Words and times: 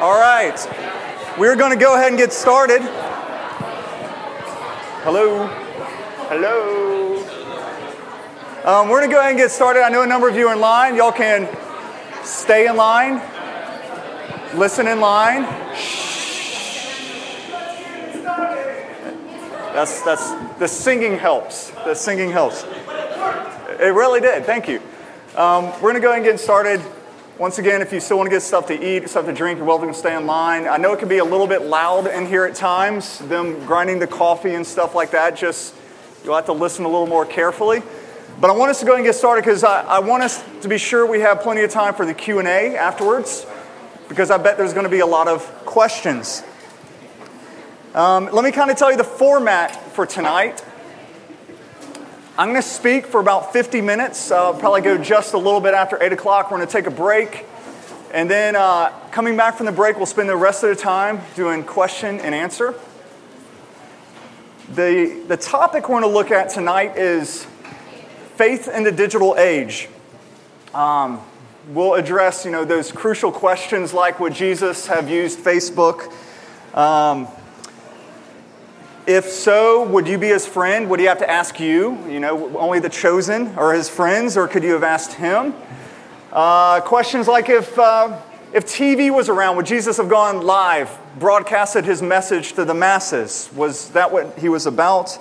All 0.00 0.18
right. 0.18 0.56
We're 1.38 1.56
going 1.56 1.72
to 1.72 1.76
go 1.76 1.94
ahead 1.94 2.08
and 2.08 2.16
get 2.16 2.32
started. 2.32 2.80
Hello. 5.02 5.46
Hello. 6.30 7.18
Um, 8.64 8.88
we're 8.88 9.00
going 9.00 9.10
to 9.10 9.14
go 9.14 9.20
ahead 9.20 9.32
and 9.32 9.38
get 9.38 9.50
started. 9.50 9.82
I 9.82 9.90
know 9.90 10.00
a 10.00 10.06
number 10.06 10.26
of 10.26 10.36
you 10.36 10.48
are 10.48 10.54
in 10.54 10.60
line. 10.60 10.96
Y'all 10.96 11.12
can 11.12 11.46
stay 12.24 12.66
in 12.66 12.76
line, 12.76 13.20
listen 14.58 14.86
in 14.86 15.00
line. 15.00 15.42
That's, 19.74 20.00
that's, 20.00 20.30
the 20.58 20.66
singing 20.66 21.18
helps. 21.18 21.72
The 21.72 21.94
singing 21.94 22.30
helps. 22.30 22.64
It 23.78 23.92
really 23.92 24.22
did. 24.22 24.46
Thank 24.46 24.66
you. 24.66 24.80
Um, 25.36 25.66
we're 25.82 25.92
going 25.92 25.96
to 25.96 26.00
go 26.00 26.08
ahead 26.08 26.22
and 26.22 26.24
get 26.24 26.40
started. 26.40 26.80
Once 27.40 27.58
again, 27.58 27.80
if 27.80 27.90
you 27.90 28.00
still 28.00 28.18
want 28.18 28.26
to 28.26 28.30
get 28.30 28.42
stuff 28.42 28.66
to 28.66 28.74
eat, 28.86 29.08
stuff 29.08 29.24
to 29.24 29.32
drink, 29.32 29.56
you're 29.56 29.66
welcome 29.66 29.88
to 29.88 29.94
stay 29.94 30.14
in 30.14 30.26
line. 30.26 30.68
I 30.68 30.76
know 30.76 30.92
it 30.92 30.98
can 30.98 31.08
be 31.08 31.16
a 31.16 31.24
little 31.24 31.46
bit 31.46 31.62
loud 31.62 32.06
in 32.06 32.26
here 32.26 32.44
at 32.44 32.54
times, 32.54 33.18
them 33.18 33.64
grinding 33.64 33.98
the 33.98 34.06
coffee 34.06 34.54
and 34.54 34.66
stuff 34.66 34.94
like 34.94 35.12
that. 35.12 35.36
Just, 35.36 35.74
you'll 36.22 36.34
have 36.34 36.44
to 36.44 36.52
listen 36.52 36.84
a 36.84 36.88
little 36.88 37.06
more 37.06 37.24
carefully. 37.24 37.82
But 38.42 38.50
I 38.50 38.52
want 38.52 38.72
us 38.72 38.80
to 38.80 38.84
go 38.84 38.92
ahead 38.92 38.98
and 38.98 39.08
get 39.08 39.14
started 39.14 39.40
because 39.40 39.64
I, 39.64 39.80
I 39.84 40.00
want 40.00 40.22
us 40.22 40.44
to 40.60 40.68
be 40.68 40.76
sure 40.76 41.06
we 41.06 41.20
have 41.20 41.40
plenty 41.40 41.62
of 41.62 41.70
time 41.70 41.94
for 41.94 42.04
the 42.04 42.12
Q&A 42.12 42.76
afterwards 42.76 43.46
because 44.10 44.30
I 44.30 44.36
bet 44.36 44.58
there's 44.58 44.74
going 44.74 44.84
to 44.84 44.90
be 44.90 45.00
a 45.00 45.06
lot 45.06 45.26
of 45.26 45.42
questions. 45.64 46.42
Um, 47.94 48.28
let 48.34 48.44
me 48.44 48.52
kind 48.52 48.70
of 48.70 48.76
tell 48.76 48.90
you 48.90 48.98
the 48.98 49.02
format 49.02 49.74
for 49.92 50.04
tonight. 50.04 50.62
I'm 52.40 52.48
going 52.48 52.62
to 52.62 52.66
speak 52.66 53.04
for 53.04 53.20
about 53.20 53.52
50 53.52 53.82
minutes. 53.82 54.30
I'll 54.30 54.54
probably 54.54 54.80
go 54.80 54.96
just 54.96 55.34
a 55.34 55.36
little 55.36 55.60
bit 55.60 55.74
after 55.74 56.02
8 56.02 56.14
o'clock. 56.14 56.50
We're 56.50 56.56
going 56.56 56.66
to 56.66 56.72
take 56.72 56.86
a 56.86 56.90
break. 56.90 57.44
And 58.14 58.30
then 58.30 58.56
uh, 58.56 58.98
coming 59.10 59.36
back 59.36 59.56
from 59.58 59.66
the 59.66 59.72
break, 59.72 59.98
we'll 59.98 60.06
spend 60.06 60.30
the 60.30 60.36
rest 60.36 60.64
of 60.64 60.70
the 60.70 60.82
time 60.82 61.20
doing 61.36 61.62
question 61.62 62.18
and 62.18 62.34
answer. 62.34 62.74
The, 64.72 65.22
the 65.28 65.36
topic 65.36 65.90
we're 65.90 66.00
going 66.00 66.10
to 66.10 66.16
look 66.18 66.30
at 66.30 66.48
tonight 66.48 66.96
is 66.96 67.46
faith 68.36 68.68
in 68.68 68.84
the 68.84 68.92
digital 68.92 69.36
age. 69.36 69.90
Um, 70.72 71.20
we'll 71.68 71.92
address 71.92 72.46
you 72.46 72.52
know, 72.52 72.64
those 72.64 72.90
crucial 72.90 73.32
questions 73.32 73.92
like 73.92 74.18
would 74.18 74.32
Jesus 74.32 74.86
have 74.86 75.10
used 75.10 75.40
Facebook? 75.40 76.10
Um, 76.74 77.28
if 79.06 79.26
so, 79.26 79.86
would 79.88 80.06
you 80.06 80.18
be 80.18 80.28
his 80.28 80.46
friend? 80.46 80.90
Would 80.90 81.00
he 81.00 81.06
have 81.06 81.18
to 81.18 81.30
ask 81.30 81.58
you? 81.58 81.98
You 82.08 82.20
know, 82.20 82.56
only 82.58 82.80
the 82.80 82.88
chosen 82.88 83.56
or 83.56 83.72
his 83.72 83.88
friends, 83.88 84.36
or 84.36 84.46
could 84.46 84.62
you 84.62 84.72
have 84.72 84.82
asked 84.82 85.14
him? 85.14 85.54
Uh, 86.32 86.80
questions 86.80 87.26
like 87.26 87.48
if, 87.48 87.78
uh, 87.78 88.20
if 88.52 88.66
TV 88.66 89.12
was 89.12 89.28
around, 89.28 89.56
would 89.56 89.66
Jesus 89.66 89.96
have 89.96 90.08
gone 90.08 90.42
live, 90.42 90.96
broadcasted 91.18 91.84
his 91.84 92.02
message 92.02 92.52
to 92.52 92.64
the 92.64 92.74
masses? 92.74 93.50
Was 93.54 93.90
that 93.90 94.12
what 94.12 94.38
he 94.38 94.48
was 94.48 94.66
about? 94.66 95.18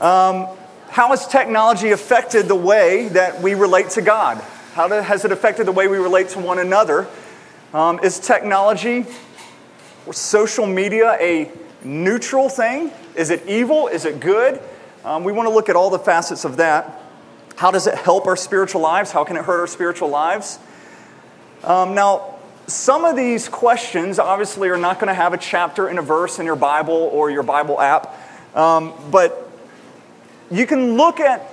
Um, 0.00 0.48
how 0.88 1.10
has 1.10 1.28
technology 1.28 1.90
affected 1.90 2.48
the 2.48 2.56
way 2.56 3.08
that 3.08 3.40
we 3.40 3.54
relate 3.54 3.90
to 3.90 4.02
God? 4.02 4.38
How 4.72 4.88
has 4.88 5.24
it 5.24 5.30
affected 5.30 5.66
the 5.66 5.72
way 5.72 5.88
we 5.88 5.98
relate 5.98 6.30
to 6.30 6.38
one 6.38 6.58
another? 6.58 7.06
Um, 7.72 8.00
is 8.02 8.18
technology 8.18 9.06
or 10.06 10.12
social 10.12 10.66
media 10.66 11.16
a 11.20 11.50
neutral 11.84 12.48
thing? 12.48 12.90
Is 13.14 13.30
it 13.30 13.46
evil? 13.46 13.88
Is 13.88 14.04
it 14.04 14.20
good? 14.20 14.60
Um, 15.04 15.24
we 15.24 15.32
want 15.32 15.48
to 15.48 15.54
look 15.54 15.68
at 15.68 15.76
all 15.76 15.90
the 15.90 15.98
facets 15.98 16.44
of 16.44 16.58
that. 16.58 17.00
How 17.56 17.70
does 17.70 17.86
it 17.86 17.94
help 17.94 18.26
our 18.26 18.36
spiritual 18.36 18.80
lives? 18.80 19.12
How 19.12 19.24
can 19.24 19.36
it 19.36 19.44
hurt 19.44 19.60
our 19.60 19.66
spiritual 19.66 20.08
lives? 20.08 20.58
Um, 21.64 21.94
now, 21.94 22.36
some 22.66 23.04
of 23.04 23.16
these 23.16 23.48
questions 23.48 24.18
obviously 24.18 24.68
are 24.68 24.78
not 24.78 24.98
going 24.98 25.08
to 25.08 25.14
have 25.14 25.32
a 25.34 25.38
chapter 25.38 25.88
and 25.88 25.98
a 25.98 26.02
verse 26.02 26.38
in 26.38 26.46
your 26.46 26.56
Bible 26.56 26.94
or 26.94 27.30
your 27.30 27.42
Bible 27.42 27.80
app, 27.80 28.16
um, 28.56 28.94
but 29.10 29.50
you 30.50 30.66
can 30.66 30.96
look 30.96 31.20
at 31.20 31.46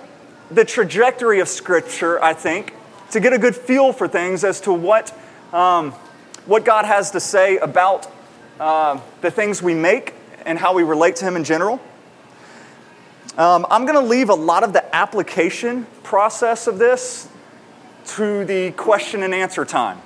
the 0.50 0.64
trajectory 0.64 1.40
of 1.40 1.48
Scripture, 1.48 2.24
I 2.24 2.34
think, 2.34 2.74
to 3.12 3.20
get 3.20 3.34
a 3.34 3.38
good 3.38 3.56
feel 3.56 3.94
for 3.94 4.08
things 4.08 4.44
as 4.44 4.62
to 4.62 4.74
what, 4.74 5.18
um, 5.54 5.92
what 6.46 6.66
God 6.66 6.86
has 6.86 7.12
to 7.12 7.20
say 7.20 7.58
about 7.58 8.10
uh, 8.60 9.00
the 9.22 9.32
things 9.32 9.62
we 9.62 9.74
make 9.74 10.14
and 10.47 10.58
how 10.58 10.74
we 10.74 10.81
relate 10.81 11.18
to 11.18 11.25
Him 11.25 11.35
in 11.35 11.44
general. 11.44 11.80
Um, 13.38 13.68
I'm 13.69 13.85
going 13.85 14.00
to 14.00 14.09
leave 14.09 14.30
a 14.30 14.35
lot 14.35 14.63
of 14.63 14.74
the 14.74 14.96
application 14.96 15.85
process 16.02 16.66
of 16.66 16.80
this 16.80 17.28
to 18.08 18.46
the 18.46 18.72
question 18.72 19.22
and 19.22 19.36
answer 19.36 19.63
time. 19.63 20.02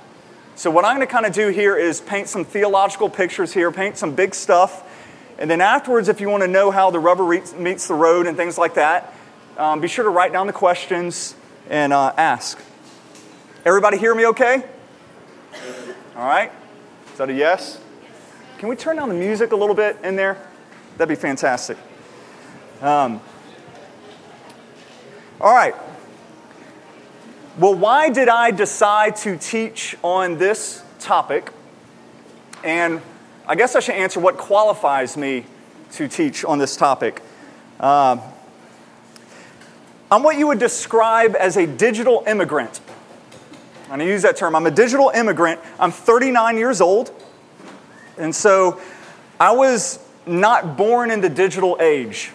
So, 0.54 0.70
what 0.70 0.84
I'm 0.84 0.96
going 0.96 1.06
to 1.06 1.10
kind 1.10 1.24
of 1.24 1.32
do 1.32 1.48
here 1.48 1.78
is 1.78 2.00
paint 2.00 2.28
some 2.28 2.44
theological 2.44 3.08
pictures 3.08 3.54
here, 3.54 3.72
paint 3.72 3.96
some 3.96 4.14
big 4.14 4.34
stuff, 4.34 4.86
and 5.38 5.50
then 5.50 5.62
afterwards, 5.62 6.08
if 6.08 6.20
you 6.20 6.28
want 6.28 6.42
to 6.42 6.48
know 6.48 6.70
how 6.70 6.90
the 6.90 6.98
rubber 6.98 7.24
meets 7.24 7.88
the 7.88 7.94
road 7.94 8.26
and 8.26 8.36
things 8.36 8.58
like 8.58 8.74
that, 8.74 9.14
um, 9.56 9.80
be 9.80 9.88
sure 9.88 10.04
to 10.04 10.10
write 10.10 10.32
down 10.32 10.46
the 10.46 10.52
questions 10.52 11.34
and 11.70 11.92
uh, 11.92 12.12
ask. 12.16 12.60
Everybody 13.64 13.96
hear 13.96 14.14
me 14.14 14.26
okay? 14.26 14.62
All 16.16 16.26
right? 16.26 16.52
Is 17.12 17.18
that 17.18 17.30
a 17.30 17.32
yes? 17.32 17.80
Can 18.62 18.68
we 18.68 18.76
turn 18.76 18.94
down 18.94 19.08
the 19.08 19.14
music 19.16 19.50
a 19.50 19.56
little 19.56 19.74
bit 19.74 19.96
in 20.04 20.14
there? 20.14 20.38
That'd 20.96 21.08
be 21.08 21.20
fantastic. 21.20 21.76
Um, 22.80 23.20
all 25.40 25.52
right. 25.52 25.74
Well, 27.58 27.74
why 27.74 28.10
did 28.10 28.28
I 28.28 28.52
decide 28.52 29.16
to 29.16 29.36
teach 29.36 29.96
on 30.04 30.38
this 30.38 30.84
topic? 31.00 31.50
And 32.62 33.02
I 33.48 33.56
guess 33.56 33.74
I 33.74 33.80
should 33.80 33.96
answer 33.96 34.20
what 34.20 34.36
qualifies 34.36 35.16
me 35.16 35.44
to 35.94 36.06
teach 36.06 36.44
on 36.44 36.58
this 36.60 36.76
topic. 36.76 37.20
Um, 37.80 38.20
I'm 40.08 40.22
what 40.22 40.38
you 40.38 40.46
would 40.46 40.60
describe 40.60 41.34
as 41.34 41.56
a 41.56 41.66
digital 41.66 42.22
immigrant. 42.28 42.80
I'm 43.90 43.98
going 43.98 44.06
to 44.06 44.06
use 44.06 44.22
that 44.22 44.36
term. 44.36 44.54
I'm 44.54 44.66
a 44.66 44.70
digital 44.70 45.10
immigrant. 45.12 45.58
I'm 45.80 45.90
39 45.90 46.58
years 46.58 46.80
old. 46.80 47.12
And 48.18 48.34
so 48.34 48.80
I 49.40 49.52
was 49.52 49.98
not 50.26 50.76
born 50.76 51.10
in 51.10 51.20
the 51.20 51.28
digital 51.28 51.76
age. 51.80 52.30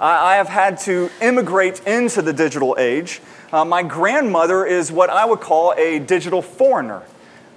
I, 0.00 0.36
have 0.36 0.48
had 0.48 0.78
to 0.80 1.08
immigrate 1.22 1.86
into 1.86 2.20
the 2.20 2.32
digital 2.32 2.76
age. 2.78 3.20
Uh, 3.52 3.64
my 3.64 3.82
grandmother 3.82 4.66
is 4.66 4.90
what 4.90 5.08
I 5.08 5.24
would 5.24 5.40
call 5.40 5.72
a 5.74 6.00
digital 6.00 6.42
foreigner, 6.42 7.02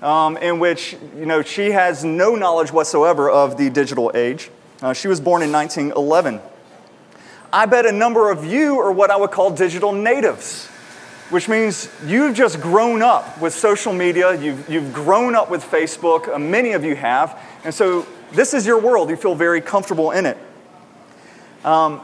um, 0.01 0.37
in 0.37 0.59
which 0.59 0.95
you 1.17 1.25
know 1.25 1.41
she 1.41 1.71
has 1.71 2.03
no 2.03 2.35
knowledge 2.35 2.71
whatsoever 2.71 3.29
of 3.29 3.57
the 3.57 3.71
digital 3.71 4.11
age. 4.13 4.51
Uh, 4.81 4.93
she 4.93 5.07
was 5.07 5.19
born 5.19 5.41
in 5.41 5.51
1911. 5.51 6.39
I 7.51 7.65
bet 7.65 7.87
a 7.87 7.91
number 7.91 8.29
of 8.29 8.45
you 8.45 8.79
are 8.79 8.91
what 8.91 9.09
I 9.09 9.17
would 9.17 9.31
call 9.31 9.49
digital 9.49 9.91
natives 9.91 10.69
which 11.29 11.49
means 11.49 11.89
you've 12.05 12.35
just 12.35 12.61
grown 12.61 13.01
up 13.01 13.39
with 13.41 13.53
social 13.53 13.93
media, 13.93 14.39
you've, 14.39 14.69
you've 14.69 14.93
grown 14.93 15.35
up 15.35 15.49
with 15.49 15.63
Facebook, 15.63 16.33
uh, 16.33 16.39
many 16.39 16.71
of 16.71 16.83
you 16.83 16.95
have, 16.95 17.39
and 17.63 17.73
so 17.73 18.07
this 18.31 18.53
is 18.53 18.65
your 18.65 18.79
world. 18.79 19.09
You 19.09 19.15
feel 19.15 19.35
very 19.35 19.61
comfortable 19.61 20.11
in 20.11 20.25
it. 20.25 20.37
Um, 21.63 22.01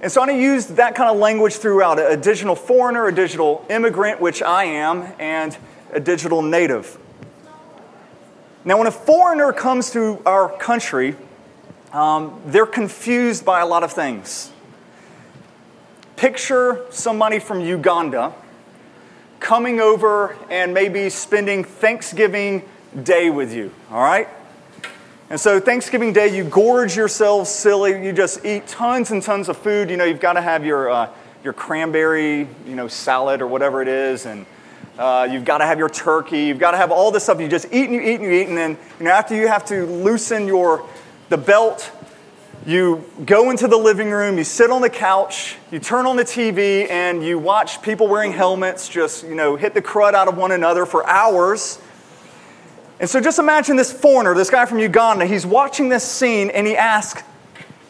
and 0.00 0.12
so 0.12 0.20
I'm 0.20 0.28
going 0.28 0.38
to 0.38 0.44
use 0.44 0.66
that 0.66 0.94
kind 0.94 1.10
of 1.10 1.16
language 1.16 1.56
throughout 1.56 1.98
a 1.98 2.16
digital 2.16 2.54
foreigner, 2.54 3.06
a 3.06 3.14
digital 3.14 3.64
immigrant, 3.70 4.20
which 4.20 4.42
I 4.42 4.64
am, 4.64 5.12
and 5.18 5.56
a 5.92 6.00
digital 6.00 6.42
native. 6.42 6.98
Now, 8.64 8.78
when 8.78 8.86
a 8.86 8.92
foreigner 8.92 9.52
comes 9.52 9.90
to 9.92 10.20
our 10.26 10.50
country, 10.58 11.16
um, 11.92 12.40
they're 12.46 12.66
confused 12.66 13.44
by 13.44 13.60
a 13.60 13.66
lot 13.66 13.84
of 13.84 13.92
things. 13.92 14.50
Picture 16.16 16.84
somebody 16.90 17.38
from 17.38 17.60
Uganda 17.60 18.32
coming 19.38 19.80
over 19.80 20.36
and 20.50 20.72
maybe 20.72 21.10
spending 21.10 21.62
Thanksgiving 21.62 22.62
Day 23.02 23.28
with 23.28 23.52
you, 23.52 23.70
all 23.90 24.02
right? 24.02 24.28
And 25.28 25.38
so, 25.38 25.60
Thanksgiving 25.60 26.12
Day, 26.12 26.34
you 26.34 26.44
gorge 26.44 26.96
yourselves 26.96 27.50
silly. 27.50 28.02
You 28.04 28.12
just 28.12 28.44
eat 28.44 28.66
tons 28.66 29.10
and 29.10 29.22
tons 29.22 29.48
of 29.48 29.56
food. 29.56 29.90
You 29.90 29.96
know, 29.96 30.04
you've 30.04 30.20
got 30.20 30.34
to 30.34 30.40
have 30.40 30.64
your, 30.64 30.88
uh, 30.88 31.10
your 31.44 31.52
cranberry, 31.52 32.48
you 32.66 32.74
know, 32.74 32.88
salad 32.88 33.42
or 33.42 33.46
whatever 33.46 33.82
it 33.82 33.88
is. 33.88 34.24
And 34.24 34.46
uh, 34.98 35.28
you've 35.30 35.44
got 35.44 35.58
to 35.58 35.66
have 35.66 35.78
your 35.78 35.88
turkey. 35.88 36.44
You've 36.44 36.60
got 36.60 36.70
to 36.70 36.76
have 36.76 36.92
all 36.92 37.10
this 37.10 37.24
stuff. 37.24 37.40
You 37.40 37.48
just 37.48 37.66
eat 37.72 37.90
and 37.90 37.94
you 37.94 38.00
eat 38.00 38.14
and 38.14 38.22
you 38.22 38.30
eat. 38.30 38.48
And 38.48 38.56
then, 38.56 38.78
you 38.98 39.04
know, 39.04 39.10
after 39.10 39.34
you 39.34 39.48
have 39.48 39.64
to 39.66 39.84
loosen 39.84 40.46
your, 40.46 40.88
the 41.28 41.36
belt 41.36 41.90
you 42.66 43.04
go 43.24 43.50
into 43.50 43.68
the 43.68 43.76
living 43.76 44.10
room, 44.10 44.38
you 44.38 44.44
sit 44.44 44.70
on 44.70 44.82
the 44.82 44.90
couch, 44.90 45.54
you 45.70 45.78
turn 45.78 46.04
on 46.04 46.16
the 46.16 46.24
TV, 46.24 46.90
and 46.90 47.24
you 47.24 47.38
watch 47.38 47.80
people 47.80 48.08
wearing 48.08 48.32
helmets 48.32 48.88
just, 48.88 49.24
you 49.24 49.36
know, 49.36 49.54
hit 49.54 49.72
the 49.72 49.80
crud 49.80 50.14
out 50.14 50.26
of 50.26 50.36
one 50.36 50.50
another 50.50 50.84
for 50.84 51.06
hours. 51.08 51.78
And 52.98 53.08
so 53.08 53.20
just 53.20 53.38
imagine 53.38 53.76
this 53.76 53.92
foreigner, 53.92 54.34
this 54.34 54.50
guy 54.50 54.66
from 54.66 54.80
Uganda, 54.80 55.26
he's 55.26 55.46
watching 55.46 55.90
this 55.90 56.02
scene 56.02 56.50
and 56.50 56.66
he 56.66 56.76
asks, 56.76 57.22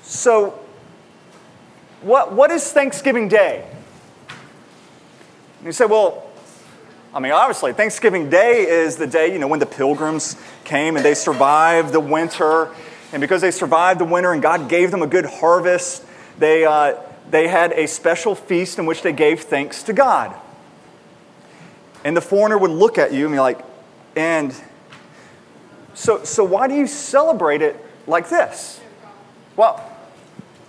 So, 0.03 0.51
what, 2.03 2.33
what 2.33 2.51
is 2.51 2.71
Thanksgiving 2.71 3.29
Day? 3.29 3.67
And 4.29 5.67
you 5.67 5.73
say, 5.73 5.87
Well, 5.87 6.29
I 7.15 7.19
mean, 7.21 7.33
obviously, 7.33 7.73
Thanksgiving 7.73 8.29
Day 8.29 8.67
is 8.69 8.97
the 8.97 9.07
day, 9.07 9.33
you 9.33 9.39
know, 9.39 9.49
when 9.49 9.61
the 9.61 9.65
pilgrims 9.65 10.37
came 10.65 10.97
and 10.97 11.05
they 11.05 11.15
survived 11.15 11.95
the 11.95 12.01
winter. 12.01 12.69
And 13.13 13.21
because 13.21 13.41
they 13.41 13.51
survived 13.51 14.01
the 14.01 14.05
winter 14.05 14.33
and 14.33 14.43
God 14.43 14.69
gave 14.69 14.91
them 14.91 15.03
a 15.03 15.07
good 15.07 15.27
harvest, 15.27 16.05
they, 16.39 16.65
uh, 16.65 16.97
they 17.31 17.49
had 17.49 17.73
a 17.73 17.87
special 17.87 18.35
feast 18.35 18.79
in 18.79 18.87
which 18.87 19.03
they 19.03 19.13
gave 19.13 19.43
thanks 19.43 19.83
to 19.85 19.93
God. 19.93 20.35
And 22.05 22.17
the 22.17 22.21
foreigner 22.21 22.59
would 22.59 22.71
look 22.71 22.99
at 22.99 23.13
you 23.13 23.27
and 23.27 23.35
be 23.35 23.41
like, 23.41 23.61
and 24.15 24.55
so, 25.95 26.25
so 26.25 26.45
why 26.45 26.69
do 26.69 26.75
you 26.75 26.87
celebrate 26.87 27.63
it 27.63 27.77
like 28.07 28.29
this? 28.29 28.81
Well, 29.57 29.79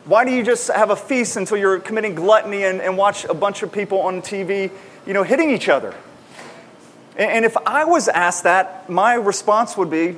why 0.06 0.24
do 0.24 0.32
you 0.32 0.44
just 0.44 0.70
have 0.70 0.90
a 0.90 0.96
feast 0.96 1.36
until 1.36 1.58
you're 1.58 1.80
committing 1.80 2.16
gluttony 2.16 2.64
and, 2.64 2.82
and 2.82 2.98
watch 2.98 3.26
a 3.26 3.34
bunch 3.34 3.62
of 3.62 3.72
people 3.72 4.00
on 4.02 4.22
TV, 4.22 4.72
you 5.06 5.14
know, 5.14 5.24
hitting 5.24 5.50
each 5.50 5.68
other? 5.68 5.94
And, 7.18 7.30
and 7.30 7.46
if 7.46 7.58
I 7.58 7.84
was 7.84 8.08
asked 8.08 8.44
that, 8.44 8.90
my 8.90 9.16
response 9.16 9.76
would 9.76 9.90
be, 9.90 10.16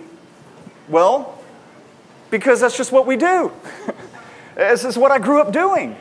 well, 0.88 1.39
because 2.30 2.62
that's 2.62 2.78
just 2.78 2.92
what 2.92 3.06
we 3.06 3.16
do. 3.16 3.52
this 4.56 4.86
is 4.86 4.98
what 4.98 5.12
I 5.12 5.20
grew 5.20 5.42
up 5.42 5.52
doing. 5.52 5.96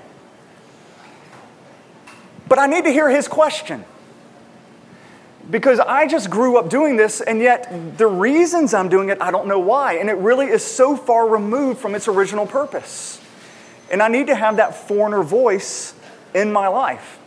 But 2.49 2.59
I 2.59 2.67
need 2.67 2.85
to 2.85 2.91
hear 2.91 3.09
his 3.09 3.29
question 3.29 3.85
because 5.51 5.81
I 5.81 6.07
just 6.07 6.31
grew 6.31 6.59
up 6.59 6.69
doing 6.69 6.97
this, 6.97 7.21
and 7.21 7.41
yet 7.41 7.97
the 7.97 8.07
reasons 8.07 8.75
I'm 8.75 8.89
doing 8.89 9.09
it, 9.09 9.19
I 9.21 9.31
don't 9.31 9.47
know 9.49 9.59
why. 9.59 9.95
And 9.95 10.11
it 10.11 10.17
really 10.17 10.47
is 10.47 10.65
so 10.65 10.97
far 10.97 11.27
removed 11.29 11.81
from 11.81 11.95
its 11.95 12.09
original 12.09 12.47
purpose. 12.47 13.21
And 13.91 14.03
I 14.03 14.09
need 14.09 14.27
to 14.27 14.35
have 14.35 14.57
that 14.57 14.75
foreigner 14.75 15.23
voice 15.23 15.95
in 16.35 16.53
my 16.53 16.69
life. 16.69 17.19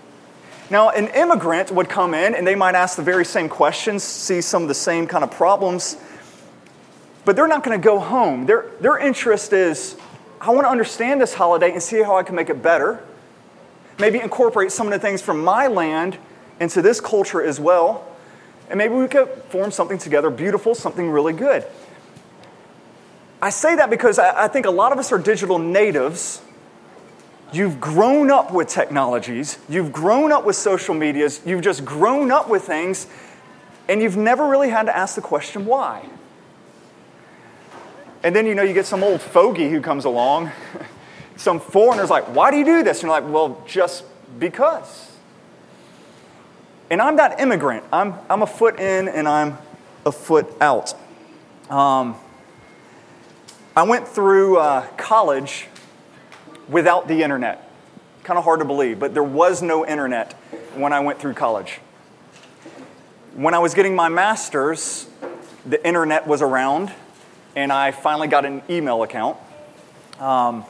Now, 0.70 0.90
an 0.90 1.08
immigrant 1.10 1.72
would 1.72 1.90
come 1.90 2.14
in 2.14 2.34
and 2.34 2.48
they 2.48 2.56
might 2.56 2.76
ask 2.76 2.96
the 2.96 3.02
very 3.02 3.26
same 3.26 3.50
questions, 3.50 4.04
see 4.04 4.40
some 4.40 4.62
of 4.62 4.68
the 4.68 4.76
same 4.76 5.08
kind 5.08 5.24
of 5.24 5.32
problems, 5.32 5.98
but 7.26 7.36
they're 7.36 7.48
not 7.48 7.64
going 7.64 7.80
to 7.80 7.84
go 7.84 8.00
home. 8.00 8.46
Their, 8.46 8.66
their 8.80 8.98
interest 8.98 9.54
is 9.54 9.96
I 10.40 10.50
want 10.50 10.66
to 10.66 10.70
understand 10.70 11.22
this 11.22 11.36
holiday 11.36 11.72
and 11.72 11.82
see 11.82 12.02
how 12.02 12.18
I 12.18 12.24
can 12.24 12.36
make 12.36 12.50
it 12.50 12.64
better. 12.64 13.04
Maybe 14.00 14.20
incorporate 14.20 14.72
some 14.72 14.88
of 14.88 14.94
the 14.94 15.00
things 15.00 15.22
from 15.22 15.44
my 15.44 15.68
land 15.68 16.18
into 16.60 16.82
this 16.82 17.00
culture 17.00 17.44
as 17.44 17.60
well. 17.60 18.08
And 18.70 18.78
maybe 18.78 18.96
we 18.96 19.08
could 19.08 19.28
form 19.50 19.70
something 19.70 19.98
together 19.98 20.30
beautiful, 20.30 20.74
something 20.74 21.10
really 21.10 21.34
good. 21.34 21.66
I 23.42 23.50
say 23.50 23.76
that 23.76 23.90
because 23.90 24.18
I, 24.18 24.46
I 24.46 24.48
think 24.48 24.66
a 24.66 24.72
lot 24.72 24.92
of 24.92 24.98
us 24.98 25.12
are 25.12 25.18
digital 25.18 25.60
natives. 25.60 26.42
You've 27.52 27.82
grown 27.82 28.32
up 28.32 28.54
with 28.54 28.70
technologies, 28.70 29.60
you've 29.68 29.92
grown 29.92 30.32
up 30.32 30.46
with 30.46 30.56
social 30.56 30.96
medias, 30.96 31.42
you've 31.46 31.62
just 31.62 31.84
grown 31.84 32.32
up 32.32 32.48
with 32.48 32.64
things, 32.64 33.08
and 33.90 34.02
you've 34.02 34.16
never 34.16 34.48
really 34.48 34.70
had 34.70 34.86
to 34.86 34.96
ask 34.96 35.16
the 35.16 35.22
question 35.22 35.66
why. 35.66 36.08
And 38.24 38.36
then 38.36 38.46
you 38.46 38.54
know 38.54 38.64
you 38.64 38.74
get 38.74 38.86
some 38.86 39.04
old 39.04 39.22
fogey 39.22 39.70
who 39.70 39.82
comes 39.82 40.06
along, 40.06 40.52
some 41.36 41.60
foreigner's 41.60 42.10
like, 42.10 42.36
why 42.36 42.52
do 42.52 42.58
you 42.58 42.66
do 42.66 42.84
this? 42.84 43.00
And 43.00 43.10
you're 43.10 43.20
like, 43.20 43.32
well, 43.32 43.64
just 43.68 44.04
because. 44.40 45.12
And 46.92 47.02
I'm 47.02 47.16
that 47.16 47.40
immigrant. 47.40 47.84
I'm, 47.92 48.16
I'm 48.30 48.42
a 48.42 48.48
foot 48.48 48.80
in 48.80 49.08
and 49.08 49.28
I'm 49.28 49.58
a 50.06 50.12
foot 50.12 50.48
out. 50.62 50.94
Um, 51.70 52.16
I 53.76 53.84
went 53.84 54.08
through 54.08 54.58
uh, 54.58 54.86
college 54.98 55.68
without 56.68 57.08
the 57.08 57.24
internet. 57.24 57.70
Kind 58.24 58.38
of 58.38 58.44
hard 58.44 58.60
to 58.60 58.66
believe, 58.66 59.00
but 59.00 59.14
there 59.14 59.24
was 59.24 59.62
no 59.62 59.86
internet 59.86 60.34
when 60.76 60.94
I 60.94 61.00
went 61.00 61.20
through 61.20 61.34
college. 61.34 61.80
When 63.34 63.54
I 63.54 63.60
was 63.60 63.74
getting 63.74 63.96
my 63.96 64.10
master's, 64.10 65.08
the 65.66 65.84
internet 65.88 66.28
was 66.28 66.42
around, 66.42 66.92
and 67.56 67.72
I 67.72 67.92
finally 67.92 68.28
got 68.28 68.46
an 68.46 68.62
email 68.70 69.04
account. 69.04 69.38
Um, 70.20 70.66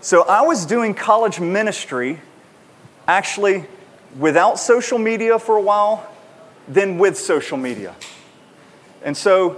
so 0.00 0.22
I 0.22 0.42
was 0.42 0.64
doing 0.64 0.94
college 0.94 1.40
ministry 1.40 2.20
actually 3.06 3.66
without 4.18 4.58
social 4.58 4.98
media 4.98 5.38
for 5.38 5.56
a 5.56 5.60
while, 5.60 6.08
then 6.68 6.98
with 6.98 7.18
social 7.18 7.58
media. 7.58 7.94
And 9.02 9.16
so, 9.16 9.56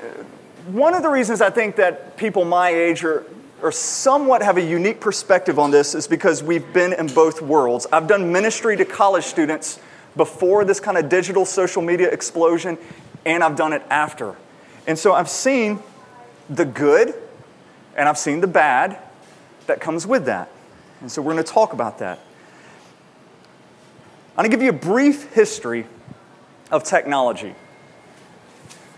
uh, 0.00 0.22
one 0.66 0.94
of 0.94 1.02
the 1.02 1.08
reasons 1.08 1.40
I 1.40 1.50
think 1.50 1.76
that 1.76 2.16
people 2.16 2.44
my 2.44 2.70
age 2.70 3.04
are, 3.04 3.24
are 3.62 3.72
somewhat 3.72 4.42
have 4.42 4.56
a 4.56 4.62
unique 4.62 5.00
perspective 5.00 5.58
on 5.58 5.70
this 5.70 5.94
is 5.94 6.06
because 6.06 6.42
we've 6.42 6.72
been 6.72 6.92
in 6.92 7.06
both 7.08 7.40
worlds. 7.40 7.86
I've 7.92 8.06
done 8.06 8.32
ministry 8.32 8.76
to 8.76 8.84
college 8.84 9.24
students 9.24 9.80
before 10.16 10.64
this 10.64 10.80
kind 10.80 10.98
of 10.98 11.08
digital 11.08 11.44
social 11.44 11.82
media 11.82 12.10
explosion, 12.10 12.78
and 13.24 13.42
I've 13.42 13.56
done 13.56 13.72
it 13.72 13.82
after. 13.90 14.36
And 14.86 14.98
so 14.98 15.12
I've 15.12 15.28
seen 15.28 15.80
the 16.48 16.64
good 16.64 17.14
and 17.96 18.08
I've 18.08 18.18
seen 18.18 18.40
the 18.40 18.46
bad 18.46 18.98
that 19.66 19.80
comes 19.80 20.06
with 20.06 20.24
that. 20.26 20.50
And 21.00 21.10
so 21.10 21.22
we're 21.22 21.32
going 21.32 21.44
to 21.44 21.52
talk 21.52 21.72
about 21.72 21.98
that. 21.98 22.18
I'm 24.36 24.44
going 24.44 24.50
to 24.50 24.56
give 24.56 24.62
you 24.62 24.70
a 24.70 24.72
brief 24.72 25.32
history 25.32 25.86
of 26.70 26.84
technology. 26.84 27.54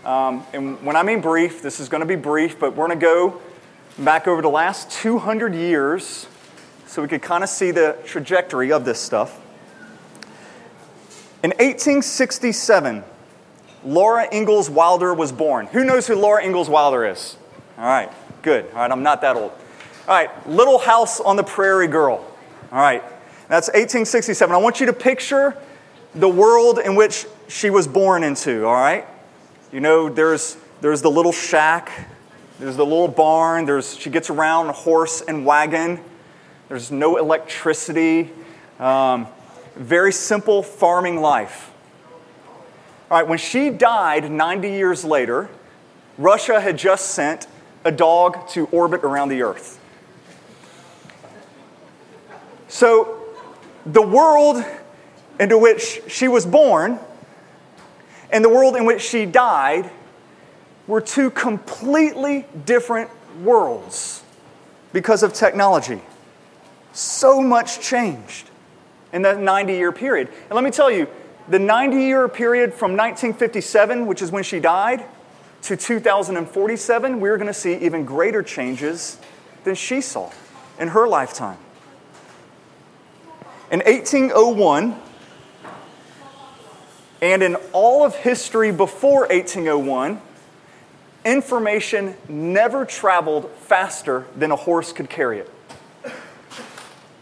Um, 0.05 0.45
and 0.53 0.83
when 0.85 0.95
I 0.95 1.03
mean 1.03 1.21
brief, 1.21 1.61
this 1.61 1.79
is 1.79 1.89
going 1.89 2.01
to 2.01 2.07
be 2.07 2.15
brief, 2.15 2.59
but 2.59 2.75
we're 2.75 2.87
going 2.87 2.99
to 2.99 3.05
go 3.05 3.41
back 3.97 4.27
over 4.27 4.41
the 4.41 4.49
last 4.49 4.91
200 4.91 5.53
years 5.53 6.27
so 6.87 7.01
we 7.01 7.07
could 7.07 7.21
kind 7.21 7.43
of 7.43 7.49
see 7.49 7.71
the 7.71 7.97
trajectory 8.05 8.71
of 8.71 8.85
this 8.85 8.99
stuff. 8.99 9.39
In 11.43 11.51
1867, 11.51 13.03
Laura 13.85 14.27
Ingalls 14.33 14.69
Wilder 14.69 15.13
was 15.13 15.31
born. 15.31 15.67
Who 15.67 15.83
knows 15.83 16.07
who 16.07 16.15
Laura 16.15 16.43
Ingalls 16.43 16.69
Wilder 16.69 17.05
is? 17.05 17.37
All 17.77 17.85
right, 17.85 18.11
good. 18.41 18.65
All 18.71 18.81
right, 18.81 18.91
I'm 18.91 19.03
not 19.03 19.21
that 19.21 19.35
old. 19.35 19.51
All 20.07 20.15
right, 20.15 20.49
Little 20.49 20.79
House 20.79 21.19
on 21.19 21.35
the 21.35 21.43
Prairie 21.43 21.87
Girl. 21.87 22.25
All 22.71 22.79
right, 22.79 23.03
that's 23.47 23.67
1867. 23.69 24.53
I 24.53 24.57
want 24.57 24.79
you 24.79 24.85
to 24.87 24.93
picture 24.93 25.57
the 26.15 26.29
world 26.29 26.79
in 26.79 26.95
which 26.95 27.25
she 27.47 27.69
was 27.69 27.87
born 27.87 28.23
into, 28.23 28.65
all 28.65 28.73
right? 28.73 29.05
You 29.71 29.79
know, 29.79 30.09
there's, 30.09 30.57
there's 30.81 31.01
the 31.01 31.09
little 31.09 31.31
shack, 31.31 31.91
there's 32.59 32.77
the 32.77 32.85
little 32.85 33.07
barn, 33.07 33.65
there's, 33.65 33.97
she 33.97 34.09
gets 34.09 34.29
around 34.29 34.69
horse 34.73 35.21
and 35.21 35.45
wagon, 35.45 35.99
there's 36.69 36.91
no 36.91 37.17
electricity, 37.17 38.29
um, 38.79 39.27
very 39.75 40.13
simple 40.13 40.61
farming 40.61 41.21
life. 41.21 41.71
All 43.13 43.19
right, 43.19 43.29
when 43.29 43.37
she 43.37 43.69
died 43.69 44.31
90 44.31 44.71
years 44.71 45.05
later, 45.05 45.47
Russia 46.17 46.59
had 46.59 46.79
just 46.79 47.11
sent 47.11 47.45
a 47.83 47.91
dog 47.91 48.47
to 48.49 48.65
orbit 48.71 49.03
around 49.03 49.29
the 49.29 49.43
Earth. 49.43 49.79
So 52.67 53.23
the 53.85 54.01
world 54.01 54.65
into 55.39 55.59
which 55.59 56.01
she 56.07 56.27
was 56.27 56.47
born 56.47 56.97
and 58.31 58.43
the 58.43 58.49
world 58.49 58.75
in 58.75 58.83
which 58.83 59.03
she 59.03 59.27
died 59.27 59.91
were 60.87 60.99
two 60.99 61.29
completely 61.29 62.47
different 62.65 63.11
worlds 63.43 64.23
because 64.91 65.21
of 65.21 65.33
technology. 65.33 66.01
So 66.93 67.43
much 67.43 67.79
changed 67.79 68.49
in 69.11 69.21
that 69.21 69.39
90 69.39 69.73
year 69.73 69.91
period. 69.91 70.29
And 70.45 70.53
let 70.53 70.63
me 70.63 70.71
tell 70.71 70.89
you, 70.89 71.07
the 71.47 71.59
90 71.59 71.97
year 71.97 72.27
period 72.27 72.73
from 72.73 72.91
1957, 72.91 74.05
which 74.05 74.21
is 74.21 74.31
when 74.31 74.43
she 74.43 74.59
died, 74.59 75.05
to 75.63 75.77
2047, 75.77 77.19
we're 77.19 77.37
going 77.37 77.47
to 77.47 77.53
see 77.53 77.75
even 77.75 78.03
greater 78.03 78.43
changes 78.43 79.17
than 79.63 79.75
she 79.75 80.01
saw 80.01 80.29
in 80.77 80.89
her 80.89 81.07
lifetime. 81.07 81.57
In 83.71 83.79
1801, 83.79 84.99
and 87.21 87.41
in 87.41 87.55
all 87.71 88.03
of 88.03 88.13
history 88.15 88.71
before 88.71 89.21
1801, 89.21 90.21
information 91.23 92.15
never 92.27 92.85
traveled 92.85 93.49
faster 93.51 94.25
than 94.35 94.51
a 94.51 94.57
horse 94.57 94.91
could 94.91 95.09
carry 95.09 95.39
it. 95.39 95.52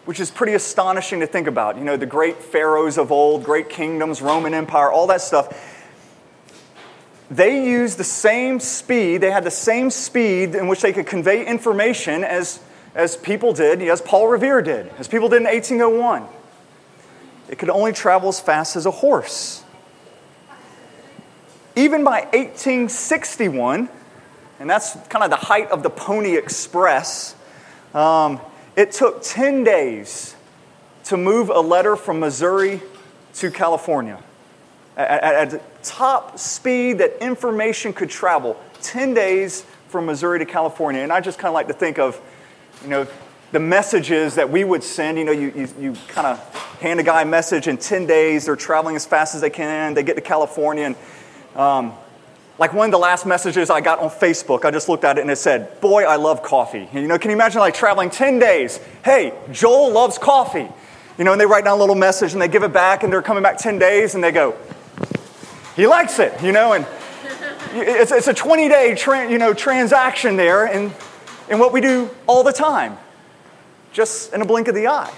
Which 0.06 0.20
is 0.20 0.32
pretty 0.32 0.54
astonishing 0.54 1.20
to 1.20 1.28
think 1.28 1.48
about. 1.48 1.78
You 1.78 1.84
know, 1.84 1.98
the 1.98 2.06
great 2.06 2.38
pharaohs 2.38 2.98
of 2.98 3.12
old, 3.12 3.44
great 3.44 3.70
kingdoms, 3.70 4.22
Roman 4.22 4.54
Empire, 4.54 4.92
all 4.92 5.08
that 5.08 5.22
stuff. 5.22 5.78
They 7.30 7.66
used 7.66 7.98
the 7.98 8.04
same 8.04 8.60
speed, 8.60 9.22
they 9.22 9.32
had 9.32 9.44
the 9.44 9.52
same 9.52 9.90
speed 9.90 10.56
in 10.56 10.68
which 10.68 10.82
they 10.82 10.92
could 10.92 11.08
convey 11.08 11.46
information 11.46 12.24
as, 12.24 12.60
as 12.94 13.16
people 13.16 13.54
did, 13.54 13.82
as 13.82 14.02
Paul 14.02 14.28
Revere 14.28 14.62
did, 14.62 14.92
as 14.98 15.08
people 15.08 15.30
did 15.30 15.38
in 15.38 15.44
1801 15.44 16.28
it 17.52 17.60
could 17.60 17.70
only 17.70 17.92
travel 17.92 18.30
as 18.30 18.40
fast 18.40 18.76
as 18.78 18.86
a 18.86 18.92
horse. 18.92 19.64
Even 21.76 22.04
by 22.04 22.22
1861, 22.34 23.90
and 24.60 24.70
that's 24.70 24.94
kind 25.10 25.24
of 25.24 25.30
the 25.30 25.36
height 25.36 25.70
of 25.70 25.84
the 25.84 25.90
Pony 25.90 26.38
Express, 26.38 27.36
um, 27.94 28.40
it 28.76 28.92
took 28.92 29.22
10 29.22 29.64
days 29.64 30.36
to 31.06 31.18
move 31.18 31.50
a 31.50 31.60
letter 31.60 31.96
from 31.96 32.20
Missouri 32.20 32.82
to 33.36 33.52
California. 33.52 34.22
at, 34.96 35.24
at 35.24 35.50
the 35.52 35.62
top 35.84 36.38
speed 36.38 37.00
that 37.00 37.24
information 37.24 37.94
could 37.94 38.10
travel. 38.10 38.60
10 38.82 39.14
days 39.14 39.66
from 39.90 40.06
Missouri 40.06 40.40
to 40.40 40.46
California. 40.46 41.02
And 41.02 41.12
I 41.12 41.20
just 41.22 41.38
kind 41.38 41.50
of 41.50 41.54
like 41.54 41.68
to 41.68 41.74
think 41.74 42.00
of, 42.00 42.20
you 42.82 42.90
know, 42.90 43.08
the 43.52 43.60
messages 43.60 44.36
that 44.36 44.50
we 44.50 44.64
would 44.64 44.84
send. 44.84 45.18
You 45.18 45.26
know, 45.26 45.32
you, 45.32 45.52
you, 45.56 45.68
you 45.80 45.96
kind 46.08 46.28
of 46.28 46.40
hand 46.80 47.00
a 47.00 47.04
guy 47.04 47.22
a 47.22 47.26
message 47.26 47.68
in 47.68 47.78
10 47.78 48.08
days, 48.08 48.46
they're 48.46 48.56
traveling 48.56 48.96
as 48.96 49.06
fast 49.06 49.36
as 49.36 49.42
they 49.42 49.50
can, 49.50 49.94
they 49.94 50.04
get 50.04 50.16
to 50.16 50.22
California. 50.22 50.86
And 50.86 51.60
um, 51.60 51.94
like 52.62 52.74
one 52.74 52.86
of 52.86 52.92
the 52.92 53.00
last 53.00 53.26
messages 53.26 53.72
I 53.72 53.82
got 53.82 53.98
on 53.98 54.12
Facebook, 54.12 54.66
I 54.66 54.70
just 54.70 54.88
looked 54.88 55.04
at 55.04 55.18
it 55.18 55.22
and 55.22 55.32
it 55.32 55.38
said, 55.38 55.82
Boy, 55.82 56.04
I 56.04 56.18
love 56.18 56.44
coffee. 56.44 56.88
And, 56.92 57.02
you 57.02 57.08
know, 57.08 57.18
can 57.18 57.32
you 57.32 57.36
imagine 57.36 57.60
like 57.60 57.74
traveling 57.74 58.12
10 58.12 58.38
days? 58.38 58.80
Hey, 59.04 59.34
Joel 59.52 59.92
loves 59.92 60.20
coffee. 60.20 60.70
You 61.18 61.24
know, 61.24 61.32
and 61.32 61.42
they 61.42 61.48
write 61.48 61.64
down 61.64 61.78
a 61.78 61.80
little 61.80 61.96
message 61.96 62.34
and 62.34 62.42
they 62.42 62.48
give 62.48 62.62
it 62.62 62.72
back 62.72 63.02
and 63.02 63.12
they're 63.12 63.24
coming 63.24 63.42
back 63.42 63.58
10 63.58 63.80
days 63.80 64.14
and 64.14 64.24
they 64.24 64.32
go, 64.32 64.56
He 65.76 65.88
likes 65.88 66.20
it, 66.20 66.40
you 66.44 66.52
know, 66.52 66.74
and 66.74 66.86
it's, 67.74 68.12
it's 68.12 68.28
a 68.28 68.34
20 68.34 68.70
day 68.70 68.94
tra- 68.94 69.28
you 69.28 69.40
know, 69.40 69.56
transaction 69.56 70.38
there 70.38 70.66
and, 70.66 70.94
and 71.50 71.60
what 71.60 71.74
we 71.74 71.82
do 71.82 72.12
all 72.28 72.44
the 72.44 72.54
time, 72.54 72.96
just 73.92 74.34
in 74.34 74.42
a 74.44 74.46
blink 74.46 74.68
of 74.68 74.76
the 74.76 74.86
eye. 74.86 75.12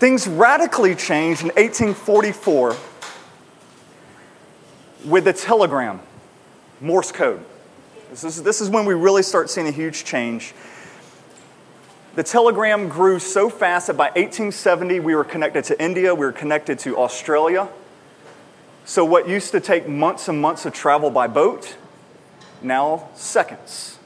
Things 0.00 0.26
radically 0.26 0.96
changed 0.96 1.42
in 1.42 1.50
1844 1.50 2.76
with 5.04 5.24
the 5.24 5.32
telegram, 5.32 6.00
Morse 6.80 7.12
code. 7.12 7.44
This 8.10 8.24
is, 8.24 8.42
this 8.42 8.60
is 8.60 8.70
when 8.70 8.84
we 8.84 8.94
really 8.94 9.22
start 9.22 9.50
seeing 9.50 9.66
a 9.66 9.72
huge 9.72 10.04
change. 10.04 10.54
The 12.14 12.22
telegram 12.22 12.88
grew 12.88 13.18
so 13.18 13.50
fast 13.50 13.88
that 13.88 13.96
by 13.96 14.06
1870 14.06 15.00
we 15.00 15.14
were 15.14 15.24
connected 15.24 15.64
to 15.64 15.82
India, 15.82 16.14
we 16.14 16.24
were 16.24 16.32
connected 16.32 16.78
to 16.80 16.96
Australia. 16.96 17.68
So, 18.84 19.04
what 19.04 19.28
used 19.28 19.52
to 19.52 19.60
take 19.60 19.88
months 19.88 20.28
and 20.28 20.40
months 20.40 20.66
of 20.66 20.74
travel 20.74 21.10
by 21.10 21.26
boat, 21.26 21.76
now 22.62 23.08
seconds. 23.14 23.98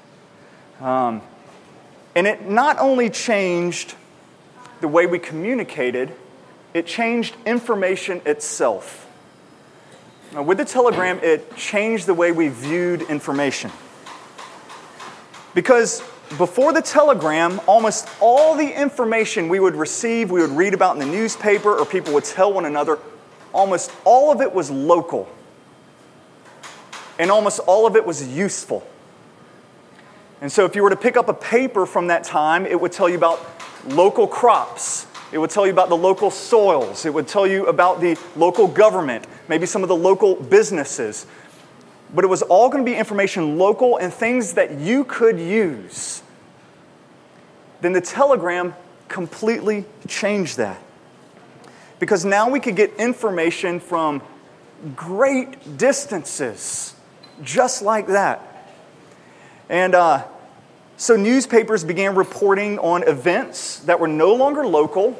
Um, 0.80 1.20
and 2.14 2.26
it 2.26 2.48
not 2.48 2.78
only 2.78 3.10
changed 3.10 3.94
the 4.80 4.88
way 4.88 5.06
we 5.06 5.18
communicated, 5.18 6.12
it 6.72 6.86
changed 6.86 7.34
information 7.44 8.22
itself. 8.24 9.07
Now, 10.32 10.42
with 10.42 10.58
the 10.58 10.64
telegram, 10.64 11.18
it 11.22 11.56
changed 11.56 12.06
the 12.06 12.14
way 12.14 12.32
we 12.32 12.48
viewed 12.48 13.02
information. 13.02 13.70
Because 15.54 16.02
before 16.36 16.74
the 16.74 16.82
telegram, 16.82 17.60
almost 17.66 18.08
all 18.20 18.54
the 18.54 18.70
information 18.70 19.48
we 19.48 19.58
would 19.58 19.74
receive, 19.74 20.30
we 20.30 20.42
would 20.42 20.50
read 20.50 20.74
about 20.74 20.94
in 20.94 21.00
the 21.00 21.06
newspaper, 21.06 21.74
or 21.74 21.86
people 21.86 22.12
would 22.12 22.24
tell 22.24 22.52
one 22.52 22.66
another, 22.66 22.98
almost 23.54 23.90
all 24.04 24.30
of 24.30 24.42
it 24.42 24.52
was 24.52 24.70
local. 24.70 25.28
And 27.18 27.30
almost 27.30 27.60
all 27.60 27.86
of 27.86 27.96
it 27.96 28.04
was 28.04 28.28
useful. 28.28 28.86
And 30.40 30.52
so, 30.52 30.64
if 30.64 30.76
you 30.76 30.82
were 30.82 30.90
to 30.90 30.96
pick 30.96 31.16
up 31.16 31.28
a 31.28 31.34
paper 31.34 31.86
from 31.86 32.08
that 32.08 32.22
time, 32.22 32.66
it 32.66 32.80
would 32.80 32.92
tell 32.92 33.08
you 33.08 33.16
about 33.16 33.44
local 33.86 34.28
crops, 34.28 35.06
it 35.30 35.38
would 35.38 35.50
tell 35.50 35.66
you 35.66 35.72
about 35.72 35.88
the 35.88 35.96
local 35.96 36.30
soils. 36.30 37.04
It 37.04 37.12
would 37.12 37.28
tell 37.28 37.46
you 37.46 37.66
about 37.66 38.00
the 38.00 38.18
local 38.36 38.66
government, 38.66 39.26
maybe 39.48 39.66
some 39.66 39.82
of 39.82 39.88
the 39.88 39.96
local 39.96 40.34
businesses. 40.34 41.26
But 42.14 42.24
it 42.24 42.28
was 42.28 42.42
all 42.42 42.70
going 42.70 42.84
to 42.84 42.90
be 42.90 42.96
information 42.96 43.58
local 43.58 43.98
and 43.98 44.12
things 44.12 44.54
that 44.54 44.78
you 44.78 45.04
could 45.04 45.38
use. 45.38 46.22
Then 47.82 47.92
the 47.92 48.00
telegram 48.00 48.74
completely 49.08 49.84
changed 50.06 50.56
that. 50.56 50.80
Because 51.98 52.24
now 52.24 52.48
we 52.48 52.60
could 52.60 52.76
get 52.76 52.94
information 52.96 53.80
from 53.80 54.22
great 54.94 55.76
distances, 55.76 56.94
just 57.42 57.82
like 57.82 58.06
that. 58.06 58.40
And 59.68 59.94
uh, 59.94 60.24
so 60.98 61.16
newspapers 61.16 61.84
began 61.84 62.16
reporting 62.16 62.78
on 62.80 63.04
events 63.04 63.78
that 63.80 64.00
were 64.00 64.08
no 64.08 64.34
longer 64.34 64.66
local 64.66 65.18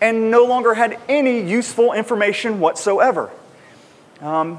and 0.00 0.30
no 0.30 0.44
longer 0.44 0.74
had 0.74 0.98
any 1.08 1.40
useful 1.40 1.94
information 1.94 2.60
whatsoever. 2.60 3.30
Um, 4.20 4.58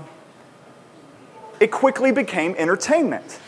it 1.59 1.71
quickly 1.71 2.11
became 2.11 2.55
entertainment. 2.57 3.39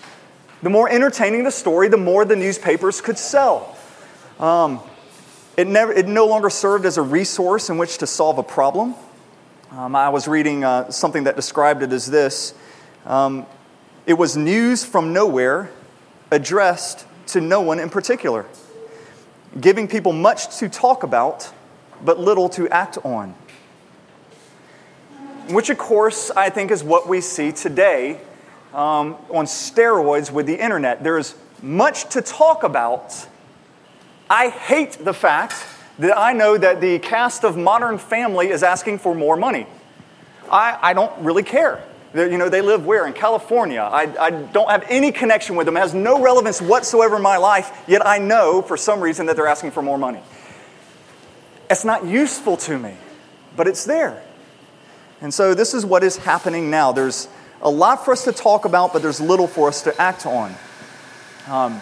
The 0.62 0.70
more 0.70 0.88
entertaining 0.88 1.44
the 1.44 1.52
story, 1.52 1.88
the 1.88 1.98
more 1.98 2.26
the 2.26 2.36
newspapers 2.36 3.02
could 3.02 3.18
sell. 3.18 3.76
Um, 4.40 4.82
it, 5.58 5.68
never, 5.68 5.92
it 5.92 6.08
no 6.08 6.28
longer 6.28 6.52
served 6.52 6.86
as 6.86 6.98
a 6.98 7.02
resource 7.02 7.72
in 7.72 7.80
which 7.80 7.98
to 7.98 8.08
solve 8.08 8.38
a 8.38 8.44
problem. 8.44 8.94
Um, 9.72 9.96
I 9.96 10.10
was 10.10 10.28
reading 10.28 10.64
uh, 10.64 10.92
something 10.92 11.24
that 11.24 11.36
described 11.36 11.82
it 11.82 11.92
as 11.92 12.06
this 12.06 12.54
um, 13.06 13.48
it 14.06 14.14
was 14.14 14.38
news 14.38 14.86
from 14.86 15.12
nowhere 15.12 15.72
addressed 16.32 17.06
to 17.28 17.42
no 17.42 17.62
one 17.62 17.80
in 17.80 17.90
particular, 17.90 18.46
giving 19.60 19.88
people 19.88 20.14
much 20.14 20.58
to 20.60 20.70
talk 20.70 21.04
about, 21.04 21.52
but 22.04 22.20
little 22.20 22.50
to 22.50 22.68
act 22.70 22.98
on. 23.04 23.36
Which, 25.50 25.70
of 25.70 25.78
course, 25.78 26.32
I 26.32 26.50
think 26.50 26.72
is 26.72 26.84
what 26.84 27.08
we 27.08 27.22
see 27.22 27.52
today 27.52 28.22
um, 28.74 29.18
on 29.30 29.46
steroids 29.46 30.32
with 30.32 30.46
the 30.46 30.56
internet. 30.56 31.04
There's 31.04 31.36
much 31.62 32.10
to 32.10 32.22
talk 32.22 32.64
about. 32.64 33.28
I 34.30 34.50
hate 34.50 34.94
the 35.04 35.14
fact 35.14 35.56
that 36.00 36.18
I 36.18 36.34
know 36.34 36.58
that 36.58 36.80
the 36.80 37.00
cast 37.00 37.44
of 37.44 37.58
Modern 37.58 37.98
Family 37.98 38.48
is 38.48 38.64
asking 38.64 39.00
for 39.00 39.14
more 39.14 39.36
money. 39.36 39.68
I, 40.50 40.78
I 40.82 40.94
don't 40.94 41.12
really 41.22 41.44
care. 41.44 41.84
They're, 42.14 42.30
you 42.30 42.38
know, 42.38 42.50
they 42.50 42.62
live 42.62 42.86
where? 42.86 43.08
In 43.08 43.14
California. 43.14 43.82
I, 43.82 44.14
I 44.20 44.30
don't 44.32 44.70
have 44.70 44.86
any 44.90 45.12
connection 45.12 45.56
with 45.56 45.66
them. 45.66 45.78
It 45.78 45.80
has 45.80 45.94
no 45.94 46.22
relevance 46.22 46.62
whatsoever 46.62 47.16
in 47.16 47.22
my 47.22 47.38
life, 47.38 47.84
yet 47.88 48.06
I 48.06 48.18
know 48.18 48.62
for 48.62 48.76
some 48.76 49.00
reason 49.00 49.28
that 49.28 49.36
they're 49.36 49.48
asking 49.48 49.72
for 49.72 49.82
more 49.82 49.98
money. 49.98 50.20
It's 51.70 51.86
not 51.86 52.06
useful 52.06 52.58
to 52.58 52.78
me, 52.78 52.96
but 53.56 53.68
it's 53.68 53.86
there. 53.86 54.22
And 55.22 55.34
so 55.34 55.54
this 55.54 55.74
is 55.74 55.86
what 55.86 56.04
is 56.04 56.18
happening 56.18 56.70
now. 56.70 56.92
There's 56.92 57.30
a 57.62 57.70
lot 57.70 58.04
for 58.04 58.12
us 58.12 58.26
to 58.26 58.34
talk 58.34 58.66
about, 58.66 58.92
but 58.92 59.02
there's 59.02 59.22
little 59.22 59.48
for 59.48 59.70
us 59.70 59.84
to 59.84 60.02
act 60.02 60.26
on. 60.26 60.54
Um, 61.48 61.82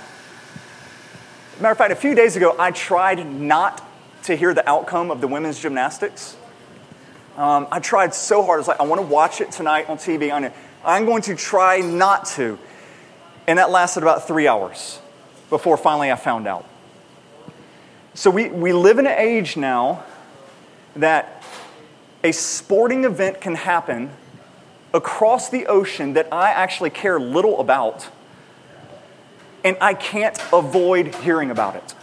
matter 1.60 1.72
of 1.72 1.78
fact, 1.78 1.92
a 1.92 1.96
few 1.96 2.14
days 2.14 2.36
ago, 2.36 2.56
I 2.60 2.72
tried 2.72 3.26
not 3.26 3.84
to 4.24 4.36
hear 4.36 4.54
the 4.54 4.68
outcome 4.70 5.10
of 5.10 5.22
the 5.22 5.28
women's 5.28 5.60
gymnastics. 5.60 6.36
Um, 7.38 7.68
I 7.72 7.80
tried 7.80 8.14
so 8.14 8.44
hard. 8.44 8.58
I 8.58 8.60
was 8.60 8.68
like, 8.68 8.80
I 8.80 8.84
want 8.84 9.02
to 9.02 9.08
watch 9.08 9.42
it 9.42 9.52
tonight 9.52 9.90
on 9.90 9.98
TV. 9.98 10.32
I'm 10.84 11.06
going 11.06 11.22
to 11.24 11.36
try 11.36 11.80
not 11.80 12.26
to. 12.28 12.58
And 13.48 13.60
that 13.60 13.72
lasted 13.72 14.04
about 14.04 14.28
three 14.28 14.48
hours 14.48 15.00
before 15.50 15.78
finally 15.78 16.12
I 16.12 16.16
found 16.16 16.48
out. 16.48 16.66
So 18.14 18.30
we, 18.30 18.50
we 18.50 18.74
live 18.74 19.00
in 19.00 19.08
an 19.08 19.18
age 19.18 19.58
now 19.58 20.04
that 20.96 21.44
a 22.24 22.32
sporting 22.32 23.06
event 23.06 23.40
can 23.40 23.56
happen 23.56 24.12
across 24.94 25.50
the 25.50 25.68
ocean 25.68 26.14
that 26.14 26.28
I 26.34 26.50
actually 26.50 26.90
care 26.90 27.20
little 27.20 27.60
about, 27.60 28.10
and 29.64 29.78
I 29.80 29.94
can't 29.94 30.38
avoid 30.52 31.16
hearing 31.16 31.52
about 31.52 31.76
it. 31.76 31.96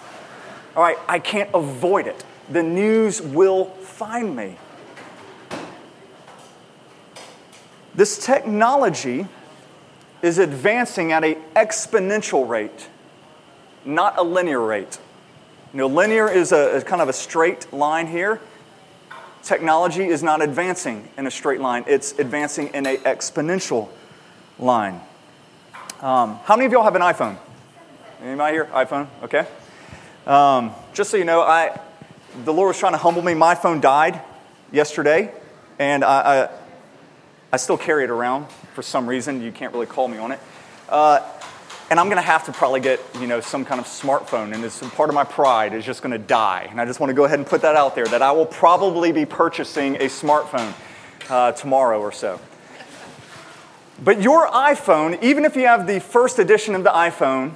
All 0.74 0.82
right, 0.82 0.98
I 1.08 1.18
can't 1.18 1.50
avoid 1.52 2.06
it. 2.06 2.24
The 2.48 2.62
news 2.62 3.20
will 3.20 3.66
find 3.66 4.34
me. 4.34 4.56
This 7.96 8.18
technology 8.18 9.26
is 10.20 10.38
advancing 10.38 11.12
at 11.12 11.24
an 11.24 11.36
exponential 11.54 12.46
rate, 12.46 12.88
not 13.86 14.18
a 14.18 14.22
linear 14.22 14.60
rate. 14.60 14.98
You 15.72 15.78
know, 15.78 15.86
linear 15.86 16.28
is 16.28 16.52
a, 16.52 16.82
kind 16.82 17.00
of 17.00 17.08
a 17.08 17.14
straight 17.14 17.72
line 17.72 18.06
here. 18.06 18.38
Technology 19.42 20.04
is 20.04 20.22
not 20.22 20.42
advancing 20.42 21.08
in 21.16 21.26
a 21.26 21.30
straight 21.30 21.60
line, 21.60 21.84
it's 21.86 22.12
advancing 22.18 22.68
in 22.68 22.84
an 22.86 22.96
exponential 22.98 23.88
line. 24.58 25.00
Um, 26.02 26.38
how 26.44 26.56
many 26.56 26.66
of 26.66 26.72
y'all 26.72 26.84
have 26.84 26.96
an 26.96 27.02
iPhone? 27.02 27.38
Anybody 28.22 28.56
here? 28.56 28.66
iPhone? 28.66 29.06
Okay. 29.22 29.46
Um, 30.26 30.72
just 30.92 31.10
so 31.10 31.16
you 31.16 31.24
know, 31.24 31.40
I, 31.40 31.80
the 32.44 32.52
Lord 32.52 32.68
was 32.68 32.78
trying 32.78 32.92
to 32.92 32.98
humble 32.98 33.22
me. 33.22 33.32
My 33.32 33.54
phone 33.54 33.80
died 33.80 34.20
yesterday, 34.70 35.32
and 35.78 36.04
I, 36.04 36.44
I 36.44 36.48
I 37.56 37.58
still 37.58 37.78
carry 37.78 38.04
it 38.04 38.10
around 38.10 38.50
for 38.74 38.82
some 38.82 39.08
reason. 39.08 39.40
You 39.40 39.50
can't 39.50 39.72
really 39.72 39.86
call 39.86 40.08
me 40.08 40.18
on 40.18 40.30
it. 40.30 40.38
Uh, 40.90 41.26
and 41.88 41.98
I'm 41.98 42.08
going 42.08 42.18
to 42.18 42.22
have 42.22 42.44
to 42.44 42.52
probably 42.52 42.80
get, 42.80 43.00
you 43.18 43.26
know, 43.26 43.40
some 43.40 43.64
kind 43.64 43.80
of 43.80 43.86
smartphone. 43.86 44.52
And 44.52 44.62
this 44.62 44.86
part 44.90 45.08
of 45.08 45.14
my 45.14 45.24
pride 45.24 45.72
is 45.72 45.82
just 45.82 46.02
going 46.02 46.12
to 46.12 46.18
die. 46.18 46.68
And 46.70 46.78
I 46.78 46.84
just 46.84 47.00
want 47.00 47.08
to 47.08 47.14
go 47.14 47.24
ahead 47.24 47.38
and 47.38 47.48
put 47.48 47.62
that 47.62 47.74
out 47.74 47.94
there 47.94 48.04
that 48.08 48.20
I 48.20 48.32
will 48.32 48.44
probably 48.44 49.10
be 49.10 49.24
purchasing 49.24 49.96
a 49.96 50.00
smartphone 50.00 50.74
uh, 51.30 51.52
tomorrow 51.52 51.98
or 51.98 52.12
so. 52.12 52.38
But 54.04 54.20
your 54.20 54.48
iPhone, 54.48 55.22
even 55.22 55.46
if 55.46 55.56
you 55.56 55.66
have 55.66 55.86
the 55.86 56.00
first 56.00 56.38
edition 56.38 56.74
of 56.74 56.84
the 56.84 56.90
iPhone, 56.90 57.52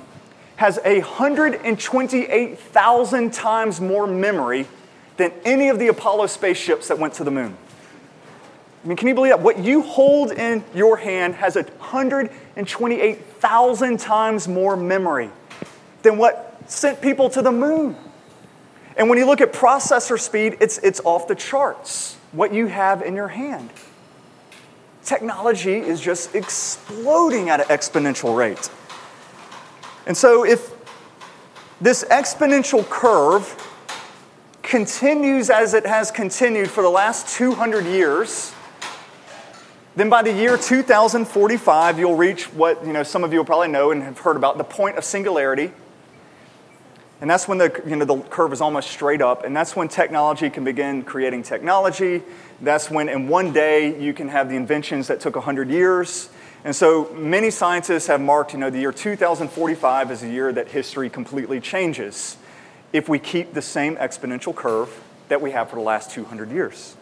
has 0.57 0.79
128,000 0.83 3.35
times 3.35 3.83
more 3.83 4.07
memory 4.07 4.67
than 5.19 5.31
any 5.45 5.69
of 5.69 5.79
the 5.79 5.89
Apollo 5.89 6.29
spaceships 6.29 6.89
that 6.89 6.99
went 6.99 7.13
to 7.13 7.23
the 7.23 7.31
moon. 7.31 7.59
I 8.83 8.87
mean, 8.87 8.97
can 8.97 9.09
you 9.09 9.15
believe 9.15 9.33
that? 9.33 9.41
What 9.41 9.59
you 9.59 9.83
hold 9.83 10.33
in 10.33 10.65
your 10.75 10.97
hand 10.97 11.35
has 11.35 11.57
128,000 11.57 14.01
times 14.01 14.49
more 14.49 14.75
memory 14.77 15.29
than 16.03 16.17
what 16.17 16.63
sent 16.67 17.03
people 17.03 17.29
to 17.31 17.43
the 17.43 17.53
moon. 17.53 17.97
And 18.97 19.11
when 19.11 19.19
you 19.19 19.27
look 19.27 19.41
at 19.41 19.53
processor 19.53 20.19
speed, 20.19 20.57
it's, 20.61 20.79
it's 20.79 21.01
off 21.05 21.29
the 21.29 21.35
charts, 21.35 22.17
what 22.33 22.55
you 22.55 22.69
have 22.69 23.03
in 23.03 23.15
your 23.15 23.29
hand. 23.29 23.71
Technology 25.05 25.77
is 25.77 26.01
just 26.01 26.35
exploding 26.35 27.51
at 27.51 27.61
an 27.61 27.67
exponential 27.67 28.35
rate. 28.37 28.71
And 30.07 30.17
so, 30.17 30.45
if 30.45 30.73
this 31.81 32.05
exponential 32.05 32.89
curve 32.89 33.57
continues 34.63 35.51
as 35.51 35.75
it 35.75 35.87
has 35.87 36.11
continued 36.11 36.71
for 36.71 36.83
the 36.83 36.91
last 36.91 37.29
200 37.37 37.85
years, 37.87 38.55
then 40.01 40.09
by 40.09 40.23
the 40.23 40.33
year 40.33 40.57
2045, 40.57 41.99
you'll 41.99 42.17
reach 42.17 42.45
what 42.55 42.87
you 42.87 42.93
know, 42.95 43.03
some 43.03 43.23
of 43.23 43.35
you 43.35 43.39
will 43.41 43.45
probably 43.45 43.69
know 43.69 43.91
and 43.91 44.03
have 44.03 44.19
heard 44.19 44.37
about 44.37 44.57
the 44.57 44.65
point 44.65 44.97
of 44.97 45.05
singularity. 45.05 45.73
And 47.21 47.29
that's 47.29 47.47
when 47.47 47.59
the, 47.59 47.83
you 47.87 47.97
know, 47.97 48.07
the 48.07 48.19
curve 48.23 48.55
is 48.55 48.63
almost 48.63 48.91
straight 48.91 49.21
up. 49.21 49.45
And 49.45 49.55
that's 49.55 49.77
when 49.77 49.89
technology 49.89 50.49
can 50.49 50.65
begin 50.65 51.03
creating 51.03 51.43
technology. 51.43 52.23
That's 52.63 52.91
when, 52.91 53.11
in 53.11 53.29
one 53.29 53.53
day, 53.53 54.01
you 54.01 54.15
can 54.15 54.29
have 54.29 54.49
the 54.49 54.57
inventions 54.57 55.09
that 55.09 55.21
took 55.21 55.37
100 55.37 55.69
years. 55.69 56.31
And 56.65 56.75
so 56.75 57.13
many 57.13 57.51
scientists 57.51 58.07
have 58.07 58.23
marked 58.23 58.55
you 58.55 58.59
know, 58.59 58.71
the 58.71 58.81
year 58.81 58.93
2045 58.93 60.11
as 60.11 60.23
a 60.23 60.29
year 60.31 60.51
that 60.51 60.69
history 60.69 61.11
completely 61.11 61.61
changes 61.61 62.39
if 62.95 63.07
we 63.07 63.19
keep 63.19 63.53
the 63.53 63.61
same 63.61 63.97
exponential 63.97 64.57
curve 64.57 64.99
that 65.29 65.43
we 65.43 65.51
have 65.51 65.69
for 65.69 65.77
the 65.77 65.83
last 65.83 66.11
200 66.11 66.51
years. 66.51 66.97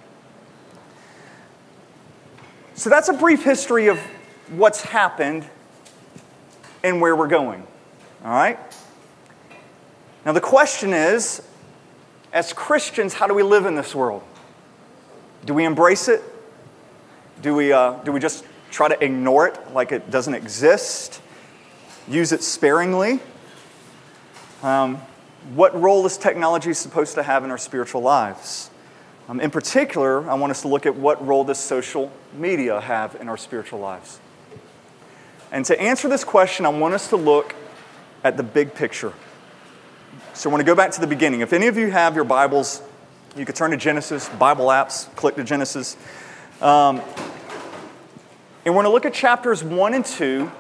So 2.79 2.91
that's 2.91 3.09
a 3.09 3.13
brief 3.13 3.43
history 3.43 3.89
of 3.89 3.99
what's 4.51 4.83
happened 4.83 5.45
and 6.85 7.01
where 7.01 7.17
we're 7.17 7.27
going. 7.27 7.67
All 8.25 8.31
right? 8.31 8.57
Now, 10.25 10.31
the 10.31 10.41
question 10.41 10.93
is 10.93 11.43
as 12.33 12.53
Christians, 12.53 13.15
how 13.15 13.27
do 13.27 13.35
we 13.35 13.43
live 13.43 13.67
in 13.67 13.75
this 13.75 13.97
world? 13.97 14.23
Do 15.45 15.55
we 15.55 15.65
embrace 15.65 16.07
it? 16.07 16.23
Do 17.43 17.53
we, 17.57 17.73
uh, 17.73 17.95
do 18.05 18.13
we 18.13 18.21
just 18.21 18.45
try 18.71 18.87
to 18.87 19.05
ignore 19.05 19.49
it 19.49 19.73
like 19.73 19.91
it 19.91 20.09
doesn't 20.13 20.35
exist? 20.35 21.21
Use 22.07 22.31
it 22.31 22.45
sparingly? 22.45 23.19
Um, 24.63 24.99
what 25.53 25.75
role 25.81 26.07
is 26.07 26.17
technology 26.17 26.73
supposed 26.75 27.17
to 27.17 27.25
have 27.25 27.43
in 27.43 27.51
our 27.51 27.59
spiritual 27.59 28.03
lives? 28.03 28.71
Um, 29.29 29.41
in 29.41 29.51
particular, 29.51 30.29
I 30.29 30.35
want 30.35 30.53
us 30.53 30.63
to 30.63 30.69
look 30.69 30.87
at 30.87 30.97
what 30.97 31.25
role 31.27 31.45
does 31.45 31.59
social 31.59 32.11
media 32.33 32.81
have 32.81 33.15
in 33.21 33.29
our 33.29 33.37
spiritual 33.37 33.79
lives. 33.79 34.21
And 35.53 35.67
to 35.67 35.79
answer 35.79 36.09
this 36.09 36.25
question, 36.25 36.65
I 36.65 36.71
want 36.71 36.95
us 36.95 37.09
to 37.11 37.17
look 37.17 37.55
at 38.25 38.39
the 38.39 38.43
big 38.43 38.75
picture. 38.75 39.13
So 40.33 40.49
I 40.49 40.53
want 40.53 40.63
to 40.63 40.67
go 40.67 40.75
back 40.75 40.93
to 40.93 41.01
the 41.01 41.07
beginning. 41.07 41.43
If 41.43 41.53
any 41.53 41.67
of 41.67 41.77
you 41.77 41.91
have 41.91 42.15
your 42.15 42.25
Bibles, 42.25 42.83
you 43.37 43.45
could 43.45 43.55
turn 43.55 43.71
to 43.73 43.77
Genesis, 43.77 44.31
Bible 44.31 44.67
apps, 44.67 45.15
click 45.15 45.37
to 45.37 45.45
Genesis. 45.45 45.97
Um, 46.63 47.03
and 48.65 48.75
we're 48.75 48.83
going 48.83 48.85
to 48.85 48.91
look 48.91 49.05
at 49.05 49.13
chapters 49.13 49.63
1 49.63 49.95
and 49.95 50.05
2 50.05 50.51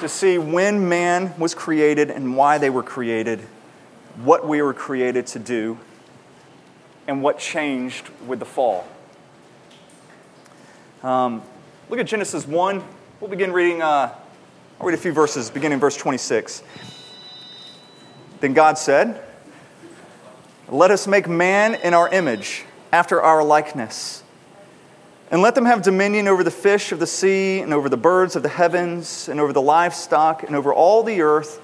to 0.00 0.08
see 0.08 0.36
when 0.36 0.86
man 0.88 1.32
was 1.38 1.54
created 1.54 2.10
and 2.10 2.36
why 2.36 2.58
they 2.58 2.68
were 2.68 2.82
created, 2.82 3.40
what 4.22 4.46
we 4.46 4.60
were 4.60 4.74
created 4.74 5.26
to 5.28 5.38
do, 5.38 5.78
and 7.06 7.22
what 7.22 7.38
changed 7.38 8.08
with 8.26 8.38
the 8.38 8.44
fall. 8.44 8.86
Um, 11.02 11.42
look 11.90 12.00
at 12.00 12.06
Genesis 12.06 12.46
1. 12.46 12.82
We'll 13.20 13.30
begin 13.30 13.52
reading, 13.52 13.82
uh, 13.82 14.14
I'll 14.80 14.86
read 14.86 14.94
a 14.94 15.00
few 15.00 15.12
verses, 15.12 15.50
beginning 15.50 15.80
verse 15.80 15.96
26. 15.96 16.62
Then 18.40 18.54
God 18.54 18.78
said, 18.78 19.22
Let 20.68 20.90
us 20.90 21.06
make 21.06 21.28
man 21.28 21.74
in 21.74 21.94
our 21.94 22.08
image, 22.08 22.64
after 22.92 23.20
our 23.20 23.42
likeness. 23.44 24.22
And 25.30 25.42
let 25.42 25.54
them 25.54 25.64
have 25.64 25.82
dominion 25.82 26.28
over 26.28 26.44
the 26.44 26.50
fish 26.50 26.92
of 26.92 27.00
the 27.00 27.06
sea, 27.06 27.60
and 27.60 27.74
over 27.74 27.88
the 27.88 27.96
birds 27.96 28.36
of 28.36 28.42
the 28.42 28.48
heavens, 28.48 29.28
and 29.28 29.40
over 29.40 29.52
the 29.52 29.62
livestock, 29.62 30.42
and 30.42 30.54
over 30.54 30.72
all 30.72 31.02
the 31.02 31.22
earth, 31.22 31.60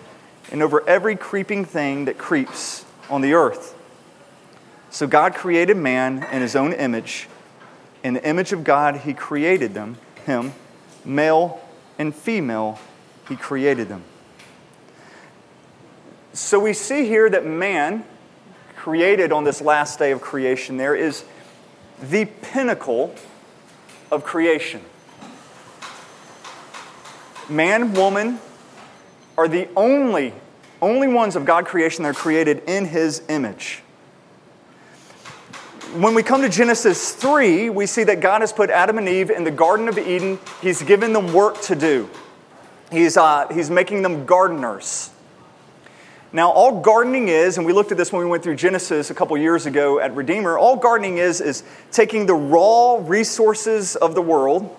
and 0.51 0.63
over 0.63 0.87
every 0.89 1.17
creeping 1.17 1.65
thing 1.65 2.07
that 2.07 2.19
creeps 2.19 2.85
on 3.09 3.21
the 3.21 3.35
earth. 3.35 3.75
So 4.91 5.07
God 5.07 5.35
created 5.35 5.77
man 5.77 6.27
in 6.33 6.43
his 6.43 6.57
own 6.57 6.73
image. 6.73 7.29
In 8.03 8.15
the 8.15 8.29
image 8.29 8.53
of 8.53 8.65
God, 8.65 8.97
he 8.97 9.15
created 9.15 9.73
them, 9.73 9.97
him, 10.27 10.53
male 11.05 11.61
and 11.99 12.15
female, 12.15 12.79
he 13.29 13.37
created 13.37 13.89
them. 13.89 14.03
So 16.33 16.59
we 16.59 16.73
see 16.73 17.07
here 17.07 17.31
that 17.31 17.47
man, 17.47 18.05
created 18.77 19.31
on 19.33 19.45
this 19.45 19.61
last 19.61 19.99
day 19.99 20.11
of 20.11 20.21
creation, 20.21 20.77
there 20.77 20.95
is 20.95 21.25
the 22.03 22.25
pinnacle 22.25 23.15
of 24.11 24.25
creation. 24.25 24.81
Man, 27.49 27.95
woman 27.95 28.41
are 29.37 29.49
the 29.49 29.69
only, 29.77 30.33
only 30.81 31.09
ones 31.09 31.37
of 31.37 31.45
God 31.45 31.67
creation 31.67 32.05
that 32.05 32.11
are 32.11 32.15
created 32.15 32.63
in 32.67 32.87
his 32.87 33.23
image. 33.29 33.83
When 35.95 36.15
we 36.15 36.23
come 36.23 36.43
to 36.43 36.49
Genesis 36.49 37.13
3, 37.17 37.69
we 37.71 37.85
see 37.85 38.05
that 38.05 38.21
God 38.21 38.43
has 38.43 38.53
put 38.53 38.71
Adam 38.71 38.97
and 38.97 39.09
Eve 39.09 39.29
in 39.29 39.43
the 39.43 39.51
Garden 39.51 39.89
of 39.89 39.99
Eden. 39.99 40.39
He's 40.63 40.83
given 40.83 41.13
them 41.13 41.33
work 41.33 41.61
to 41.63 41.75
do. 41.75 42.09
He's, 42.93 43.17
uh, 43.17 43.49
he's 43.49 43.71
making 43.71 44.03
them 44.03 44.25
gardeners. 44.25 45.11
Now, 46.33 46.53
all 46.53 46.81
gardening 46.81 47.27
is, 47.27 47.57
and 47.57 47.67
we 47.67 47.73
looked 47.73 47.91
at 47.91 47.99
this 47.99 48.13
when 48.13 48.23
we 48.23 48.31
went 48.31 48.45
through 48.45 48.55
Genesis 48.55 49.11
a 49.11 49.15
couple 49.15 49.37
years 49.37 49.67
ago 49.67 49.99
at 49.99 50.15
Redeemer, 50.15 50.57
all 50.57 50.77
gardening 50.77 51.19
is 51.19 51.41
is 51.41 51.65
taking 51.91 52.27
the 52.27 52.35
raw 52.35 53.01
resources 53.03 53.97
of 53.97 54.15
the 54.15 54.23
world, 54.23 54.71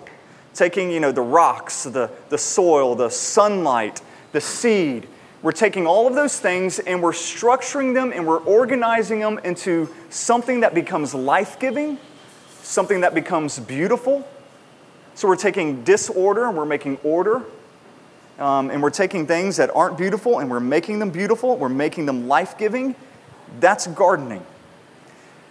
taking, 0.54 0.90
you 0.90 1.00
know, 1.00 1.12
the 1.12 1.20
rocks, 1.20 1.82
the, 1.82 2.10
the 2.30 2.38
soil, 2.38 2.94
the 2.94 3.10
sunlight, 3.10 4.00
the 4.32 4.40
seed. 4.40 5.06
We're 5.42 5.52
taking 5.52 5.88
all 5.88 6.06
of 6.06 6.14
those 6.14 6.38
things 6.38 6.78
and 6.78 7.02
we're 7.02 7.12
structuring 7.12 7.94
them 7.94 8.12
and 8.12 8.26
we're 8.26 8.38
organizing 8.38 9.18
them 9.18 9.40
into 9.42 9.88
something 10.08 10.60
that 10.60 10.72
becomes 10.72 11.14
life 11.14 11.58
giving, 11.58 11.98
something 12.62 13.00
that 13.00 13.12
becomes 13.12 13.58
beautiful. 13.58 14.26
So 15.14 15.26
we're 15.26 15.36
taking 15.36 15.82
disorder 15.82 16.46
and 16.46 16.56
we're 16.56 16.64
making 16.64 16.98
order. 17.02 17.42
Um, 18.38 18.70
and 18.70 18.82
we're 18.82 18.90
taking 18.90 19.26
things 19.26 19.56
that 19.56 19.70
aren't 19.74 19.98
beautiful 19.98 20.38
and 20.38 20.50
we're 20.50 20.60
making 20.60 21.00
them 21.00 21.10
beautiful, 21.10 21.56
we're 21.56 21.68
making 21.68 22.06
them 22.06 22.28
life 22.28 22.56
giving. 22.56 22.94
That's 23.60 23.86
gardening. 23.88 24.44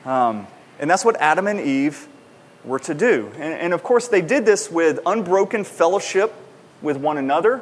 Um, 0.06 0.47
and 0.80 0.89
that's 0.89 1.06
what 1.06 1.15
Adam 1.17 1.47
and 1.47 1.60
Eve 1.60 2.08
were 2.63 2.80
to 2.80 2.93
do. 2.93 3.32
And, 3.36 3.54
and 3.54 3.73
of 3.73 3.84
course, 3.84 4.08
they 4.08 4.21
did 4.21 4.45
this 4.45 4.71
with 4.71 4.99
unbroken 5.06 5.63
fellowship 5.63 6.34
with 6.82 6.97
one 6.97 7.17
another 7.17 7.62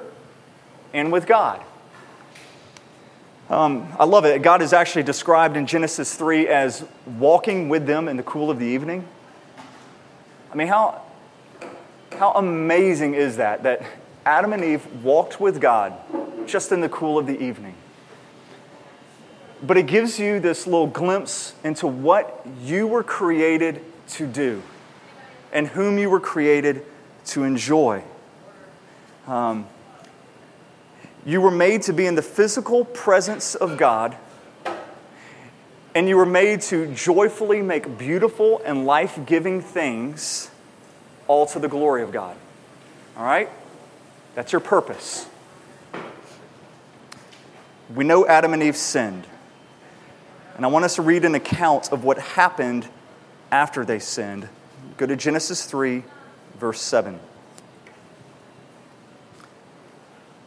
and 0.94 1.12
with 1.12 1.28
God. 1.28 1.62
Um, 3.50 3.92
I 3.98 4.06
love 4.06 4.26
it. 4.26 4.44
God 4.44 4.62
is 4.62 4.74
actually 4.74 5.02
described 5.02 5.58
in 5.58 5.66
Genesis 5.66 6.14
3 6.16 6.48
as 6.48 6.86
walking 7.18 7.68
with 7.68 7.88
them 7.88 8.08
in 8.08 8.16
the 8.16 8.24
cool 8.24 8.52
of 8.52 8.60
the 8.60 8.66
evening. 8.66 9.08
I 10.52 10.56
mean, 10.56 10.68
how, 10.68 11.02
how 12.12 12.34
amazing 12.34 13.16
is 13.16 13.38
that? 13.38 13.64
That 13.64 13.82
Adam 14.24 14.54
and 14.54 14.64
Eve 14.64 15.04
walked 15.04 15.42
with 15.42 15.60
God 15.60 15.94
just 16.46 16.72
in 16.72 16.82
the 16.82 16.90
cool 16.90 17.18
of 17.18 17.26
the 17.26 17.42
evening. 17.42 17.74
But 19.64 19.78
it 19.78 19.88
gives 19.88 20.20
you 20.20 20.40
this 20.40 20.68
little 20.68 20.88
glimpse 20.88 21.56
into 21.64 21.88
what 21.88 22.46
you 22.62 22.86
were 22.86 23.04
created 23.04 23.82
to 24.10 24.28
do 24.28 24.62
and 25.52 25.68
whom 25.68 25.98
you 25.98 26.12
were 26.12 26.20
created 26.20 26.86
to 27.26 27.44
enjoy. 27.44 28.04
Um, 29.26 29.68
you 31.26 31.42
were 31.42 31.52
made 31.52 31.82
to 31.84 31.94
be 31.94 32.06
in 32.06 32.16
the 32.16 32.22
physical 32.22 32.86
presence 32.86 33.56
of 33.56 33.78
God, 33.78 34.16
and 35.96 36.08
you 36.08 36.18
were 36.18 36.26
made 36.26 36.62
to 36.62 36.94
joyfully 36.94 37.62
make 37.62 37.98
beautiful 37.98 38.62
and 38.64 38.86
life 38.86 39.20
giving 39.26 39.62
things 39.62 40.50
all 41.28 41.46
to 41.48 41.60
the 41.60 41.68
glory 41.68 42.04
of 42.04 42.12
God. 42.12 42.36
All 43.18 43.26
right? 43.26 43.50
That's 44.36 44.52
your 44.52 44.62
purpose. 44.62 45.28
We 47.94 48.04
know 48.04 48.28
Adam 48.28 48.54
and 48.54 48.62
Eve 48.62 48.78
sinned. 48.78 49.26
And 50.56 50.66
I 50.66 50.70
want 50.70 50.86
us 50.86 50.96
to 50.96 51.02
read 51.02 51.26
an 51.26 51.36
account 51.36 51.92
of 51.92 52.04
what 52.04 52.20
happened 52.20 52.88
after 53.52 53.84
they 53.84 54.00
sinned. 54.00 54.48
Go 54.98 55.06
to 55.06 55.16
Genesis 55.16 55.66
3, 55.66 56.04
verse 56.60 56.82
7. 56.82 57.20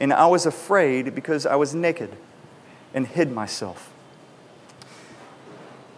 and 0.00 0.12
I 0.12 0.26
was 0.26 0.46
afraid 0.46 1.14
because 1.14 1.44
I 1.46 1.56
was 1.56 1.74
naked 1.74 2.16
and 2.94 3.06
hid 3.06 3.30
myself. 3.30 3.92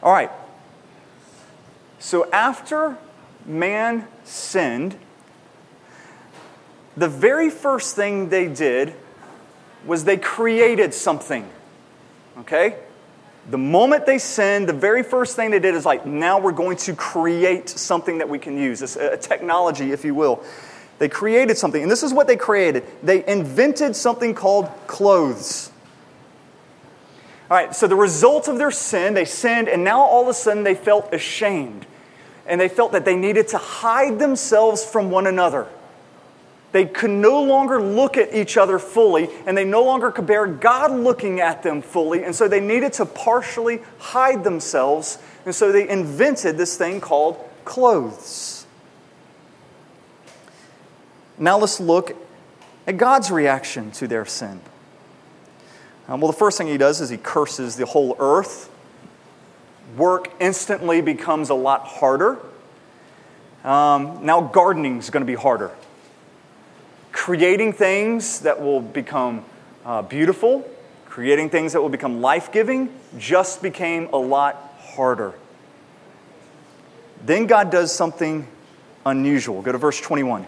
All 0.03 0.12
right. 0.12 0.31
So 2.01 2.29
after 2.33 2.99
man 3.47 4.09
sinned, 4.25 4.99
the 6.97 7.09
very 7.09 7.49
first 7.49 7.95
thing 7.95 8.29
they 8.29 8.49
did 8.49 8.93
was 9.87 10.05
they 10.05 10.17
created 10.17 10.93
something. 10.93 11.49
Okay? 12.38 12.77
The 13.51 13.59
moment 13.59 14.07
they 14.07 14.19
sinned, 14.19 14.69
the 14.69 14.73
very 14.73 15.03
first 15.03 15.37
thing 15.37 15.51
they 15.51 15.59
did 15.59 15.75
is 15.75 15.87
like, 15.87 16.07
now 16.07 16.38
we're 16.38 16.53
going 16.53 16.77
to 16.79 16.95
create 16.95 17.69
something 17.69 18.19
that 18.19 18.29
we 18.29 18.38
can 18.38 18.57
use, 18.57 18.83
it's 18.83 18.97
a 18.97 19.17
technology, 19.17 19.93
if 19.93 20.05
you 20.05 20.15
will. 20.15 20.45
They 20.98 21.09
created 21.09 21.59
something, 21.59 21.83
and 21.83 21.90
this 21.90 22.02
is 22.02 22.12
what 22.12 22.26
they 22.26 22.37
created. 22.37 22.85
They 23.02 23.26
invented 23.26 23.96
something 23.96 24.35
called 24.35 24.70
clothes. 24.87 25.70
All 27.50 27.57
right, 27.57 27.74
so 27.74 27.87
the 27.87 27.96
result 27.96 28.48
of 28.48 28.59
their 28.59 28.70
sin, 28.70 29.14
they 29.14 29.24
sinned, 29.24 29.68
and 29.68 29.85
now 29.85 30.00
all 30.00 30.22
of 30.22 30.28
a 30.28 30.35
sudden 30.35 30.62
they 30.62 30.74
felt 30.74 31.12
ashamed. 31.12 31.87
And 32.46 32.61
they 32.61 32.68
felt 32.68 32.92
that 32.92 33.05
they 33.05 33.16
needed 33.16 33.48
to 33.48 33.59
hide 33.59 34.18
themselves 34.18 34.85
from 34.85 35.11
one 35.11 35.26
another. 35.26 35.66
They 36.72 36.87
could 36.87 37.11
no 37.11 37.42
longer 37.42 37.81
look 37.81 38.16
at 38.16 38.35
each 38.35 38.57
other 38.57 38.78
fully, 38.78 39.28
and 39.46 39.57
they 39.57 39.64
no 39.64 39.85
longer 39.85 40.11
could 40.11 40.26
bear 40.26 40.46
God 40.46 40.90
looking 40.90 41.40
at 41.40 41.62
them 41.62 41.83
fully, 41.83 42.24
and 42.24 42.35
so 42.35 42.48
they 42.48 42.61
needed 42.61 42.94
to 42.94 43.05
partially 43.05 43.83
hide 43.98 44.42
themselves, 44.42 45.18
and 45.44 45.55
so 45.55 45.70
they 45.70 45.88
invented 45.88 46.57
this 46.57 46.78
thing 46.78 47.00
called 47.00 47.38
clothes. 47.66 48.52
Now 51.38 51.59
let's 51.59 51.81
look 51.81 52.16
at 52.87 52.97
God's 52.97 53.31
reaction 53.31 53.90
to 53.92 54.09
their 54.09 54.25
sin. 54.25 54.61
Um, 56.09 56.21
well, 56.21 56.31
the 56.31 56.37
first 56.37 56.59
thing 56.59 56.66
he 56.66 56.79
does 56.79 57.01
is 57.01 57.11
he 57.11 57.16
curses 57.16 57.77
the 57.77 57.87
whole 57.87 58.16
earth. 58.18 58.71
Work 59.97 60.33
instantly 60.40 61.01
becomes 61.01 61.51
a 61.51 61.55
lot 61.55 61.87
harder. 61.87 62.38
Um, 63.64 64.25
now, 64.27 64.40
gardening 64.40 64.99
is 64.99 65.11
going 65.11 65.21
to 65.21 65.27
be 65.27 65.37
harder 65.37 65.71
creating 67.12 67.73
things 67.73 68.40
that 68.40 68.61
will 68.61 68.81
become 68.81 69.45
uh, 69.85 70.03
beautiful, 70.03 70.68
creating 71.07 71.51
things 71.51 71.73
that 71.73 71.81
will 71.81 71.88
become 71.88 72.21
life 72.21 72.51
giving, 72.51 72.92
just 73.18 73.62
became 73.62 74.09
a 74.12 74.16
lot 74.16 74.57
harder. 74.81 75.35
Then 77.25 77.47
God 77.47 77.71
does 77.71 77.95
something 77.95 78.49
unusual. 79.07 79.62
Go 79.62 79.73
to 79.73 79.79
verse 79.79 80.01
21. 80.01 80.47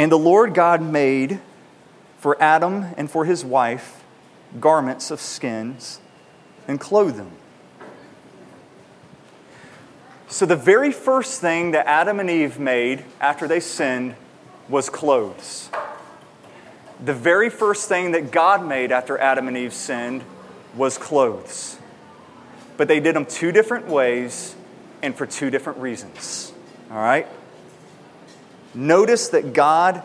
And 0.00 0.10
the 0.10 0.18
Lord 0.18 0.54
God 0.54 0.80
made 0.80 1.40
for 2.20 2.42
Adam 2.42 2.86
and 2.96 3.10
for 3.10 3.26
his 3.26 3.44
wife 3.44 4.02
garments 4.58 5.10
of 5.10 5.20
skins 5.20 6.00
and 6.66 6.80
clothed 6.80 7.18
them. 7.18 7.32
So, 10.26 10.46
the 10.46 10.56
very 10.56 10.90
first 10.90 11.42
thing 11.42 11.72
that 11.72 11.86
Adam 11.86 12.18
and 12.18 12.30
Eve 12.30 12.58
made 12.58 13.04
after 13.20 13.46
they 13.46 13.60
sinned 13.60 14.14
was 14.70 14.88
clothes. 14.88 15.68
The 17.04 17.12
very 17.12 17.50
first 17.50 17.86
thing 17.86 18.12
that 18.12 18.30
God 18.30 18.66
made 18.66 18.92
after 18.92 19.18
Adam 19.18 19.48
and 19.48 19.56
Eve 19.56 19.74
sinned 19.74 20.24
was 20.74 20.96
clothes. 20.96 21.76
But 22.78 22.88
they 22.88 23.00
did 23.00 23.14
them 23.14 23.26
two 23.26 23.52
different 23.52 23.86
ways 23.86 24.56
and 25.02 25.14
for 25.14 25.26
two 25.26 25.50
different 25.50 25.78
reasons. 25.78 26.54
All 26.90 26.96
right? 26.96 27.26
Notice 28.74 29.28
that 29.28 29.52
God 29.52 30.02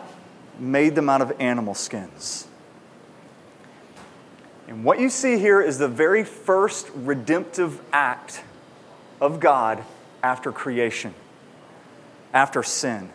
made 0.59 0.95
them 0.95 1.09
out 1.09 1.21
of 1.21 1.33
animal 1.39 1.73
skins. 1.73 2.47
And 4.67 4.83
what 4.83 4.99
you 4.99 5.09
see 5.09 5.37
here 5.37 5.61
is 5.61 5.77
the 5.77 5.87
very 5.87 6.23
first 6.23 6.89
redemptive 6.95 7.81
act 7.93 8.41
of 9.21 9.39
God 9.39 9.83
after 10.23 10.51
creation, 10.51 11.13
after 12.33 12.63
sin. 12.63 13.09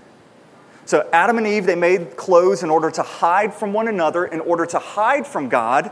So, 0.85 1.09
Adam 1.13 1.39
and 1.39 1.47
Eve, 1.47 1.67
they 1.67 1.77
made 1.77 2.17
clothes 2.17 2.63
in 2.63 2.71
order 2.71 2.91
to 2.91 3.03
hide 3.03 3.53
from 3.55 3.73
one 3.73 3.89
another, 3.89 4.25
in 4.25 4.41
order 4.41 4.67
to 4.67 4.79
hide 4.79 5.27
from 5.27 5.49
God. 5.49 5.91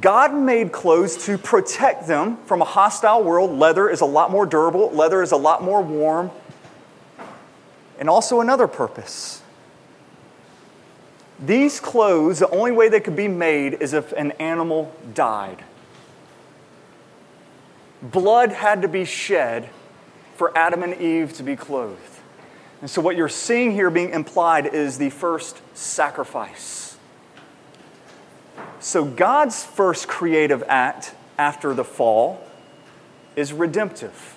God 0.00 0.34
made 0.34 0.70
clothes 0.70 1.26
to 1.26 1.36
protect 1.36 2.06
them 2.06 2.36
from 2.44 2.62
a 2.62 2.64
hostile 2.64 3.22
world. 3.22 3.50
Leather 3.58 3.88
is 3.88 4.00
a 4.00 4.06
lot 4.06 4.30
more 4.30 4.46
durable, 4.46 4.90
leather 4.90 5.22
is 5.22 5.32
a 5.32 5.36
lot 5.36 5.62
more 5.62 5.82
warm. 5.82 6.30
And 8.02 8.10
also 8.10 8.40
another 8.40 8.66
purpose. 8.66 9.42
These 11.38 11.78
clothes, 11.78 12.40
the 12.40 12.50
only 12.50 12.72
way 12.72 12.88
they 12.88 12.98
could 12.98 13.14
be 13.14 13.28
made 13.28 13.74
is 13.74 13.92
if 13.92 14.10
an 14.10 14.32
animal 14.40 14.92
died. 15.14 15.62
Blood 18.02 18.50
had 18.50 18.82
to 18.82 18.88
be 18.88 19.04
shed 19.04 19.70
for 20.34 20.50
Adam 20.58 20.82
and 20.82 21.00
Eve 21.00 21.32
to 21.34 21.44
be 21.44 21.54
clothed. 21.54 22.18
And 22.80 22.90
so, 22.90 23.00
what 23.00 23.14
you're 23.14 23.28
seeing 23.28 23.70
here 23.70 23.88
being 23.88 24.10
implied 24.10 24.66
is 24.66 24.98
the 24.98 25.10
first 25.10 25.60
sacrifice. 25.72 26.96
So, 28.80 29.04
God's 29.04 29.62
first 29.62 30.08
creative 30.08 30.64
act 30.66 31.14
after 31.38 31.72
the 31.72 31.84
fall 31.84 32.44
is 33.36 33.52
redemptive. 33.52 34.36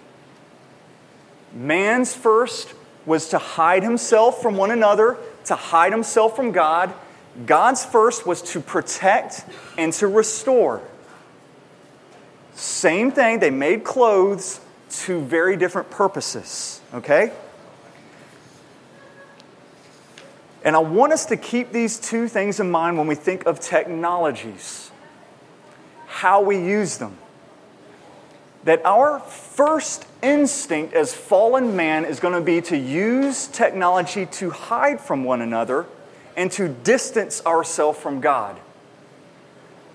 Man's 1.51 2.13
first 2.13 2.75
was 3.05 3.29
to 3.29 3.37
hide 3.37 3.83
himself 3.83 4.41
from 4.41 4.55
one 4.55 4.71
another, 4.71 5.17
to 5.45 5.55
hide 5.55 5.91
himself 5.91 6.35
from 6.35 6.51
God. 6.51 6.93
God's 7.45 7.85
first 7.85 8.25
was 8.25 8.41
to 8.53 8.59
protect 8.59 9.45
and 9.77 9.91
to 9.93 10.07
restore. 10.07 10.81
Same 12.55 13.11
thing, 13.11 13.39
they 13.39 13.49
made 13.49 13.83
clothes 13.83 14.61
to 14.89 15.19
very 15.21 15.57
different 15.57 15.89
purposes, 15.89 16.81
okay? 16.93 17.31
And 20.63 20.75
I 20.75 20.79
want 20.79 21.13
us 21.13 21.25
to 21.27 21.37
keep 21.37 21.71
these 21.71 21.99
two 21.99 22.27
things 22.27 22.59
in 22.59 22.71
mind 22.71 22.97
when 22.97 23.07
we 23.07 23.15
think 23.15 23.45
of 23.45 23.59
technologies, 23.59 24.89
how 26.07 26.41
we 26.41 26.57
use 26.57 26.97
them. 26.97 27.17
That 28.65 28.85
our 28.85 29.19
first 29.19 30.05
instinct 30.21 30.93
as 30.93 31.13
fallen 31.13 31.75
man 31.75 32.03
is 32.03 32.19
going 32.19 32.33
to 32.33 32.41
be 32.41 32.61
to 32.61 32.77
use 32.77 33.47
technology 33.47 34.25
to 34.25 34.49
hide 34.49 34.99
from 34.99 35.23
one 35.23 35.41
another 35.41 35.85
and 36.35 36.51
to 36.51 36.67
distance 36.67 37.45
ourselves 37.45 37.99
from 37.99 38.21
God. 38.21 38.59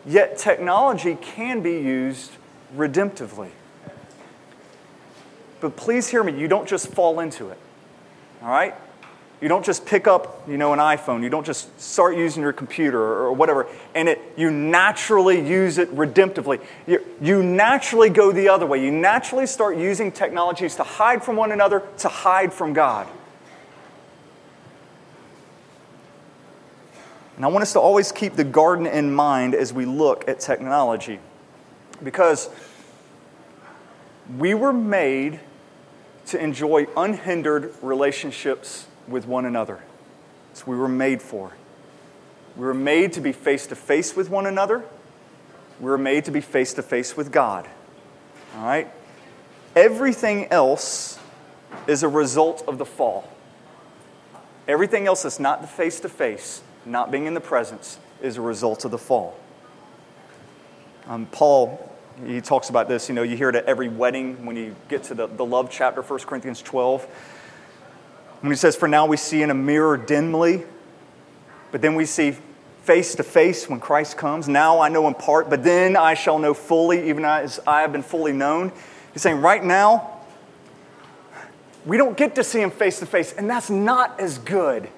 Yet 0.06 0.38
technology 0.38 1.16
can 1.20 1.60
be 1.60 1.72
used 1.72 2.32
redemptively. 2.76 3.50
But 5.60 5.76
please 5.76 6.08
hear 6.08 6.24
me, 6.24 6.38
you 6.40 6.48
don't 6.48 6.66
just 6.66 6.88
fall 6.88 7.20
into 7.20 7.50
it. 7.50 7.58
All 8.42 8.48
right? 8.48 8.74
You 9.40 9.48
don't 9.48 9.64
just 9.64 9.86
pick 9.86 10.06
up, 10.06 10.46
you 10.46 10.58
know, 10.58 10.74
an 10.74 10.78
iPhone. 10.78 11.22
You 11.22 11.30
don't 11.30 11.46
just 11.46 11.80
start 11.80 12.14
using 12.14 12.42
your 12.42 12.52
computer 12.52 13.00
or, 13.00 13.32
whatever, 13.32 13.66
and 13.94 14.06
it, 14.08 14.20
you 14.36 14.50
naturally 14.50 15.40
use 15.40 15.78
it 15.78 15.94
redemptively. 15.96 16.60
You, 16.86 17.02
you 17.22 17.42
naturally 17.42 18.10
go 18.10 18.32
the 18.32 18.50
other 18.50 18.66
way. 18.66 18.84
You 18.84 18.90
naturally 18.90 19.46
start 19.46 19.78
using 19.78 20.12
technologies 20.12 20.76
to 20.76 20.82
hide 20.82 21.24
from 21.24 21.36
one 21.36 21.52
another, 21.52 21.82
to 21.98 22.08
hide 22.08 22.52
from 22.52 22.74
God. 22.74 23.06
And 27.36 27.44
I 27.46 27.48
want 27.48 27.62
us 27.62 27.72
to 27.72 27.80
always 27.80 28.12
keep 28.12 28.34
the 28.34 28.44
garden 28.44 28.86
in 28.86 29.14
mind 29.14 29.54
as 29.54 29.72
we 29.72 29.86
look 29.86 30.28
at 30.28 30.40
technology. 30.40 31.18
Because 32.04 32.50
we 34.36 34.52
were 34.52 34.74
made 34.74 35.40
to 36.26 36.38
enjoy 36.38 36.86
unhindered 36.94 37.72
relationships 37.80 38.86
with 39.08 39.26
one 39.26 39.44
another. 39.44 39.80
What 40.54 40.66
we 40.66 40.76
were 40.76 40.88
made 40.88 41.22
for. 41.22 41.52
We 42.56 42.64
were 42.64 42.74
made 42.74 43.12
to 43.14 43.20
be 43.20 43.32
face 43.32 43.66
to 43.68 43.76
face 43.76 44.16
with 44.16 44.28
one 44.28 44.46
another. 44.46 44.84
We 45.78 45.86
were 45.86 45.98
made 45.98 46.24
to 46.26 46.30
be 46.30 46.40
face 46.40 46.74
to 46.74 46.82
face 46.82 47.16
with 47.16 47.32
God. 47.32 47.68
All 48.56 48.64
right? 48.64 48.92
Everything 49.76 50.46
else 50.46 51.18
is 51.86 52.02
a 52.02 52.08
result 52.08 52.64
of 52.66 52.78
the 52.78 52.84
fall. 52.84 53.28
Everything 54.66 55.06
else 55.06 55.22
that's 55.22 55.40
not 55.40 55.62
the 55.62 55.68
face 55.68 56.00
to 56.00 56.08
face, 56.08 56.62
not 56.84 57.10
being 57.10 57.26
in 57.26 57.34
the 57.34 57.40
presence, 57.40 57.98
is 58.20 58.36
a 58.36 58.40
result 58.40 58.84
of 58.84 58.90
the 58.90 58.98
fall. 58.98 59.38
Um, 61.06 61.26
Paul, 61.26 61.90
he 62.26 62.40
talks 62.40 62.68
about 62.68 62.88
this, 62.88 63.08
you 63.08 63.14
know, 63.14 63.22
you 63.22 63.36
hear 63.36 63.48
it 63.48 63.54
at 63.54 63.64
every 63.64 63.88
wedding 63.88 64.44
when 64.44 64.56
you 64.56 64.76
get 64.88 65.04
to 65.04 65.14
the, 65.14 65.26
the 65.26 65.44
love 65.44 65.70
chapter, 65.70 66.02
1 66.02 66.20
Corinthians 66.20 66.60
12. 66.62 67.06
When 68.40 68.50
he 68.50 68.56
says, 68.56 68.76
For 68.76 68.88
now 68.88 69.06
we 69.06 69.16
see 69.16 69.42
in 69.42 69.50
a 69.50 69.54
mirror 69.54 69.96
dimly, 69.96 70.64
but 71.72 71.82
then 71.82 71.94
we 71.94 72.06
see 72.06 72.36
face 72.82 73.14
to 73.16 73.22
face 73.22 73.68
when 73.68 73.80
Christ 73.80 74.16
comes. 74.16 74.48
Now 74.48 74.80
I 74.80 74.88
know 74.88 75.06
in 75.06 75.14
part, 75.14 75.50
but 75.50 75.62
then 75.62 75.96
I 75.96 76.14
shall 76.14 76.38
know 76.38 76.54
fully, 76.54 77.08
even 77.08 77.24
as 77.24 77.60
I 77.66 77.82
have 77.82 77.92
been 77.92 78.02
fully 78.02 78.32
known. 78.32 78.72
He's 79.12 79.22
saying, 79.22 79.40
right 79.40 79.62
now, 79.62 80.20
we 81.84 81.96
don't 81.96 82.16
get 82.16 82.34
to 82.36 82.44
see 82.44 82.60
him 82.60 82.70
face 82.70 82.98
to 83.00 83.06
face, 83.06 83.32
and 83.32 83.48
that's 83.48 83.70
not 83.70 84.20
as 84.20 84.38
good. 84.38 84.88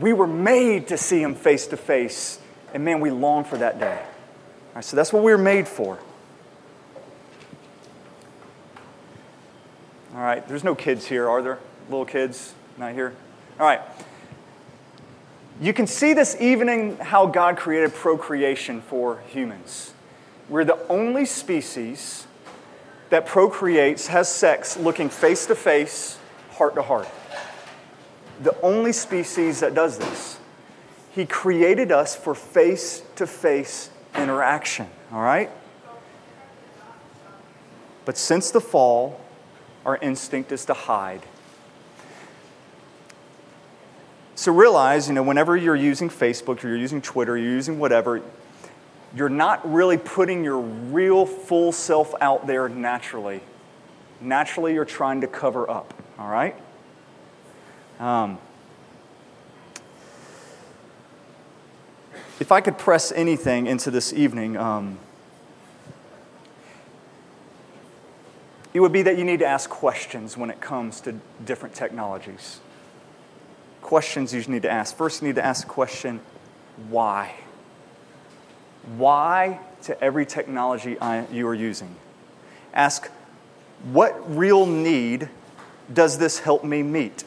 We 0.00 0.12
were 0.12 0.26
made 0.26 0.88
to 0.88 0.96
see 0.96 1.22
him 1.22 1.34
face 1.34 1.66
to 1.68 1.76
face, 1.76 2.38
and 2.72 2.84
man, 2.84 3.00
we 3.00 3.10
long 3.10 3.44
for 3.44 3.58
that 3.58 3.78
day. 3.78 3.98
All 3.98 4.74
right, 4.76 4.84
so 4.84 4.96
that's 4.96 5.12
what 5.12 5.22
we 5.22 5.32
were 5.32 5.38
made 5.38 5.68
for. 5.68 5.98
All 10.20 10.26
right, 10.26 10.46
there's 10.46 10.64
no 10.64 10.74
kids 10.74 11.06
here, 11.06 11.30
are 11.30 11.40
there? 11.40 11.58
Little 11.88 12.04
kids 12.04 12.52
not 12.76 12.92
here? 12.92 13.14
All 13.58 13.64
right. 13.64 13.80
You 15.62 15.72
can 15.72 15.86
see 15.86 16.12
this 16.12 16.36
even 16.38 16.68
in 16.68 16.98
how 16.98 17.24
God 17.24 17.56
created 17.56 17.94
procreation 17.94 18.82
for 18.82 19.22
humans. 19.28 19.94
We're 20.50 20.66
the 20.66 20.78
only 20.88 21.24
species 21.24 22.26
that 23.08 23.24
procreates, 23.24 24.08
has 24.08 24.28
sex, 24.28 24.76
looking 24.76 25.08
face 25.08 25.46
to 25.46 25.54
face, 25.54 26.18
heart 26.50 26.74
to 26.74 26.82
heart. 26.82 27.08
The 28.42 28.60
only 28.60 28.92
species 28.92 29.60
that 29.60 29.72
does 29.72 29.96
this. 29.96 30.38
He 31.12 31.24
created 31.24 31.90
us 31.90 32.14
for 32.14 32.34
face 32.34 33.02
to 33.16 33.26
face 33.26 33.88
interaction, 34.14 34.86
all 35.12 35.22
right? 35.22 35.50
But 38.04 38.18
since 38.18 38.50
the 38.50 38.60
fall, 38.60 39.18
our 39.84 39.96
instinct 39.98 40.52
is 40.52 40.64
to 40.66 40.74
hide. 40.74 41.22
So 44.34 44.52
realize, 44.52 45.08
you 45.08 45.14
know, 45.14 45.22
whenever 45.22 45.56
you're 45.56 45.76
using 45.76 46.08
Facebook, 46.08 46.64
or 46.64 46.68
you're 46.68 46.76
using 46.76 47.02
Twitter, 47.02 47.36
you're 47.36 47.52
using 47.52 47.78
whatever, 47.78 48.22
you're 49.14 49.28
not 49.28 49.70
really 49.70 49.98
putting 49.98 50.44
your 50.44 50.58
real 50.58 51.26
full 51.26 51.72
self 51.72 52.14
out 52.20 52.46
there 52.46 52.68
naturally. 52.68 53.40
Naturally, 54.20 54.74
you're 54.74 54.84
trying 54.84 55.20
to 55.22 55.26
cover 55.26 55.68
up, 55.68 55.92
all 56.18 56.28
right? 56.28 56.54
Um, 57.98 58.38
if 62.38 62.50
I 62.50 62.62
could 62.62 62.78
press 62.78 63.12
anything 63.12 63.66
into 63.66 63.90
this 63.90 64.12
evening, 64.12 64.56
um, 64.56 64.98
it 68.72 68.80
would 68.80 68.92
be 68.92 69.02
that 69.02 69.18
you 69.18 69.24
need 69.24 69.40
to 69.40 69.46
ask 69.46 69.68
questions 69.68 70.36
when 70.36 70.50
it 70.50 70.60
comes 70.60 71.00
to 71.02 71.18
different 71.44 71.74
technologies. 71.74 72.60
Questions 73.82 74.32
you 74.32 74.42
need 74.42 74.62
to 74.62 74.70
ask. 74.70 74.96
First, 74.96 75.22
you 75.22 75.28
need 75.28 75.36
to 75.36 75.44
ask 75.44 75.66
the 75.66 75.72
question 75.72 76.20
why? 76.88 77.34
Why 78.96 79.60
to 79.82 80.00
every 80.02 80.24
technology 80.24 80.98
I, 81.00 81.26
you 81.28 81.46
are 81.48 81.54
using? 81.54 81.96
Ask, 82.72 83.10
what 83.92 84.36
real 84.36 84.66
need 84.66 85.28
does 85.92 86.18
this 86.18 86.38
help 86.38 86.62
me 86.62 86.82
meet? 86.82 87.24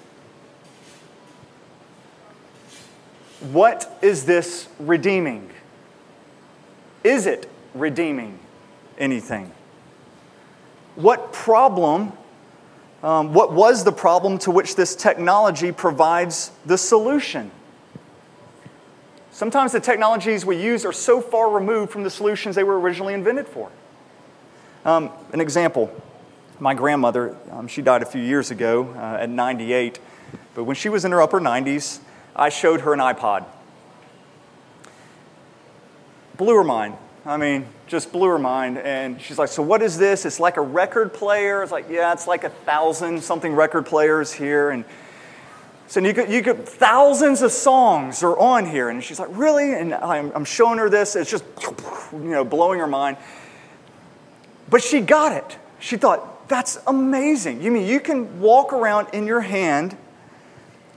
What 3.51 3.97
is 4.01 4.25
this 4.25 4.69
redeeming? 4.79 5.49
Is 7.03 7.25
it 7.25 7.49
redeeming 7.73 8.39
anything? 8.97 9.51
What 10.95 11.33
problem, 11.33 12.13
um, 13.01 13.33
what 13.33 13.51
was 13.53 13.83
the 13.83 13.91
problem 13.91 14.37
to 14.39 14.51
which 14.51 14.75
this 14.75 14.95
technology 14.95 15.71
provides 15.71 16.51
the 16.65 16.77
solution? 16.77 17.51
Sometimes 19.31 19.71
the 19.71 19.79
technologies 19.79 20.45
we 20.45 20.61
use 20.61 20.85
are 20.85 20.93
so 20.93 21.19
far 21.19 21.49
removed 21.49 21.91
from 21.91 22.03
the 22.03 22.09
solutions 22.09 22.55
they 22.55 22.63
were 22.63 22.79
originally 22.79 23.13
invented 23.15 23.47
for. 23.47 23.71
Um, 24.85 25.09
an 25.31 25.41
example 25.41 25.91
my 26.59 26.73
grandmother, 26.73 27.35
um, 27.51 27.67
she 27.67 27.81
died 27.81 28.01
a 28.01 28.05
few 28.05 28.21
years 28.21 28.51
ago 28.51 28.93
uh, 28.95 29.17
at 29.19 29.29
98, 29.29 29.99
but 30.55 30.63
when 30.63 30.75
she 30.75 30.87
was 30.87 31.03
in 31.03 31.11
her 31.11 31.21
upper 31.21 31.41
90s, 31.41 31.99
I 32.35 32.49
showed 32.49 32.81
her 32.81 32.93
an 32.93 32.99
iPod. 32.99 33.45
Blew 36.37 36.55
her 36.55 36.63
mind. 36.63 36.95
I 37.25 37.37
mean, 37.37 37.65
just 37.87 38.11
blew 38.11 38.27
her 38.27 38.39
mind. 38.39 38.77
And 38.77 39.21
she's 39.21 39.39
like, 39.39 39.49
So, 39.49 39.61
what 39.61 39.81
is 39.81 39.97
this? 39.97 40.25
It's 40.25 40.39
like 40.39 40.57
a 40.57 40.61
record 40.61 41.13
player. 41.13 41.63
It's 41.63 41.71
like, 41.71 41.89
Yeah, 41.89 42.13
it's 42.13 42.27
like 42.27 42.43
a 42.43 42.49
thousand 42.49 43.23
something 43.23 43.53
record 43.53 43.85
players 43.85 44.31
here. 44.31 44.71
And 44.71 44.83
so 45.87 45.99
you 45.99 46.13
could, 46.13 46.31
you 46.31 46.41
could, 46.41 46.67
thousands 46.67 47.43
of 47.43 47.51
songs 47.51 48.23
are 48.23 48.35
on 48.37 48.65
here. 48.65 48.89
And 48.89 49.03
she's 49.03 49.19
like, 49.19 49.29
really? 49.31 49.73
And 49.75 49.93
I'm, 49.93 50.31
I'm 50.33 50.45
showing 50.45 50.79
her 50.79 50.89
this. 50.89 51.15
It's 51.15 51.29
just, 51.29 51.43
you 52.11 52.19
know, 52.19 52.43
blowing 52.43 52.79
her 52.79 52.87
mind. 52.87 53.17
But 54.69 54.81
she 54.81 55.01
got 55.01 55.33
it. 55.33 55.57
She 55.79 55.97
thought, 55.97 56.49
that's 56.49 56.79
amazing. 56.87 57.61
You 57.61 57.69
mean 57.69 57.85
you 57.85 57.99
can 57.99 58.39
walk 58.39 58.73
around 58.73 59.09
in 59.13 59.27
your 59.27 59.41
hand 59.41 59.95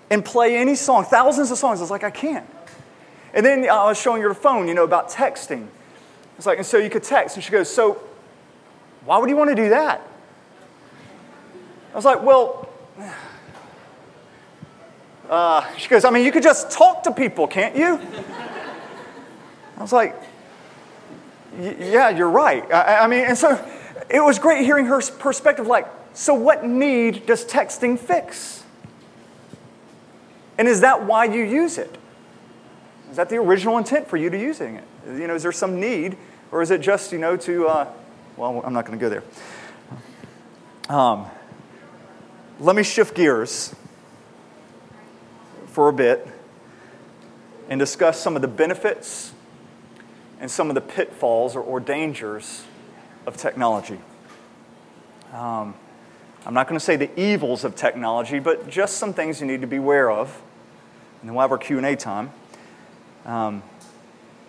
and 0.08 0.24
play 0.24 0.56
any 0.56 0.74
song, 0.74 1.04
thousands 1.04 1.50
of 1.50 1.58
songs. 1.58 1.80
I 1.80 1.82
was 1.82 1.90
like, 1.90 2.04
I 2.04 2.10
can't. 2.10 2.48
And 3.34 3.44
then 3.44 3.68
I 3.68 3.84
was 3.84 4.00
showing 4.00 4.22
her 4.22 4.30
the 4.30 4.34
phone, 4.34 4.66
you 4.66 4.72
know, 4.72 4.84
about 4.84 5.10
texting. 5.10 5.66
It's 6.36 6.46
like, 6.46 6.58
and 6.58 6.66
so 6.66 6.78
you 6.78 6.90
could 6.90 7.02
text. 7.02 7.36
And 7.36 7.44
she 7.44 7.50
goes, 7.50 7.72
so 7.72 8.02
why 9.04 9.18
would 9.18 9.30
you 9.30 9.36
want 9.36 9.50
to 9.50 9.56
do 9.56 9.70
that? 9.70 10.00
I 11.92 11.96
was 11.96 12.04
like, 12.04 12.22
well, 12.22 12.68
uh, 15.30 15.74
she 15.76 15.88
goes, 15.88 16.04
I 16.04 16.10
mean, 16.10 16.24
you 16.24 16.32
could 16.32 16.42
just 16.42 16.70
talk 16.70 17.02
to 17.04 17.12
people, 17.12 17.46
can't 17.46 17.74
you? 17.74 18.00
I 19.76 19.82
was 19.82 19.92
like, 19.92 20.14
yeah, 21.58 22.10
you're 22.10 22.28
right. 22.28 22.70
I, 22.72 22.98
I 22.98 23.06
mean, 23.06 23.24
and 23.24 23.36
so 23.36 23.64
it 24.10 24.20
was 24.20 24.38
great 24.38 24.64
hearing 24.64 24.86
her 24.86 25.00
perspective 25.00 25.66
like, 25.66 25.86
so 26.12 26.34
what 26.34 26.64
need 26.64 27.26
does 27.26 27.44
texting 27.44 27.98
fix? 27.98 28.64
And 30.58 30.68
is 30.68 30.80
that 30.80 31.04
why 31.04 31.24
you 31.24 31.42
use 31.42 31.78
it? 31.78 31.98
Is 33.10 33.16
that 33.16 33.28
the 33.28 33.36
original 33.36 33.78
intent 33.78 34.08
for 34.08 34.16
you 34.16 34.30
to 34.30 34.38
using 34.38 34.76
it? 34.76 34.84
You 35.06 35.28
know, 35.28 35.34
is 35.36 35.42
there 35.42 35.52
some 35.52 35.78
need, 35.78 36.16
or 36.50 36.62
is 36.62 36.70
it 36.70 36.80
just, 36.80 37.12
you 37.12 37.18
know, 37.18 37.36
to, 37.36 37.68
uh, 37.68 37.92
well, 38.36 38.60
I'm 38.64 38.72
not 38.72 38.86
going 38.86 38.98
to 38.98 39.02
go 39.02 39.08
there. 39.08 39.22
Um, 40.88 41.26
let 42.58 42.74
me 42.74 42.82
shift 42.82 43.14
gears 43.14 43.74
for 45.66 45.88
a 45.88 45.92
bit 45.92 46.26
and 47.68 47.78
discuss 47.78 48.20
some 48.20 48.34
of 48.34 48.42
the 48.42 48.48
benefits 48.48 49.32
and 50.40 50.50
some 50.50 50.70
of 50.70 50.74
the 50.74 50.80
pitfalls 50.80 51.54
or, 51.54 51.60
or 51.60 51.80
dangers 51.80 52.64
of 53.26 53.36
technology. 53.36 53.98
Um, 55.32 55.74
I'm 56.44 56.54
not 56.54 56.68
going 56.68 56.78
to 56.78 56.84
say 56.84 56.96
the 56.96 57.20
evils 57.20 57.64
of 57.64 57.74
technology, 57.74 58.38
but 58.38 58.68
just 58.68 58.96
some 58.96 59.12
things 59.12 59.40
you 59.40 59.46
need 59.46 59.60
to 59.60 59.66
be 59.66 59.76
aware 59.76 60.10
of. 60.10 60.40
And 61.20 61.28
then 61.28 61.34
we'll 61.34 61.42
have 61.42 61.52
our 61.52 61.58
Q&A 61.58 61.96
time. 61.96 62.30
Um, 63.24 63.62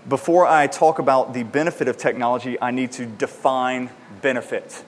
before 0.08 0.46
I 0.46 0.68
talk 0.68 1.00
about 1.00 1.34
the 1.34 1.44
benefit 1.44 1.88
of 1.88 1.98
technology, 1.98 2.60
I 2.62 2.72
need 2.72 2.92
to 2.94 3.06
define 3.06 3.90
benefit. 4.22 4.84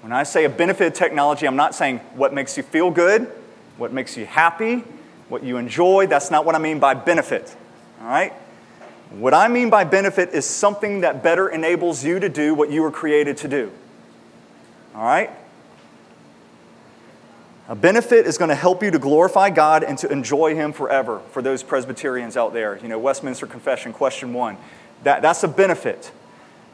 When 0.00 0.12
I 0.12 0.22
say 0.22 0.44
a 0.44 0.50
benefit 0.50 0.86
of 0.88 0.92
technology, 0.94 1.46
I'm 1.46 1.56
not 1.56 1.74
saying 1.74 1.98
what 2.14 2.32
makes 2.32 2.56
you 2.56 2.62
feel 2.62 2.90
good, 2.90 3.30
what 3.76 3.92
makes 3.92 4.16
you 4.16 4.26
happy, 4.26 4.84
what 5.28 5.42
you 5.42 5.56
enjoy. 5.56 6.06
That's 6.06 6.30
not 6.30 6.44
what 6.44 6.54
I 6.54 6.58
mean 6.58 6.78
by 6.78 6.94
benefit. 6.94 7.54
All 8.00 8.08
right? 8.08 8.32
What 9.10 9.34
I 9.34 9.48
mean 9.48 9.70
by 9.70 9.84
benefit 9.84 10.30
is 10.30 10.44
something 10.44 11.02
that 11.02 11.22
better 11.22 11.48
enables 11.48 12.04
you 12.04 12.20
to 12.20 12.28
do 12.28 12.54
what 12.54 12.70
you 12.70 12.82
were 12.82 12.90
created 12.90 13.36
to 13.38 13.48
do. 13.48 13.70
All 14.94 15.04
right? 15.04 15.30
A 17.66 17.74
benefit 17.74 18.26
is 18.26 18.36
going 18.36 18.50
to 18.50 18.54
help 18.54 18.82
you 18.82 18.90
to 18.90 18.98
glorify 18.98 19.48
God 19.48 19.84
and 19.84 19.96
to 19.98 20.12
enjoy 20.12 20.54
Him 20.54 20.74
forever 20.74 21.22
for 21.30 21.40
those 21.40 21.62
Presbyterians 21.62 22.36
out 22.36 22.52
there. 22.52 22.78
You 22.82 22.88
know, 22.88 22.98
Westminster 22.98 23.46
Confession, 23.46 23.94
question 23.94 24.34
one. 24.34 24.58
That, 25.02 25.22
that's 25.22 25.42
a 25.44 25.48
benefit. 25.48 26.12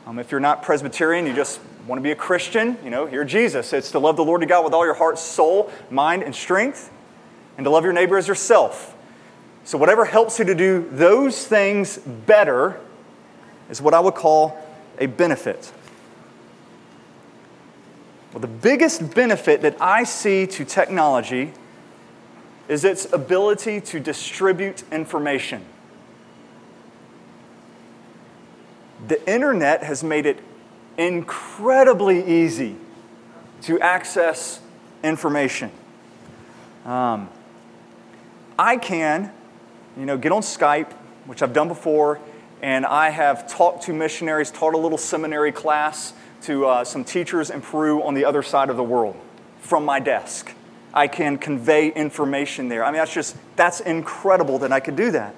Um, 0.04 0.18
if 0.18 0.32
you're 0.32 0.40
not 0.40 0.64
Presbyterian, 0.64 1.26
you 1.26 1.32
just 1.32 1.60
want 1.86 2.00
to 2.00 2.02
be 2.02 2.10
a 2.10 2.16
Christian, 2.16 2.76
you 2.82 2.90
know, 2.90 3.06
hear 3.06 3.24
Jesus. 3.24 3.72
It's 3.72 3.92
to 3.92 4.00
love 4.00 4.16
the 4.16 4.24
Lord 4.24 4.40
your 4.40 4.48
God 4.48 4.64
with 4.64 4.74
all 4.74 4.84
your 4.84 4.94
heart, 4.94 5.18
soul, 5.18 5.70
mind, 5.90 6.24
and 6.24 6.34
strength, 6.34 6.90
and 7.56 7.64
to 7.64 7.70
love 7.70 7.84
your 7.84 7.92
neighbor 7.92 8.18
as 8.18 8.26
yourself. 8.26 8.96
So, 9.62 9.78
whatever 9.78 10.04
helps 10.04 10.40
you 10.40 10.44
to 10.46 10.54
do 10.56 10.88
those 10.90 11.46
things 11.46 11.98
better 11.98 12.80
is 13.68 13.80
what 13.80 13.94
I 13.94 14.00
would 14.00 14.14
call 14.14 14.58
a 14.98 15.06
benefit. 15.06 15.72
Well, 18.32 18.40
the 18.40 18.46
biggest 18.46 19.14
benefit 19.14 19.62
that 19.62 19.76
I 19.80 20.04
see 20.04 20.46
to 20.46 20.64
technology 20.64 21.52
is 22.68 22.84
its 22.84 23.12
ability 23.12 23.80
to 23.80 23.98
distribute 24.00 24.84
information. 24.92 25.64
the 29.06 29.30
internet 29.30 29.82
has 29.82 30.04
made 30.04 30.26
it 30.26 30.38
incredibly 30.98 32.42
easy 32.42 32.76
to 33.62 33.80
access 33.80 34.60
information. 35.02 35.70
Um, 36.84 37.28
I 38.58 38.76
can, 38.76 39.32
you 39.96 40.04
know, 40.04 40.18
get 40.18 40.32
on 40.32 40.42
Skype, 40.42 40.92
which 41.26 41.42
I've 41.42 41.52
done 41.52 41.68
before, 41.68 42.20
and 42.62 42.84
I 42.84 43.10
have 43.10 43.48
talked 43.48 43.84
to 43.84 43.92
missionaries, 43.92 44.50
taught 44.50 44.74
a 44.74 44.78
little 44.78 44.98
seminary 44.98 45.52
class 45.52 46.12
to 46.42 46.66
uh, 46.66 46.84
some 46.84 47.04
teachers 47.04 47.50
in 47.50 47.60
Peru 47.60 48.02
on 48.02 48.14
the 48.14 48.24
other 48.24 48.42
side 48.42 48.70
of 48.70 48.76
the 48.76 48.82
world 48.82 49.16
from 49.60 49.84
my 49.84 50.00
desk. 50.00 50.54
I 50.92 51.06
can 51.06 51.38
convey 51.38 51.88
information 51.88 52.68
there. 52.68 52.84
I 52.84 52.90
mean, 52.90 52.98
that's 52.98 53.12
just, 53.12 53.36
that's 53.56 53.80
incredible 53.80 54.58
that 54.60 54.72
I 54.72 54.80
could 54.80 54.96
do 54.96 55.12
that. 55.12 55.34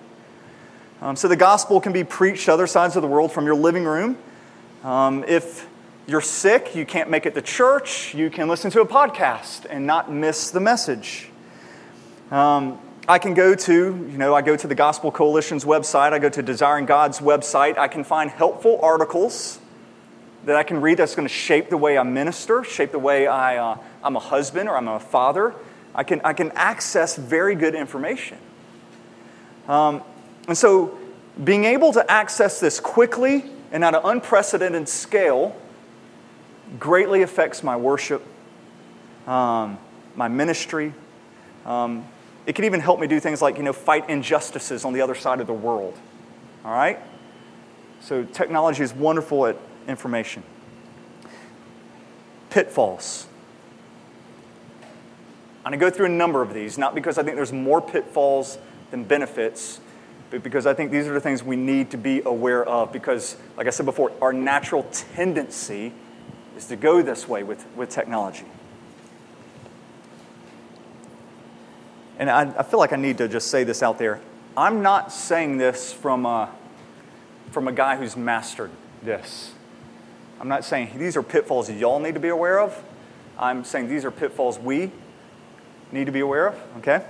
Um, 1.00 1.16
so 1.16 1.28
the 1.28 1.36
gospel 1.36 1.80
can 1.80 1.92
be 1.92 2.04
preached 2.04 2.48
other 2.48 2.66
sides 2.66 2.96
of 2.96 3.02
the 3.02 3.08
world 3.08 3.32
from 3.32 3.44
your 3.44 3.56
living 3.56 3.84
room. 3.84 4.16
Um, 4.84 5.24
if 5.24 5.66
you're 6.06 6.20
sick, 6.20 6.74
you 6.74 6.86
can't 6.86 7.10
make 7.10 7.26
it 7.26 7.34
to 7.34 7.42
church, 7.42 8.14
you 8.14 8.30
can 8.30 8.48
listen 8.48 8.70
to 8.70 8.80
a 8.80 8.86
podcast 8.86 9.66
and 9.68 9.86
not 9.86 10.10
miss 10.10 10.50
the 10.50 10.60
message. 10.60 11.28
Um, 12.30 12.78
I 13.08 13.18
can 13.18 13.34
go 13.34 13.54
to, 13.54 13.72
you 13.72 14.18
know, 14.18 14.34
I 14.34 14.42
go 14.42 14.56
to 14.56 14.66
the 14.66 14.74
Gospel 14.74 15.10
Coalition's 15.10 15.64
website, 15.64 16.12
I 16.12 16.18
go 16.18 16.28
to 16.28 16.42
Desiring 16.42 16.86
God's 16.86 17.18
website, 17.18 17.76
I 17.76 17.88
can 17.88 18.04
find 18.04 18.30
helpful 18.30 18.78
articles 18.80 19.58
that 20.44 20.56
I 20.56 20.62
can 20.62 20.80
read 20.80 20.98
that's 20.98 21.14
going 21.14 21.28
to 21.28 21.32
shape 21.32 21.70
the 21.70 21.76
way 21.76 21.96
I 21.96 22.02
minister, 22.02 22.64
shape 22.64 22.92
the 22.92 22.98
way 22.98 23.26
I, 23.26 23.56
uh, 23.56 23.78
I'm 24.02 24.16
a 24.16 24.20
husband 24.20 24.68
or 24.68 24.76
I'm 24.76 24.88
a 24.88 24.98
father. 24.98 25.54
I 25.94 26.04
can, 26.04 26.20
I 26.24 26.32
can 26.32 26.50
access 26.52 27.16
very 27.16 27.54
good 27.54 27.74
information. 27.74 28.38
Um, 29.68 30.02
and 30.48 30.58
so, 30.58 30.98
being 31.42 31.64
able 31.64 31.92
to 31.92 32.10
access 32.10 32.60
this 32.60 32.80
quickly 32.80 33.44
and 33.70 33.84
at 33.84 33.94
an 33.94 34.02
unprecedented 34.04 34.88
scale 34.88 35.56
greatly 36.78 37.22
affects 37.22 37.62
my 37.62 37.76
worship, 37.76 38.22
um, 39.26 39.78
my 40.14 40.28
ministry. 40.28 40.92
Um, 41.64 42.06
it 42.44 42.54
can 42.54 42.64
even 42.64 42.80
help 42.80 42.98
me 42.98 43.06
do 43.06 43.20
things 43.20 43.40
like, 43.40 43.56
you 43.56 43.62
know, 43.62 43.72
fight 43.72 44.10
injustices 44.10 44.84
on 44.84 44.92
the 44.92 45.00
other 45.00 45.14
side 45.14 45.40
of 45.40 45.46
the 45.46 45.52
world. 45.52 45.96
All 46.64 46.72
right? 46.72 46.98
So, 48.00 48.24
technology 48.24 48.82
is 48.82 48.92
wonderful 48.92 49.46
at 49.46 49.56
information. 49.88 50.42
Pitfalls. 52.50 53.26
I'm 55.64 55.70
going 55.70 55.78
to 55.78 55.86
go 55.86 55.90
through 55.96 56.06
a 56.06 56.10
number 56.10 56.42
of 56.42 56.52
these, 56.52 56.76
not 56.76 56.94
because 56.94 57.18
I 57.18 57.22
think 57.22 57.36
there's 57.36 57.52
more 57.52 57.80
pitfalls 57.80 58.58
than 58.90 59.04
benefits, 59.04 59.80
but 60.30 60.42
because 60.42 60.66
I 60.66 60.74
think 60.74 60.90
these 60.90 61.06
are 61.06 61.14
the 61.14 61.20
things 61.20 61.42
we 61.42 61.56
need 61.56 61.92
to 61.92 61.96
be 61.96 62.20
aware 62.24 62.64
of. 62.64 62.92
Because, 62.92 63.36
like 63.56 63.66
I 63.66 63.70
said 63.70 63.86
before, 63.86 64.12
our 64.20 64.32
natural 64.32 64.82
tendency 65.14 65.92
is 66.56 66.66
to 66.66 66.76
go 66.76 67.00
this 67.00 67.28
way 67.28 67.42
with, 67.42 67.64
with 67.76 67.90
technology. 67.90 68.46
And 72.18 72.30
I, 72.30 72.42
I 72.58 72.62
feel 72.62 72.78
like 72.78 72.92
I 72.92 72.96
need 72.96 73.18
to 73.18 73.28
just 73.28 73.48
say 73.48 73.64
this 73.64 73.82
out 73.82 73.98
there. 73.98 74.20
I'm 74.56 74.82
not 74.82 75.12
saying 75.12 75.58
this 75.58 75.92
from 75.92 76.26
a, 76.26 76.50
from 77.52 77.68
a 77.68 77.72
guy 77.72 77.96
who's 77.96 78.16
mastered 78.16 78.70
this. 79.02 79.52
I'm 80.42 80.48
not 80.48 80.64
saying 80.64 80.90
these 80.96 81.16
are 81.16 81.22
pitfalls 81.22 81.70
y'all 81.70 82.00
need 82.00 82.14
to 82.14 82.20
be 82.20 82.28
aware 82.28 82.58
of. 82.58 82.82
I'm 83.38 83.62
saying 83.64 83.88
these 83.88 84.04
are 84.04 84.10
pitfalls 84.10 84.58
we 84.58 84.90
need 85.92 86.06
to 86.06 86.12
be 86.12 86.18
aware 86.18 86.48
of, 86.48 86.60
okay? 86.78 87.04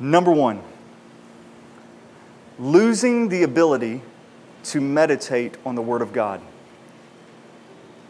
Number 0.00 0.32
one, 0.32 0.62
losing 2.58 3.28
the 3.28 3.42
ability 3.42 4.00
to 4.64 4.80
meditate 4.80 5.58
on 5.66 5.74
the 5.74 5.82
Word 5.82 6.00
of 6.00 6.14
God. 6.14 6.40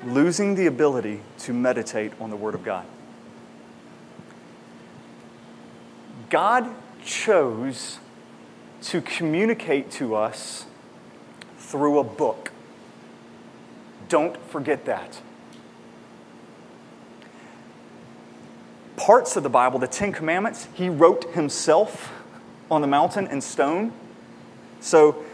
Losing 0.05 0.55
the 0.55 0.67
ability 0.67 1.21
to 1.41 1.53
meditate 1.53 2.13
on 2.21 2.31
the 2.31 2.37
Word 2.37 2.55
of 2.55 2.63
God. 2.63 2.87
God 6.31 6.73
chose 7.05 7.99
to 8.83 9.01
communicate 9.01 9.91
to 9.93 10.15
us 10.15 10.67
through 11.59 11.99
a 11.99 12.05
book. 12.05 12.53
Don't 14.15 14.41
forget 14.47 14.85
that. 14.85 15.21
Parts 18.97 19.35
of 19.35 19.43
the 19.43 19.49
Bible, 19.49 19.81
the 19.81 19.89
Ten 19.89 20.13
Commandments, 20.13 20.69
he 20.73 20.89
wrote 20.89 21.35
himself 21.35 22.13
on 22.71 22.81
the 22.81 22.87
mountain 22.87 23.27
in 23.27 23.41
stone. 23.41 23.93
So, 24.79 25.25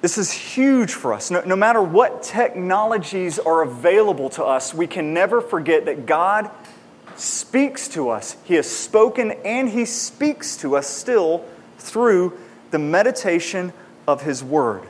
this 0.00 0.18
is 0.18 0.32
huge 0.32 0.94
for 0.94 1.14
us. 1.14 1.30
No, 1.30 1.44
no, 1.44 1.54
matter 1.54 1.80
what 1.80 2.24
technologies 2.24 3.38
are 3.38 3.62
available 3.62 4.28
to 4.30 4.44
us, 4.44 4.74
we 4.74 4.88
can 4.88 5.14
never 5.14 5.40
forget 5.40 5.84
that 5.84 6.06
God 6.06 6.50
speaks 7.14 7.86
to 7.90 8.08
us. 8.08 8.36
He 8.42 8.54
has 8.54 8.68
spoken 8.68 9.30
and 9.44 9.68
He 9.68 9.84
speaks 9.84 10.56
to 10.56 10.74
us 10.74 10.88
still 10.88 11.44
through 11.78 12.36
the 12.72 12.80
meditation 12.80 13.72
of 14.08 14.22
His 14.22 14.42
Word. 14.42 14.88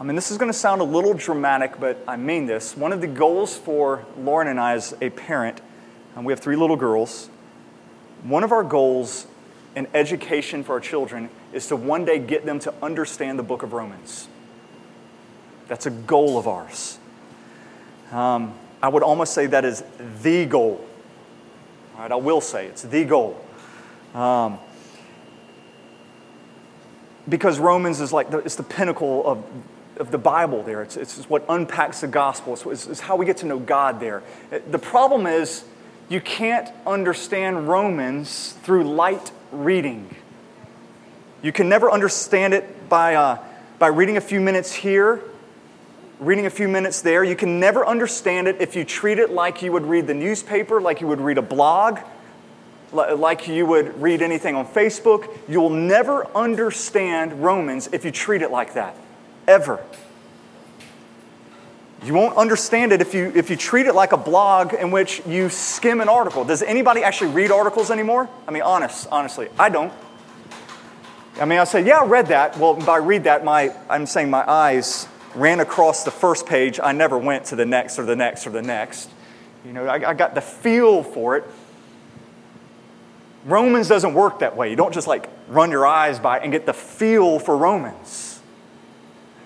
I 0.00 0.02
mean, 0.02 0.16
this 0.16 0.30
is 0.30 0.38
going 0.38 0.50
to 0.50 0.56
sound 0.56 0.80
a 0.80 0.84
little 0.84 1.12
dramatic, 1.12 1.78
but 1.78 2.02
I 2.08 2.16
mean 2.16 2.46
this. 2.46 2.74
One 2.74 2.94
of 2.94 3.02
the 3.02 3.06
goals 3.06 3.58
for 3.58 4.06
Lauren 4.16 4.48
and 4.48 4.58
I 4.58 4.72
as 4.72 4.94
a 5.02 5.10
parent, 5.10 5.60
and 6.16 6.24
we 6.24 6.32
have 6.32 6.40
three 6.40 6.56
little 6.56 6.76
girls, 6.76 7.28
one 8.22 8.42
of 8.42 8.50
our 8.50 8.64
goals 8.64 9.26
in 9.76 9.86
education 9.92 10.64
for 10.64 10.72
our 10.72 10.80
children 10.80 11.28
is 11.52 11.66
to 11.66 11.76
one 11.76 12.06
day 12.06 12.18
get 12.18 12.46
them 12.46 12.58
to 12.60 12.72
understand 12.82 13.38
the 13.38 13.42
book 13.42 13.62
of 13.62 13.74
Romans. 13.74 14.26
That's 15.68 15.84
a 15.84 15.90
goal 15.90 16.38
of 16.38 16.48
ours. 16.48 16.98
Um, 18.10 18.54
I 18.82 18.88
would 18.88 19.02
almost 19.02 19.34
say 19.34 19.46
that 19.46 19.66
is 19.66 19.84
the 20.22 20.46
goal. 20.46 20.82
All 21.94 22.00
right, 22.00 22.12
I 22.12 22.16
will 22.16 22.40
say 22.40 22.66
it's 22.66 22.82
the 22.82 23.04
goal. 23.04 23.38
Um, 24.14 24.58
because 27.28 27.58
Romans 27.58 28.00
is 28.00 28.14
like 28.14 28.30
the, 28.30 28.38
it's 28.38 28.56
the 28.56 28.62
pinnacle 28.62 29.26
of 29.26 29.44
of 30.00 30.10
the 30.10 30.18
Bible 30.18 30.62
there. 30.62 30.82
It's, 30.82 30.96
it's 30.96 31.28
what 31.28 31.44
unpacks 31.48 32.00
the 32.00 32.08
gospel, 32.08 32.54
it's, 32.54 32.86
it's 32.86 33.00
how 33.00 33.16
we 33.16 33.26
get 33.26 33.36
to 33.38 33.46
know 33.46 33.58
God 33.58 34.00
there. 34.00 34.22
The 34.70 34.78
problem 34.78 35.26
is, 35.26 35.64
you 36.08 36.20
can't 36.20 36.68
understand 36.86 37.68
Romans 37.68 38.54
through 38.62 38.84
light 38.84 39.30
reading. 39.52 40.12
You 41.42 41.52
can 41.52 41.68
never 41.68 41.90
understand 41.90 42.52
it 42.52 42.88
by, 42.88 43.14
uh, 43.14 43.38
by 43.78 43.88
reading 43.88 44.16
a 44.16 44.20
few 44.20 44.40
minutes 44.40 44.72
here, 44.72 45.22
reading 46.18 46.46
a 46.46 46.50
few 46.50 46.66
minutes 46.66 47.02
there. 47.02 47.22
You 47.22 47.36
can 47.36 47.60
never 47.60 47.86
understand 47.86 48.48
it 48.48 48.60
if 48.60 48.74
you 48.74 48.84
treat 48.84 49.18
it 49.18 49.30
like 49.30 49.62
you 49.62 49.70
would 49.70 49.86
read 49.86 50.06
the 50.06 50.14
newspaper, 50.14 50.80
like 50.80 51.00
you 51.00 51.06
would 51.06 51.20
read 51.20 51.38
a 51.38 51.42
blog, 51.42 52.00
like 52.92 53.46
you 53.46 53.64
would 53.66 54.02
read 54.02 54.20
anything 54.20 54.56
on 54.56 54.66
Facebook. 54.66 55.38
You'll 55.48 55.70
never 55.70 56.26
understand 56.36 57.44
Romans 57.44 57.88
if 57.92 58.04
you 58.04 58.10
treat 58.10 58.42
it 58.42 58.50
like 58.50 58.74
that 58.74 58.96
ever. 59.50 59.84
You 62.02 62.14
won't 62.14 62.36
understand 62.38 62.92
it 62.92 63.02
if 63.02 63.12
you, 63.12 63.30
if 63.34 63.50
you 63.50 63.56
treat 63.56 63.84
it 63.86 63.94
like 63.94 64.12
a 64.12 64.16
blog 64.16 64.72
in 64.72 64.90
which 64.90 65.20
you 65.26 65.50
skim 65.50 66.00
an 66.00 66.08
article. 66.08 66.44
Does 66.44 66.62
anybody 66.62 67.02
actually 67.02 67.32
read 67.32 67.50
articles 67.50 67.90
anymore? 67.90 68.28
I 68.48 68.52
mean, 68.52 68.62
honest, 68.62 69.06
honestly, 69.10 69.48
I 69.58 69.68
don't. 69.68 69.92
I 71.38 71.44
mean, 71.44 71.58
I 71.58 71.64
say, 71.64 71.84
yeah, 71.84 71.98
I 71.98 72.06
read 72.06 72.28
that. 72.28 72.56
Well, 72.58 72.74
by 72.74 72.96
read 72.96 73.24
that, 73.24 73.44
my, 73.44 73.74
I'm 73.90 74.06
saying 74.06 74.30
my 74.30 74.48
eyes 74.48 75.06
ran 75.34 75.60
across 75.60 76.04
the 76.04 76.10
first 76.10 76.46
page. 76.46 76.80
I 76.82 76.92
never 76.92 77.18
went 77.18 77.46
to 77.46 77.56
the 77.56 77.66
next 77.66 77.98
or 77.98 78.06
the 78.06 78.16
next 78.16 78.46
or 78.46 78.50
the 78.50 78.62
next. 78.62 79.10
You 79.66 79.72
know, 79.72 79.86
I, 79.86 80.10
I 80.10 80.14
got 80.14 80.34
the 80.34 80.40
feel 80.40 81.02
for 81.02 81.36
it. 81.36 81.44
Romans 83.44 83.88
doesn't 83.88 84.14
work 84.14 84.38
that 84.40 84.56
way. 84.56 84.70
You 84.70 84.76
don't 84.76 84.92
just 84.92 85.06
like 85.06 85.28
run 85.48 85.70
your 85.70 85.86
eyes 85.86 86.18
by 86.18 86.38
and 86.38 86.52
get 86.52 86.66
the 86.66 86.74
feel 86.74 87.38
for 87.38 87.56
Romans. 87.56 88.29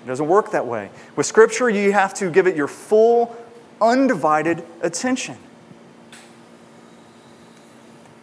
It 0.05 0.09
doesn't 0.09 0.29
work 0.29 0.51
that 0.51 0.67
way. 0.67 0.91
With 1.17 1.25
Scripture, 1.25 1.71
you 1.71 1.93
have 1.93 2.13
to 2.15 2.31
give 2.31 2.47
it 2.47 2.57
your 2.57 2.69
full, 2.69 3.35
undivided 3.81 4.63
attention. 4.83 5.37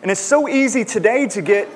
And 0.04 0.12
it's 0.12 0.22
so 0.22 0.48
easy 0.48 0.86
today 0.86 1.28
to 1.30 1.42
get 1.42 1.68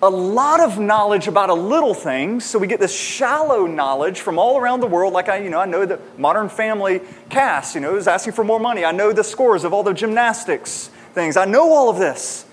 a 0.00 0.08
lot 0.08 0.60
of 0.60 0.78
knowledge 0.78 1.26
about 1.26 1.50
a 1.50 1.54
little 1.54 1.94
thing. 1.94 2.38
So 2.38 2.58
we 2.58 2.68
get 2.68 2.78
this 2.78 2.94
shallow 2.96 3.66
knowledge 3.66 4.20
from 4.20 4.38
all 4.38 4.58
around 4.58 4.80
the 4.80 4.86
world. 4.86 5.12
Like 5.12 5.28
I, 5.28 5.38
you 5.38 5.50
know, 5.50 5.58
I 5.58 5.66
know 5.66 5.84
the 5.84 6.00
Modern 6.16 6.48
Family 6.48 7.00
cast, 7.28 7.74
you 7.74 7.80
know, 7.80 7.96
is 7.96 8.06
asking 8.06 8.34
for 8.34 8.44
more 8.44 8.60
money. 8.60 8.84
I 8.84 8.92
know 8.92 9.12
the 9.12 9.24
scores 9.24 9.64
of 9.64 9.72
all 9.72 9.82
the 9.82 9.92
gymnastics 9.94 10.90
things. 11.14 11.36
I 11.36 11.46
know 11.46 11.72
all 11.72 11.90
of 11.90 11.98
this. 11.98 12.44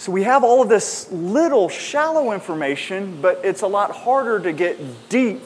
So 0.00 0.10
we 0.12 0.22
have 0.22 0.44
all 0.44 0.62
of 0.62 0.70
this 0.70 1.12
little, 1.12 1.68
shallow 1.68 2.32
information, 2.32 3.20
but 3.20 3.38
it's 3.44 3.60
a 3.60 3.66
lot 3.66 3.90
harder 3.90 4.40
to 4.40 4.50
get 4.50 5.10
deep, 5.10 5.42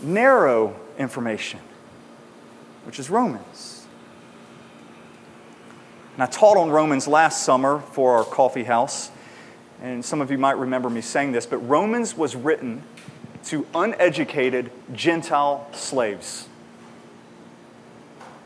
narrow 0.00 0.76
information, 0.96 1.58
which 2.84 3.00
is 3.00 3.10
Romans. 3.10 3.84
And 6.14 6.22
I 6.22 6.26
taught 6.26 6.56
on 6.56 6.70
Romans 6.70 7.08
last 7.08 7.42
summer 7.42 7.80
for 7.80 8.16
our 8.16 8.22
coffee 8.22 8.62
house. 8.62 9.10
and 9.82 10.04
some 10.04 10.20
of 10.20 10.30
you 10.30 10.38
might 10.38 10.56
remember 10.56 10.88
me 10.88 11.00
saying 11.00 11.32
this, 11.32 11.46
but 11.46 11.58
Romans 11.58 12.16
was 12.16 12.36
written 12.36 12.84
to 13.46 13.66
uneducated 13.74 14.70
Gentile 14.92 15.66
slaves. 15.72 16.48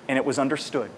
And 0.09 0.17
it 0.17 0.25
was 0.25 0.39
understood. 0.39 0.91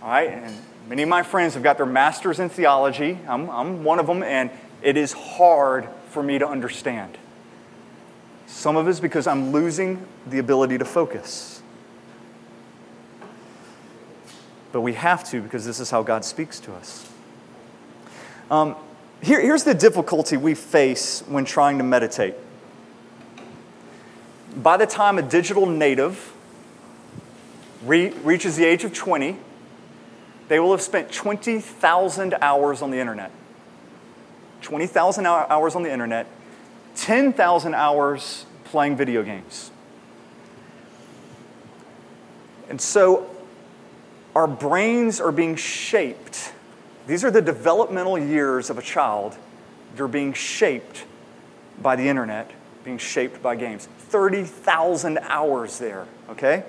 All 0.00 0.08
right, 0.08 0.30
and 0.30 0.56
many 0.90 1.04
of 1.04 1.08
my 1.08 1.22
friends 1.22 1.54
have 1.54 1.62
got 1.62 1.76
their 1.76 1.86
masters 1.86 2.40
in 2.40 2.48
theology. 2.48 3.16
I'm, 3.28 3.48
I'm 3.48 3.84
one 3.84 4.00
of 4.00 4.08
them, 4.08 4.24
and 4.24 4.50
it 4.82 4.96
is 4.96 5.12
hard 5.12 5.88
for 6.10 6.20
me 6.20 6.38
to 6.40 6.46
understand. 6.46 7.16
Some 8.48 8.76
of 8.76 8.88
it 8.88 8.90
is 8.90 9.00
because 9.00 9.28
I'm 9.28 9.52
losing 9.52 10.04
the 10.26 10.40
ability 10.40 10.78
to 10.78 10.84
focus. 10.84 11.62
But 14.72 14.80
we 14.80 14.94
have 14.94 15.22
to 15.30 15.40
because 15.40 15.64
this 15.64 15.78
is 15.78 15.90
how 15.90 16.02
God 16.02 16.24
speaks 16.24 16.58
to 16.60 16.74
us. 16.74 17.08
Um, 18.50 18.74
here, 19.22 19.40
here's 19.40 19.62
the 19.62 19.74
difficulty 19.74 20.36
we 20.36 20.54
face 20.54 21.22
when 21.28 21.44
trying 21.44 21.78
to 21.78 21.84
meditate. 21.84 22.34
By 24.56 24.76
the 24.76 24.86
time 24.86 25.18
a 25.18 25.22
digital 25.22 25.66
native 25.66 26.32
re- 27.84 28.10
reaches 28.24 28.56
the 28.56 28.64
age 28.64 28.82
of 28.82 28.92
20, 28.92 29.36
they 30.50 30.58
will 30.58 30.72
have 30.72 30.82
spent 30.82 31.12
20,000 31.12 32.34
hours 32.42 32.82
on 32.82 32.90
the 32.90 32.98
internet. 32.98 33.30
20,000 34.62 35.24
hours 35.24 35.76
on 35.76 35.84
the 35.84 35.92
internet, 35.92 36.26
10,000 36.96 37.72
hours 37.72 38.46
playing 38.64 38.96
video 38.96 39.22
games. 39.22 39.70
And 42.68 42.80
so 42.80 43.30
our 44.34 44.48
brains 44.48 45.20
are 45.20 45.30
being 45.30 45.54
shaped. 45.54 46.52
These 47.06 47.24
are 47.24 47.30
the 47.30 47.42
developmental 47.42 48.18
years 48.18 48.70
of 48.70 48.76
a 48.76 48.82
child. 48.82 49.36
They're 49.94 50.08
being 50.08 50.32
shaped 50.32 51.04
by 51.80 51.94
the 51.94 52.08
internet, 52.08 52.50
being 52.82 52.98
shaped 52.98 53.40
by 53.40 53.54
games. 53.54 53.86
30,000 54.08 55.18
hours 55.18 55.78
there, 55.78 56.06
okay? 56.28 56.64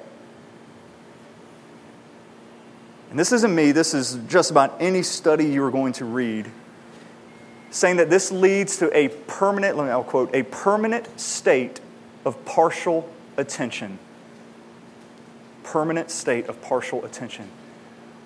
And 3.11 3.19
this 3.19 3.33
isn't 3.33 3.53
me, 3.53 3.73
this 3.73 3.93
is 3.93 4.17
just 4.29 4.51
about 4.51 4.77
any 4.79 5.03
study 5.03 5.45
you 5.45 5.63
are 5.65 5.69
going 5.69 5.91
to 5.93 6.05
read, 6.05 6.49
saying 7.69 7.97
that 7.97 8.09
this 8.09 8.31
leads 8.31 8.77
to 8.77 8.97
a 8.97 9.09
permanent, 9.09 9.75
let 9.75 9.83
me 9.83 9.91
I'll 9.91 10.03
quote, 10.03 10.33
a 10.33 10.43
permanent 10.43 11.19
state 11.19 11.81
of 12.23 12.43
partial 12.45 13.11
attention. 13.35 13.99
Permanent 15.63 16.09
state 16.09 16.47
of 16.47 16.61
partial 16.61 17.03
attention. 17.03 17.49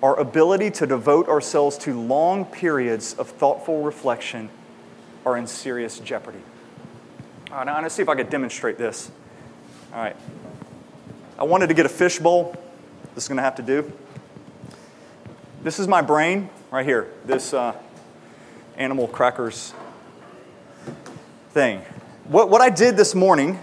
Our 0.04 0.18
ability 0.20 0.70
to 0.72 0.86
devote 0.86 1.28
ourselves 1.28 1.76
to 1.78 2.00
long 2.00 2.44
periods 2.44 3.14
of 3.14 3.28
thoughtful 3.28 3.82
reflection 3.82 4.50
are 5.24 5.36
in 5.36 5.48
serious 5.48 5.98
jeopardy. 5.98 6.38
All 7.50 7.58
right, 7.58 7.66
now 7.66 7.72
I'm 7.72 7.82
going 7.82 7.84
to 7.84 7.90
see 7.90 8.02
if 8.02 8.08
I 8.08 8.14
could 8.14 8.30
demonstrate 8.30 8.78
this. 8.78 9.10
All 9.92 9.98
right. 9.98 10.16
I 11.40 11.44
wanted 11.44 11.66
to 11.68 11.74
get 11.74 11.86
a 11.86 11.88
fishbowl. 11.88 12.54
This 13.16 13.24
is 13.24 13.28
going 13.28 13.38
to 13.38 13.42
have 13.42 13.56
to 13.56 13.62
do. 13.62 13.92
This 15.66 15.80
is 15.80 15.88
my 15.88 16.00
brain 16.00 16.48
right 16.70 16.86
here, 16.86 17.08
this 17.24 17.52
uh, 17.52 17.74
animal 18.76 19.08
crackers 19.08 19.74
thing. 21.50 21.80
What, 22.28 22.50
what 22.50 22.60
I 22.60 22.70
did 22.70 22.96
this 22.96 23.16
morning, 23.16 23.58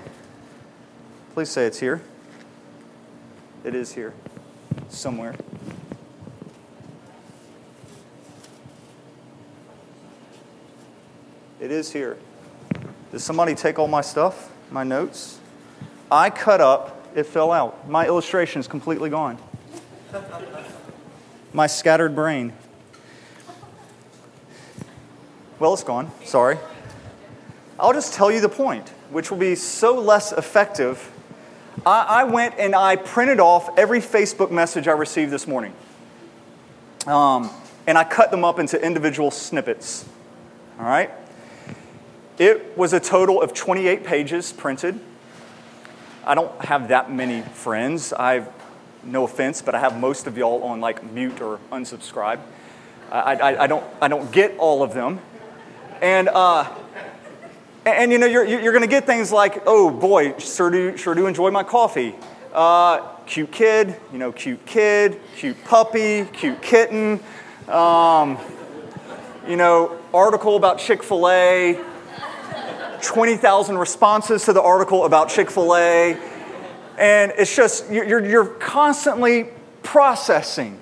please 1.34 1.48
say 1.48 1.66
it's 1.66 1.80
here. 1.80 2.02
It 3.64 3.74
is 3.74 3.94
here, 3.94 4.14
somewhere. 4.90 5.34
It 11.62 11.72
is 11.72 11.90
here. 11.94 12.18
Did 13.14 13.22
somebody 13.22 13.56
take 13.56 13.80
all 13.80 13.88
my 13.88 14.02
stuff, 14.02 14.52
my 14.70 14.84
notes? 14.84 15.40
I 16.12 16.30
cut 16.30 16.60
up, 16.60 17.08
it 17.16 17.28
fell 17.28 17.54
out. 17.54 17.88
My 17.90 18.06
illustration 18.06 18.60
is 18.60 18.68
completely 18.68 19.10
gone 19.10 19.38
my 21.54 21.68
scattered 21.68 22.16
brain. 22.16 22.52
Well, 25.60 25.74
it's 25.74 25.84
gone. 25.84 26.12
Sorry. 26.26 26.58
I'll 27.80 27.94
just 27.94 28.14
tell 28.14 28.32
you 28.32 28.42
the 28.42 28.50
point, 28.50 28.90
which 29.12 29.30
will 29.32 29.38
be 29.38 29.56
so 29.56 30.00
less 30.00 30.32
effective. 30.32 31.12
I, 31.86 32.02
I 32.02 32.24
went 32.26 32.56
and 32.58 32.76
I 32.76 32.96
printed 32.96 33.40
off 33.40 33.78
every 33.78 34.00
Facebook 34.00 34.52
message 34.52 34.88
I 34.88 34.92
received 34.92 35.32
this 35.32 35.48
morning. 35.48 35.74
Um, 37.06 37.50
and 37.86 37.98
I 37.98 38.04
cut 38.04 38.32
them 38.32 38.44
up 38.44 38.60
into 38.60 38.84
individual 38.84 39.32
snippets. 39.32 40.06
All 40.80 40.86
right? 40.86 41.12
It 42.40 42.78
was 42.78 42.94
a 42.94 43.00
total 43.00 43.42
of 43.42 43.54
28 43.54 44.04
pages 44.04 44.52
printed. 44.52 45.00
I 46.26 46.36
don't 46.36 46.66
have 46.66 46.88
that 46.88 47.12
many 47.12 47.42
friends. 47.42 48.12
I've 48.14 48.48
no 49.06 49.26
offense, 49.26 49.62
but 49.62 49.76
I 49.76 49.80
have 49.80 50.00
most 50.00 50.28
of 50.28 50.38
y'all 50.38 50.64
on 50.64 50.82
like 50.82 51.04
mute 51.04 51.42
or 51.42 51.60
unsubscribe. 51.72 52.40
I, 53.12 53.36
I, 53.36 53.64
I 53.64 53.68
don't, 53.68 53.84
I 54.02 54.08
don't 54.08 54.32
get 54.32 54.58
all 54.58 54.84
of 54.84 54.94
them. 54.94 55.20
And, 56.02 56.30
uh, 56.30 56.74
and 57.86 58.12
you 58.12 58.18
know, 58.18 58.26
you're, 58.26 58.46
you're 58.46 58.72
going 58.72 58.82
to 58.82 58.88
get 58.88 59.06
things 59.06 59.32
like, 59.32 59.64
oh 59.66 59.90
boy, 59.90 60.38
sure 60.38 60.70
do, 60.70 60.98
sure 60.98 61.16
do 61.16 61.28
enjoy 61.28 61.52
my 61.52 61.64
coffee. 61.64 62.16
Uh, 62.54 63.00
cute 63.26 63.52
kid, 63.52 63.96
you 64.12 64.20
know, 64.20 64.32
cute 64.32 64.66
kid, 64.66 65.20
cute 65.36 65.64
puppy, 65.66 66.26
cute 66.26 66.62
kitten. 66.62 67.20
Um, 67.68 68.38
you 69.48 69.56
know, 69.56 70.00
article 70.14 70.56
about 70.56 70.80
Chick 70.80 71.04
fil 71.04 71.30
A, 71.30 71.80
20,000 73.02 73.78
responses 73.78 74.46
to 74.46 74.54
the 74.54 74.62
article 74.62 75.06
about 75.06 75.30
Chick 75.30 75.52
fil 75.52 75.76
A. 75.76 76.18
And 76.98 77.34
it's 77.38 77.56
just, 77.56 77.90
you're, 77.92 78.26
you're 78.26 78.46
constantly 78.46 79.48
processing. 79.82 80.80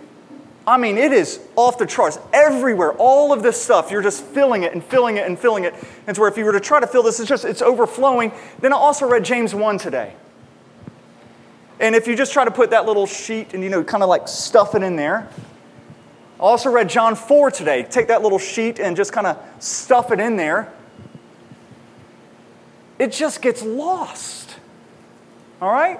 I 0.67 0.77
mean, 0.77 0.97
it 0.97 1.11
is 1.11 1.39
off 1.55 1.77
the 1.77 1.85
charts 1.85 2.19
everywhere. 2.31 2.93
All 2.93 3.33
of 3.33 3.41
this 3.41 3.61
stuff, 3.61 3.89
you're 3.89 4.03
just 4.03 4.23
filling 4.23 4.63
it 4.63 4.73
and 4.73 4.83
filling 4.83 5.17
it 5.17 5.25
and 5.25 5.37
filling 5.37 5.63
it. 5.63 5.73
And 6.05 6.15
so, 6.15 6.25
if 6.25 6.37
you 6.37 6.45
were 6.45 6.53
to 6.53 6.59
try 6.59 6.79
to 6.79 6.87
fill 6.87 7.03
this, 7.03 7.19
it's 7.19 7.27
just, 7.27 7.45
it's 7.45 7.61
overflowing. 7.61 8.31
Then 8.59 8.71
I 8.71 8.75
also 8.75 9.07
read 9.07 9.25
James 9.25 9.55
1 9.55 9.77
today. 9.79 10.13
And 11.79 11.95
if 11.95 12.07
you 12.07 12.15
just 12.15 12.31
try 12.31 12.45
to 12.45 12.51
put 12.51 12.69
that 12.69 12.85
little 12.85 13.07
sheet 13.07 13.55
and, 13.55 13.63
you 13.63 13.69
know, 13.69 13.83
kind 13.83 14.03
of 14.03 14.09
like 14.09 14.27
stuff 14.27 14.75
it 14.75 14.83
in 14.83 14.95
there. 14.95 15.27
I 16.39 16.43
also 16.43 16.69
read 16.71 16.89
John 16.89 17.15
4 17.15 17.51
today. 17.51 17.83
Take 17.83 18.07
that 18.07 18.21
little 18.21 18.39
sheet 18.39 18.79
and 18.79 18.95
just 18.95 19.11
kind 19.11 19.27
of 19.27 19.37
stuff 19.59 20.11
it 20.11 20.19
in 20.19 20.37
there. 20.37 20.71
It 22.99 23.11
just 23.11 23.41
gets 23.41 23.63
lost. 23.63 24.40
All 25.61 25.71
right? 25.71 25.99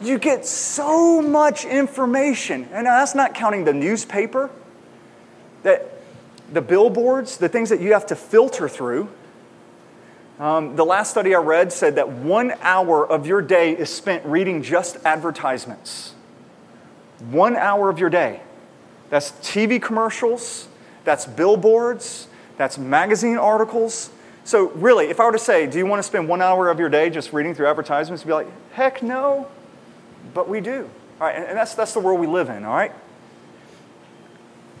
You 0.00 0.18
get 0.18 0.44
so 0.44 1.22
much 1.22 1.64
information. 1.64 2.68
And 2.72 2.86
that's 2.86 3.14
not 3.14 3.34
counting 3.34 3.64
the 3.64 3.72
newspaper, 3.72 4.50
that 5.62 5.92
the 6.52 6.60
billboards, 6.60 7.36
the 7.36 7.48
things 7.48 7.70
that 7.70 7.80
you 7.80 7.92
have 7.92 8.06
to 8.06 8.16
filter 8.16 8.68
through. 8.68 9.08
Um, 10.38 10.76
the 10.76 10.84
last 10.84 11.10
study 11.10 11.34
I 11.34 11.38
read 11.38 11.72
said 11.72 11.96
that 11.96 12.08
one 12.10 12.54
hour 12.60 13.06
of 13.06 13.26
your 13.26 13.42
day 13.42 13.72
is 13.72 13.92
spent 13.92 14.24
reading 14.24 14.62
just 14.62 14.96
advertisements. 15.04 16.14
One 17.30 17.56
hour 17.56 17.90
of 17.90 17.98
your 17.98 18.10
day. 18.10 18.40
That's 19.10 19.32
TV 19.32 19.82
commercials, 19.82 20.68
that's 21.04 21.26
billboards, 21.26 22.28
that's 22.56 22.78
magazine 22.78 23.36
articles, 23.36 24.10
so, 24.48 24.70
really, 24.70 25.08
if 25.08 25.20
I 25.20 25.26
were 25.26 25.32
to 25.32 25.38
say, 25.38 25.66
do 25.66 25.76
you 25.76 25.84
want 25.84 25.98
to 25.98 26.02
spend 26.02 26.26
one 26.26 26.40
hour 26.40 26.70
of 26.70 26.80
your 26.80 26.88
day 26.88 27.10
just 27.10 27.34
reading 27.34 27.54
through 27.54 27.66
advertisements? 27.66 28.22
You'd 28.22 28.28
be 28.28 28.32
like, 28.32 28.72
heck 28.72 29.02
no, 29.02 29.46
but 30.32 30.48
we 30.48 30.62
do. 30.62 30.88
All 31.20 31.26
right, 31.26 31.36
and 31.36 31.54
that's, 31.54 31.74
that's 31.74 31.92
the 31.92 32.00
world 32.00 32.18
we 32.18 32.26
live 32.26 32.48
in, 32.48 32.64
all 32.64 32.74
right? 32.74 32.92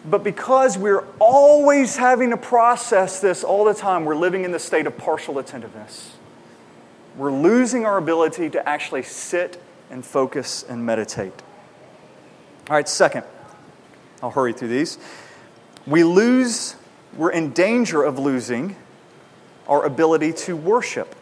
But 0.06 0.24
because 0.24 0.78
we're 0.78 1.04
always 1.18 1.98
having 1.98 2.30
to 2.30 2.38
process 2.38 3.20
this 3.20 3.44
all 3.44 3.66
the 3.66 3.74
time, 3.74 4.06
we're 4.06 4.16
living 4.16 4.42
in 4.44 4.52
the 4.52 4.58
state 4.58 4.86
of 4.86 4.96
partial 4.96 5.38
attentiveness. 5.38 6.16
We're 7.18 7.30
losing 7.30 7.84
our 7.84 7.98
ability 7.98 8.48
to 8.48 8.66
actually 8.66 9.02
sit 9.02 9.60
and 9.90 10.02
focus 10.02 10.64
and 10.66 10.86
meditate. 10.86 11.34
All 12.70 12.76
right, 12.76 12.88
second, 12.88 13.24
I'll 14.22 14.30
hurry 14.30 14.54
through 14.54 14.68
these. 14.68 14.96
We 15.86 16.04
lose, 16.04 16.74
we're 17.14 17.32
in 17.32 17.50
danger 17.52 18.02
of 18.02 18.18
losing 18.18 18.74
our 19.68 19.84
ability 19.84 20.32
to 20.32 20.56
worship. 20.56 21.14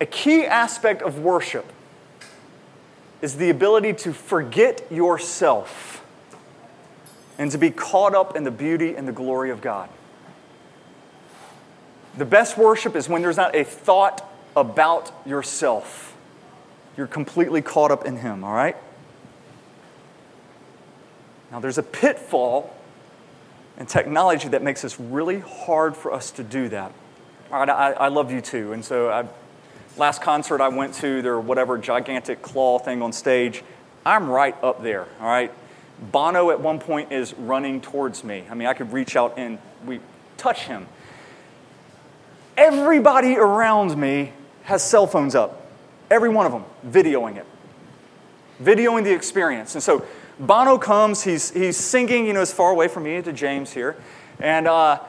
A 0.00 0.06
key 0.06 0.46
aspect 0.46 1.02
of 1.02 1.18
worship 1.18 1.66
is 3.20 3.36
the 3.36 3.50
ability 3.50 3.92
to 3.92 4.12
forget 4.12 4.86
yourself 4.90 6.04
and 7.36 7.50
to 7.50 7.58
be 7.58 7.70
caught 7.70 8.14
up 8.14 8.36
in 8.36 8.44
the 8.44 8.50
beauty 8.50 8.94
and 8.94 9.06
the 9.06 9.12
glory 9.12 9.50
of 9.50 9.60
God. 9.60 9.88
The 12.16 12.24
best 12.24 12.56
worship 12.56 12.96
is 12.96 13.08
when 13.08 13.22
there's 13.22 13.36
not 13.36 13.54
a 13.54 13.64
thought 13.64 14.28
about 14.56 15.12
yourself. 15.26 16.16
You're 16.96 17.06
completely 17.06 17.62
caught 17.62 17.90
up 17.90 18.04
in 18.06 18.16
Him, 18.16 18.42
all 18.42 18.54
right? 18.54 18.76
Now, 21.50 21.60
there's 21.60 21.78
a 21.78 21.82
pitfall 21.82 22.74
in 23.78 23.86
technology 23.86 24.48
that 24.48 24.62
makes 24.62 24.84
it 24.84 24.96
really 24.98 25.38
hard 25.38 25.96
for 25.96 26.12
us 26.12 26.30
to 26.32 26.42
do 26.42 26.68
that. 26.68 26.92
All 27.50 27.60
right, 27.60 27.68
I, 27.68 27.92
I 27.92 28.08
love 28.08 28.28
U2. 28.28 28.74
and 28.74 28.84
so 28.84 29.08
I, 29.08 29.26
last 29.96 30.20
concert 30.20 30.60
I 30.60 30.68
went 30.68 30.94
to, 30.94 31.22
their 31.22 31.40
whatever 31.40 31.78
gigantic 31.78 32.42
claw 32.42 32.78
thing 32.78 33.00
on 33.00 33.12
stage, 33.12 33.62
I'm 34.04 34.28
right 34.28 34.56
up 34.62 34.82
there, 34.82 35.06
all 35.20 35.26
right? 35.26 35.52
Bono 36.12 36.50
at 36.50 36.60
one 36.60 36.78
point 36.78 37.12
is 37.12 37.34
running 37.34 37.80
towards 37.80 38.22
me. 38.22 38.44
I 38.50 38.54
mean, 38.54 38.68
I 38.68 38.74
could 38.74 38.92
reach 38.92 39.16
out 39.16 39.34
and 39.36 39.58
we 39.86 40.00
touch 40.36 40.64
him. 40.64 40.86
Everybody 42.56 43.36
around 43.36 43.96
me 43.96 44.32
has 44.64 44.82
cell 44.82 45.06
phones 45.06 45.34
up, 45.34 45.66
every 46.10 46.28
one 46.28 46.46
of 46.46 46.52
them, 46.52 46.64
videoing 46.86 47.36
it, 47.36 47.46
videoing 48.62 49.04
the 49.04 49.14
experience. 49.14 49.74
And 49.74 49.82
so 49.82 50.04
Bono 50.38 50.78
comes, 50.78 51.22
he's, 51.22 51.50
he's 51.50 51.76
singing, 51.76 52.26
you 52.26 52.32
know, 52.32 52.40
as 52.40 52.52
far 52.52 52.70
away 52.70 52.88
from 52.88 53.04
me 53.04 53.20
to 53.20 53.32
James 53.32 53.72
here, 53.72 53.96
and, 54.38 54.68
uh, 54.68 55.00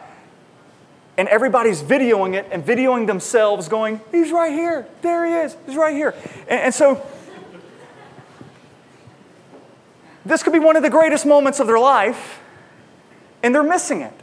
and 1.18 1.28
everybody's 1.28 1.84
videoing 1.84 2.34
it 2.34 2.48
and 2.52 2.66
videoing 2.66 3.06
themselves, 3.06 3.68
going, 3.68 4.02
He's 4.12 4.32
right 4.32 4.52
here, 4.52 4.88
there 5.02 5.26
he 5.26 5.34
is, 5.34 5.56
he's 5.66 5.76
right 5.76 5.96
here. 5.96 6.16
and, 6.48 6.62
and 6.62 6.74
so, 6.74 7.06
this 10.26 10.44
could 10.44 10.54
be 10.54 10.60
one 10.60 10.76
of 10.76 10.84
the 10.84 10.90
greatest 10.90 11.26
moments 11.26 11.60
of 11.60 11.68
their 11.68 11.80
life, 11.80 12.40
and 13.44 13.54
they're 13.54 13.64
missing 13.64 14.02
it. 14.02 14.14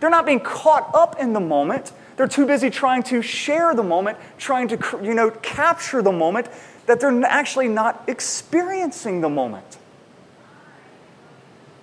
They're 0.00 0.10
not 0.10 0.26
being 0.26 0.40
caught 0.40 0.94
up 0.94 1.18
in 1.20 1.32
the 1.32 1.40
moment. 1.40 1.92
They're 2.16 2.28
too 2.28 2.46
busy 2.46 2.70
trying 2.70 3.04
to 3.04 3.22
share 3.22 3.74
the 3.74 3.82
moment, 3.82 4.18
trying 4.36 4.68
to 4.68 5.00
you 5.02 5.14
know, 5.14 5.30
capture 5.30 6.02
the 6.02 6.12
moment, 6.12 6.48
that 6.86 7.00
they're 7.00 7.24
actually 7.24 7.68
not 7.68 8.04
experiencing 8.08 9.20
the 9.20 9.28
moment. 9.28 9.78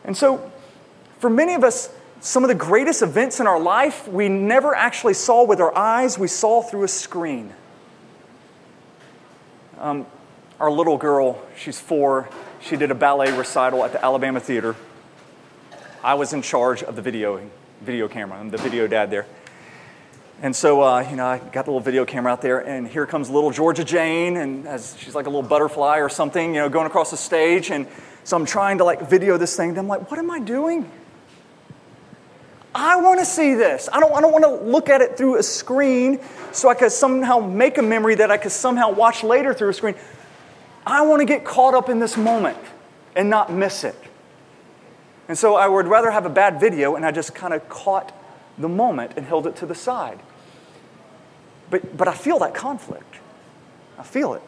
And 0.04 0.16
so, 0.16 0.52
for 1.20 1.30
many 1.30 1.54
of 1.54 1.64
us, 1.64 1.89
some 2.22 2.43
of 2.43 2.47
the 2.47 2.56
greatest 2.56 3.02
events 3.02 3.39
in 3.39 3.47
our 3.47 3.60
life 3.60 4.08
we 4.08 4.28
never 4.28 4.76
actually 4.76 5.14
saw 5.14 5.45
with 5.45 5.60
our 5.60 5.76
eyes, 5.76 6.18
we 6.18 6.28
saw 6.28 6.62
through 6.62 6.84
a 6.84 6.88
screen. 6.88 7.54
Um, 9.78 10.06
our 10.60 10.70
little 10.70 10.97
girl, 10.97 11.41
she's 11.56 11.80
four, 11.80 12.30
she 12.60 12.76
did 12.76 12.91
a 12.91 12.95
ballet 12.95 13.32
recital 13.38 13.86
at 13.86 13.93
the 13.93 14.04
Alabama 14.04 14.39
Theater. 14.39 14.76
I 16.04 16.16
was 16.16 16.34
in 16.34 16.41
charge 16.41 16.84
of 16.84 16.95
the 16.95 17.02
videoing 17.02 17.50
video 17.82 18.08
camera. 18.08 18.38
I'm 18.38 18.50
the 18.50 18.58
video 18.58 18.88
dad 18.88 19.10
there. 19.10 19.26
And 20.42 20.56
so, 20.56 20.82
uh, 20.82 21.06
you 21.10 21.18
know, 21.18 21.26
I 21.26 21.38
got 21.40 21.66
the 21.66 21.72
little 21.72 21.82
video 21.82 22.06
camera 22.06 22.32
out 22.32 22.42
there, 22.42 22.60
and 22.60 22.88
here 22.88 23.06
comes 23.06 23.30
little 23.30 23.52
Georgia 23.52 23.84
Jane, 23.84 24.38
and 24.38 24.66
as 24.68 24.96
she's 24.98 25.14
like 25.14 25.26
a 25.26 25.30
little 25.30 25.48
butterfly 25.48 25.98
or 25.98 26.08
something, 26.08 26.56
you 26.56 26.62
know, 26.62 26.70
going 26.70 26.88
across 26.88 27.12
the 27.12 27.18
stage. 27.18 27.72
And 27.72 27.86
so 28.24 28.38
I'm 28.38 28.46
trying 28.46 28.78
to 28.78 28.86
like 28.86 29.10
video 29.10 29.38
this 29.38 29.58
thing. 29.58 29.72
And 29.72 29.80
I'm 29.80 29.88
like, 29.90 30.10
what 30.10 30.18
am 30.18 30.32
I 30.32 30.40
doing? 30.40 30.90
I 32.74 33.02
want 33.02 33.20
to 33.20 33.26
see 33.26 33.56
this. 33.56 33.90
I 33.92 34.00
don't, 34.00 34.14
I 34.14 34.22
don't 34.22 34.32
want 34.32 34.46
to 34.46 34.52
look 34.52 34.90
at 34.90 35.02
it 35.02 35.18
through 35.18 35.38
a 35.40 35.44
screen 35.44 36.22
so 36.54 36.70
I 36.70 36.74
could 36.74 36.94
somehow 36.94 37.40
make 37.40 37.78
a 37.78 37.82
memory 37.82 38.16
that 38.16 38.32
I 38.32 38.38
could 38.38 38.54
somehow 38.54 38.92
watch 38.92 39.24
later 39.24 39.54
through 39.54 39.70
a 39.70 39.74
screen. 39.74 39.96
I 40.86 41.02
want 41.02 41.20
to 41.20 41.26
get 41.26 41.44
caught 41.44 41.74
up 41.74 41.90
in 41.90 42.00
this 42.00 42.16
moment 42.16 42.58
and 43.14 43.30
not 43.30 43.52
miss 43.52 43.84
it. 43.84 43.96
And 45.28 45.38
so 45.38 45.56
I 45.56 45.68
would 45.68 45.88
rather 45.88 46.12
have 46.12 46.26
a 46.26 46.30
bad 46.30 46.62
video 46.62 46.96
and 46.96 47.06
I 47.06 47.12
just 47.12 47.36
kind 47.36 47.54
of 47.54 47.68
caught 47.68 48.16
the 48.58 48.70
moment 48.70 49.14
and 49.18 49.26
held 49.26 49.46
it 49.46 49.58
to 49.58 49.66
the 49.66 49.76
side. 49.76 50.20
But, 51.70 51.95
but 51.97 52.07
I 52.07 52.13
feel 52.13 52.39
that 52.39 52.53
conflict. 52.53 53.15
I 53.97 54.03
feel 54.03 54.34
it. 54.34 54.41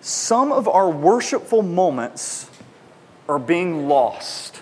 Some 0.00 0.50
of 0.50 0.66
our 0.66 0.90
worshipful 0.90 1.62
moments 1.62 2.50
are 3.28 3.38
being 3.38 3.88
lost. 3.88 4.60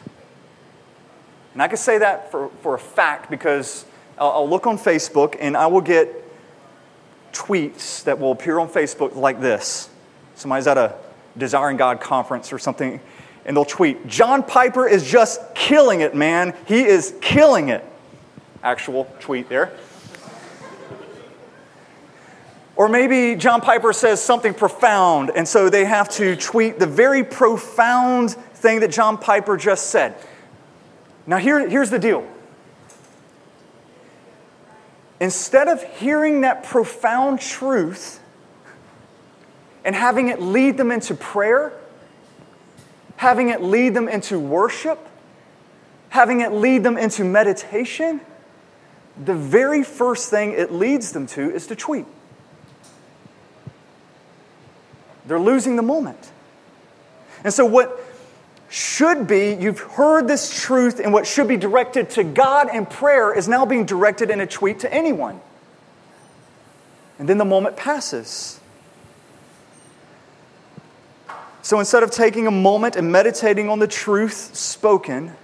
And 1.54 1.62
I 1.62 1.68
can 1.68 1.78
say 1.78 1.98
that 1.98 2.30
for, 2.30 2.50
for 2.62 2.74
a 2.74 2.78
fact 2.78 3.30
because 3.30 3.84
I'll, 4.18 4.30
I'll 4.30 4.48
look 4.48 4.66
on 4.66 4.78
Facebook 4.78 5.36
and 5.40 5.56
I 5.56 5.66
will 5.66 5.80
get 5.80 6.08
tweets 7.32 8.04
that 8.04 8.18
will 8.18 8.32
appear 8.32 8.58
on 8.58 8.68
Facebook 8.68 9.16
like 9.16 9.40
this. 9.40 9.88
Somebody's 10.34 10.66
at 10.66 10.78
a 10.78 10.94
Desiring 11.38 11.76
God 11.76 12.00
conference 12.00 12.52
or 12.52 12.58
something, 12.58 13.00
and 13.44 13.56
they'll 13.56 13.64
tweet, 13.64 14.06
John 14.08 14.42
Piper 14.42 14.88
is 14.88 15.08
just 15.08 15.40
killing 15.54 16.00
it, 16.00 16.14
man. 16.14 16.54
He 16.66 16.82
is 16.82 17.14
killing 17.20 17.68
it. 17.68 17.84
Actual 18.62 19.04
tweet 19.20 19.48
there. 19.48 19.72
Or 22.76 22.88
maybe 22.88 23.36
John 23.36 23.60
Piper 23.60 23.92
says 23.92 24.22
something 24.22 24.54
profound, 24.54 25.30
and 25.34 25.46
so 25.46 25.68
they 25.68 25.84
have 25.84 26.08
to 26.10 26.34
tweet 26.36 26.78
the 26.78 26.86
very 26.86 27.22
profound 27.22 28.30
thing 28.32 28.80
that 28.80 28.90
John 28.90 29.18
Piper 29.18 29.56
just 29.56 29.88
said. 29.88 30.14
Now, 31.26 31.36
here, 31.36 31.68
here's 31.68 31.90
the 31.90 31.98
deal. 31.98 32.26
Instead 35.20 35.68
of 35.68 35.82
hearing 35.82 36.40
that 36.40 36.64
profound 36.64 37.40
truth, 37.40 38.20
and 39.84 39.94
having 39.94 40.28
it 40.28 40.40
lead 40.40 40.76
them 40.76 40.90
into 40.90 41.14
prayer, 41.14 41.72
having 43.16 43.50
it 43.50 43.62
lead 43.62 43.94
them 43.94 44.08
into 44.08 44.38
worship, 44.38 45.06
having 46.08 46.40
it 46.40 46.52
lead 46.52 46.82
them 46.82 46.96
into 46.96 47.24
meditation, 47.24 48.20
the 49.24 49.34
very 49.34 49.82
first 49.82 50.30
thing 50.30 50.52
it 50.52 50.72
leads 50.72 51.12
them 51.12 51.26
to 51.28 51.50
is 51.50 51.66
to 51.68 51.76
tweet. 51.76 52.06
They're 55.26 55.38
losing 55.38 55.76
the 55.76 55.82
moment. 55.82 56.32
And 57.44 57.52
so, 57.52 57.64
what 57.64 58.00
should 58.68 59.26
be, 59.26 59.56
you've 59.60 59.80
heard 59.80 60.28
this 60.28 60.62
truth, 60.62 61.00
and 61.00 61.12
what 61.12 61.26
should 61.26 61.48
be 61.48 61.56
directed 61.56 62.10
to 62.10 62.24
God 62.24 62.74
in 62.74 62.86
prayer 62.86 63.32
is 63.36 63.48
now 63.48 63.66
being 63.66 63.84
directed 63.84 64.30
in 64.30 64.40
a 64.40 64.46
tweet 64.46 64.80
to 64.80 64.92
anyone. 64.92 65.40
And 67.18 67.28
then 67.28 67.36
the 67.36 67.44
moment 67.44 67.76
passes. 67.76 68.60
So 71.62 71.78
instead 71.78 72.02
of 72.02 72.10
taking 72.10 72.46
a 72.46 72.50
moment 72.50 72.96
and 72.96 73.12
meditating 73.12 73.68
on 73.68 73.78
the 73.78 73.86
truth 73.86 74.54
spoken, 74.54 75.34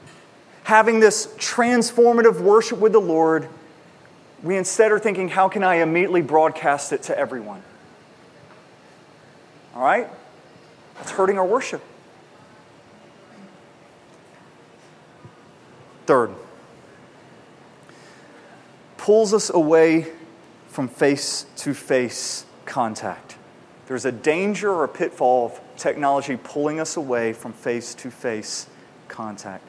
having 0.64 1.00
this 1.00 1.26
transformative 1.36 2.40
worship 2.40 2.78
with 2.78 2.92
the 2.92 3.00
Lord, 3.00 3.48
we 4.42 4.56
instead 4.56 4.92
are 4.92 4.98
thinking, 4.98 5.28
how 5.28 5.48
can 5.48 5.62
I 5.62 5.76
immediately 5.76 6.22
broadcast 6.22 6.92
it 6.92 7.04
to 7.04 7.18
everyone? 7.18 7.62
All 9.74 9.82
right? 9.82 10.08
That's 10.96 11.10
hurting 11.10 11.38
our 11.38 11.44
worship. 11.44 11.82
Third, 16.06 16.30
pulls 18.96 19.34
us 19.34 19.50
away 19.50 20.06
from 20.68 20.88
face 20.88 21.46
to 21.56 21.74
face 21.74 22.46
contact. 22.64 23.36
There's 23.86 24.04
a 24.04 24.12
danger 24.12 24.70
or 24.70 24.84
a 24.84 24.88
pitfall 24.88 25.46
of 25.46 25.60
technology 25.76 26.36
pulling 26.36 26.78
us 26.80 26.96
away 26.96 27.32
from 27.32 27.52
face 27.52 27.94
to 27.96 28.10
face 28.10 28.68
contact. 29.08 29.65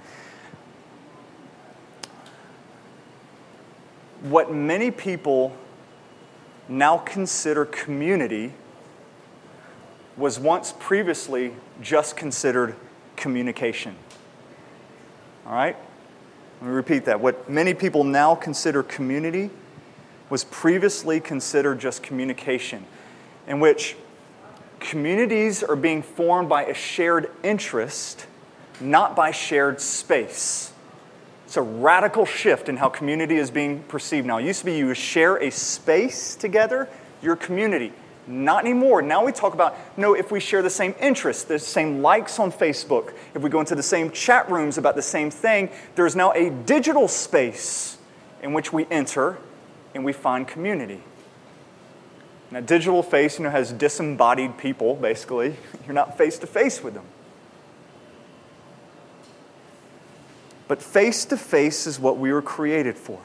What 4.21 4.51
many 4.51 4.91
people 4.91 5.55
now 6.67 6.97
consider 6.97 7.65
community 7.65 8.53
was 10.17 10.39
once 10.39 10.73
previously 10.79 11.53
just 11.81 12.17
considered 12.17 12.75
communication. 13.15 13.95
All 15.45 15.53
right? 15.53 15.75
Let 16.61 16.67
me 16.67 16.73
repeat 16.73 17.05
that. 17.05 17.19
What 17.19 17.49
many 17.49 17.73
people 17.73 18.03
now 18.03 18.33
consider 18.35 18.81
community 18.83 19.51
was 20.29 20.43
previously 20.45 21.19
considered 21.19 21.79
just 21.79 22.01
communication, 22.01 22.85
in 23.47 23.59
which 23.59 23.95
Communities 24.79 25.63
are 25.63 25.75
being 25.75 26.01
formed 26.01 26.49
by 26.49 26.65
a 26.65 26.73
shared 26.73 27.31
interest, 27.43 28.27
not 28.79 29.15
by 29.15 29.31
shared 29.31 29.81
space. 29.81 30.71
It's 31.47 31.55
a 31.55 31.61
radical 31.61 32.25
shift 32.25 32.67
in 32.67 32.75
how 32.75 32.89
community 32.89 33.37
is 33.37 33.51
being 33.51 33.81
perceived 33.83 34.27
now. 34.27 34.37
It 34.37 34.43
used 34.43 34.59
to 34.59 34.65
be 34.65 34.75
you 34.75 34.93
share 34.93 35.37
a 35.37 35.49
space 35.49 36.35
together, 36.35 36.89
your 37.21 37.37
community. 37.37 37.93
Not 38.27 38.65
anymore. 38.65 39.01
Now 39.01 39.23
we 39.23 39.31
talk 39.31 39.53
about, 39.53 39.77
no, 39.97 40.13
if 40.13 40.29
we 40.29 40.41
share 40.41 40.61
the 40.61 40.69
same 40.69 40.93
interests, 40.99 41.45
the 41.45 41.57
same 41.57 42.01
likes 42.01 42.37
on 42.37 42.51
Facebook, 42.51 43.13
if 43.33 43.41
we 43.41 43.49
go 43.49 43.61
into 43.61 43.75
the 43.75 43.81
same 43.81 44.11
chat 44.11 44.51
rooms 44.51 44.77
about 44.77 44.97
the 44.97 45.01
same 45.01 45.31
thing, 45.31 45.69
there's 45.95 46.17
now 46.17 46.33
a 46.33 46.49
digital 46.49 47.07
space 47.07 47.97
in 48.43 48.51
which 48.51 48.73
we 48.73 48.85
enter 48.91 49.37
and 49.95 50.03
we 50.03 50.11
find 50.11 50.49
community. 50.49 51.01
A 52.51 52.61
digital 52.61 53.01
face, 53.01 53.39
you 53.39 53.45
know, 53.45 53.51
has 53.51 53.71
disembodied 53.71 54.57
people, 54.57 54.95
basically. 54.95 55.55
You're 55.85 55.93
not 55.93 56.17
face 56.17 56.37
to 56.39 56.47
face 56.47 56.83
with 56.83 56.93
them. 56.93 57.05
But 60.67 60.81
face 60.81 61.25
to 61.25 61.37
face 61.37 61.87
is 61.87 61.99
what 61.99 62.17
we 62.17 62.31
were 62.31 62.41
created 62.41 62.97
for. 62.97 63.19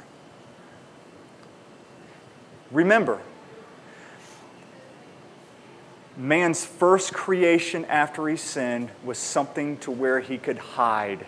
Remember, 2.70 3.20
man's 6.16 6.64
first 6.64 7.12
creation 7.12 7.84
after 7.86 8.28
he 8.28 8.36
sinned 8.36 8.90
was 9.04 9.18
something 9.18 9.76
to 9.78 9.90
where 9.90 10.20
he 10.20 10.38
could 10.38 10.58
hide. 10.58 11.26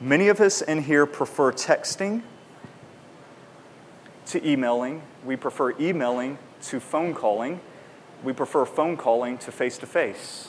Many 0.00 0.28
of 0.28 0.40
us 0.40 0.62
in 0.62 0.82
here 0.82 1.06
prefer 1.06 1.52
texting 1.52 2.22
to 4.26 4.46
emailing. 4.46 5.02
We 5.24 5.36
prefer 5.36 5.72
emailing 5.80 6.38
to 6.62 6.80
phone 6.80 7.14
calling. 7.14 7.60
We 8.22 8.32
prefer 8.32 8.64
phone 8.64 8.96
calling 8.96 9.38
to 9.38 9.52
face 9.52 9.78
to 9.78 9.86
face. 9.86 10.47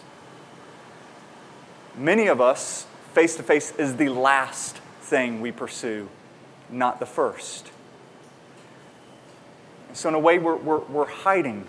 Many 1.99 2.27
of 2.27 2.39
us, 2.39 2.85
face 3.13 3.35
to 3.35 3.43
face 3.43 3.73
is 3.77 3.97
the 3.97 4.07
last 4.07 4.77
thing 5.01 5.41
we 5.41 5.51
pursue, 5.51 6.07
not 6.69 7.01
the 7.01 7.05
first. 7.05 7.71
So, 9.91 10.07
in 10.07 10.15
a 10.15 10.19
way, 10.19 10.39
we're, 10.39 10.55
we're, 10.55 10.79
we're 10.79 11.09
hiding. 11.09 11.67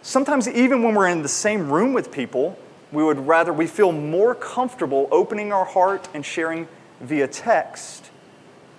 Sometimes, 0.00 0.48
even 0.48 0.82
when 0.82 0.94
we're 0.94 1.08
in 1.08 1.20
the 1.20 1.28
same 1.28 1.70
room 1.70 1.92
with 1.92 2.10
people, 2.10 2.58
we 2.92 3.04
would 3.04 3.26
rather, 3.26 3.52
we 3.52 3.66
feel 3.66 3.92
more 3.92 4.34
comfortable 4.34 5.06
opening 5.10 5.52
our 5.52 5.66
heart 5.66 6.08
and 6.14 6.24
sharing 6.24 6.66
via 7.02 7.28
text 7.28 8.10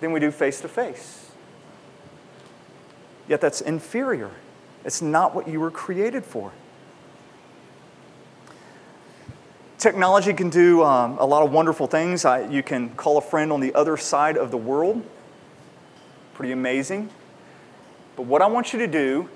than 0.00 0.10
we 0.10 0.18
do 0.18 0.32
face 0.32 0.60
to 0.62 0.68
face. 0.68 1.30
Yet 3.28 3.40
that's 3.40 3.60
inferior. 3.60 4.32
It's 4.84 5.00
not 5.00 5.36
what 5.36 5.46
you 5.46 5.60
were 5.60 5.70
created 5.70 6.24
for. 6.24 6.50
Technology 9.78 10.32
can 10.32 10.48
do 10.48 10.82
um, 10.82 11.18
a 11.18 11.26
lot 11.26 11.42
of 11.42 11.52
wonderful 11.52 11.86
things. 11.86 12.24
I, 12.24 12.48
you 12.48 12.62
can 12.62 12.90
call 12.90 13.18
a 13.18 13.20
friend 13.20 13.52
on 13.52 13.60
the 13.60 13.74
other 13.74 13.96
side 13.96 14.38
of 14.38 14.50
the 14.50 14.56
world. 14.56 15.04
Pretty 16.32 16.52
amazing. 16.52 17.10
But 18.16 18.22
what 18.22 18.40
I 18.40 18.46
want 18.46 18.72
you 18.72 18.78
to 18.78 18.86
do 18.86 19.28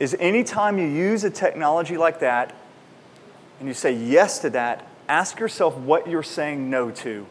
is 0.00 0.16
anytime 0.18 0.78
you 0.78 0.86
use 0.86 1.22
a 1.24 1.30
technology 1.30 1.98
like 1.98 2.20
that 2.20 2.54
and 3.58 3.68
you 3.68 3.74
say 3.74 3.92
yes 3.92 4.38
to 4.40 4.50
that, 4.50 4.86
ask 5.08 5.38
yourself 5.38 5.76
what 5.76 6.08
you're 6.08 6.22
saying 6.22 6.70
no 6.70 6.90
to 6.90 7.26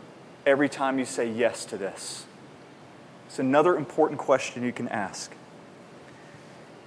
every 0.45 0.69
time 0.69 0.99
you 0.99 1.05
say 1.05 1.29
yes 1.29 1.65
to 1.65 1.77
this. 1.77 2.25
It's 3.27 3.39
another 3.39 3.75
important 3.75 4.19
question 4.19 4.63
you 4.63 4.71
can 4.71 4.87
ask. 4.89 5.33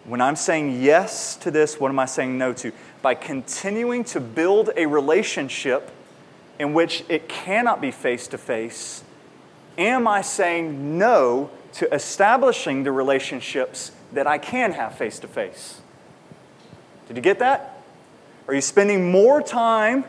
When 0.05 0.20
I'm 0.20 0.37
saying 0.37 0.82
yes 0.82 1.35
to 1.37 1.51
this, 1.51 1.80
what 1.80 1.89
am 1.89 1.99
I 1.99 2.05
saying 2.07 2.37
no 2.39 2.53
to? 2.55 2.72
By 3.05 3.15
continuing 3.15 4.05
to 4.05 4.21
build 4.21 4.71
a 4.79 4.87
relationship 4.87 5.91
in 6.59 6.73
which 6.73 7.05
it 7.11 7.29
cannot 7.29 7.83
be 7.83 7.91
face 7.91 8.27
to 8.29 8.39
face, 8.39 9.05
am 9.77 10.09
I 10.09 10.23
saying 10.23 10.97
no 10.97 11.51
to 11.75 11.93
establishing 11.93 12.85
the 12.85 12.93
relationships 12.93 13.93
that 14.13 14.27
I 14.27 14.39
can 14.39 14.73
have 14.73 14.97
face 14.97 15.19
to 15.19 15.29
face. 15.29 15.83
Did 17.07 17.19
you 17.19 17.23
get 17.23 17.41
that? 17.41 17.83
Are 18.49 18.55
you 18.55 18.63
spending 18.63 19.11
more 19.11 19.43
time 19.43 20.05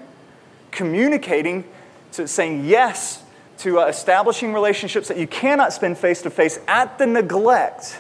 communicating 0.72 1.66
to 2.14 2.30
saying 2.30 2.64
yes 2.64 3.24
to 3.58 3.82
uh, 3.82 3.88
establishing 3.88 4.54
relationships 4.54 5.10
that 5.10 5.18
you 5.18 5.28
cannot 5.28 5.74
spend 5.74 5.98
face 5.98 6.22
to 6.22 6.30
face 6.30 6.60
at 6.66 6.98
the 6.98 7.06
neglect 7.06 8.00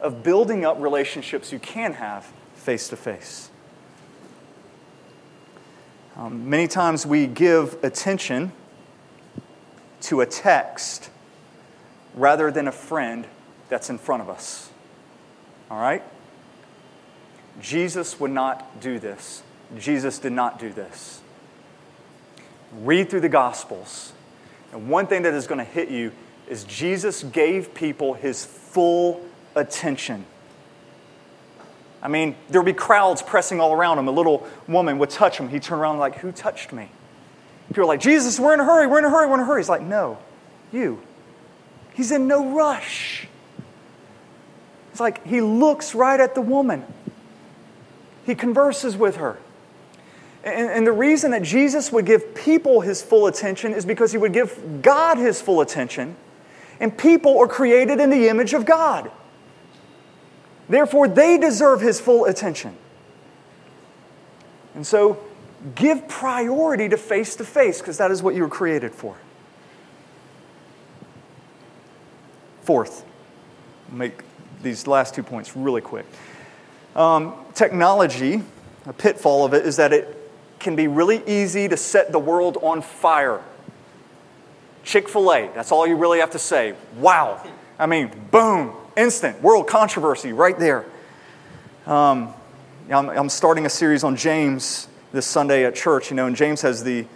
of 0.00 0.22
building 0.22 0.64
up 0.64 0.80
relationships 0.80 1.52
you 1.52 1.58
can 1.58 1.94
have 1.94 2.30
face 2.64 2.88
to 2.88 2.96
face? 2.96 3.50
Many 6.30 6.68
times 6.68 7.06
we 7.06 7.26
give 7.26 7.76
attention 7.84 8.52
to 10.02 10.20
a 10.20 10.26
text 10.26 11.10
rather 12.14 12.50
than 12.50 12.68
a 12.68 12.72
friend 12.72 13.26
that's 13.68 13.90
in 13.90 13.98
front 13.98 14.22
of 14.22 14.28
us. 14.28 14.70
All 15.70 15.80
right? 15.80 16.02
Jesus 17.60 18.18
would 18.20 18.30
not 18.30 18.80
do 18.80 18.98
this. 18.98 19.42
Jesus 19.78 20.18
did 20.18 20.32
not 20.32 20.58
do 20.58 20.72
this. 20.72 21.20
Read 22.72 23.10
through 23.10 23.20
the 23.20 23.28
Gospels. 23.28 24.12
And 24.72 24.88
one 24.88 25.06
thing 25.06 25.22
that 25.22 25.34
is 25.34 25.46
going 25.46 25.58
to 25.58 25.64
hit 25.64 25.90
you 25.90 26.12
is 26.48 26.64
Jesus 26.64 27.22
gave 27.22 27.74
people 27.74 28.14
his 28.14 28.44
full 28.44 29.24
attention. 29.54 30.26
I 32.04 32.08
mean, 32.08 32.36
there 32.50 32.60
would 32.60 32.66
be 32.66 32.78
crowds 32.78 33.22
pressing 33.22 33.60
all 33.60 33.72
around 33.72 33.98
him. 33.98 34.06
A 34.06 34.12
little 34.12 34.46
woman 34.68 34.98
would 34.98 35.08
touch 35.08 35.38
him. 35.38 35.48
He'd 35.48 35.62
turn 35.62 35.78
around 35.78 35.98
like, 35.98 36.16
Who 36.16 36.30
touched 36.30 36.72
me? 36.72 36.90
People 37.68 37.84
are 37.84 37.86
like, 37.86 38.00
Jesus, 38.00 38.38
we're 38.38 38.52
in 38.52 38.60
a 38.60 38.64
hurry, 38.64 38.86
we're 38.86 38.98
in 38.98 39.06
a 39.06 39.10
hurry, 39.10 39.26
we're 39.26 39.34
in 39.34 39.40
a 39.40 39.46
hurry. 39.46 39.62
He's 39.62 39.70
like, 39.70 39.82
No, 39.82 40.18
you. 40.70 41.00
He's 41.94 42.12
in 42.12 42.28
no 42.28 42.54
rush. 42.54 43.26
It's 44.90 45.00
like 45.00 45.26
he 45.26 45.40
looks 45.40 45.94
right 45.94 46.20
at 46.20 46.34
the 46.34 46.40
woman, 46.40 46.84
he 48.26 48.34
converses 48.34 48.96
with 48.96 49.16
her. 49.16 49.38
And, 50.44 50.68
and, 50.70 50.86
the 50.86 50.92
reason 50.92 51.30
that 51.30 51.42
Jesus 51.42 51.90
would 51.90 52.04
give 52.04 52.34
people 52.34 52.82
his 52.82 53.00
full 53.00 53.26
attention 53.26 53.72
is 53.72 53.86
because 53.86 54.12
he 54.12 54.18
would 54.18 54.34
give 54.34 54.82
God 54.82 55.16
his 55.16 55.40
full 55.40 55.62
attention. 55.62 56.16
And 56.80 56.96
people 56.98 57.38
are 57.38 57.48
created 57.48 57.98
in 57.98 58.10
the 58.10 58.28
image 58.28 58.52
of 58.52 58.66
God. 58.66 59.10
Therefore, 60.68 61.08
they 61.08 61.38
deserve 61.38 61.80
his 61.80 62.00
full 62.00 62.24
attention. 62.24 62.76
And 64.74 64.86
so, 64.86 65.22
give 65.74 66.08
priority 66.08 66.88
to 66.88 66.96
face 66.96 67.36
to 67.36 67.44
face 67.44 67.78
because 67.80 67.98
that 67.98 68.10
is 68.10 68.22
what 68.22 68.34
you 68.34 68.42
were 68.42 68.48
created 68.48 68.92
for. 68.92 69.16
Fourth, 72.62 73.04
make 73.90 74.22
these 74.62 74.86
last 74.86 75.14
two 75.14 75.22
points 75.22 75.54
really 75.54 75.82
quick. 75.82 76.06
Um, 76.96 77.34
technology, 77.54 78.42
a 78.86 78.92
pitfall 78.92 79.44
of 79.44 79.52
it 79.52 79.66
is 79.66 79.76
that 79.76 79.92
it 79.92 80.16
can 80.58 80.76
be 80.76 80.88
really 80.88 81.22
easy 81.26 81.68
to 81.68 81.76
set 81.76 82.10
the 82.10 82.18
world 82.18 82.56
on 82.62 82.80
fire. 82.80 83.42
Chick 84.82 85.08
fil 85.08 85.32
A, 85.32 85.50
that's 85.54 85.72
all 85.72 85.86
you 85.86 85.96
really 85.96 86.20
have 86.20 86.30
to 86.30 86.38
say. 86.38 86.74
Wow. 86.96 87.42
I 87.78 87.86
mean, 87.86 88.10
boom, 88.30 88.74
instant, 88.96 89.42
world 89.42 89.66
controversy 89.66 90.32
right 90.32 90.58
there. 90.58 90.84
Um, 91.86 92.32
I'm, 92.90 93.08
I'm 93.08 93.28
starting 93.28 93.66
a 93.66 93.70
series 93.70 94.04
on 94.04 94.16
James 94.16 94.88
this 95.12 95.26
Sunday 95.26 95.64
at 95.64 95.74
church, 95.74 96.10
you 96.10 96.16
know, 96.16 96.26
and 96.26 96.36
James 96.36 96.62
has 96.62 96.84
the 96.84 97.06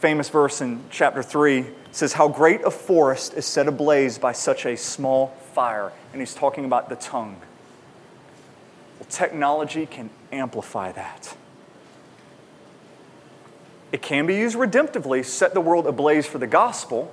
famous 0.00 0.28
verse 0.28 0.60
in 0.60 0.82
chapter 0.90 1.22
3 1.22 1.66
says, 1.96 2.12
How 2.12 2.28
great 2.28 2.62
a 2.62 2.70
forest 2.70 3.34
is 3.34 3.46
set 3.46 3.66
ablaze 3.66 4.18
by 4.18 4.32
such 4.32 4.66
a 4.66 4.76
small 4.76 5.28
fire. 5.54 5.92
And 6.12 6.20
he's 6.20 6.34
talking 6.34 6.64
about 6.64 6.88
the 6.88 6.96
tongue. 6.96 7.36
Well, 8.98 9.06
technology 9.08 9.86
can 9.86 10.10
amplify 10.30 10.92
that. 10.92 11.36
It 13.92 14.02
can 14.02 14.26
be 14.26 14.36
used 14.36 14.56
redemptively, 14.56 15.24
set 15.24 15.54
the 15.54 15.60
world 15.60 15.86
ablaze 15.86 16.26
for 16.26 16.38
the 16.38 16.46
gospel, 16.46 17.12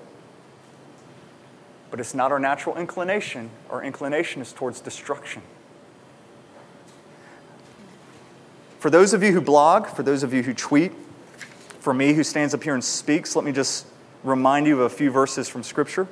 but 1.93 1.99
it's 1.99 2.15
not 2.15 2.31
our 2.31 2.39
natural 2.39 2.75
inclination. 2.75 3.51
Our 3.69 3.83
inclination 3.83 4.41
is 4.41 4.51
towards 4.51 4.81
destruction. 4.81 5.43
For 8.79 8.89
those 8.89 9.13
of 9.13 9.21
you 9.21 9.31
who 9.31 9.41
blog, 9.41 9.85
for 9.85 10.01
those 10.01 10.23
of 10.23 10.33
you 10.33 10.41
who 10.41 10.55
tweet, 10.55 10.91
for 11.77 11.93
me 11.93 12.13
who 12.13 12.23
stands 12.23 12.55
up 12.55 12.63
here 12.63 12.73
and 12.73 12.83
speaks, 12.83 13.35
let 13.35 13.45
me 13.45 13.51
just 13.51 13.85
remind 14.23 14.65
you 14.65 14.81
of 14.81 14.91
a 14.91 14.95
few 14.95 15.11
verses 15.11 15.47
from 15.47 15.61
Scripture. 15.61 16.07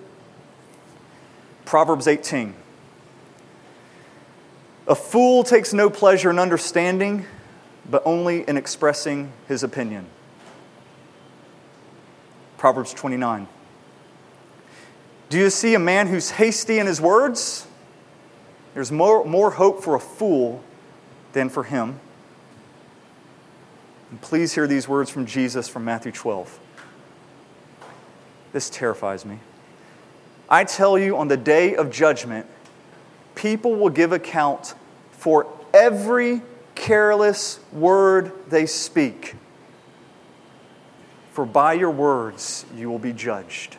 Proverbs 1.65 2.07
18. 2.07 2.53
A 4.87 4.93
fool 4.93 5.43
takes 5.43 5.73
no 5.73 5.89
pleasure 5.89 6.29
in 6.29 6.37
understanding, 6.37 7.25
but 7.89 8.03
only 8.05 8.47
in 8.47 8.55
expressing 8.55 9.33
his 9.47 9.63
opinion. 9.63 10.05
Proverbs 12.59 12.93
29. 12.93 13.47
Do 15.31 15.37
you 15.37 15.49
see 15.49 15.75
a 15.75 15.79
man 15.79 16.07
who's 16.07 16.31
hasty 16.31 16.77
in 16.77 16.87
his 16.87 16.99
words? 16.99 17.65
There's 18.73 18.91
more, 18.91 19.23
more 19.23 19.51
hope 19.51 19.81
for 19.81 19.95
a 19.95 19.99
fool 19.99 20.61
than 21.31 21.47
for 21.47 21.63
him. 21.63 22.01
And 24.09 24.19
please 24.19 24.53
hear 24.53 24.67
these 24.67 24.89
words 24.89 25.09
from 25.09 25.25
Jesus 25.25 25.69
from 25.69 25.85
Matthew 25.85 26.11
12. 26.11 26.59
This 28.51 28.69
terrifies 28.69 29.23
me. 29.25 29.39
I 30.49 30.65
tell 30.65 30.99
you, 30.99 31.15
on 31.15 31.29
the 31.29 31.37
day 31.37 31.77
of 31.77 31.91
judgment, 31.91 32.45
people 33.33 33.75
will 33.75 33.89
give 33.89 34.11
account 34.11 34.75
for 35.13 35.47
every 35.73 36.41
careless 36.75 37.61
word 37.71 38.33
they 38.49 38.65
speak. 38.65 39.35
For 41.31 41.45
by 41.45 41.71
your 41.71 41.91
words 41.91 42.65
you 42.75 42.89
will 42.89 42.99
be 42.99 43.13
judged, 43.13 43.77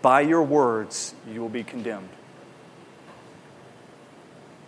by 0.00 0.20
your 0.22 0.42
words 0.42 1.14
you 1.30 1.40
will 1.40 1.48
be 1.48 1.64
condemned. 1.64 2.08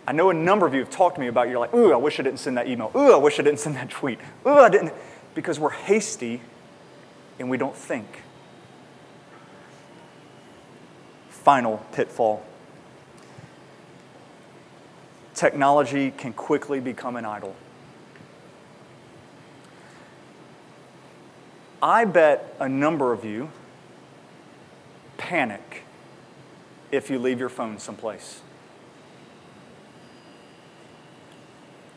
I 0.07 0.11
know 0.11 0.29
a 0.29 0.33
number 0.33 0.67
of 0.67 0.73
you 0.73 0.81
have 0.81 0.91
talked 0.91 1.15
to 1.15 1.21
me 1.21 1.27
about 1.27 1.49
you're 1.49 1.59
like, 1.59 1.73
ooh, 1.73 1.91
I 1.91 1.97
wish 1.97 2.19
I 2.19 2.23
didn't 2.23 2.39
send 2.39 2.57
that 2.57 2.67
email. 2.67 2.91
Ooh, 2.95 3.13
I 3.13 3.17
wish 3.17 3.39
I 3.39 3.43
didn't 3.43 3.59
send 3.59 3.75
that 3.75 3.89
tweet. 3.89 4.19
Ooh, 4.45 4.51
I 4.51 4.69
didn't. 4.69 4.93
Because 5.33 5.59
we're 5.59 5.71
hasty 5.71 6.41
and 7.39 7.49
we 7.49 7.57
don't 7.57 7.75
think. 7.75 8.21
Final 11.29 11.83
pitfall. 11.91 12.45
technology 15.35 16.11
can 16.11 16.33
quickly 16.33 16.79
become 16.79 17.15
an 17.17 17.25
idol. 17.25 17.55
I 21.81 22.05
bet 22.05 22.55
a 22.59 22.67
number 22.67 23.11
of 23.11 23.25
you 23.25 23.49
panic 25.17 25.83
if 26.91 27.09
you 27.09 27.19
leave 27.19 27.39
your 27.39 27.49
phone 27.49 27.79
someplace. 27.79 28.41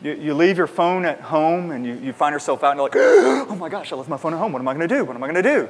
You, 0.01 0.13
you 0.13 0.33
leave 0.33 0.57
your 0.57 0.67
phone 0.67 1.05
at 1.05 1.19
home 1.19 1.71
and 1.71 1.85
you, 1.85 1.95
you 1.95 2.13
find 2.13 2.33
yourself 2.33 2.63
out 2.63 2.71
and 2.71 2.77
you're 2.77 2.85
like, 2.87 2.95
oh 3.49 3.55
my 3.55 3.69
gosh, 3.69 3.91
I 3.91 3.95
left 3.95 4.09
my 4.09 4.17
phone 4.17 4.33
at 4.33 4.39
home. 4.39 4.53
What 4.53 4.59
am 4.59 4.67
I 4.67 4.73
going 4.73 4.87
to 4.87 4.95
do? 4.95 5.03
What 5.03 5.15
am 5.15 5.23
I 5.23 5.31
going 5.31 5.43
to 5.43 5.49
do? 5.49 5.69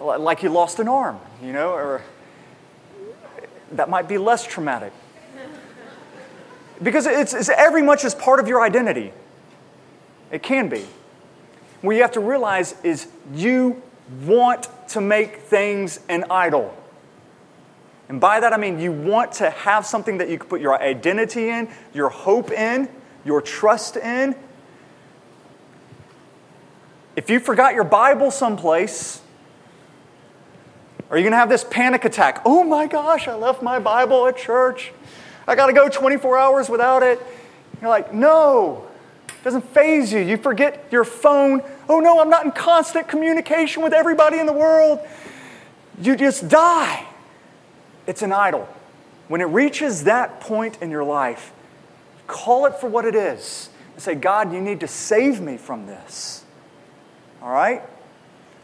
Like 0.00 0.42
you 0.42 0.48
lost 0.48 0.78
an 0.80 0.88
arm, 0.88 1.18
you 1.42 1.52
know, 1.52 1.72
or 1.72 2.02
that 3.72 3.88
might 3.88 4.08
be 4.08 4.18
less 4.18 4.46
traumatic. 4.46 4.92
Because 6.82 7.06
it's, 7.06 7.32
it's 7.32 7.48
every 7.48 7.82
much 7.82 8.04
as 8.04 8.14
part 8.14 8.40
of 8.40 8.48
your 8.48 8.62
identity. 8.62 9.12
It 10.30 10.42
can 10.42 10.68
be. 10.68 10.84
What 11.82 11.94
you 11.94 12.02
have 12.02 12.12
to 12.12 12.20
realize 12.20 12.74
is 12.82 13.08
you 13.34 13.82
want 14.24 14.68
to 14.88 15.00
make 15.00 15.36
things 15.36 16.00
an 16.08 16.24
idol. 16.30 16.76
And 18.08 18.20
by 18.20 18.40
that 18.40 18.52
I 18.52 18.56
mean 18.56 18.78
you 18.78 18.92
want 18.92 19.32
to 19.32 19.50
have 19.50 19.86
something 19.86 20.18
that 20.18 20.28
you 20.28 20.38
can 20.38 20.48
put 20.48 20.60
your 20.60 20.80
identity 20.80 21.48
in, 21.48 21.68
your 21.94 22.08
hope 22.08 22.50
in, 22.50 22.88
your 23.24 23.40
trust 23.40 23.96
in. 23.96 24.34
If 27.14 27.30
you 27.30 27.40
forgot 27.40 27.74
your 27.74 27.84
Bible 27.84 28.30
someplace, 28.30 29.20
are 31.10 31.18
you 31.18 31.24
going 31.24 31.32
to 31.32 31.38
have 31.38 31.50
this 31.50 31.62
panic 31.62 32.06
attack? 32.06 32.40
Oh 32.46 32.64
my 32.64 32.86
gosh, 32.86 33.28
I 33.28 33.34
left 33.34 33.62
my 33.62 33.78
Bible 33.78 34.26
at 34.28 34.38
church. 34.38 34.92
I 35.46 35.54
got 35.54 35.66
to 35.66 35.74
go 35.74 35.90
24 35.90 36.38
hours 36.38 36.70
without 36.70 37.02
it. 37.02 37.20
You're 37.80 37.90
like, 37.90 38.14
no, 38.14 38.88
it 39.42 39.44
doesn't 39.44 39.74
faze 39.74 40.12
you. 40.12 40.20
You 40.20 40.36
forget 40.36 40.86
your 40.92 41.02
phone. 41.02 41.62
Oh 41.88 41.98
no, 41.98 42.20
I'm 42.20 42.30
not 42.30 42.44
in 42.44 42.52
constant 42.52 43.08
communication 43.08 43.82
with 43.82 43.92
everybody 43.92 44.38
in 44.38 44.46
the 44.46 44.52
world. 44.52 45.00
You 46.00 46.14
just 46.14 46.48
die. 46.48 47.04
It's 48.06 48.22
an 48.22 48.32
idol. 48.32 48.68
When 49.26 49.40
it 49.40 49.46
reaches 49.46 50.04
that 50.04 50.40
point 50.40 50.80
in 50.80 50.92
your 50.92 51.02
life, 51.02 51.52
call 52.28 52.66
it 52.66 52.76
for 52.76 52.86
what 52.86 53.04
it 53.04 53.16
is 53.16 53.68
and 53.94 54.00
say, 54.00 54.14
God, 54.14 54.52
you 54.52 54.60
need 54.60 54.78
to 54.78 54.86
save 54.86 55.40
me 55.40 55.56
from 55.56 55.86
this. 55.86 56.44
All 57.42 57.50
right? 57.50 57.82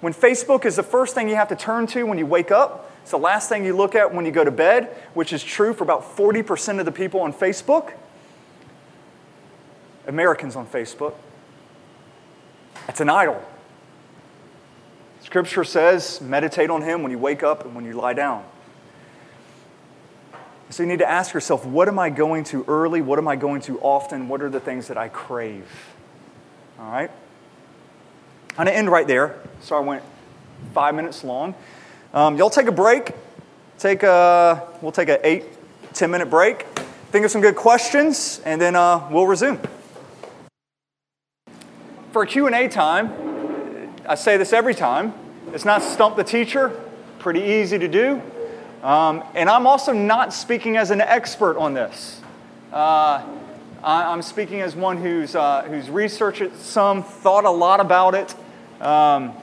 When 0.00 0.14
Facebook 0.14 0.64
is 0.64 0.76
the 0.76 0.84
first 0.84 1.12
thing 1.12 1.28
you 1.28 1.34
have 1.34 1.48
to 1.48 1.56
turn 1.56 1.88
to 1.88 2.04
when 2.04 2.18
you 2.18 2.26
wake 2.26 2.52
up, 2.52 2.88
it's 3.02 3.10
the 3.10 3.18
last 3.18 3.48
thing 3.48 3.64
you 3.64 3.76
look 3.76 3.96
at 3.96 4.14
when 4.14 4.26
you 4.26 4.30
go 4.30 4.44
to 4.44 4.52
bed, 4.52 4.94
which 5.14 5.32
is 5.32 5.42
true 5.42 5.74
for 5.74 5.82
about 5.82 6.16
40% 6.16 6.78
of 6.78 6.84
the 6.84 6.92
people 6.92 7.22
on 7.22 7.32
Facebook. 7.32 7.94
Americans 10.08 10.56
on 10.56 10.66
Facebook. 10.66 11.14
It's 12.88 13.00
an 13.00 13.10
idol. 13.10 13.44
Scripture 15.20 15.62
says, 15.62 16.20
meditate 16.22 16.70
on 16.70 16.82
Him 16.82 17.02
when 17.02 17.12
you 17.12 17.18
wake 17.18 17.42
up 17.42 17.64
and 17.66 17.74
when 17.74 17.84
you 17.84 17.92
lie 17.92 18.14
down. 18.14 18.44
So 20.70 20.82
you 20.82 20.88
need 20.88 20.98
to 21.00 21.08
ask 21.08 21.34
yourself, 21.34 21.64
what 21.64 21.88
am 21.88 21.98
I 21.98 22.10
going 22.10 22.44
to 22.44 22.64
early? 22.66 23.02
What 23.02 23.18
am 23.18 23.28
I 23.28 23.36
going 23.36 23.60
to 23.62 23.78
often? 23.80 24.28
What 24.28 24.42
are 24.42 24.48
the 24.50 24.60
things 24.60 24.88
that 24.88 24.96
I 24.96 25.08
crave? 25.08 25.66
All 26.78 26.90
right? 26.90 27.10
I'm 28.50 28.64
going 28.64 28.68
to 28.68 28.74
end 28.74 28.90
right 28.90 29.06
there. 29.06 29.38
So 29.60 29.76
I 29.76 29.80
went 29.80 30.02
five 30.72 30.94
minutes 30.94 31.24
long. 31.24 31.54
Um, 32.14 32.36
y'all 32.36 32.50
take 32.50 32.66
a 32.66 32.72
break. 32.72 33.12
Take 33.78 34.02
a, 34.02 34.66
we'll 34.80 34.92
take 34.92 35.08
an 35.10 35.18
eight, 35.24 35.44
10 35.92 36.10
minute 36.10 36.30
break. 36.30 36.62
Think 37.10 37.24
of 37.24 37.30
some 37.30 37.40
good 37.40 37.56
questions, 37.56 38.40
and 38.44 38.60
then 38.60 38.76
uh, 38.76 39.08
we'll 39.10 39.26
resume. 39.26 39.60
For 42.12 42.24
Q&A 42.24 42.68
time, 42.68 43.92
I 44.06 44.14
say 44.14 44.38
this 44.38 44.54
every 44.54 44.74
time. 44.74 45.12
It's 45.52 45.66
not 45.66 45.82
stump 45.82 46.16
the 46.16 46.24
teacher. 46.24 46.70
Pretty 47.18 47.42
easy 47.42 47.78
to 47.78 47.86
do. 47.86 48.22
Um, 48.82 49.22
and 49.34 49.50
I'm 49.50 49.66
also 49.66 49.92
not 49.92 50.32
speaking 50.32 50.78
as 50.78 50.90
an 50.90 51.02
expert 51.02 51.58
on 51.58 51.74
this. 51.74 52.22
Uh, 52.72 53.22
I'm 53.84 54.22
speaking 54.22 54.62
as 54.62 54.74
one 54.74 54.96
who's, 54.96 55.36
uh, 55.36 55.64
who's 55.64 55.90
researched 55.90 56.40
it 56.40 56.56
some, 56.56 57.02
thought 57.02 57.44
a 57.44 57.50
lot 57.50 57.78
about 57.78 58.14
it, 58.14 58.34
um, 58.80 59.34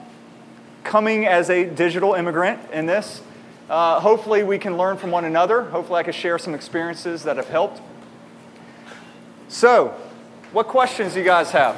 coming 0.82 1.24
as 1.24 1.50
a 1.50 1.66
digital 1.66 2.14
immigrant 2.14 2.58
in 2.72 2.86
this. 2.86 3.22
Uh, 3.70 4.00
hopefully, 4.00 4.42
we 4.42 4.58
can 4.58 4.76
learn 4.76 4.96
from 4.96 5.12
one 5.12 5.24
another. 5.24 5.62
Hopefully, 5.62 6.00
I 6.00 6.02
can 6.02 6.12
share 6.12 6.36
some 6.36 6.52
experiences 6.52 7.22
that 7.22 7.36
have 7.36 7.48
helped. 7.48 7.80
So, 9.46 9.94
what 10.52 10.66
questions 10.66 11.14
you 11.14 11.22
guys 11.22 11.52
have? 11.52 11.76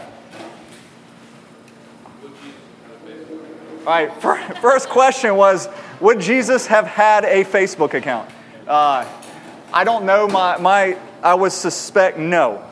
All 3.89 3.95
right, 3.95 4.13
first 4.61 4.91
question 4.91 5.35
was 5.35 5.67
would 5.99 6.21
Jesus 6.21 6.67
have 6.67 6.87
had 6.87 7.25
a 7.25 7.43
Facebook 7.43 7.95
account? 7.95 8.31
Uh, 8.67 9.11
I 9.73 9.83
don't 9.83 10.05
know. 10.05 10.29
My, 10.29 10.59
my, 10.59 10.99
I 11.23 11.33
would 11.33 11.53
suspect 11.53 12.19
no. 12.19 12.63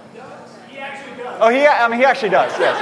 He 0.69 0.77
actually 0.77 1.17
does. 1.17 1.39
Oh, 1.41 1.49
he, 1.49 1.67
I 1.67 1.89
mean, 1.89 2.01
he 2.01 2.05
actually 2.05 2.29
does, 2.29 2.53
yes. 2.59 2.77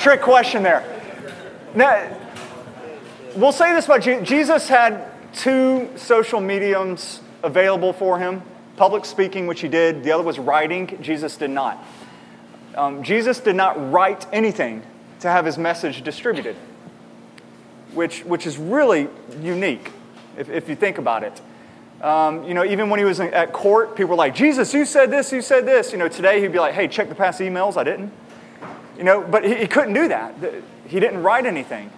Trick 0.00 0.22
question 0.22 0.62
there. 0.62 0.84
Now, 1.74 2.16
we'll 3.34 3.50
say 3.50 3.72
this 3.72 3.86
about 3.86 4.02
Jesus. 4.02 4.28
Jesus 4.28 4.68
had 4.68 5.04
two 5.32 5.90
social 5.96 6.40
mediums 6.40 7.22
available 7.42 7.92
for 7.92 8.20
him 8.20 8.40
public 8.76 9.04
speaking, 9.04 9.48
which 9.48 9.62
he 9.62 9.68
did, 9.68 10.04
the 10.04 10.12
other 10.12 10.22
was 10.22 10.38
writing. 10.38 10.96
Jesus 11.02 11.36
did 11.36 11.50
not. 11.50 11.84
Um, 12.76 13.02
Jesus 13.02 13.40
did 13.40 13.56
not 13.56 13.90
write 13.90 14.28
anything 14.32 14.84
to 15.20 15.28
have 15.28 15.44
his 15.44 15.58
message 15.58 16.02
distributed 16.02 16.56
which, 17.96 18.24
which 18.24 18.46
is 18.46 18.58
really 18.58 19.08
unique 19.40 19.90
if, 20.36 20.48
if 20.48 20.68
you 20.68 20.76
think 20.76 20.98
about 20.98 21.24
it. 21.24 21.40
Um, 22.02 22.44
you 22.44 22.52
know, 22.52 22.64
even 22.64 22.90
when 22.90 22.98
he 22.98 23.06
was 23.06 23.18
at 23.20 23.52
court, 23.52 23.96
people 23.96 24.10
were 24.10 24.16
like, 24.16 24.34
Jesus, 24.34 24.74
you 24.74 24.84
said 24.84 25.10
this, 25.10 25.32
you 25.32 25.40
said 25.40 25.64
this. 25.64 25.92
You 25.92 25.98
know, 25.98 26.08
today 26.08 26.40
he'd 26.40 26.52
be 26.52 26.58
like, 26.58 26.74
hey, 26.74 26.88
check 26.88 27.08
the 27.08 27.14
past 27.14 27.40
emails. 27.40 27.76
I 27.76 27.84
didn't. 27.84 28.12
You 28.98 29.04
know, 29.04 29.22
but 29.22 29.44
he, 29.44 29.54
he 29.56 29.66
couldn't 29.66 29.94
do 29.94 30.08
that. 30.08 30.34
He 30.86 31.00
didn't 31.00 31.22
write 31.22 31.46
anything. 31.46 31.90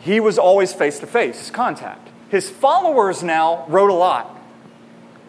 He 0.00 0.20
was 0.20 0.38
always 0.38 0.72
face 0.72 0.98
to 1.00 1.06
face 1.06 1.50
contact. 1.50 2.08
His 2.30 2.48
followers 2.48 3.22
now 3.22 3.66
wrote 3.68 3.90
a 3.90 3.94
lot. 3.94 4.38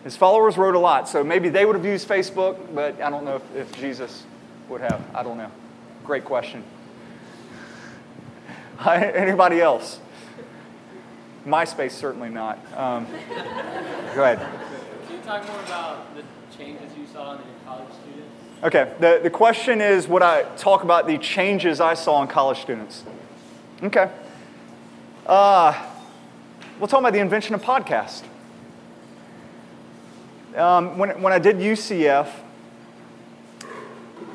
His 0.05 0.15
followers 0.15 0.57
wrote 0.57 0.75
a 0.75 0.79
lot. 0.79 1.09
So 1.09 1.23
maybe 1.23 1.49
they 1.49 1.65
would 1.65 1.75
have 1.75 1.85
used 1.85 2.07
Facebook, 2.07 2.57
but 2.73 3.01
I 3.01 3.09
don't 3.09 3.25
know 3.25 3.35
if, 3.35 3.55
if 3.55 3.79
Jesus 3.79 4.23
would 4.69 4.81
have. 4.81 5.03
I 5.13 5.21
don't 5.21 5.37
know. 5.37 5.51
Great 6.03 6.25
question. 6.25 6.63
Anybody 8.85 9.61
else? 9.61 9.99
MySpace, 11.45 11.91
certainly 11.91 12.29
not. 12.29 12.57
Um, 12.75 13.05
go 14.13 14.23
ahead. 14.23 14.39
Can 15.07 15.17
you 15.17 15.21
talk 15.23 15.47
more 15.47 15.59
about 15.61 16.15
the 16.15 16.23
changes 16.57 16.91
you 16.97 17.05
saw 17.05 17.33
in 17.33 17.39
your 17.39 17.47
college 17.65 17.93
students? 17.93 18.31
Okay, 18.63 18.93
the, 18.99 19.19
the 19.23 19.29
question 19.29 19.81
is 19.81 20.07
would 20.07 20.21
I 20.21 20.43
talk 20.55 20.83
about 20.83 21.07
the 21.07 21.17
changes 21.17 21.79
I 21.79 21.93
saw 21.93 22.21
in 22.21 22.27
college 22.27 22.59
students? 22.59 23.03
Okay. 23.81 24.09
Uh, 25.25 25.85
we'll 26.79 26.87
talk 26.87 26.99
about 26.99 27.13
the 27.13 27.19
invention 27.19 27.55
of 27.55 27.61
podcast. 27.61 28.23
Um, 30.55 30.97
when, 30.97 31.21
when 31.21 31.33
I 31.33 31.39
did 31.39 31.57
UCF, 31.57 32.29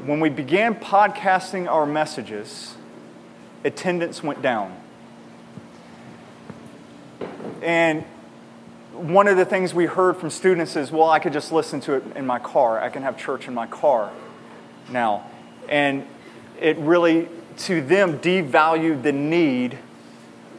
when 0.05 0.21
we 0.21 0.29
began 0.29 0.75
podcasting 0.75 1.69
our 1.69 1.87
messages, 1.87 2.75
attendance 3.65 4.23
went 4.23 4.43
down. 4.43 4.77
And 7.63 8.05
one 8.93 9.29
of 9.29 9.37
the 9.37 9.45
things 9.45 9.75
we 9.75 9.87
heard 9.87 10.17
from 10.17 10.31
students 10.31 10.77
is, 10.77 10.91
well, 10.91 11.11
I 11.11 11.19
could 11.19 11.33
just 11.33 11.53
listen 11.53 11.81
to 11.83 11.95
it 11.95 12.05
in 12.17 12.27
my 12.27 12.39
car. 12.39 12.81
I 12.81 12.89
can 12.89 13.03
have 13.03 13.17
church 13.17 13.49
in 13.49 13.55
my 13.55 13.67
car 13.67 14.13
now. 14.91 15.25
And 15.69 16.07
it 16.61 16.77
really, 16.79 17.29
to 17.59 17.81
them, 17.81 18.19
devalued 18.19 19.03
the 19.03 19.13
need 19.13 19.79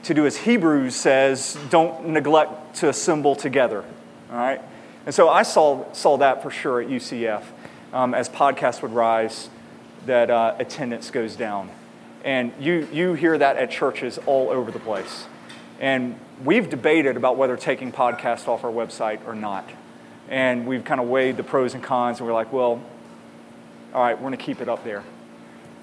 to 0.03 0.13
do 0.13 0.25
as 0.25 0.37
Hebrews 0.37 0.95
says, 0.95 1.57
don't 1.69 2.09
neglect 2.09 2.77
to 2.77 2.89
assemble 2.89 3.35
together. 3.35 3.83
All 4.31 4.37
right? 4.37 4.61
And 5.05 5.13
so 5.13 5.29
I 5.29 5.43
saw, 5.43 5.91
saw 5.93 6.17
that 6.17 6.41
for 6.41 6.51
sure 6.51 6.81
at 6.81 6.87
UCF 6.87 7.43
um, 7.93 8.13
as 8.13 8.29
podcasts 8.29 8.81
would 8.81 8.93
rise, 8.93 9.49
that 10.05 10.29
uh, 10.29 10.55
attendance 10.59 11.11
goes 11.11 11.35
down. 11.35 11.69
And 12.23 12.51
you, 12.59 12.87
you 12.91 13.13
hear 13.13 13.37
that 13.37 13.57
at 13.57 13.71
churches 13.71 14.17
all 14.25 14.49
over 14.49 14.71
the 14.71 14.79
place. 14.79 15.25
And 15.79 16.19
we've 16.43 16.69
debated 16.69 17.15
about 17.17 17.37
whether 17.37 17.55
taking 17.55 17.91
podcasts 17.91 18.47
off 18.47 18.63
our 18.63 18.71
website 18.71 19.25
or 19.25 19.35
not. 19.35 19.69
And 20.27 20.67
we've 20.67 20.83
kind 20.83 20.99
of 20.99 21.07
weighed 21.07 21.37
the 21.37 21.43
pros 21.43 21.73
and 21.73 21.83
cons, 21.83 22.19
and 22.19 22.27
we're 22.27 22.33
like, 22.33 22.53
well, 22.53 22.81
all 23.93 24.01
right, 24.01 24.15
we're 24.15 24.27
going 24.27 24.37
to 24.37 24.43
keep 24.43 24.61
it 24.61 24.69
up 24.69 24.83
there. 24.83 25.03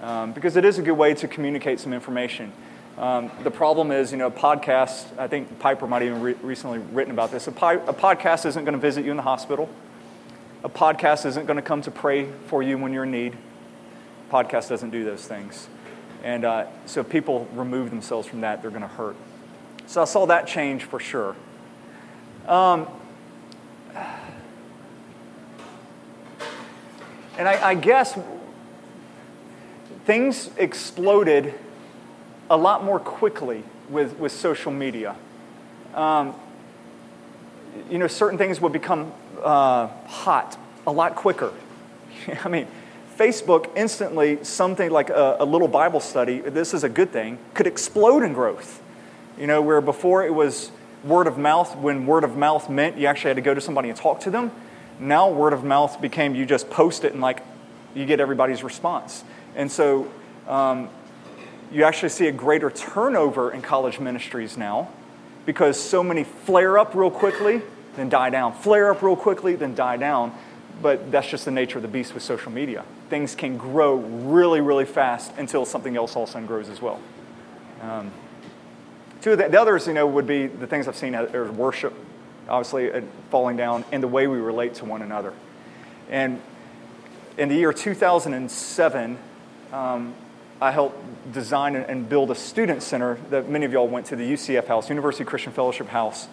Um, 0.02 0.32
because 0.32 0.56
it 0.56 0.64
is 0.64 0.78
a 0.78 0.82
good 0.82 0.92
way 0.92 1.14
to 1.14 1.26
communicate 1.26 1.80
some 1.80 1.92
information. 1.92 2.52
Um, 2.98 3.30
the 3.42 3.50
problem 3.50 3.90
is, 3.90 4.12
you 4.12 4.18
know, 4.18 4.30
podcasts, 4.30 5.06
I 5.18 5.26
think 5.26 5.58
Piper 5.58 5.86
might 5.86 6.02
even 6.02 6.20
re- 6.20 6.36
recently 6.42 6.78
written 6.78 7.12
about 7.12 7.30
this. 7.30 7.46
A, 7.46 7.52
pi- 7.52 7.74
a 7.74 7.92
podcast 7.92 8.46
isn't 8.46 8.64
going 8.64 8.74
to 8.74 8.80
visit 8.80 9.04
you 9.04 9.10
in 9.10 9.16
the 9.16 9.22
hospital. 9.22 9.68
A 10.66 10.68
podcast 10.68 11.24
isn't 11.26 11.46
going 11.46 11.58
to 11.58 11.62
come 11.62 11.80
to 11.82 11.92
pray 11.92 12.28
for 12.48 12.60
you 12.60 12.76
when 12.76 12.92
you're 12.92 13.04
in 13.04 13.12
need. 13.12 13.36
Podcast 14.32 14.68
doesn't 14.68 14.90
do 14.90 15.04
those 15.04 15.24
things. 15.24 15.68
And 16.24 16.44
uh, 16.44 16.66
so 16.86 17.04
people 17.04 17.46
remove 17.52 17.90
themselves 17.90 18.26
from 18.26 18.40
that, 18.40 18.62
they're 18.62 18.72
going 18.72 18.82
to 18.82 18.88
hurt. 18.88 19.14
So 19.86 20.02
I 20.02 20.06
saw 20.06 20.26
that 20.26 20.48
change 20.48 20.82
for 20.82 20.98
sure. 20.98 21.36
Um, 22.48 22.88
and 27.38 27.46
I, 27.46 27.68
I 27.68 27.74
guess 27.76 28.18
things 30.04 30.50
exploded 30.56 31.54
a 32.50 32.56
lot 32.56 32.82
more 32.82 32.98
quickly 32.98 33.62
with, 33.88 34.18
with 34.18 34.32
social 34.32 34.72
media. 34.72 35.14
Um, 35.94 36.34
you 37.88 37.98
know, 37.98 38.08
certain 38.08 38.36
things 38.36 38.60
would 38.60 38.72
become 38.72 39.12
uh, 39.46 39.86
hot 40.06 40.58
a 40.86 40.92
lot 40.92 41.14
quicker. 41.14 41.52
I 42.44 42.48
mean, 42.48 42.66
Facebook 43.16 43.70
instantly, 43.76 44.42
something 44.44 44.90
like 44.90 45.08
a, 45.08 45.36
a, 45.40 45.44
little 45.44 45.68
Bible 45.68 46.00
study, 46.00 46.40
this 46.40 46.74
is 46.74 46.84
a 46.84 46.88
good 46.88 47.12
thing, 47.12 47.38
could 47.54 47.66
explode 47.66 48.22
in 48.22 48.32
growth. 48.32 48.82
You 49.38 49.46
know, 49.46 49.62
where 49.62 49.80
before 49.80 50.26
it 50.26 50.34
was 50.34 50.70
word 51.04 51.26
of 51.26 51.38
mouth, 51.38 51.76
when 51.76 52.06
word 52.06 52.24
of 52.24 52.36
mouth 52.36 52.68
meant 52.68 52.98
you 52.98 53.06
actually 53.06 53.30
had 53.30 53.36
to 53.36 53.42
go 53.42 53.54
to 53.54 53.60
somebody 53.60 53.88
and 53.88 53.96
talk 53.96 54.20
to 54.20 54.30
them, 54.30 54.50
now 54.98 55.30
word 55.30 55.52
of 55.52 55.62
mouth 55.62 56.00
became 56.00 56.34
you 56.34 56.44
just 56.44 56.68
post 56.68 57.04
it 57.04 57.12
and 57.12 57.22
like 57.22 57.42
you 57.94 58.04
get 58.04 58.18
everybody's 58.18 58.64
response. 58.64 59.24
And 59.54 59.70
so 59.70 60.10
um, 60.48 60.90
you 61.70 61.84
actually 61.84 62.08
see 62.08 62.26
a 62.26 62.32
greater 62.32 62.70
turnover 62.70 63.52
in 63.52 63.62
college 63.62 64.00
ministries 64.00 64.56
now 64.58 64.88
because 65.46 65.78
so 65.78 66.02
many 66.02 66.24
flare 66.24 66.78
up 66.78 66.94
real 66.94 67.10
quickly, 67.10 67.62
then 67.96 68.08
die 68.08 68.30
down, 68.30 68.52
flare 68.52 68.90
up 68.90 69.02
real 69.02 69.16
quickly, 69.16 69.56
then 69.56 69.74
die 69.74 69.96
down. 69.96 70.32
But 70.82 71.10
that's 71.10 71.28
just 71.28 71.46
the 71.46 71.50
nature 71.50 71.78
of 71.78 71.82
the 71.82 71.88
beast 71.88 72.12
with 72.12 72.22
social 72.22 72.52
media. 72.52 72.84
Things 73.08 73.34
can 73.34 73.56
grow 73.56 73.96
really, 73.96 74.60
really 74.60 74.84
fast 74.84 75.32
until 75.38 75.64
something 75.64 75.96
else 75.96 76.14
all 76.14 76.24
of 76.24 76.28
a 76.28 76.32
sudden 76.32 76.46
grows 76.46 76.68
as 76.68 76.82
well. 76.82 77.00
Um, 77.80 78.10
two 79.22 79.32
of 79.32 79.38
the, 79.38 79.48
the, 79.48 79.60
others, 79.60 79.86
you 79.86 79.94
know, 79.94 80.06
would 80.06 80.26
be 80.26 80.46
the 80.46 80.66
things 80.66 80.86
I've 80.86 80.96
seen 80.96 81.14
as 81.14 81.50
worship, 81.50 81.94
obviously 82.48 82.92
uh, 82.92 83.00
falling 83.30 83.56
down, 83.56 83.84
and 83.90 84.02
the 84.02 84.08
way 84.08 84.26
we 84.26 84.36
relate 84.36 84.74
to 84.74 84.84
one 84.84 85.00
another. 85.00 85.32
And 86.10 86.42
in 87.38 87.48
the 87.48 87.54
year 87.54 87.72
2007, 87.72 89.18
um, 89.72 90.14
I 90.60 90.70
helped 90.70 91.32
design 91.32 91.76
and 91.76 92.08
build 92.08 92.30
a 92.30 92.34
student 92.34 92.82
center 92.82 93.18
that 93.30 93.48
many 93.48 93.66
of 93.66 93.72
y'all 93.72 93.88
went 93.88 94.06
to 94.06 94.16
the 94.16 94.32
UCF 94.32 94.66
house, 94.66 94.88
University 94.88 95.24
Christian 95.24 95.52
Fellowship 95.52 95.88
House. 95.88 96.28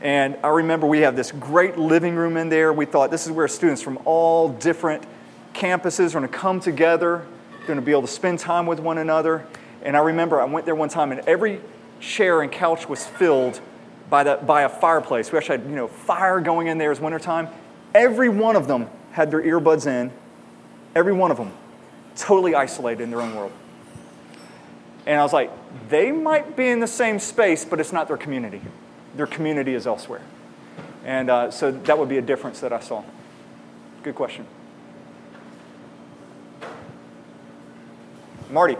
And 0.00 0.38
I 0.42 0.48
remember 0.48 0.86
we 0.86 1.00
have 1.00 1.14
this 1.14 1.30
great 1.30 1.76
living 1.76 2.14
room 2.14 2.36
in 2.36 2.48
there. 2.48 2.72
We 2.72 2.86
thought 2.86 3.10
this 3.10 3.26
is 3.26 3.32
where 3.32 3.48
students 3.48 3.82
from 3.82 3.98
all 4.04 4.48
different 4.48 5.04
campuses 5.52 6.10
are 6.10 6.20
going 6.20 6.30
to 6.30 6.38
come 6.38 6.60
together. 6.60 7.26
They're 7.50 7.66
going 7.66 7.78
to 7.78 7.84
be 7.84 7.92
able 7.92 8.02
to 8.02 8.08
spend 8.08 8.38
time 8.38 8.66
with 8.66 8.80
one 8.80 8.96
another. 8.98 9.46
And 9.82 9.96
I 9.96 10.00
remember 10.00 10.40
I 10.40 10.44
went 10.44 10.64
there 10.64 10.74
one 10.74 10.88
time 10.88 11.12
and 11.12 11.20
every 11.28 11.60
chair 12.00 12.40
and 12.40 12.50
couch 12.50 12.88
was 12.88 13.06
filled 13.06 13.60
by, 14.08 14.24
the, 14.24 14.36
by 14.36 14.62
a 14.62 14.68
fireplace. 14.68 15.30
We 15.32 15.38
actually 15.38 15.58
had 15.58 15.66
you 15.68 15.76
know, 15.76 15.88
fire 15.88 16.40
going 16.40 16.68
in 16.68 16.78
there 16.78 16.90
as 16.90 17.00
wintertime. 17.00 17.48
Every 17.94 18.30
one 18.30 18.56
of 18.56 18.66
them 18.66 18.88
had 19.12 19.30
their 19.30 19.42
earbuds 19.42 19.86
in. 19.86 20.10
Every 20.94 21.12
one 21.12 21.30
of 21.30 21.36
them 21.36 21.52
totally 22.16 22.54
isolated 22.54 23.02
in 23.02 23.10
their 23.10 23.20
own 23.20 23.34
world. 23.34 23.52
And 25.06 25.20
I 25.20 25.22
was 25.22 25.32
like, 25.32 25.50
they 25.88 26.10
might 26.10 26.56
be 26.56 26.68
in 26.68 26.80
the 26.80 26.86
same 26.86 27.18
space, 27.18 27.64
but 27.64 27.80
it's 27.80 27.92
not 27.92 28.08
their 28.08 28.16
community. 28.16 28.60
Their 29.16 29.26
community 29.26 29.74
is 29.74 29.86
elsewhere. 29.86 30.22
And 31.04 31.30
uh, 31.30 31.50
so 31.50 31.70
that 31.70 31.98
would 31.98 32.08
be 32.08 32.18
a 32.18 32.22
difference 32.22 32.60
that 32.60 32.72
I 32.72 32.80
saw. 32.80 33.02
Good 34.02 34.14
question. 34.14 34.46
Marty. 38.50 38.76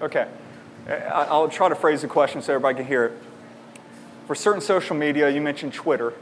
Okay. 0.00 0.28
I'll 1.10 1.48
try 1.48 1.68
to 1.68 1.74
phrase 1.74 2.02
the 2.02 2.08
question 2.08 2.42
so 2.42 2.54
everybody 2.54 2.76
can 2.76 2.86
hear 2.86 3.06
it. 3.06 3.12
For 4.26 4.34
certain 4.34 4.60
social 4.60 4.94
media, 4.96 5.30
you 5.30 5.40
mentioned 5.40 5.72
Twitter 5.72 6.12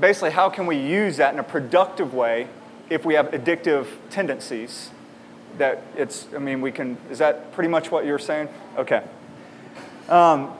basically, 0.00 0.30
how 0.30 0.48
can 0.48 0.66
we 0.66 0.76
use 0.76 1.16
that 1.16 1.32
in 1.32 1.40
a 1.40 1.44
productive 1.44 2.14
way 2.14 2.48
if 2.90 3.04
we 3.04 3.14
have 3.14 3.30
addictive 3.30 3.86
tendencies? 4.10 4.90
That 5.58 5.82
it's, 5.96 6.26
I 6.34 6.38
mean, 6.38 6.60
we 6.60 6.70
can, 6.70 6.96
is 7.10 7.18
that 7.18 7.52
pretty 7.52 7.68
much 7.68 7.90
what 7.90 8.04
you're 8.04 8.18
saying? 8.18 8.48
Okay. 8.76 9.02
Um, 10.08 10.52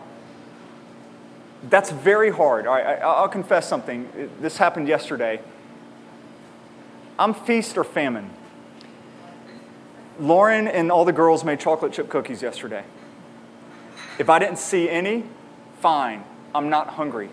that's 1.68 1.90
very 1.90 2.30
hard. 2.30 2.66
All 2.66 2.74
right, 2.74 3.00
I, 3.00 3.20
will 3.20 3.28
confess 3.28 3.68
something. 3.68 4.30
This 4.40 4.56
happened 4.58 4.88
yesterday. 4.88 5.40
I'm 7.18 7.34
feast 7.34 7.76
or 7.76 7.84
famine. 7.84 8.30
Lauren 10.20 10.68
and 10.68 10.90
all 10.92 11.04
the 11.04 11.12
girls 11.12 11.44
made 11.44 11.60
chocolate 11.60 11.92
chip 11.92 12.08
cookies 12.08 12.42
yesterday. 12.42 12.84
If 14.18 14.28
I 14.28 14.38
didn't 14.38 14.58
see 14.58 14.88
any, 14.88 15.24
fine. 15.80 16.24
I'm 16.54 16.68
not 16.68 16.88
hungry. 16.88 17.30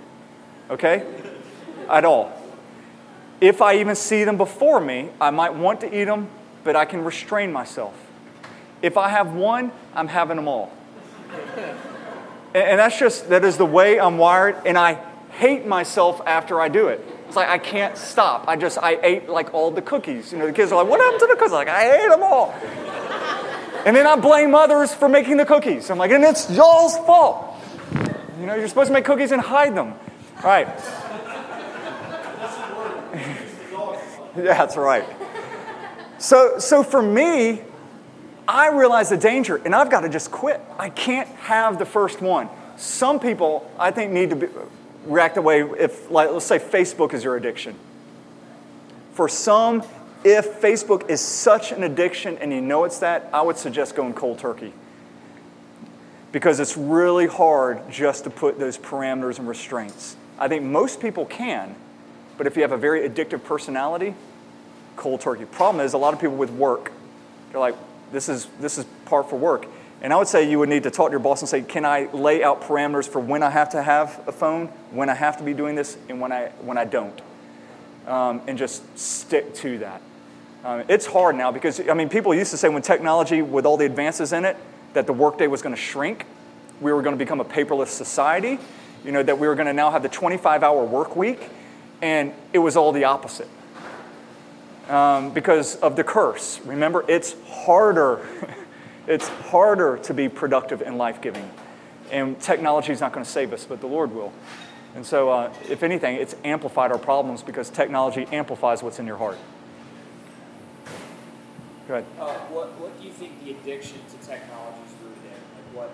Okay? 0.70 1.06
at 1.90 2.06
all. 2.06 2.32
If 3.42 3.62
I 3.62 3.78
even 3.78 3.96
see 3.96 4.24
them 4.24 4.38
before 4.38 4.80
me, 4.80 5.10
I 5.20 5.30
might 5.30 5.54
want 5.54 5.82
to 5.82 6.02
eat 6.02 6.06
them, 6.06 6.30
but 6.64 6.76
I 6.76 6.86
can 6.86 7.04
restrain 7.04 7.52
myself. 7.52 7.94
If 8.82 8.98
I 8.98 9.10
have 9.10 9.34
one, 9.34 9.72
I'm 9.94 10.08
having 10.08 10.38
them 10.38 10.48
all. 10.48 10.72
And 12.56 12.80
that's 12.80 12.98
just, 12.98 13.30
that 13.30 13.44
is 13.44 13.58
the 13.58 13.66
way 13.66 14.00
I'm 14.00 14.18
wired, 14.18 14.56
and 14.66 14.78
I 14.78 14.94
hate 15.32 15.66
myself 15.66 16.22
after 16.26 16.62
I 16.62 16.70
do 16.70 16.88
it. 16.88 17.06
It's 17.28 17.36
like 17.36 17.50
I 17.50 17.58
can't 17.58 17.98
stop. 17.98 18.48
I 18.48 18.56
just, 18.56 18.78
I 18.78 18.98
ate 19.04 19.28
like 19.28 19.54
all 19.54 19.72
the 19.72 19.82
cookies. 19.82 20.32
You 20.32 20.38
know, 20.38 20.48
the 20.48 20.54
kids 20.54 20.72
are 20.72 20.82
like, 20.82 20.90
what 20.90 21.02
happened 21.02 21.20
to 21.20 21.28
the 21.28 21.36
cookies? 21.36 21.52
I'm 21.52 21.58
like, 21.58 21.68
I 21.68 22.04
ate 22.04 22.10
them 22.10 22.24
all. 22.24 22.52
and 23.86 23.94
then 23.96 24.08
I 24.08 24.16
blame 24.16 24.56
others 24.56 24.94
for 24.94 25.10
making 25.10 25.36
the 25.38 25.46
cookies. 25.46 25.90
I'm 25.90 25.98
like, 25.98 26.12
and 26.12 26.24
it's 26.24 26.50
y'all's 26.50 26.98
fault. 27.00 27.58
You 28.40 28.46
know, 28.46 28.56
you're 28.56 28.70
supposed 28.70 28.88
to 28.88 28.94
make 28.94 29.04
cookies 29.06 29.32
and 29.34 29.42
hide 29.42 29.76
them. 29.76 29.94
All 30.38 30.44
right. 30.44 30.68
yeah, 34.38 34.44
that's 34.44 34.78
right. 34.78 35.06
So, 36.20 36.60
so 36.60 36.84
for 36.84 37.02
me, 37.02 37.64
I 38.48 38.70
realize 38.70 39.10
the 39.10 39.18
danger, 39.18 39.58
and 39.58 39.74
I've 39.74 39.90
got 39.90 40.02
to 40.02 40.10
just 40.10 40.32
quit. 40.32 40.62
I 40.78 40.90
can't 40.90 41.28
have 41.28 41.80
the 41.80 41.86
first 41.86 42.22
one. 42.22 42.50
Some 42.78 43.20
people, 43.20 43.72
I 43.80 43.92
think, 43.92 44.12
need 44.12 44.30
to 44.32 44.36
be, 44.36 44.48
react 45.06 45.36
the 45.36 45.42
way 45.42 45.62
if, 45.62 46.12
like, 46.12 46.32
let's 46.32 46.46
say, 46.46 46.60
Facebook 46.60 47.14
is 47.14 47.24
your 47.24 47.36
addiction. 47.36 47.76
For 49.14 49.30
some, 49.30 49.84
if 50.24 50.62
Facebook 50.62 51.10
is 51.10 51.22
such 51.22 51.72
an 51.72 51.84
addiction 51.84 52.38
and 52.40 52.52
you 52.52 52.60
know 52.60 52.84
it's 52.84 53.00
that, 53.00 53.30
I 53.32 53.42
would 53.42 53.58
suggest 53.58 53.96
going 53.96 54.14
cold 54.14 54.40
turkey. 54.40 54.74
Because 56.32 56.60
it's 56.60 56.76
really 56.76 57.28
hard 57.28 57.90
just 57.90 58.26
to 58.26 58.30
put 58.30 58.60
those 58.60 58.78
parameters 58.78 59.40
and 59.40 59.48
restraints. 59.48 60.18
I 60.38 60.50
think 60.50 60.64
most 60.64 61.00
people 61.00 61.26
can, 61.26 61.76
but 62.38 62.46
if 62.46 62.58
you 62.58 62.64
have 62.64 62.74
a 62.74 62.78
very 62.78 63.08
addictive 63.08 63.44
personality, 63.44 64.16
cold 64.98 65.22
turkey. 65.22 65.46
Problem 65.46 65.86
is, 65.86 65.94
a 65.94 65.98
lot 65.98 66.14
of 66.14 66.20
people 66.20 66.36
with 66.36 66.52
work, 66.52 66.92
they're 67.52 67.60
like, 67.62 67.76
this 68.12 68.30
is, 68.30 68.48
this 68.60 68.78
is 68.78 68.86
part 69.06 69.30
for 69.30 69.38
work. 69.38 69.68
And 70.02 70.14
I 70.14 70.18
would 70.18 70.28
say 70.28 70.50
you 70.50 70.60
would 70.60 70.70
need 70.70 70.84
to 70.84 70.92
talk 70.92 71.08
to 71.08 71.12
your 71.12 71.20
boss 71.20 71.42
and 71.42 71.50
say, 71.50 71.62
can 71.62 71.86
I 71.86 72.12
lay 72.12 72.44
out 72.44 72.62
parameters 72.62 73.08
for 73.08 73.20
when 73.20 73.44
I 73.44 73.50
have 73.50 73.70
to 73.70 73.82
have 73.82 74.22
a 74.28 74.32
phone, 74.32 74.68
when 74.92 75.10
I 75.10 75.16
have 75.16 75.38
to 75.38 75.44
be 75.44 75.54
doing 75.54 75.76
this, 75.76 75.98
and 76.10 76.22
when 76.22 76.32
I, 76.32 76.50
when 76.62 76.78
I 76.78 76.86
don't? 76.86 77.20
Um, 78.06 78.42
and 78.48 78.58
just 78.58 78.98
stick 78.98 79.54
to 79.56 79.80
that. 79.80 80.02
Um, 80.64 80.84
it's 80.88 81.06
hard 81.06 81.36
now 81.36 81.52
because, 81.52 81.80
I 81.88 81.94
mean, 81.94 82.10
people 82.10 82.34
used 82.36 82.52
to 82.52 82.58
say 82.58 82.70
when 82.70 82.82
technology, 82.82 83.42
with 83.42 83.66
all 83.66 83.78
the 83.78 83.86
advances 83.86 84.34
in 84.34 84.46
it, 84.46 84.58
that 84.94 85.08
the 85.08 85.14
workday 85.14 85.48
was 85.48 85.62
going 85.62 85.76
to 85.76 85.82
shrink. 85.82 86.26
We 86.82 86.94
were 86.94 87.02
going 87.02 87.16
to 87.16 87.20
become 87.20 87.40
a 87.40 87.46
paperless 87.46 87.88
society. 87.88 88.60
You 89.04 89.12
know, 89.12 89.24
that 89.24 89.40
we 89.40 89.48
were 89.48 89.56
going 89.56 89.68
to 89.68 89.74
now 89.74 89.92
have 89.92 90.04
the 90.04 90.10
25 90.10 90.64
hour 90.64 90.84
work 90.84 91.16
week 91.16 91.50
and 92.02 92.34
it 92.54 92.60
was 92.60 92.76
all 92.76 92.92
the 92.92 93.06
opposite 93.06 93.48
um, 94.90 95.32
because 95.32 95.76
of 95.78 95.96
the 95.96 96.04
curse. 96.04 96.60
Remember, 96.66 97.04
it's 97.08 97.36
harder. 97.48 98.28
it's 99.08 99.28
harder 99.28 99.98
to 100.04 100.14
be 100.14 100.30
productive 100.30 100.82
and 100.82 100.98
life 100.98 101.22
giving. 101.22 101.50
And 102.12 102.40
technology 102.40 102.92
is 102.92 103.02
not 103.02 103.14
going 103.14 103.26
to 103.26 103.30
save 103.30 103.52
us, 103.54 103.66
but 103.66 103.82
the 103.82 103.88
Lord 103.88 104.14
will. 104.14 104.32
And 104.96 105.06
so, 105.06 105.30
uh, 105.30 105.54
if 105.70 105.84
anything, 105.84 106.16
it's 106.16 106.36
amplified 106.44 106.92
our 106.92 106.98
problems 106.98 107.44
because 107.44 107.70
technology 107.70 108.28
amplifies 108.32 108.82
what's 108.82 109.00
in 109.00 109.06
your 109.06 109.18
heart. 109.18 109.38
Go 111.88 111.96
ahead. 111.96 112.06
Uh, 112.20 112.34
what, 112.50 112.80
what 112.80 112.98
do 113.00 113.06
you 113.06 113.12
think 113.12 113.44
the 113.44 113.52
addiction 113.52 114.00
to 114.10 114.28
technology 114.28 114.80
is 114.88 114.96
rooted 115.04 115.26
in? 115.26 115.38
Like, 115.54 115.70
what, 115.76 115.90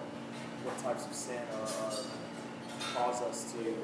what 0.63 0.77
types 0.79 1.05
of 1.05 1.13
sin 1.13 1.41
are, 1.53 1.67
are 1.87 1.97
cause 2.93 3.21
us 3.23 3.51
to 3.53 3.75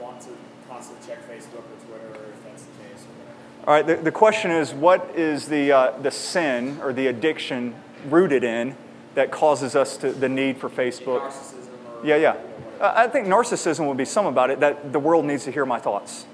want 0.00 0.20
to 0.22 0.30
constantly 0.68 1.06
check 1.06 1.20
Facebook 1.28 1.62
or 1.68 1.78
Twitter 1.86 2.32
if 2.32 2.44
that's 2.44 2.62
the 2.64 2.74
case 2.82 3.04
or 3.04 3.12
whatever. 3.20 3.51
All 3.64 3.72
right, 3.72 3.86
the, 3.86 3.94
the 3.94 4.10
question 4.10 4.50
is 4.50 4.74
what 4.74 5.12
is 5.14 5.46
the, 5.46 5.70
uh, 5.70 5.98
the 6.00 6.10
sin 6.10 6.80
or 6.82 6.92
the 6.92 7.06
addiction 7.06 7.76
rooted 8.08 8.42
in 8.42 8.74
that 9.14 9.30
causes 9.30 9.76
us 9.76 9.96
to 9.98 10.12
the 10.12 10.28
need 10.28 10.56
for 10.56 10.68
Facebook? 10.68 11.20
Narcissism 11.20 12.02
or 12.02 12.04
Yeah, 12.04 12.16
yeah. 12.16 12.32
you 12.32 12.38
know, 12.38 12.44
whatever. 12.44 12.84
Uh, 12.84 12.92
I 12.96 13.06
think 13.06 13.28
narcissism 13.28 13.86
would 13.86 13.96
be 13.96 14.04
some 14.04 14.26
about 14.26 14.50
it, 14.50 14.58
that 14.58 14.92
the 14.92 14.98
world 14.98 15.24
needs 15.24 15.44
to 15.44 15.52
hear 15.52 15.64
my 15.64 15.78
thoughts. 15.78 16.26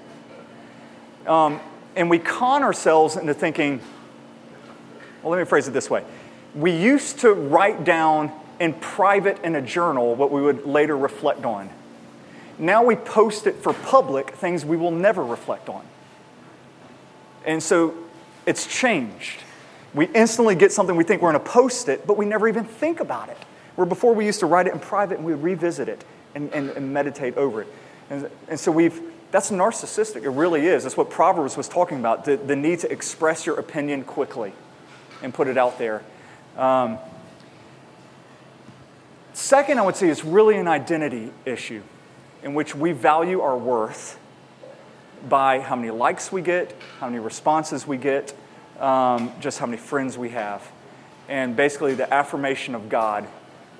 Um, 1.27 1.59
and 1.95 2.09
we 2.09 2.17
con 2.17 2.63
ourselves 2.63 3.15
into 3.15 3.35
thinking, 3.35 3.79
well, 5.21 5.31
let 5.31 5.37
me 5.37 5.45
phrase 5.45 5.67
it 5.67 5.71
this 5.71 5.87
way. 5.87 6.03
We 6.55 6.71
used 6.71 7.19
to 7.19 7.33
write 7.33 7.83
down 7.83 8.31
in 8.59 8.73
private 8.73 9.39
in 9.43 9.55
a 9.55 9.61
journal 9.61 10.15
what 10.15 10.31
we 10.31 10.41
would 10.41 10.65
later 10.65 10.97
reflect 10.97 11.45
on. 11.45 11.69
Now 12.57 12.83
we 12.83 12.95
post 12.95 13.45
it 13.45 13.57
for 13.57 13.73
public, 13.73 14.31
things 14.31 14.65
we 14.65 14.77
will 14.77 14.89
never 14.89 15.23
reflect 15.23 15.69
on. 15.69 15.85
And 17.45 17.61
so 17.61 17.95
it's 18.45 18.67
changed. 18.67 19.43
We 19.93 20.07
instantly 20.07 20.55
get 20.55 20.71
something 20.71 20.95
we 20.95 21.03
think 21.03 21.21
we're 21.21 21.31
going 21.31 21.43
to 21.43 21.49
post 21.49 21.89
it, 21.89 22.05
but 22.05 22.17
we 22.17 22.25
never 22.25 22.47
even 22.47 22.63
think 22.63 22.99
about 22.99 23.29
it. 23.29 23.37
Where 23.75 23.85
before 23.85 24.13
we 24.13 24.25
used 24.25 24.41
to 24.41 24.45
write 24.45 24.67
it 24.67 24.73
in 24.73 24.79
private 24.79 25.17
and 25.17 25.25
we 25.25 25.33
would 25.33 25.43
revisit 25.43 25.89
it 25.89 26.03
and, 26.35 26.51
and, 26.53 26.69
and 26.71 26.93
meditate 26.93 27.37
over 27.37 27.61
it. 27.61 27.67
And, 28.09 28.29
and 28.47 28.59
so 28.59 28.71
we've, 28.71 29.01
that's 29.31 29.51
narcissistic. 29.51 30.23
It 30.23 30.29
really 30.29 30.65
is. 30.67 30.83
That's 30.83 30.97
what 30.97 31.09
Proverbs 31.09 31.55
was 31.55 31.67
talking 31.67 31.99
about 31.99 32.25
the, 32.25 32.37
the 32.37 32.55
need 32.55 32.79
to 32.79 32.91
express 32.91 33.45
your 33.45 33.59
opinion 33.59 34.03
quickly 34.03 34.53
and 35.23 35.33
put 35.33 35.47
it 35.47 35.57
out 35.57 35.77
there. 35.77 36.03
Um, 36.57 36.97
second, 39.33 39.79
I 39.79 39.83
would 39.83 39.95
say, 39.95 40.09
is 40.09 40.23
really 40.23 40.57
an 40.57 40.67
identity 40.67 41.31
issue 41.45 41.81
in 42.43 42.53
which 42.53 42.75
we 42.75 42.91
value 42.91 43.41
our 43.41 43.57
worth 43.57 44.19
by 45.27 45.59
how 45.59 45.75
many 45.75 45.91
likes 45.91 46.31
we 46.31 46.41
get, 46.41 46.75
how 46.99 47.07
many 47.07 47.19
responses 47.19 47.85
we 47.85 47.97
get, 47.97 48.33
um, 48.79 49.31
just 49.39 49.59
how 49.59 49.65
many 49.65 49.77
friends 49.77 50.17
we 50.17 50.29
have. 50.29 50.65
And 51.27 51.55
basically, 51.55 51.93
the 51.93 52.11
affirmation 52.11 52.75
of 52.75 52.89
God 52.89 53.27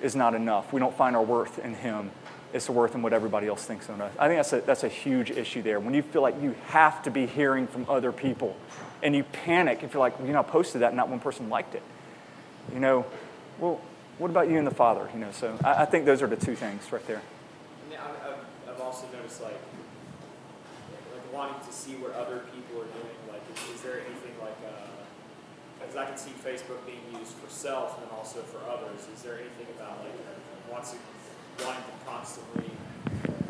is 0.01 0.15
not 0.15 0.35
enough. 0.35 0.71
We 0.73 0.79
don't 0.79 0.95
find 0.95 1.15
our 1.15 1.23
worth 1.23 1.59
in 1.59 1.73
Him. 1.73 2.11
It's 2.53 2.65
the 2.65 2.71
worth 2.71 2.95
in 2.95 3.01
what 3.01 3.13
everybody 3.13 3.47
else 3.47 3.63
thinks 3.65 3.89
of 3.89 4.01
us. 4.01 4.11
I 4.17 4.27
think 4.27 4.39
that's 4.39 4.53
a, 4.53 4.61
that's 4.61 4.83
a 4.83 4.89
huge 4.89 5.29
issue 5.31 5.61
there. 5.61 5.79
When 5.79 5.93
you 5.93 6.01
feel 6.01 6.21
like 6.21 6.41
you 6.41 6.55
have 6.67 7.03
to 7.03 7.11
be 7.11 7.25
hearing 7.27 7.67
from 7.67 7.85
other 7.87 8.11
people 8.11 8.55
and 9.03 9.15
you 9.15 9.23
panic 9.23 9.83
if 9.83 9.93
you're 9.93 9.99
like, 9.99 10.15
you 10.19 10.33
know, 10.33 10.39
I 10.39 10.43
posted 10.43 10.81
that 10.81 10.87
and 10.87 10.97
not 10.97 11.09
one 11.09 11.19
person 11.19 11.49
liked 11.49 11.75
it. 11.75 11.83
You 12.73 12.79
know, 12.79 13.05
well, 13.59 13.81
what 14.17 14.31
about 14.31 14.49
you 14.49 14.57
and 14.57 14.65
the 14.65 14.73
Father? 14.73 15.09
You 15.13 15.19
know, 15.19 15.31
so 15.31 15.57
I, 15.63 15.83
I 15.83 15.85
think 15.85 16.05
those 16.05 16.21
are 16.21 16.27
the 16.27 16.35
two 16.35 16.55
things 16.55 16.91
right 16.91 17.05
there. 17.07 17.21
I've, 17.91 17.99
I've, 17.99 18.75
I've 18.75 18.81
also 18.81 19.05
noticed 19.13 19.41
like 19.41 19.59
wanting 21.39 21.65
to 21.65 21.71
see 21.71 21.95
what 21.95 22.11
other 22.15 22.43
people 22.51 22.83
are 22.83 22.91
doing. 22.99 23.15
Like, 23.31 23.39
is, 23.55 23.75
is 23.75 23.81
there 23.81 24.03
anything 24.03 24.35
like, 24.43 24.59
because 25.79 25.95
I 25.95 26.03
can 26.03 26.17
see 26.17 26.31
Facebook 26.43 26.85
being 26.85 26.99
used 27.17 27.31
for 27.31 27.49
self 27.49 27.97
and 28.01 28.11
also 28.11 28.41
for 28.41 28.59
others. 28.69 29.07
Is 29.15 29.23
there 29.23 29.35
anything 29.35 29.67
about 29.77 30.03
like 30.03 30.11
wants 30.69 30.91
to, 30.91 30.97
wanting 31.65 31.81
to 31.81 32.11
constantly? 32.11 32.69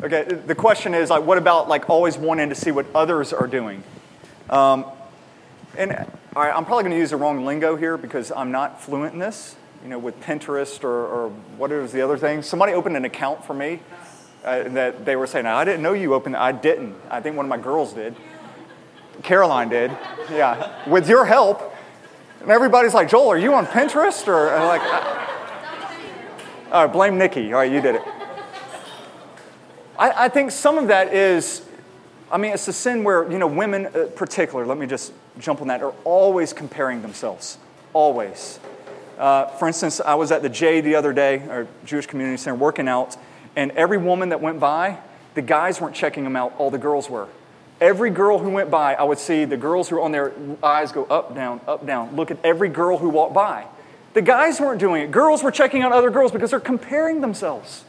Okay, 0.04 0.22
the 0.22 0.54
question 0.54 0.94
is 0.94 1.10
like, 1.10 1.24
what 1.24 1.36
about 1.36 1.68
like 1.68 1.90
always 1.90 2.16
wanting 2.16 2.48
to 2.50 2.54
see 2.54 2.70
what 2.70 2.86
others 2.94 3.32
are 3.32 3.48
doing? 3.48 3.82
Um, 4.48 4.86
and 5.76 5.92
all 6.36 6.42
right, 6.44 6.54
I'm 6.54 6.64
probably 6.64 6.84
going 6.84 6.92
to 6.92 6.98
use 6.98 7.10
the 7.10 7.16
wrong 7.16 7.44
lingo 7.44 7.74
here 7.74 7.96
because 7.96 8.30
I'm 8.30 8.52
not 8.52 8.80
fluent 8.80 9.14
in 9.14 9.18
this. 9.18 9.56
You 9.82 9.88
know, 9.88 9.98
with 9.98 10.20
Pinterest 10.20 10.84
or, 10.84 11.06
or 11.06 11.28
what 11.58 11.72
is 11.72 11.90
the 11.90 12.02
other 12.02 12.16
thing? 12.16 12.42
Somebody 12.42 12.72
opened 12.72 12.96
an 12.96 13.04
account 13.04 13.44
for 13.44 13.54
me 13.54 13.80
uh, 14.44 14.64
that 14.70 15.04
they 15.04 15.16
were 15.16 15.26
saying, 15.26 15.46
I 15.46 15.64
didn't 15.64 15.82
know 15.82 15.92
you 15.92 16.14
opened. 16.14 16.36
I 16.36 16.52
didn't. 16.52 16.94
I 17.10 17.20
think 17.20 17.36
one 17.36 17.46
of 17.46 17.50
my 17.50 17.58
girls 17.58 17.92
did. 17.92 18.16
Caroline 19.22 19.68
did. 19.68 19.90
Yeah, 20.30 20.88
with 20.88 21.08
your 21.08 21.24
help. 21.24 21.74
And 22.40 22.50
everybody's 22.50 22.94
like, 22.94 23.08
Joel, 23.08 23.28
are 23.28 23.38
you 23.38 23.52
on 23.52 23.66
Pinterest? 23.66 24.26
Or 24.26 24.46
like, 24.66 24.80
all 26.72 26.84
right, 26.84 26.92
blame 26.92 27.18
Nikki. 27.18 27.52
All 27.52 27.58
right, 27.58 27.70
you 27.70 27.80
did 27.80 27.96
it. 27.96 28.02
I, 29.98 30.24
I 30.24 30.28
think 30.30 30.50
some 30.50 30.78
of 30.78 30.88
that 30.88 31.12
is, 31.12 31.66
I 32.32 32.38
mean, 32.38 32.52
it's 32.52 32.66
a 32.68 32.72
sin 32.72 33.04
where, 33.04 33.30
you 33.30 33.38
know, 33.38 33.46
women 33.46 33.86
in 33.94 34.08
particular, 34.12 34.64
let 34.64 34.78
me 34.78 34.86
just 34.86 35.12
jump 35.38 35.60
on 35.60 35.68
that, 35.68 35.82
are 35.82 35.94
always 36.04 36.54
comparing 36.54 37.02
themselves. 37.02 37.58
Always. 37.92 38.58
Uh, 39.18 39.46
for 39.46 39.68
instance, 39.68 40.00
I 40.00 40.14
was 40.14 40.32
at 40.32 40.40
the 40.40 40.48
J 40.48 40.80
the 40.80 40.94
other 40.94 41.12
day, 41.12 41.40
or 41.40 41.68
Jewish 41.84 42.06
Community 42.06 42.38
Center, 42.38 42.56
working 42.56 42.88
out, 42.88 43.18
and 43.60 43.72
every 43.72 43.98
woman 43.98 44.30
that 44.30 44.40
went 44.40 44.58
by, 44.58 44.96
the 45.34 45.42
guys 45.42 45.82
weren't 45.82 45.94
checking 45.94 46.24
them 46.24 46.34
out, 46.34 46.54
all 46.56 46.70
the 46.70 46.78
girls 46.78 47.10
were. 47.10 47.28
Every 47.78 48.08
girl 48.08 48.38
who 48.38 48.48
went 48.48 48.70
by, 48.70 48.94
I 48.94 49.02
would 49.02 49.18
see 49.18 49.44
the 49.44 49.58
girls 49.58 49.90
who 49.90 49.96
were 49.96 50.00
on 50.00 50.12
their 50.12 50.32
eyes 50.62 50.92
go 50.92 51.04
up, 51.04 51.34
down, 51.34 51.60
up, 51.68 51.84
down. 51.84 52.16
Look 52.16 52.30
at 52.30 52.38
every 52.42 52.70
girl 52.70 52.96
who 52.96 53.10
walked 53.10 53.34
by. 53.34 53.66
The 54.14 54.22
guys 54.22 54.60
weren't 54.60 54.80
doing 54.80 55.02
it. 55.02 55.10
Girls 55.10 55.42
were 55.42 55.50
checking 55.50 55.82
out 55.82 55.92
other 55.92 56.08
girls 56.08 56.32
because 56.32 56.52
they're 56.52 56.58
comparing 56.58 57.20
themselves. 57.20 57.84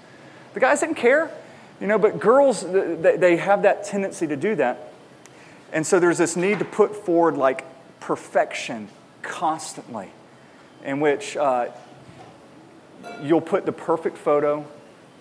The 0.56 0.60
guys 0.60 0.82
didn't 0.82 0.96
care, 0.96 1.32
you 1.80 1.88
know, 1.88 1.98
but 1.98 2.20
girls, 2.20 2.66
they 2.70 3.38
have 3.38 3.62
that 3.62 3.86
tendency 3.86 4.28
to 4.28 4.36
do 4.36 4.56
that. 4.56 4.92
And 5.72 5.88
so 5.88 6.02
there's 6.02 6.18
this 6.18 6.36
need 6.36 6.60
to 6.60 6.66
put 6.66 6.98
forward 6.98 7.38
like 7.38 7.64
perfection 8.02 8.90
constantly, 9.22 10.10
in 10.84 11.00
which 11.00 11.38
uh, 11.38 11.70
you'll 13.24 13.40
put 13.40 13.66
the 13.66 13.72
perfect 13.72 14.18
photo, 14.18 14.66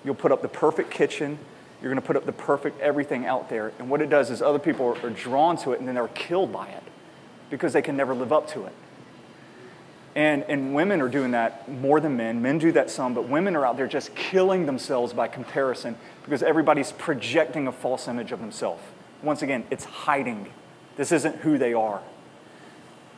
you'll 0.05 0.15
put 0.15 0.33
up 0.33 0.43
the 0.43 0.49
perfect 0.49 0.91
kitchen, 0.91 1.39
you're 1.81 1.91
going 1.91 2.01
to 2.01 2.07
put 2.07 2.17
up 2.17 2.27
the 2.27 2.33
perfect 2.33 2.81
everything 2.81 3.27
out 3.27 3.49
there. 3.49 3.73
And 3.79 3.89
what 3.89 4.03
it 4.03 4.11
does 4.11 4.31
is 4.31 4.43
other 4.43 4.59
people 4.59 4.99
are, 5.03 5.11
drawn 5.11 5.57
to 5.59 5.73
it 5.73 5.79
and 5.79 5.89
then 5.89 5.95
they're 5.95 6.09
killed 6.09 6.53
by 6.53 6.69
it 6.69 6.83
because 7.49 7.73
they 7.73 7.83
can 7.83 7.97
never 7.97 8.15
live 8.15 8.33
up 8.33 8.49
to 8.49 8.65
it. 8.65 8.73
And, 10.15 10.43
and 10.45 10.75
women 10.75 11.01
are 11.01 11.09
doing 11.09 11.31
that 11.31 11.71
more 11.71 12.01
than 12.01 12.17
men. 12.17 12.43
Men 12.43 12.59
do 12.59 12.73
that 12.73 12.91
some, 12.91 13.15
but 13.15 13.29
women 13.29 13.55
are 13.57 13.65
out 13.65 13.77
there 13.77 13.87
just 13.87 14.15
killing 14.15 14.67
themselves 14.67 15.13
by 15.13 15.29
comparison 15.29 15.97
because 16.25 16.43
everybody's 16.43 16.93
projecting 16.93 17.67
a 17.67 17.73
false 17.73 18.09
image 18.09 18.33
of 18.33 18.41
themselves. 18.41 18.83
Once 19.23 19.43
again, 19.43 19.65
it's 19.71 19.85
hiding. 19.85 20.53
This 20.97 21.13
isn't 21.13 21.37
who 21.37 21.59
they 21.59 21.75
are. 21.75 22.03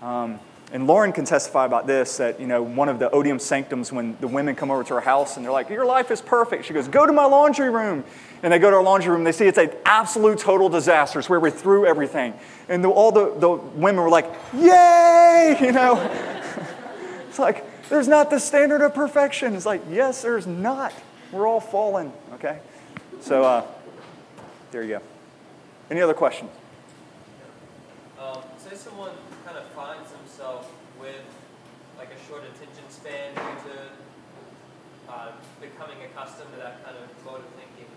Um, 0.03 0.39
and 0.73 0.87
Lauren 0.87 1.13
can 1.13 1.25
testify 1.25 1.67
about 1.67 1.87
this 1.87 2.17
that, 2.17 2.41
you 2.41 2.47
know, 2.47 2.63
one 2.63 2.89
of 2.89 2.99
the 2.99 3.11
odium 3.11 3.39
sanctums 3.39 3.93
when 3.93 4.17
the 4.21 4.27
women 4.27 4.55
come 4.55 4.71
over 4.71 4.83
to 4.83 4.95
her 4.95 5.01
house 5.01 5.37
and 5.37 5.45
they're 5.45 5.53
like, 5.53 5.69
Your 5.69 5.85
life 5.85 6.11
is 6.11 6.23
perfect. 6.23 6.65
She 6.65 6.73
goes, 6.73 6.89
Go 6.89 7.07
to 7.07 7.13
my 7.13 7.27
laundry 7.27 7.71
room. 7.71 8.05
And 8.43 8.53
they 8.53 8.59
go 8.59 8.71
to 8.71 8.77
our 8.77 8.83
laundry 8.83 9.13
room, 9.13 9.23
they 9.23 9.33
see 9.33 9.47
it's 9.47 9.59
an 9.59 9.71
absolute 9.85 10.39
total 10.39 10.69
disaster. 10.69 11.19
It's 11.19 11.29
where 11.29 11.39
we 11.39 11.51
threw 11.51 11.87
everything. 11.87 12.35
And 12.69 12.83
the, 12.83 12.89
all 12.89 13.13
the, 13.13 13.35
the 13.39 13.51
women 13.51 14.03
were 14.03 14.11
like, 14.11 14.31
Yay! 14.55 15.57
You 15.61 15.73
know? 15.73 16.01
it's 17.29 17.39
like, 17.39 17.65
there's 17.89 18.09
not 18.09 18.31
the 18.31 18.39
standard 18.39 18.81
of 18.81 18.95
perfection. 18.95 19.55
It's 19.55 19.67
like, 19.67 19.83
yes, 19.91 20.23
there's 20.23 20.47
not. 20.47 20.95
We're 21.31 21.47
all 21.47 21.61
fallen, 21.61 22.13
okay? 22.35 22.59
So 23.21 23.45
uh, 23.45 23.67
there 24.71 24.83
you 24.83 24.97
go. 24.97 25.03
Any 25.91 26.01
other 26.01 26.15
questions? 26.15 26.51
Um, 28.19 28.39
say 28.59 28.77
someone 28.77 29.13
kind 29.45 29.59
of 29.59 29.65
finds 29.73 30.11
himself 30.13 30.73
with 30.99 31.21
like 31.99 32.09
a 32.09 32.29
short 32.29 32.43
attention 32.45 32.89
span 32.89 33.35
due 33.35 33.71
to 33.71 35.13
uh, 35.13 35.33
becoming 35.87 36.05
accustomed 36.05 36.51
to 36.53 36.59
that 36.59 36.85
kind 36.85 36.97
of 36.97 37.25
mode 37.25 37.41
of 37.41 37.47
thinking. 37.57 37.91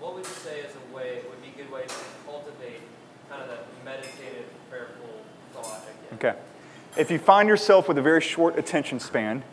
What 0.00 0.14
would 0.14 0.24
you 0.24 0.32
say 0.32 0.60
is 0.60 0.72
a 0.74 0.94
way 0.94 1.20
would 1.28 1.42
be 1.42 1.48
good 1.56 1.70
ways 1.70 1.88
to 1.88 2.04
cultivate 2.26 2.80
kind 3.28 3.42
of 3.42 3.48
that 3.48 3.66
meditative, 3.84 4.46
prayerful 4.70 5.08
thought 5.52 5.82
again? 6.10 6.18
Okay. 6.30 6.38
If 6.96 7.10
you 7.10 7.18
find 7.18 7.48
yourself 7.48 7.88
with 7.88 7.98
a 7.98 8.02
very 8.02 8.20
short 8.20 8.58
attention 8.58 9.00
span, 9.00 9.44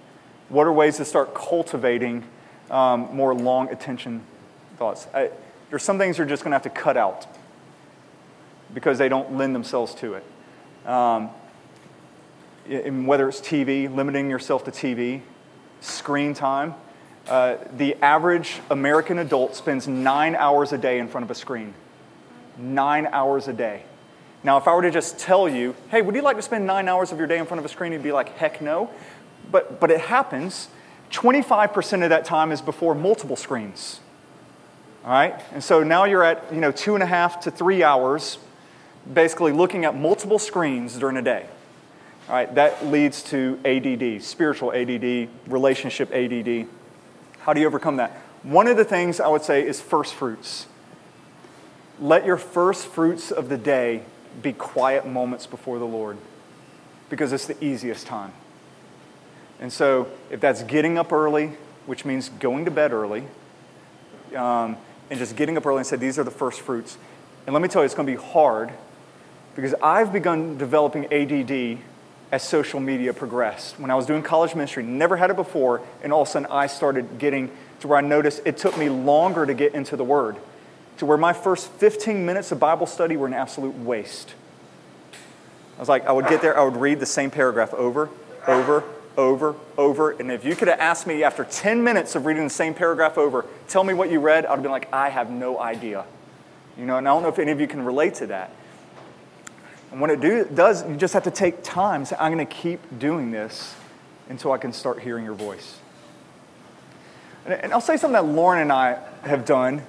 what 0.49 0.67
are 0.67 0.73
ways 0.73 0.97
to 0.97 1.05
start 1.05 1.33
cultivating 1.33 2.23
um, 2.71 3.09
more 3.13 3.33
long 3.33 3.69
attention 3.69 4.23
thoughts? 4.77 5.07
I, 5.13 5.31
there's 5.69 5.83
some 5.83 5.97
things 5.97 6.17
you're 6.17 6.27
just 6.27 6.43
going 6.43 6.51
to 6.51 6.55
have 6.55 6.63
to 6.63 6.69
cut 6.69 6.97
out 6.97 7.27
because 8.73 8.97
they 8.97 9.09
don't 9.09 9.37
lend 9.37 9.53
themselves 9.53 9.93
to 9.95 10.15
it. 10.15 10.23
Um, 10.87 11.29
whether 13.05 13.29
it's 13.29 13.41
TV, 13.41 13.93
limiting 13.93 14.29
yourself 14.29 14.63
to 14.65 14.71
TV, 14.71 15.21
screen 15.81 16.33
time. 16.33 16.73
Uh, 17.27 17.57
the 17.75 17.95
average 18.03 18.59
American 18.69 19.19
adult 19.19 19.55
spends 19.55 19.87
nine 19.87 20.35
hours 20.35 20.71
a 20.73 20.77
day 20.77 20.99
in 20.99 21.07
front 21.07 21.23
of 21.23 21.31
a 21.31 21.35
screen. 21.35 21.73
Nine 22.57 23.07
hours 23.07 23.47
a 23.47 23.53
day. 23.53 23.83
Now, 24.43 24.57
if 24.57 24.67
I 24.67 24.75
were 24.75 24.83
to 24.83 24.91
just 24.91 25.17
tell 25.17 25.49
you, 25.49 25.75
hey, 25.89 26.01
would 26.01 26.13
you 26.13 26.21
like 26.21 26.35
to 26.35 26.43
spend 26.43 26.67
nine 26.67 26.87
hours 26.87 27.11
of 27.11 27.17
your 27.17 27.27
day 27.27 27.39
in 27.39 27.45
front 27.45 27.59
of 27.59 27.65
a 27.65 27.69
screen? 27.69 27.91
You'd 27.91 28.03
be 28.03 28.11
like, 28.11 28.37
heck 28.37 28.61
no. 28.61 28.91
But, 29.51 29.79
but 29.79 29.89
it 29.89 30.01
happens. 30.01 30.67
25% 31.11 32.03
of 32.03 32.09
that 32.09 32.25
time 32.25 32.51
is 32.51 32.61
before 32.61 32.93
multiple 32.93 33.35
screens. 33.35 33.99
All 35.03 35.11
right? 35.11 35.41
And 35.51 35.63
so 35.63 35.83
now 35.83 36.03
you're 36.03 36.23
at, 36.23 36.53
you 36.53 36.59
know, 36.59 36.71
two 36.71 36.93
and 36.93 37.01
a 37.01 37.07
half 37.07 37.41
to 37.41 37.51
three 37.51 37.83
hours 37.83 38.37
basically 39.11 39.51
looking 39.51 39.85
at 39.85 39.95
multiple 39.95 40.39
screens 40.39 40.97
during 40.97 41.17
a 41.17 41.21
day. 41.21 41.45
All 42.27 42.35
right, 42.35 42.53
that 42.55 42.87
leads 42.87 43.21
to 43.25 43.59
ADD, 43.63 44.23
spiritual 44.23 44.71
ADD, 44.71 45.29
relationship 45.47 46.11
ADD. 46.11 46.67
How 47.45 47.53
do 47.53 47.61
you 47.61 47.67
overcome 47.67 47.97
that? 47.97 48.09
One 48.41 48.67
of 48.67 48.75
the 48.75 48.83
things 48.83 49.19
I 49.19 49.27
would 49.27 49.43
say 49.43 49.67
is 49.67 49.79
first 49.79 50.15
fruits. 50.15 50.65
let 51.99 52.25
your 52.25 52.37
first 52.37 52.87
fruits 52.87 53.31
of 53.31 53.49
the 53.49 53.57
day 53.57 54.01
be 54.41 54.51
quiet 54.51 55.05
moments 55.05 55.45
before 55.45 55.77
the 55.77 55.85
Lord 55.85 56.17
because 57.07 57.31
it's 57.31 57.45
the 57.45 57.63
easiest 57.63 58.07
time. 58.07 58.33
And 59.59 59.71
so, 59.71 60.07
if 60.31 60.39
that's 60.39 60.63
getting 60.63 60.97
up 60.97 61.13
early, 61.13 61.51
which 61.85 62.03
means 62.03 62.29
going 62.29 62.65
to 62.65 62.71
bed 62.71 62.91
early, 62.91 63.25
um, 64.35 64.75
and 65.11 65.19
just 65.19 65.35
getting 65.35 65.55
up 65.55 65.67
early 65.67 65.77
and 65.77 65.87
say, 65.87 65.97
These 65.97 66.17
are 66.17 66.23
the 66.23 66.31
first 66.31 66.61
fruits. 66.61 66.97
And 67.45 67.53
let 67.53 67.61
me 67.61 67.67
tell 67.67 67.83
you, 67.83 67.85
it's 67.85 67.93
going 67.93 68.07
to 68.07 68.11
be 68.11 68.21
hard 68.21 68.71
because 69.55 69.75
I've 69.83 70.11
begun 70.11 70.57
developing 70.57 71.05
ADD 71.13 71.77
as 72.31 72.43
social 72.43 72.79
media 72.79 73.13
progressed. 73.13 73.79
When 73.79 73.91
I 73.91 73.95
was 73.95 74.05
doing 74.05 74.23
college 74.23 74.55
ministry, 74.55 74.83
never 74.83 75.17
had 75.17 75.29
it 75.29 75.35
before, 75.35 75.81
and 76.03 76.11
all 76.11 76.23
of 76.23 76.27
a 76.27 76.31
sudden 76.31 76.47
I 76.51 76.67
started 76.67 77.17
getting 77.19 77.51
to 77.81 77.87
where 77.87 77.97
I 77.97 78.01
noticed 78.01 78.41
it 78.45 78.57
took 78.57 78.77
me 78.77 78.89
longer 78.89 79.45
to 79.45 79.53
get 79.53 79.73
into 79.73 79.95
the 79.95 80.03
Word, 80.03 80.37
to 80.97 81.05
where 81.05 81.17
my 81.17 81.33
first 81.33 81.69
15 81.71 82.25
minutes 82.25 82.51
of 82.51 82.59
Bible 82.59 82.87
study 82.87 83.15
were 83.17 83.27
an 83.27 83.33
absolute 83.33 83.77
waste. 83.77 84.33
I 85.77 85.79
was 85.79 85.89
like, 85.89 86.05
I 86.05 86.11
would 86.11 86.27
get 86.27 86.41
there, 86.41 86.57
I 86.57 86.63
would 86.63 86.77
read 86.77 86.99
the 86.99 87.05
same 87.05 87.29
paragraph 87.29 87.73
over, 87.73 88.09
over, 88.47 88.83
over, 89.17 89.55
over. 89.77 90.11
And 90.11 90.31
if 90.31 90.45
you 90.45 90.55
could 90.55 90.67
have 90.67 90.79
asked 90.79 91.05
me 91.05 91.23
after 91.23 91.43
10 91.43 91.83
minutes 91.83 92.15
of 92.15 92.25
reading 92.25 92.43
the 92.43 92.49
same 92.49 92.73
paragraph 92.73 93.17
over, 93.17 93.45
tell 93.67 93.83
me 93.83 93.93
what 93.93 94.09
you 94.09 94.19
read, 94.19 94.45
I'd 94.45 94.51
have 94.51 94.61
been 94.61 94.71
like, 94.71 94.91
I 94.93 95.09
have 95.09 95.29
no 95.29 95.59
idea. 95.59 96.05
You 96.77 96.85
know, 96.85 96.97
and 96.97 97.07
I 97.07 97.11
don't 97.11 97.23
know 97.23 97.29
if 97.29 97.39
any 97.39 97.51
of 97.51 97.59
you 97.59 97.67
can 97.67 97.83
relate 97.83 98.15
to 98.15 98.27
that. 98.27 98.51
And 99.95 100.01
when 100.01 100.11
it 100.11 100.19
do, 100.19 100.43
does, 100.43 100.85
you 100.89 100.97
just 100.97 101.13
have 101.13 101.23
to 101.23 101.31
take 101.31 101.63
time. 101.63 102.03
Say, 102.03 102.17
I'm 102.19 102.33
going 102.33 102.45
to 102.45 102.53
keep 102.53 102.99
doing 102.99 103.31
this 103.31 103.73
until 104.27 104.51
I 104.51 104.57
can 104.57 104.73
start 104.73 104.99
hearing 104.99 105.23
your 105.23 105.35
voice. 105.35 105.79
And, 107.45 107.53
and 107.53 107.71
I'll 107.71 107.79
say 107.79 107.95
something 107.95 108.11
that 108.11 108.25
Lauren 108.25 108.61
and 108.61 108.73
I 108.73 108.99
have 109.21 109.45
done. 109.45 109.83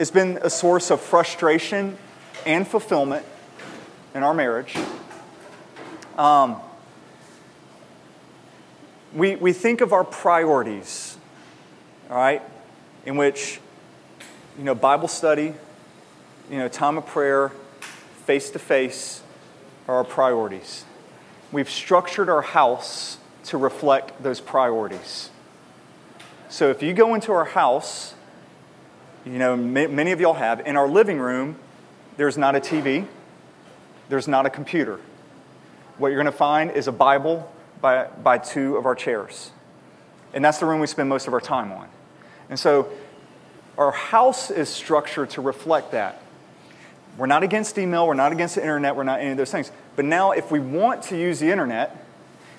It's 0.00 0.10
been 0.10 0.40
a 0.42 0.50
source 0.50 0.90
of 0.90 1.00
frustration 1.00 1.96
and 2.44 2.66
fulfillment 2.66 3.24
in 4.16 4.24
our 4.24 4.34
marriage. 4.34 4.76
Um, 6.18 6.56
we, 9.14 9.36
we 9.36 9.52
think 9.52 9.80
of 9.80 9.92
our 9.92 10.02
priorities, 10.02 11.16
all 12.10 12.16
right, 12.16 12.42
in 13.06 13.16
which, 13.16 13.60
you 14.58 14.64
know, 14.64 14.74
Bible 14.74 15.06
study, 15.06 15.54
you 16.50 16.58
know, 16.58 16.66
time 16.66 16.98
of 16.98 17.06
prayer, 17.06 17.52
face 18.26 18.50
to 18.50 18.58
face 18.58 19.19
are 19.88 19.96
our 19.96 20.04
priorities. 20.04 20.84
We've 21.52 21.70
structured 21.70 22.28
our 22.28 22.42
house 22.42 23.18
to 23.44 23.58
reflect 23.58 24.22
those 24.22 24.40
priorities. 24.40 25.30
So 26.48 26.70
if 26.70 26.82
you 26.82 26.92
go 26.92 27.14
into 27.14 27.32
our 27.32 27.44
house, 27.44 28.14
you 29.24 29.38
know, 29.38 29.56
many 29.56 30.12
of 30.12 30.20
y'all 30.20 30.34
have, 30.34 30.60
in 30.66 30.76
our 30.76 30.88
living 30.88 31.18
room, 31.18 31.56
there's 32.16 32.38
not 32.38 32.56
a 32.56 32.60
TV, 32.60 33.06
there's 34.08 34.28
not 34.28 34.46
a 34.46 34.50
computer. 34.50 35.00
What 35.98 36.08
you're 36.08 36.22
going 36.22 36.32
to 36.32 36.38
find 36.38 36.70
is 36.70 36.88
a 36.88 36.92
Bible 36.92 37.52
by, 37.80 38.06
by 38.06 38.38
two 38.38 38.76
of 38.76 38.86
our 38.86 38.94
chairs. 38.94 39.50
And 40.32 40.44
that's 40.44 40.58
the 40.58 40.66
room 40.66 40.80
we 40.80 40.86
spend 40.86 41.08
most 41.08 41.26
of 41.26 41.34
our 41.34 41.40
time 41.40 41.72
on. 41.72 41.88
And 42.48 42.58
so 42.58 42.90
our 43.78 43.92
house 43.92 44.50
is 44.50 44.68
structured 44.68 45.30
to 45.30 45.40
reflect 45.40 45.92
that. 45.92 46.19
We're 47.16 47.26
not 47.26 47.42
against 47.42 47.76
email, 47.78 48.06
we're 48.06 48.14
not 48.14 48.32
against 48.32 48.54
the 48.54 48.62
internet, 48.62 48.96
we're 48.96 49.04
not 49.04 49.20
any 49.20 49.30
of 49.30 49.36
those 49.36 49.50
things. 49.50 49.70
But 49.96 50.04
now, 50.04 50.30
if 50.32 50.50
we 50.50 50.58
want 50.58 51.02
to 51.04 51.16
use 51.16 51.40
the 51.40 51.50
internet, 51.50 52.04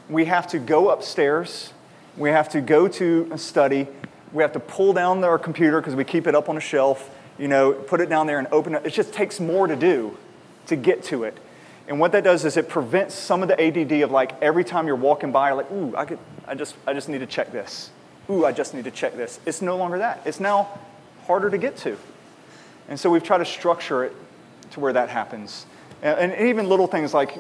we 0.10 0.26
have 0.26 0.48
to 0.48 0.60
go 0.60 0.90
upstairs, 0.90 1.74
we 2.18 2.30
have 2.30 2.50
to 2.50 2.62
go 2.62 2.88
to 2.88 3.30
a 3.32 3.38
study, 3.38 3.88
we 4.34 4.44
have 4.44 4.54
to 4.54 4.60
pull 4.60 4.94
down 4.94 5.24
our 5.24 5.40
computer 5.40 5.80
because 5.80 5.96
we 5.96 6.04
keep 6.04 6.28
it 6.28 6.36
up 6.36 6.50
on 6.50 6.58
a 6.58 6.62
shelf, 6.62 7.10
you 7.38 7.48
know, 7.48 7.74
put 7.74 8.02
it 8.02 8.10
down 8.10 8.28
there 8.28 8.40
and 8.40 8.48
open 8.52 8.76
it. 8.76 8.86
It 8.86 8.92
just 8.92 9.14
takes 9.14 9.40
more 9.40 9.68
to 9.68 9.76
do 9.76 10.18
to 10.68 10.76
get 10.76 11.04
to 11.06 11.24
it. 11.24 11.38
And 11.88 12.00
what 12.00 12.12
that 12.12 12.24
does 12.24 12.46
is 12.46 12.56
it 12.56 12.70
prevents 12.70 13.16
some 13.16 13.42
of 13.42 13.50
the 13.50 13.60
ADD 13.60 14.04
of 14.04 14.12
like 14.12 14.40
every 14.42 14.64
time 14.64 14.88
you're 14.88 14.96
walking 14.96 15.32
by, 15.32 15.52
like, 15.52 15.72
ooh, 15.72 15.96
I, 15.96 16.06
could, 16.06 16.20
I, 16.48 16.56
just, 16.56 16.76
I 16.88 16.94
just 16.94 17.10
need 17.10 17.20
to 17.20 17.26
check 17.26 17.52
this. 17.52 17.90
Ooh, 18.30 18.46
I 18.46 18.52
just 18.52 18.74
need 18.74 18.84
to 18.86 18.92
check 18.92 19.16
this. 19.18 19.40
It's 19.46 19.62
no 19.62 19.76
longer 19.76 19.98
that. 19.98 20.22
It's 20.26 20.40
now 20.40 20.80
harder 21.26 21.50
to 21.50 21.58
get 21.58 21.78
to. 21.78 21.98
And 22.88 23.00
so 23.00 23.10
we've 23.10 23.24
tried 23.24 23.40
to 23.40 23.46
structure 23.46 24.04
it 24.04 24.16
to 24.72 24.80
where 24.80 24.94
that 24.94 25.10
happens. 25.10 25.66
And, 26.02 26.32
and 26.32 26.50
even 26.50 26.68
little 26.68 26.88
things 26.88 27.14
like 27.14 27.38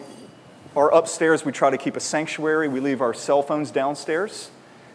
our 0.75 0.93
upstairs, 0.93 1.43
we 1.43 1.51
try 1.51 1.69
to 1.69 1.77
keep 1.77 1.95
a 1.95 1.99
sanctuary. 1.99 2.67
We 2.67 2.79
leave 2.79 3.01
our 3.01 3.13
cell 3.13 3.41
phones 3.41 3.71
downstairs. 3.71 4.49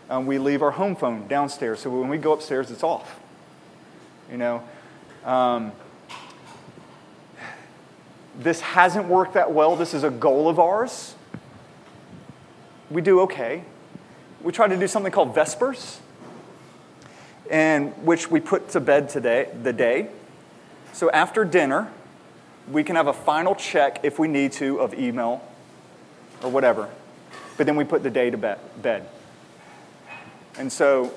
Um, 0.08 0.26
we 0.26 0.38
leave 0.38 0.62
our 0.62 0.70
home 0.70 0.96
phone 0.96 1.26
downstairs. 1.26 1.80
So 1.80 1.90
when 1.90 2.08
we 2.08 2.18
go 2.18 2.32
upstairs, 2.32 2.70
it's 2.70 2.84
off. 2.84 3.18
You 4.30 4.38
know, 4.38 4.62
um, 5.24 5.72
this 8.38 8.60
hasn't 8.60 9.08
worked 9.08 9.34
that 9.34 9.52
well. 9.52 9.76
This 9.76 9.94
is 9.94 10.04
a 10.04 10.10
goal 10.10 10.48
of 10.48 10.58
ours. 10.58 11.14
We 12.90 13.02
do 13.02 13.20
okay. 13.22 13.64
We 14.42 14.52
try 14.52 14.68
to 14.68 14.76
do 14.76 14.86
something 14.86 15.10
called 15.10 15.34
Vespers, 15.34 15.98
and 17.50 17.92
which 18.04 18.30
we 18.30 18.38
put 18.38 18.68
to 18.70 18.80
bed 18.80 19.08
today, 19.08 19.48
the 19.62 19.72
day. 19.72 20.08
So 20.92 21.10
after 21.10 21.44
dinner, 21.44 21.90
we 22.70 22.82
can 22.82 22.96
have 22.96 23.06
a 23.06 23.12
final 23.12 23.54
check 23.54 24.00
if 24.02 24.18
we 24.18 24.28
need 24.28 24.52
to 24.52 24.80
of 24.80 24.94
email 24.94 25.42
or 26.42 26.50
whatever. 26.50 26.88
But 27.56 27.66
then 27.66 27.76
we 27.76 27.84
put 27.84 28.02
the 28.02 28.10
day 28.10 28.30
to 28.30 28.36
bed. 28.36 29.08
And 30.58 30.72
so 30.72 31.12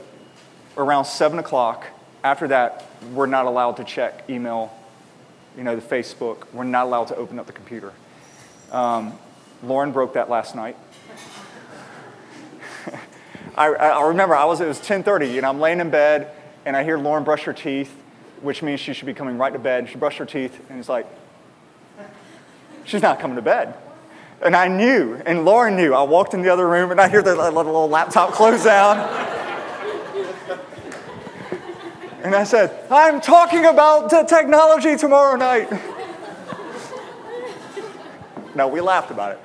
around 0.77 1.05
7 1.05 1.39
o'clock, 1.39 1.87
after 2.23 2.47
that, 2.49 2.85
we're 3.13 3.25
not 3.25 3.45
allowed 3.45 3.77
to 3.77 3.83
check 3.83 4.29
email, 4.29 4.73
you 5.57 5.63
know, 5.63 5.75
the 5.75 5.81
Facebook. 5.81 6.51
We're 6.53 6.63
not 6.63 6.85
allowed 6.85 7.07
to 7.07 7.15
open 7.15 7.39
up 7.39 7.47
the 7.47 7.53
computer. 7.53 7.93
Um, 8.71 9.13
Lauren 9.63 9.91
broke 9.91 10.13
that 10.13 10.29
last 10.29 10.55
night. 10.55 10.77
I, 13.55 13.67
I, 13.67 14.07
remember 14.07 14.35
I 14.35 14.45
was, 14.45 14.61
it 14.61 14.67
was 14.67 14.79
10.30, 14.79 15.37
and 15.37 15.45
I'm 15.45 15.59
laying 15.59 15.79
in 15.79 15.89
bed, 15.89 16.31
and 16.65 16.77
I 16.77 16.83
hear 16.83 16.97
Lauren 16.97 17.23
brush 17.23 17.43
her 17.43 17.53
teeth, 17.53 17.93
which 18.41 18.61
means 18.61 18.79
she 18.79 18.93
should 18.93 19.05
be 19.05 19.13
coming 19.13 19.37
right 19.37 19.51
to 19.51 19.59
bed. 19.59 19.89
She 19.89 19.97
brushed 19.97 20.17
her 20.19 20.25
teeth, 20.25 20.59
and 20.69 20.79
it's 20.79 20.89
like, 20.89 21.07
she's 22.89 23.01
not 23.01 23.19
coming 23.19 23.35
to 23.35 23.41
bed. 23.41 23.75
And 24.41 24.55
I 24.55 24.67
knew, 24.67 25.21
and 25.25 25.45
Lauren 25.45 25.75
knew. 25.75 25.93
I 25.93 26.03
walked 26.03 26.33
in 26.33 26.41
the 26.41 26.49
other 26.49 26.67
room, 26.67 26.91
and 26.91 26.99
I 26.99 27.09
hear 27.09 27.21
the 27.21 27.35
little 27.35 27.89
laptop 27.89 28.31
close 28.31 28.63
down. 28.63 28.97
And 32.23 32.35
I 32.35 32.43
said, 32.43 32.77
I'm 32.91 33.21
talking 33.21 33.65
about 33.65 34.09
the 34.09 34.23
technology 34.23 34.97
tomorrow 34.97 35.35
night. 35.37 35.71
no, 38.55 38.67
we 38.67 38.81
laughed 38.81 39.11
about 39.11 39.33
it. 39.33 39.39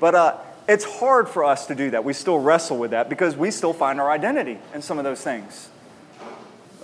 But 0.00 0.14
uh, 0.14 0.38
it's 0.68 0.84
hard 0.84 1.28
for 1.28 1.44
us 1.44 1.66
to 1.66 1.74
do 1.74 1.90
that. 1.90 2.04
We 2.04 2.12
still 2.12 2.38
wrestle 2.38 2.78
with 2.78 2.90
that 2.92 3.08
because 3.08 3.36
we 3.36 3.50
still 3.50 3.72
find 3.72 4.00
our 4.00 4.10
identity 4.10 4.58
in 4.74 4.82
some 4.82 4.98
of 4.98 5.04
those 5.04 5.22
things. 5.22 5.68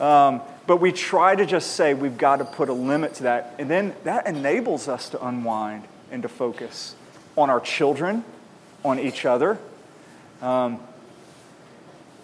Um, 0.01 0.43
but 0.67 0.79
we 0.79 0.93
try 0.93 1.35
to 1.35 1.45
just 1.45 1.73
say 1.73 1.93
we've 1.95 2.19
got 2.19 2.37
to 2.37 2.45
put 2.45 2.69
a 2.69 2.73
limit 2.73 3.15
to 3.15 3.25
that. 3.25 3.55
And 3.59 3.69
then 3.69 3.95
that 4.05 4.27
enables 4.27 4.89
us 4.89 5.09
to 5.11 5.25
unwind 5.25 5.87
and 6.13 6.23
to 6.23 6.29
focus 6.29 6.95
on 7.37 7.51
our 7.51 7.59
children, 7.59 8.25
on 8.85 9.01
each 9.01 9.25
other. 9.25 9.59
Um, 10.41 10.79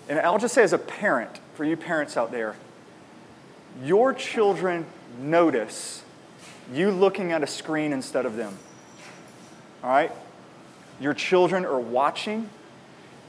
and 0.09 0.21
I'll 0.21 0.39
just 0.39 0.55
say, 0.55 0.63
as 0.63 0.73
a 0.73 0.79
parent, 0.79 1.41
for 1.55 1.65
you 1.65 1.77
parents 1.77 2.17
out 2.17 2.31
there, 2.31 2.55
your 3.83 4.13
children 4.13 4.87
notice 5.19 6.05
you 6.73 6.91
looking 6.91 7.33
at 7.33 7.43
a 7.43 7.47
screen 7.47 7.93
instead 7.93 8.27
of 8.27 8.37
them. 8.37 8.57
All 9.83 9.91
right? 9.91 10.13
Your 11.01 11.15
children 11.15 11.65
are 11.65 11.81
watching. 11.81 12.49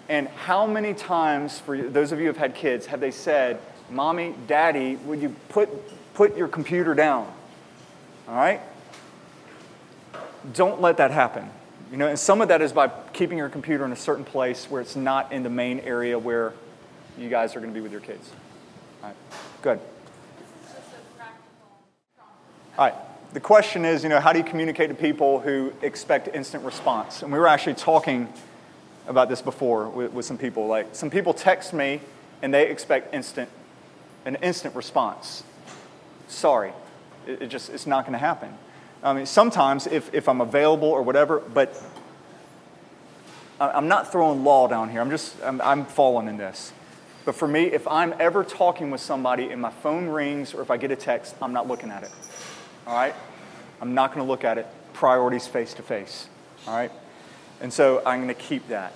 And 0.09 0.27
how 0.29 0.65
many 0.65 0.93
times, 0.93 1.59
for 1.59 1.77
those 1.77 2.11
of 2.11 2.19
you 2.19 2.25
who 2.25 2.33
have 2.33 2.37
had 2.37 2.55
kids, 2.55 2.87
have 2.87 2.99
they 2.99 3.11
said, 3.11 3.59
Mommy, 3.89 4.35
Daddy, 4.47 4.95
would 4.97 5.21
you 5.21 5.35
put, 5.49 5.69
put 6.13 6.35
your 6.35 6.47
computer 6.47 6.95
down? 6.95 7.31
All 8.27 8.35
right? 8.35 8.61
Don't 10.53 10.81
let 10.81 10.97
that 10.97 11.11
happen. 11.11 11.49
You 11.91 11.97
know, 11.97 12.07
and 12.07 12.19
some 12.19 12.41
of 12.41 12.49
that 12.49 12.61
is 12.61 12.71
by 12.71 12.89
keeping 13.13 13.37
your 13.37 13.49
computer 13.49 13.83
in 13.83 13.91
a 13.91 13.95
certain 13.95 14.25
place 14.25 14.69
where 14.69 14.81
it's 14.81 14.95
not 14.95 15.31
in 15.31 15.43
the 15.43 15.49
main 15.49 15.79
area 15.79 16.19
where 16.19 16.53
you 17.17 17.29
guys 17.29 17.55
are 17.55 17.59
going 17.59 17.71
to 17.71 17.75
be 17.75 17.81
with 17.81 17.91
your 17.91 18.01
kids. 18.01 18.29
All 19.01 19.09
right, 19.09 19.17
good. 19.61 19.79
All 22.77 22.85
right. 22.85 22.93
The 23.33 23.39
question 23.39 23.85
is, 23.85 24.03
you 24.03 24.09
know, 24.09 24.19
how 24.19 24.33
do 24.33 24.39
you 24.39 24.45
communicate 24.45 24.89
to 24.89 24.95
people 24.95 25.39
who 25.39 25.73
expect 25.81 26.29
instant 26.33 26.63
response? 26.63 27.21
And 27.21 27.31
we 27.31 27.37
were 27.37 27.47
actually 27.47 27.75
talking 27.75 28.31
about 29.07 29.29
this 29.29 29.41
before 29.41 29.89
with, 29.89 30.13
with 30.13 30.25
some 30.25 30.37
people. 30.37 30.67
Like, 30.67 30.95
some 30.95 31.09
people 31.09 31.33
text 31.33 31.73
me 31.73 32.01
and 32.41 32.53
they 32.53 32.69
expect 32.69 33.13
instant, 33.13 33.49
an 34.25 34.35
instant 34.35 34.75
response. 34.75 35.43
Sorry, 36.27 36.71
it, 37.27 37.43
it 37.43 37.47
just, 37.47 37.69
it's 37.69 37.85
not 37.85 38.05
going 38.05 38.13
to 38.13 38.19
happen. 38.19 38.57
I 39.01 39.13
mean, 39.13 39.25
sometimes 39.25 39.87
if, 39.87 40.13
if 40.13 40.27
I'm 40.27 40.41
available 40.41 40.89
or 40.89 41.01
whatever, 41.01 41.39
but 41.39 41.81
I'm 43.59 43.87
not 43.87 44.11
throwing 44.11 44.43
law 44.43 44.67
down 44.67 44.89
here. 44.89 45.01
I'm 45.01 45.09
just, 45.09 45.35
I'm, 45.43 45.61
I'm 45.61 45.85
falling 45.85 46.27
in 46.27 46.37
this. 46.37 46.71
But 47.25 47.35
for 47.35 47.47
me, 47.47 47.65
if 47.65 47.87
I'm 47.87 48.13
ever 48.19 48.43
talking 48.43 48.89
with 48.91 49.01
somebody 49.01 49.49
and 49.49 49.61
my 49.61 49.69
phone 49.69 50.07
rings 50.07 50.53
or 50.53 50.61
if 50.61 50.71
I 50.71 50.77
get 50.77 50.91
a 50.91 50.95
text, 50.95 51.35
I'm 51.41 51.53
not 51.53 51.67
looking 51.67 51.91
at 51.91 52.03
it. 52.03 52.11
All 52.87 52.95
right? 52.95 53.13
I'm 53.81 53.93
not 53.93 54.13
going 54.13 54.25
to 54.25 54.29
look 54.29 54.43
at 54.43 54.57
it. 54.57 54.67
Priorities 54.93 55.47
face 55.47 55.73
to 55.75 55.83
face. 55.83 56.27
All 56.67 56.75
right? 56.75 56.91
And 57.61 57.71
so 57.71 58.01
I'm 58.05 58.23
going 58.23 58.33
to 58.33 58.41
keep 58.41 58.67
that 58.69 58.93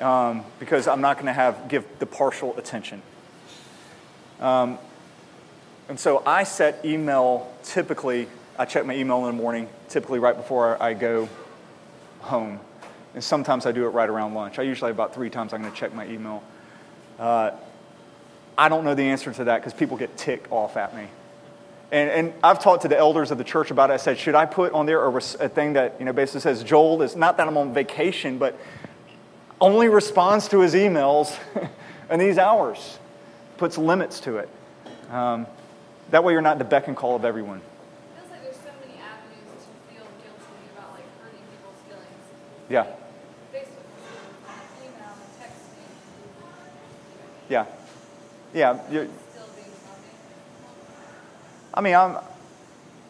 um, 0.00 0.44
because 0.58 0.86
I'm 0.86 1.00
not 1.00 1.16
going 1.16 1.26
to 1.26 1.32
have 1.32 1.68
give 1.68 1.86
the 1.98 2.06
partial 2.06 2.56
attention. 2.58 3.02
Um, 4.38 4.78
and 5.88 5.98
so 5.98 6.22
I 6.24 6.44
set 6.44 6.84
email 6.84 7.52
typically, 7.62 8.28
I 8.58 8.64
check 8.64 8.84
my 8.86 8.94
email 8.94 9.18
in 9.26 9.36
the 9.36 9.42
morning, 9.42 9.68
typically 9.88 10.18
right 10.18 10.36
before 10.36 10.80
I 10.82 10.94
go 10.94 11.28
home. 12.20 12.60
And 13.14 13.24
sometimes 13.24 13.66
I 13.66 13.72
do 13.72 13.86
it 13.86 13.90
right 13.90 14.08
around 14.08 14.34
lunch. 14.34 14.58
I 14.58 14.62
usually 14.62 14.90
have 14.90 14.96
about 14.96 15.14
three 15.14 15.30
times 15.30 15.52
I'm 15.52 15.62
going 15.62 15.72
to 15.72 15.78
check 15.78 15.94
my 15.94 16.06
email. 16.06 16.42
Uh, 17.18 17.52
I 18.56 18.68
don't 18.68 18.84
know 18.84 18.94
the 18.94 19.04
answer 19.04 19.32
to 19.32 19.44
that 19.44 19.58
because 19.58 19.74
people 19.74 19.96
get 19.96 20.16
ticked 20.16 20.50
off 20.52 20.76
at 20.76 20.94
me. 20.94 21.06
And, 21.92 22.10
and, 22.10 22.32
I've 22.44 22.62
talked 22.62 22.82
to 22.82 22.88
the 22.88 22.96
elders 22.96 23.32
of 23.32 23.38
the 23.38 23.44
church 23.44 23.72
about 23.72 23.90
it. 23.90 23.94
I 23.94 23.96
said, 23.96 24.16
should 24.16 24.36
I 24.36 24.46
put 24.46 24.72
on 24.72 24.86
there 24.86 25.04
a, 25.04 25.16
a 25.16 25.48
thing 25.48 25.72
that 25.72 25.96
you 25.98 26.04
know 26.04 26.12
basically 26.12 26.42
says 26.42 26.62
Joel 26.62 27.02
is 27.02 27.16
not 27.16 27.36
that 27.38 27.48
I'm 27.48 27.56
on 27.56 27.74
vacation, 27.74 28.38
but 28.38 28.56
only 29.60 29.88
responds 29.88 30.48
to 30.48 30.60
his 30.60 30.74
emails 30.74 31.36
in 32.10 32.20
these 32.20 32.38
hours, 32.38 32.98
puts 33.56 33.76
limits 33.76 34.20
to 34.20 34.38
it. 34.38 34.48
Um, 35.10 35.46
that 36.10 36.22
way, 36.22 36.32
you're 36.32 36.42
not 36.42 36.58
the 36.58 36.64
beck 36.64 36.86
and 36.86 36.96
call 36.96 37.16
of 37.16 37.24
everyone. 37.24 37.58
It 37.58 38.20
feels 38.20 38.30
like 38.30 38.42
there's 38.42 38.56
so 38.56 38.70
many 38.86 39.00
avenues 39.00 39.66
to 39.66 39.94
feel 39.94 40.06
guilty 40.22 40.70
about 40.76 40.92
like 40.94 41.04
hurting 41.20 41.42
people's 41.50 41.80
feelings. 41.88 42.24
Yeah. 42.70 42.86
Yeah. 47.48 47.66
Yeah. 48.54 49.04
I 51.74 51.80
mean, 51.80 51.96
I'm, 51.96 52.18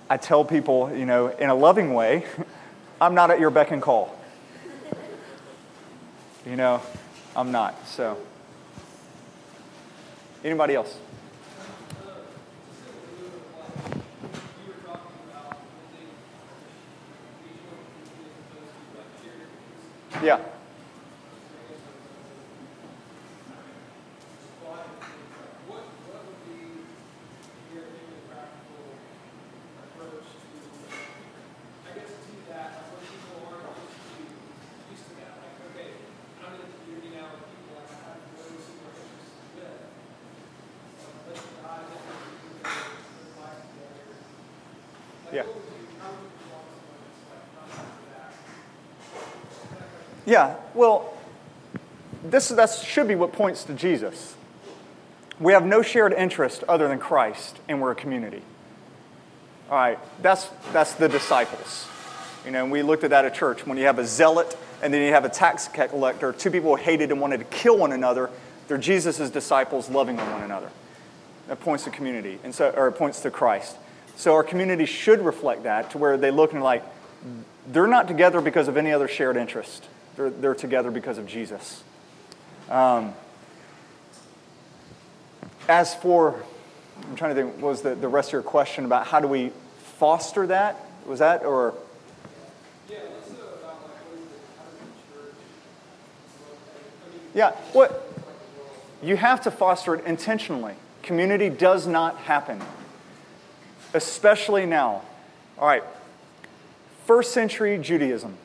I 0.08 0.16
tell 0.16 0.46
people, 0.46 0.90
you 0.96 1.04
know, 1.04 1.28
in 1.28 1.50
a 1.50 1.54
loving 1.54 1.92
way, 1.92 2.24
I'm 3.02 3.14
not 3.14 3.30
at 3.30 3.38
your 3.38 3.50
beck 3.50 3.70
and 3.70 3.82
call. 3.82 4.16
You 6.46 6.56
know, 6.56 6.80
I'm 7.36 7.52
not. 7.52 7.86
So, 7.86 8.16
anybody 10.42 10.74
else? 10.74 10.96
Yeah. 20.22 20.38
Yeah, 50.30 50.54
well, 50.74 51.12
this 52.24 52.50
that 52.50 52.70
should 52.70 53.08
be 53.08 53.16
what 53.16 53.32
points 53.32 53.64
to 53.64 53.74
Jesus. 53.74 54.36
We 55.40 55.54
have 55.54 55.66
no 55.66 55.82
shared 55.82 56.12
interest 56.12 56.62
other 56.68 56.86
than 56.86 57.00
Christ, 57.00 57.58
and 57.68 57.80
we're 57.80 57.90
a 57.90 57.96
community. 57.96 58.40
All 59.68 59.76
right, 59.76 59.98
that's, 60.22 60.48
that's 60.72 60.94
the 60.94 61.08
disciples. 61.08 61.88
You 62.44 62.52
know, 62.52 62.62
and 62.62 62.70
we 62.70 62.82
looked 62.82 63.02
at 63.02 63.10
that 63.10 63.24
at 63.24 63.34
church. 63.34 63.66
When 63.66 63.76
you 63.76 63.86
have 63.86 63.98
a 63.98 64.06
zealot 64.06 64.56
and 64.80 64.94
then 64.94 65.02
you 65.02 65.12
have 65.12 65.24
a 65.24 65.28
tax 65.28 65.66
collector, 65.66 66.32
two 66.32 66.52
people 66.52 66.76
who 66.76 66.80
hated 66.80 67.10
and 67.10 67.20
wanted 67.20 67.38
to 67.38 67.44
kill 67.46 67.76
one 67.76 67.90
another, 67.90 68.30
they're 68.68 68.78
Jesus' 68.78 69.30
disciples 69.30 69.90
loving 69.90 70.16
one 70.16 70.42
another. 70.42 70.70
That 71.48 71.58
points 71.58 71.82
to 71.84 71.90
community, 71.90 72.38
and 72.44 72.54
so, 72.54 72.70
or 72.70 72.86
it 72.86 72.92
points 72.92 73.18
to 73.22 73.32
Christ. 73.32 73.76
So 74.14 74.34
our 74.34 74.44
community 74.44 74.86
should 74.86 75.22
reflect 75.22 75.64
that 75.64 75.90
to 75.90 75.98
where 75.98 76.16
they 76.16 76.30
look 76.30 76.52
and 76.52 76.62
like, 76.62 76.84
they're 77.66 77.88
not 77.88 78.06
together 78.06 78.40
because 78.40 78.68
of 78.68 78.76
any 78.76 78.92
other 78.92 79.08
shared 79.08 79.36
interest. 79.36 79.88
They're, 80.20 80.28
they're 80.28 80.54
together 80.54 80.90
because 80.90 81.16
of 81.16 81.26
Jesus. 81.26 81.82
Um, 82.68 83.14
as 85.66 85.94
for, 85.94 86.44
I'm 87.08 87.16
trying 87.16 87.34
to 87.34 87.42
think, 87.42 87.62
was 87.62 87.80
the, 87.80 87.94
the 87.94 88.06
rest 88.06 88.28
of 88.28 88.32
your 88.34 88.42
question 88.42 88.84
about 88.84 89.06
how 89.06 89.20
do 89.20 89.26
we 89.26 89.50
foster 89.96 90.46
that? 90.48 90.76
Was 91.06 91.20
that, 91.20 91.42
or? 91.42 91.72
Yeah, 97.32 97.52
what? 97.72 98.06
You 99.02 99.16
have 99.16 99.40
to 99.44 99.50
foster 99.50 99.94
it 99.94 100.04
intentionally. 100.04 100.74
Community 101.02 101.48
does 101.48 101.86
not 101.86 102.18
happen, 102.18 102.60
especially 103.94 104.66
now. 104.66 105.00
All 105.58 105.66
right, 105.66 105.84
first 107.06 107.32
century 107.32 107.78
Judaism, 107.78 108.36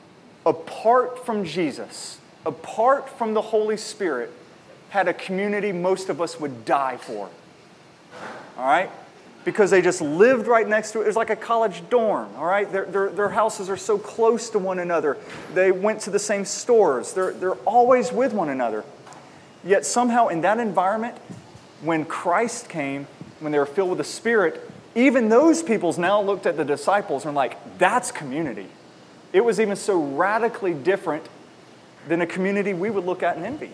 apart 0.46 1.26
from 1.26 1.44
Jesus, 1.44 2.18
apart 2.46 3.10
from 3.10 3.34
the 3.34 3.42
Holy 3.42 3.76
Spirit, 3.76 4.32
had 4.90 5.08
a 5.08 5.12
community 5.12 5.72
most 5.72 6.08
of 6.08 6.22
us 6.22 6.40
would 6.40 6.64
die 6.64 6.96
for. 6.96 7.28
All 8.56 8.64
right? 8.64 8.88
Because 9.44 9.70
they 9.70 9.82
just 9.82 10.00
lived 10.00 10.46
right 10.46 10.66
next 10.66 10.92
to 10.92 11.00
it. 11.00 11.04
It 11.04 11.06
was 11.08 11.16
like 11.16 11.30
a 11.30 11.36
college 11.36 11.82
dorm, 11.90 12.30
all 12.36 12.46
right? 12.46 12.70
Their, 12.70 12.84
their, 12.86 13.10
their 13.10 13.28
houses 13.28 13.68
are 13.68 13.76
so 13.76 13.98
close 13.98 14.48
to 14.50 14.58
one 14.58 14.78
another. 14.78 15.18
They 15.52 15.72
went 15.72 16.00
to 16.02 16.10
the 16.10 16.18
same 16.18 16.44
stores. 16.44 17.12
They're, 17.12 17.32
they're 17.32 17.54
always 17.54 18.12
with 18.12 18.32
one 18.32 18.48
another. 18.48 18.84
Yet 19.64 19.84
somehow 19.84 20.28
in 20.28 20.40
that 20.42 20.58
environment, 20.58 21.18
when 21.82 22.04
Christ 22.04 22.68
came, 22.68 23.08
when 23.40 23.52
they 23.52 23.58
were 23.58 23.66
filled 23.66 23.90
with 23.90 23.98
the 23.98 24.04
Spirit, 24.04 24.70
even 24.94 25.28
those 25.28 25.62
peoples 25.62 25.98
now 25.98 26.22
looked 26.22 26.46
at 26.46 26.56
the 26.56 26.64
disciples 26.64 27.24
and 27.24 27.34
were 27.34 27.36
like, 27.36 27.78
that's 27.78 28.10
community. 28.12 28.68
It 29.32 29.44
was 29.44 29.60
even 29.60 29.76
so 29.76 30.02
radically 30.02 30.74
different 30.74 31.28
than 32.08 32.20
a 32.20 32.26
community 32.26 32.72
we 32.72 32.90
would 32.90 33.04
look 33.04 33.22
at 33.22 33.36
and 33.36 33.44
envy. 33.44 33.70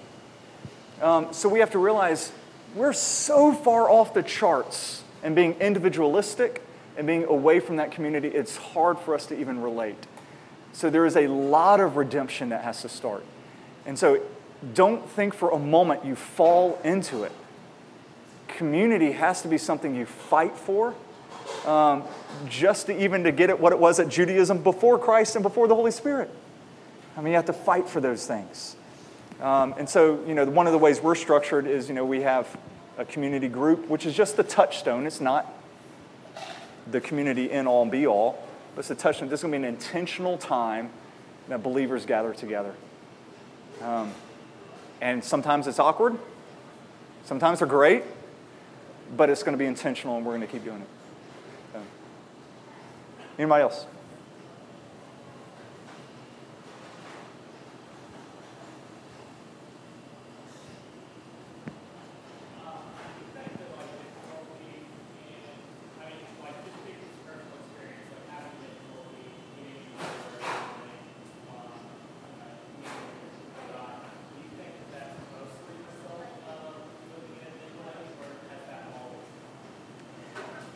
Um, 1.01 1.33
so 1.33 1.49
we 1.49 1.61
have 1.61 1.71
to 1.73 1.79
realize 1.79 2.33
we're 2.75 2.93
so 2.93 3.53
far 3.53 3.91
off 3.91 4.15
the 4.15 4.23
charts 4.23 5.03
and 5.23 5.35
being 5.35 5.55
individualistic 5.55 6.63
and 6.97 7.07
being 7.07 7.25
away 7.25 7.61
from 7.61 7.77
that 7.77 7.91
community, 7.91 8.29
it's 8.29 8.57
hard 8.57 8.99
for 8.99 9.15
us 9.15 9.27
to 9.27 9.39
even 9.39 9.61
relate. 9.61 9.97
So 10.73 10.91
there 10.91 11.07
is 11.07 11.17
a 11.17 11.27
lot 11.27 11.81
of 11.81 11.97
redemption 11.97 12.51
that 12.51 12.65
has 12.65 12.83
to 12.83 12.89
start. 12.89 13.25
And 13.87 13.99
so 13.99 14.23
don't 14.75 15.09
think 15.09 15.35
for 15.35 15.51
a 15.51 15.59
moment 15.59 16.05
you 16.05 16.15
fall 16.15 16.79
into 16.85 17.25
it. 17.25 17.33
Community 18.49 19.13
has 19.13 19.43
to 19.43 19.49
be 19.49 19.59
something 19.59 19.95
you 19.95 20.07
fight 20.07 20.57
for, 20.57 20.95
um, 21.67 22.05
just 22.49 22.87
to 22.87 23.03
even 23.03 23.25
to 23.25 23.33
get 23.33 23.51
at 23.51 23.61
what 23.61 23.73
it 23.73 23.79
was 23.79 24.01
at 24.01 24.09
Judaism 24.09 24.63
before 24.63 24.99
Christ 24.99 25.37
and 25.37 25.43
before 25.43 25.69
the 25.69 25.75
Holy 25.75 25.91
Spirit. 25.91 26.31
I 27.17 27.21
mean, 27.21 27.33
you 27.33 27.37
have 27.37 27.47
to 27.47 27.53
fight 27.53 27.89
for 27.89 28.01
those 28.01 28.27
things. 28.27 28.77
Um, 29.41 29.75
and 29.77 29.89
so, 29.89 30.25
you 30.27 30.35
know, 30.35 30.45
one 30.47 30.67
of 30.67 30.73
the 30.73 30.79
ways 30.79 31.01
we're 31.01 31.15
structured 31.15 31.67
is, 31.67 31.89
you 31.89 31.95
know, 31.95 32.05
we 32.05 32.23
have 32.23 32.57
a 32.97 33.05
community 33.05 33.49
group, 33.49 33.89
which 33.89 34.07
is 34.07 34.15
just 34.15 34.37
the 34.37 34.45
touchstone. 34.45 35.07
It's 35.07 35.21
not 35.21 35.53
the 36.91 37.01
community 37.01 37.51
in 37.51 37.67
all 37.67 37.83
and 37.83 37.91
be 37.91 38.07
all, 38.07 38.43
but 38.75 38.81
it's 38.81 38.91
a 38.91 38.95
touchstone. 38.95 39.29
This 39.29 39.41
is 39.41 39.45
going 39.45 39.53
to 39.53 39.59
be 39.59 39.67
an 39.67 39.75
intentional 39.75 40.39
time 40.39 40.91
that 41.49 41.63
believers 41.63 42.07
gather 42.07 42.33
together. 42.33 42.75
Um, 43.81 44.13
and 45.01 45.25
sometimes 45.25 45.67
it's 45.67 45.81
awkward, 45.81 46.17
sometimes 47.25 47.59
they're 47.59 47.69
great, 47.69 48.05
but 49.17 49.29
it's 49.29 49.43
going 49.43 49.55
to 49.55 49.59
be 49.59 49.67
intentional 49.67 50.17
and 50.17 50.25
we're 50.25 50.37
going 50.37 50.47
to 50.47 50.53
keep 50.53 50.65
doing 50.65 50.81
it. 50.81 50.89
Anybody 53.39 53.63
else? 53.63 53.87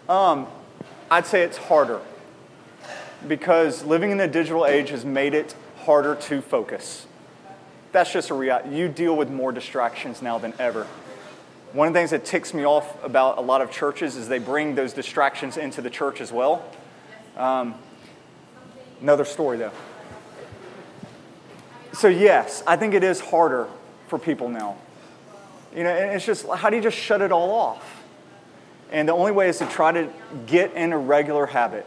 Um, 0.08 0.46
I'd 1.10 1.26
say 1.26 1.42
it's 1.42 1.56
harder 1.56 2.00
because 3.28 3.84
living 3.84 4.10
in 4.10 4.18
the 4.18 4.28
digital 4.28 4.66
age 4.66 4.90
has 4.90 5.04
made 5.04 5.34
it 5.34 5.54
harder 5.84 6.14
to 6.14 6.40
focus. 6.40 7.06
That's 7.92 8.12
just 8.12 8.30
a 8.30 8.34
reality. 8.34 8.76
You 8.76 8.88
deal 8.88 9.16
with 9.16 9.30
more 9.30 9.52
distractions 9.52 10.20
now 10.20 10.38
than 10.38 10.52
ever. 10.58 10.86
One 11.72 11.88
of 11.88 11.94
the 11.94 12.00
things 12.00 12.10
that 12.10 12.24
ticks 12.24 12.54
me 12.54 12.64
off 12.64 13.02
about 13.04 13.38
a 13.38 13.40
lot 13.40 13.60
of 13.60 13.70
churches 13.70 14.16
is 14.16 14.28
they 14.28 14.38
bring 14.38 14.74
those 14.74 14.92
distractions 14.92 15.56
into 15.56 15.82
the 15.82 15.90
church 15.90 16.20
as 16.20 16.32
well. 16.32 16.64
Um, 17.36 17.74
another 19.00 19.24
story, 19.24 19.58
though. 19.58 19.72
So, 21.92 22.08
yes, 22.08 22.62
I 22.66 22.76
think 22.76 22.94
it 22.94 23.02
is 23.02 23.20
harder 23.20 23.68
for 24.08 24.18
people 24.18 24.48
now. 24.48 24.76
You 25.74 25.84
know, 25.84 25.90
and 25.90 26.14
it's 26.14 26.24
just, 26.24 26.46
how 26.48 26.70
do 26.70 26.76
you 26.76 26.82
just 26.82 26.96
shut 26.96 27.20
it 27.22 27.32
all 27.32 27.50
off? 27.50 28.02
And 28.90 29.08
the 29.08 29.12
only 29.12 29.32
way 29.32 29.48
is 29.48 29.58
to 29.58 29.66
try 29.66 29.92
to 29.92 30.10
get 30.46 30.72
in 30.74 30.92
a 30.92 30.98
regular 30.98 31.46
habit. 31.46 31.86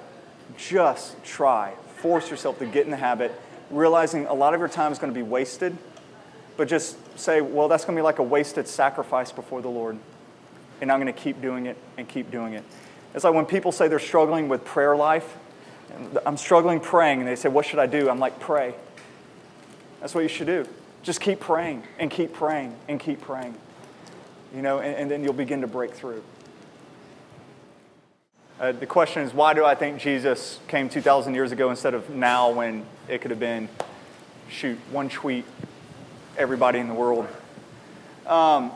Just 0.57 1.23
try. 1.23 1.73
Force 1.97 2.30
yourself 2.30 2.59
to 2.59 2.65
get 2.65 2.85
in 2.85 2.91
the 2.91 2.97
habit, 2.97 3.31
realizing 3.69 4.26
a 4.26 4.34
lot 4.34 4.53
of 4.53 4.59
your 4.59 4.69
time 4.69 4.91
is 4.91 4.99
going 4.99 5.13
to 5.13 5.17
be 5.17 5.23
wasted. 5.23 5.77
But 6.57 6.67
just 6.67 6.97
say, 7.17 7.41
well, 7.41 7.67
that's 7.67 7.85
going 7.85 7.95
to 7.95 7.99
be 7.99 8.03
like 8.03 8.19
a 8.19 8.23
wasted 8.23 8.67
sacrifice 8.67 9.31
before 9.31 9.61
the 9.61 9.69
Lord. 9.69 9.97
And 10.81 10.91
I'm 10.91 10.99
going 10.99 11.13
to 11.13 11.19
keep 11.19 11.41
doing 11.41 11.65
it 11.65 11.77
and 11.97 12.07
keep 12.07 12.31
doing 12.31 12.53
it. 12.53 12.63
It's 13.13 13.23
like 13.23 13.34
when 13.34 13.45
people 13.45 13.71
say 13.71 13.88
they're 13.88 13.99
struggling 13.99 14.49
with 14.49 14.65
prayer 14.65 14.95
life. 14.95 15.38
I'm 16.26 16.38
struggling 16.38 16.80
praying, 16.80 17.19
and 17.19 17.27
they 17.27 17.35
say, 17.35 17.49
What 17.49 17.65
should 17.65 17.80
I 17.80 17.88
do? 17.88 18.09
I'm 18.09 18.19
like, 18.19 18.39
Pray. 18.39 18.76
That's 19.99 20.13
what 20.13 20.21
you 20.21 20.30
should 20.30 20.47
do. 20.47 20.67
Just 21.01 21.21
keep 21.21 21.39
praying 21.39 21.84
and 21.97 22.11
keep 22.11 22.34
praying 22.34 22.76
and 22.88 22.99
keep 22.99 23.21
praying. 23.21 23.55
You 24.53 24.61
know, 24.61 24.80
and, 24.80 24.95
and 24.95 25.11
then 25.11 25.23
you'll 25.23 25.34
begin 25.34 25.61
to 25.61 25.67
break 25.67 25.93
through. 25.93 26.23
Uh, 28.60 28.73
the 28.73 28.86
question 28.86 29.22
is, 29.22 29.34
why 29.34 29.53
do 29.53 29.64
I 29.64 29.73
think 29.73 30.02
Jesus 30.02 30.60
came 30.68 30.90
2,000 30.90 31.34
years 31.34 31.53
ago 31.53 31.69
instead 31.69 31.94
of 31.94 32.10
now 32.10 32.52
when 32.52 32.86
it 33.07 33.22
could 33.22 33.31
have 33.31 33.40
been, 33.40 33.69
shoot, 34.49 34.77
one 34.91 35.07
tweet, 35.07 35.45
everybody 36.38 36.80
in 36.80 36.90
the 36.90 36.94
world? 36.94 37.26
Um, 38.27 38.73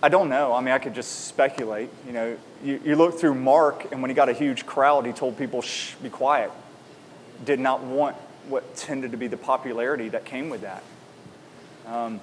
I 0.00 0.08
don't 0.08 0.28
know. 0.28 0.54
I 0.54 0.60
mean, 0.60 0.72
I 0.72 0.78
could 0.78 0.94
just 0.94 1.26
speculate. 1.26 1.90
You 2.06 2.12
know, 2.12 2.36
you, 2.62 2.80
you 2.84 2.94
look 2.94 3.18
through 3.18 3.34
Mark, 3.34 3.90
and 3.90 4.02
when 4.02 4.08
he 4.08 4.14
got 4.14 4.28
a 4.28 4.32
huge 4.32 4.66
crowd, 4.66 5.04
he 5.04 5.12
told 5.12 5.36
people, 5.36 5.62
shh, 5.62 5.94
be 5.96 6.08
quiet. 6.08 6.52
Did 7.44 7.58
not 7.58 7.82
want 7.82 8.14
what 8.48 8.76
tended 8.76 9.10
to 9.10 9.16
be 9.16 9.26
the 9.26 9.36
popularity 9.36 10.10
that 10.10 10.24
came 10.24 10.48
with 10.48 10.60
that. 10.60 10.84
Um, 11.86 12.20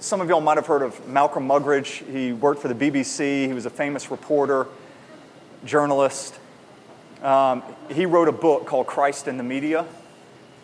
some 0.00 0.20
of 0.20 0.28
y'all 0.28 0.40
might 0.40 0.58
have 0.58 0.66
heard 0.66 0.82
of 0.82 1.08
Malcolm 1.08 1.48
Muggeridge. 1.48 2.06
He 2.10 2.32
worked 2.32 2.60
for 2.60 2.68
the 2.68 2.74
BBC, 2.74 3.46
he 3.46 3.52
was 3.52 3.66
a 3.66 3.70
famous 3.70 4.10
reporter, 4.10 4.66
journalist. 5.64 6.38
Um, 7.22 7.62
he 7.90 8.04
wrote 8.04 8.28
a 8.28 8.32
book 8.32 8.66
called 8.66 8.86
Christ 8.86 9.28
and 9.28 9.38
the 9.38 9.44
Media, 9.44 9.86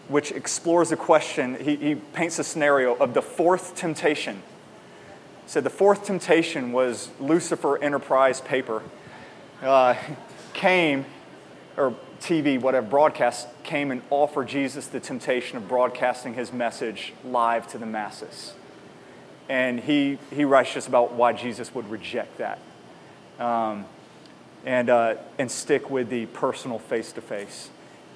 which 0.08 0.32
explores 0.32 0.90
the 0.90 0.96
question, 0.96 1.56
he, 1.60 1.76
he 1.76 1.94
paints 1.94 2.38
a 2.38 2.44
scenario 2.44 2.94
of 2.96 3.14
the 3.14 3.22
fourth 3.22 3.76
temptation. 3.76 4.42
Said 5.46 5.64
the 5.64 5.70
fourth 5.70 6.04
temptation 6.04 6.72
was 6.72 7.08
Lucifer 7.20 7.82
Enterprise 7.82 8.40
paper. 8.40 8.82
Uh, 9.62 9.94
came, 10.52 11.06
or 11.76 11.94
TV, 12.20 12.60
whatever, 12.60 12.86
broadcast, 12.86 13.48
came 13.62 13.90
and 13.90 14.02
offered 14.10 14.48
Jesus 14.48 14.88
the 14.88 15.00
temptation 15.00 15.56
of 15.56 15.68
broadcasting 15.68 16.34
his 16.34 16.52
message 16.52 17.14
live 17.24 17.66
to 17.68 17.78
the 17.78 17.86
masses. 17.86 18.52
And 19.48 19.80
he, 19.80 20.18
he 20.30 20.44
writes 20.44 20.74
just 20.74 20.88
about 20.88 21.12
why 21.12 21.32
Jesus 21.32 21.74
would 21.74 21.88
reject 21.90 22.38
that 22.38 22.58
um, 23.38 23.86
and, 24.64 24.90
uh, 24.90 25.14
and 25.38 25.50
stick 25.50 25.88
with 25.88 26.10
the 26.10 26.26
personal 26.26 26.78
face 26.78 27.12
to 27.12 27.20
face. 27.20 27.70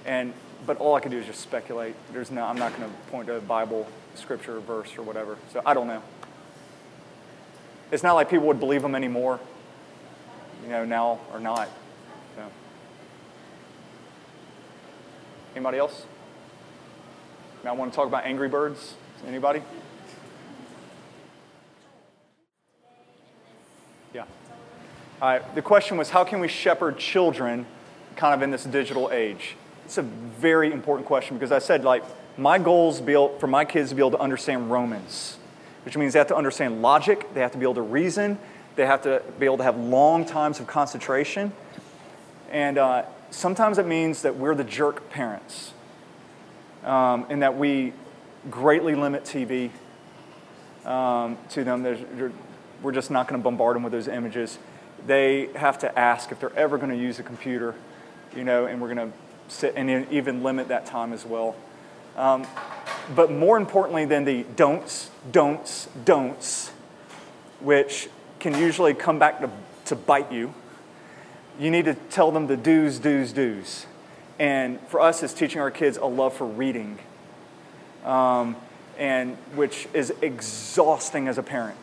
And 0.05 0.35
But 0.67 0.77
all 0.77 0.95
I 0.95 1.01
can 1.01 1.11
do 1.11 1.19
is 1.19 1.27
just 1.27 1.41
speculate. 1.41 1.95
There's 2.13 2.31
no, 2.31 2.45
I'm 2.45 2.59
not 2.59 2.77
going 2.77 2.91
to 2.91 2.97
point 3.11 3.29
to 3.29 3.37
a 3.37 3.41
Bible, 3.41 3.89
scripture, 4.15 4.61
verse, 4.61 4.97
or 4.99 5.03
whatever. 5.03 5.39
So 5.53 5.63
I 5.65 5.75
don't 5.75 5.87
know. 5.87 6.03
It's 7.91 8.03
not 8.03 8.15
like 8.15 8.31
people 8.31 8.47
would 8.47 8.61
believe 8.61 8.85
him 8.85 8.95
anymore, 8.95 9.41
you 10.63 10.69
know, 10.71 10.85
now 10.85 11.21
or 11.33 11.41
not. 11.41 11.69
So. 12.37 12.43
Anybody 15.55 15.79
else? 15.79 16.07
I 17.65 17.73
want 17.73 17.93
to 17.93 17.97
talk 17.97 18.07
about 18.07 18.25
Angry 18.25 18.49
Birds. 18.49 18.95
Anybody? 19.27 19.63
Right. 25.23 25.55
The 25.55 25.63
question 25.63 25.97
was 25.97 26.11
how 26.11 26.25
can 26.25 26.41
we 26.41 26.49
shepherd 26.49 26.99
children 26.99 27.65
kind 28.17 28.35
of 28.35 28.43
in 28.43 28.51
this 28.51 28.65
digital 28.65 29.09
age? 29.13 29.55
It's 29.85 29.97
a 29.97 30.03
very 30.03 30.73
important 30.73 31.07
question 31.07 31.37
because 31.37 31.53
I 31.53 31.61
said, 31.61 31.85
like, 31.85 32.03
my 32.37 32.59
goal 32.59 32.91
is 32.91 33.01
built 33.01 33.39
for 33.39 33.47
my 33.47 33.65
kids 33.65 33.91
to 33.91 33.95
be 33.95 34.03
able 34.03 34.11
to 34.13 34.19
understand 34.19 34.69
Romans, 34.69 35.39
which 35.85 35.97
means 35.97 36.15
they 36.15 36.19
have 36.19 36.27
to 36.29 36.37
understand 36.37 36.83
logic, 36.83 37.33
they 37.35 37.41
have 37.41 37.53
to 37.53 37.59
be 37.59 37.63
able 37.63 37.75
to 37.75 37.83
reason, 37.83 38.37
they 38.75 38.85
have 38.85 39.03
to 39.03 39.23
be 39.39 39.47
able 39.47 39.59
to 39.59 39.63
have 39.63 39.79
long 39.79 40.25
times 40.25 40.59
of 40.59 40.67
concentration. 40.67 41.53
And 42.51 42.77
uh, 42.77 43.05
sometimes 43.31 43.79
it 43.79 43.87
means 43.87 44.23
that 44.23 44.35
we're 44.35 44.57
the 44.57 44.65
jerk 44.65 45.09
parents 45.11 45.73
um, 46.83 47.27
and 47.29 47.43
that 47.43 47.57
we 47.57 47.93
greatly 48.51 48.97
limit 48.97 49.23
TV 49.23 49.71
um, 50.85 51.39
to 51.51 51.63
them. 51.63 51.85
There's, 51.85 52.01
we're 52.83 52.91
just 52.91 53.13
not 53.13 53.29
going 53.29 53.41
to 53.41 53.45
bombard 53.45 53.77
them 53.77 53.85
with 53.85 53.93
those 53.93 54.09
images. 54.09 54.59
They 55.07 55.49
have 55.55 55.79
to 55.81 55.99
ask 55.99 56.31
if 56.33 56.41
they're 56.41 56.57
ever 56.57 56.79
going 56.79 56.91
to 56.91 56.97
use 56.97 57.19
a 57.19 57.23
computer, 57.23 57.75
you 58.37 58.45
know, 58.45 58.67
and 58.67 58.81
we're 58.81 58.95
going 58.95 59.11
to 59.11 59.17
sit 59.49 59.75
and 59.77 60.11
even 60.11 60.43
limit 60.43 60.69
that 60.69 60.87
time 60.87 61.13
as 61.13 61.27
well. 61.27 61.57
Um, 62.17 62.47
but 63.15 63.31
more 63.31 63.57
importantly 63.57 64.05
than 64.05 64.25
the 64.25 64.45
don'ts, 64.57 65.11
don'ts, 65.31 65.89
don'ts, 66.05 66.71
which 67.61 68.09
can 68.39 68.57
usually 68.57 68.95
come 68.95 69.19
back 69.19 69.41
to, 69.41 69.51
to 69.87 69.97
bite 69.97 70.31
you, 70.31 70.55
you 71.59 71.71
need 71.71 71.85
to 71.87 71.95
tell 71.95 72.31
them 72.31 72.47
the 72.47 72.57
do's, 72.57 72.99
do's, 72.99 73.33
do's. 73.33 73.87
And 74.39 74.81
for 74.89 75.01
us, 75.01 75.23
it's 75.23 75.35
teaching 75.35 75.61
our 75.61 75.71
kids 75.71 75.97
a 75.97 76.07
love 76.07 76.35
for 76.35 76.47
reading, 76.47 76.99
um, 78.05 78.57
and 78.99 79.37
which 79.55 79.87
is 79.93 80.13
exhausting 80.23 81.29
as 81.29 81.39
a 81.39 81.43
parent. 81.43 81.77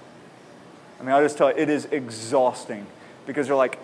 I 1.00 1.04
mean, 1.04 1.12
I'll 1.12 1.24
just 1.24 1.38
tell 1.38 1.50
you, 1.50 1.58
it 1.58 1.70
is 1.70 1.86
exhausting 1.86 2.88
because 3.30 3.46
they're 3.46 3.56
like, 3.56 3.78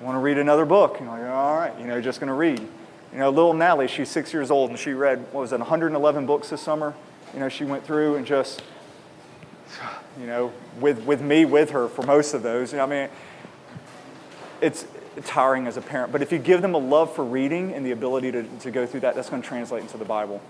I 0.00 0.04
want 0.04 0.14
to 0.14 0.20
read 0.20 0.38
another 0.38 0.64
book. 0.64 1.00
And 1.00 1.08
you're 1.08 1.18
like, 1.18 1.28
all 1.28 1.56
right, 1.56 1.76
you 1.80 1.84
know, 1.84 2.00
just 2.00 2.20
going 2.20 2.28
to 2.28 2.34
read. 2.34 2.60
You 2.60 3.18
know, 3.18 3.28
little 3.28 3.52
Natalie, 3.52 3.88
she's 3.88 4.08
six 4.08 4.32
years 4.32 4.52
old, 4.52 4.70
and 4.70 4.78
she 4.78 4.92
read, 4.92 5.18
what 5.32 5.40
was 5.40 5.52
it, 5.52 5.58
111 5.58 6.26
books 6.26 6.50
this 6.50 6.60
summer? 6.60 6.94
You 7.32 7.40
know, 7.40 7.48
she 7.48 7.64
went 7.64 7.84
through 7.84 8.14
and 8.14 8.24
just, 8.24 8.62
you 10.20 10.28
know, 10.28 10.52
with, 10.78 11.02
with 11.02 11.20
me 11.20 11.44
with 11.44 11.70
her 11.70 11.88
for 11.88 12.02
most 12.02 12.34
of 12.34 12.44
those. 12.44 12.70
You 12.70 12.78
know, 12.78 12.84
I 12.84 12.86
mean, 12.86 13.08
it's 14.60 14.86
tiring 15.24 15.66
as 15.66 15.76
a 15.76 15.82
parent. 15.82 16.12
But 16.12 16.22
if 16.22 16.30
you 16.30 16.38
give 16.38 16.62
them 16.62 16.74
a 16.74 16.78
love 16.78 17.12
for 17.16 17.24
reading 17.24 17.72
and 17.72 17.84
the 17.84 17.90
ability 17.90 18.30
to, 18.30 18.44
to 18.60 18.70
go 18.70 18.86
through 18.86 19.00
that, 19.00 19.16
that's 19.16 19.28
going 19.28 19.42
to 19.42 19.48
translate 19.48 19.82
into 19.82 19.96
the 19.96 20.04
Bible. 20.04 20.40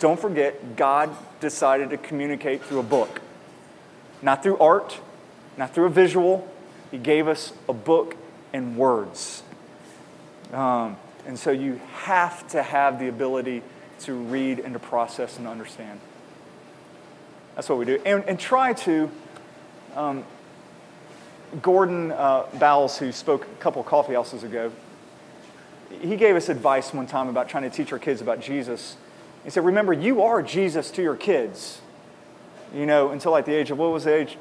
Don't 0.00 0.18
forget, 0.18 0.74
God 0.74 1.14
decided 1.38 1.90
to 1.90 1.98
communicate 1.98 2.64
through 2.64 2.80
a 2.80 2.84
book, 2.84 3.20
not 4.22 4.42
through 4.42 4.58
art, 4.58 4.98
not 5.56 5.72
through 5.72 5.84
a 5.84 5.90
visual. 5.90 6.48
He 6.90 6.98
gave 6.98 7.28
us 7.28 7.52
a 7.68 7.72
book 7.72 8.16
and 8.52 8.76
words. 8.76 9.42
Um, 10.52 10.96
and 11.26 11.38
so 11.38 11.50
you 11.50 11.80
have 11.92 12.48
to 12.48 12.62
have 12.62 12.98
the 12.98 13.08
ability 13.08 13.62
to 14.00 14.14
read 14.14 14.58
and 14.58 14.72
to 14.72 14.80
process 14.80 15.38
and 15.38 15.46
understand. 15.46 16.00
That's 17.54 17.68
what 17.68 17.78
we 17.78 17.84
do. 17.84 18.00
And, 18.04 18.24
and 18.24 18.38
try 18.38 18.72
to. 18.72 19.10
Um, 19.94 20.24
Gordon 21.62 22.12
uh, 22.12 22.46
Bowles, 22.54 22.98
who 22.98 23.10
spoke 23.10 23.44
a 23.44 23.60
couple 23.62 23.80
of 23.80 23.86
coffee 23.86 24.14
houses 24.14 24.44
ago, 24.44 24.70
he 26.00 26.16
gave 26.16 26.36
us 26.36 26.48
advice 26.48 26.94
one 26.94 27.06
time 27.06 27.28
about 27.28 27.48
trying 27.48 27.64
to 27.64 27.70
teach 27.70 27.92
our 27.92 27.98
kids 27.98 28.20
about 28.20 28.40
Jesus. 28.40 28.96
He 29.42 29.50
said, 29.50 29.64
Remember, 29.64 29.92
you 29.92 30.22
are 30.22 30.42
Jesus 30.42 30.90
to 30.92 31.02
your 31.02 31.16
kids. 31.16 31.80
You 32.72 32.86
know, 32.86 33.10
until 33.10 33.32
like 33.32 33.46
the 33.46 33.54
age 33.54 33.72
of, 33.72 33.78
what 33.78 33.90
was 33.90 34.04
the 34.04 34.14
age? 34.14 34.38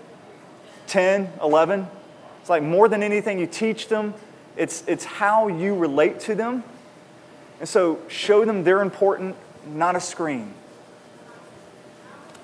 10, 0.86 1.34
11. 1.42 1.88
It's 2.42 2.50
like 2.50 2.64
more 2.64 2.88
than 2.88 3.04
anything 3.04 3.40
you 3.40 3.48
teach 3.48 3.88
them, 3.88 4.14
it's, 4.56 4.84
it's 4.88 5.06
how 5.06 5.48
you 5.48 5.76
relate 5.76 6.20
to 6.22 6.36
them. 6.36 6.64
And 7.60 7.68
so 7.68 8.00
show 8.08 8.46
them 8.46 8.64
they're 8.64 8.82
important, 8.82 9.36
not 9.68 9.96
a 9.96 10.00
screen. 10.00 10.54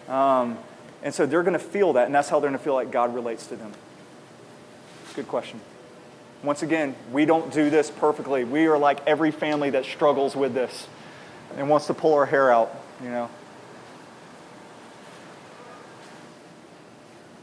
Um, 0.08 0.58
and 1.04 1.14
so 1.14 1.26
they're 1.26 1.44
going 1.44 1.54
to 1.54 1.60
feel 1.60 1.94
that, 1.94 2.06
and 2.06 2.16
that's 2.16 2.30
how 2.30 2.40
they're 2.40 2.50
going 2.50 2.58
to 2.58 2.64
feel 2.64 2.74
like 2.74 2.92
God 2.92 3.14
relates 3.14 3.48
to 3.48 3.56
them. 3.56 3.72
Good 5.16 5.28
question. 5.28 5.62
Once 6.44 6.62
again, 6.62 6.96
we 7.12 7.26
don't 7.26 7.52
do 7.52 7.70
this 7.70 7.90
perfectly. 7.90 8.44
We 8.44 8.68
are 8.68 8.78
like 8.78 9.00
every 9.08 9.32
family 9.32 9.70
that 9.72 9.86
struggles 9.86 10.36
with 10.36 10.54
this 10.54 10.88
and 11.58 11.70
wants 11.70 11.88
to 11.88 11.94
pull 11.94 12.14
our 12.14 12.26
hair 12.26 12.52
out, 12.52 12.76
you 13.02 13.10
know. 13.10 13.30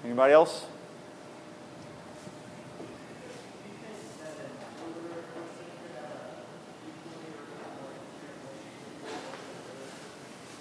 Anybody 0.05 0.33
else? 0.33 0.67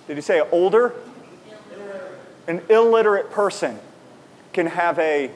Did 0.07 0.15
you 0.15 0.21
say 0.21 0.41
older? 0.51 0.93
An 2.47 2.61
illiterate 2.69 3.31
person 3.31 3.79
can 4.51 4.67
have 4.67 4.99
a 4.99 5.31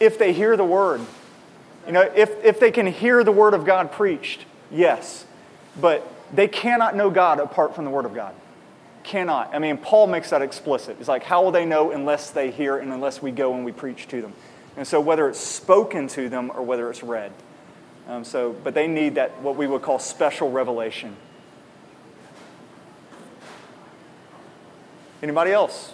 if 0.00 0.18
they 0.18 0.32
hear 0.32 0.56
the 0.56 0.64
word. 0.64 1.00
You 1.86 1.92
know, 1.92 2.02
if, 2.14 2.44
if 2.44 2.60
they 2.60 2.70
can 2.70 2.86
hear 2.86 3.24
the 3.24 3.32
word 3.32 3.54
of 3.54 3.64
God 3.64 3.92
preached, 3.92 4.44
yes. 4.70 5.24
But 5.80 6.06
they 6.32 6.48
cannot 6.48 6.94
know 6.96 7.10
God 7.10 7.40
apart 7.40 7.74
from 7.74 7.84
the 7.84 7.90
word 7.90 8.04
of 8.04 8.14
God. 8.14 8.34
Cannot. 9.04 9.54
I 9.54 9.58
mean, 9.58 9.78
Paul 9.78 10.06
makes 10.06 10.30
that 10.30 10.42
explicit. 10.42 10.96
It's 11.00 11.08
like, 11.08 11.22
how 11.22 11.42
will 11.42 11.50
they 11.50 11.64
know 11.64 11.90
unless 11.90 12.30
they 12.30 12.50
hear 12.50 12.76
and 12.76 12.92
unless 12.92 13.22
we 13.22 13.30
go 13.30 13.54
and 13.54 13.64
we 13.64 13.72
preach 13.72 14.06
to 14.08 14.20
them? 14.20 14.34
And 14.76 14.86
so, 14.86 15.00
whether 15.00 15.28
it's 15.28 15.40
spoken 15.40 16.08
to 16.08 16.28
them 16.28 16.52
or 16.54 16.62
whether 16.62 16.90
it's 16.90 17.02
read. 17.02 17.32
Um, 18.08 18.24
so, 18.24 18.56
but 18.64 18.72
they 18.72 18.88
need 18.88 19.16
that, 19.16 19.40
what 19.42 19.56
we 19.56 19.66
would 19.66 19.82
call 19.82 19.98
special 19.98 20.50
revelation. 20.50 21.14
Anybody 25.22 25.52
else? 25.52 25.92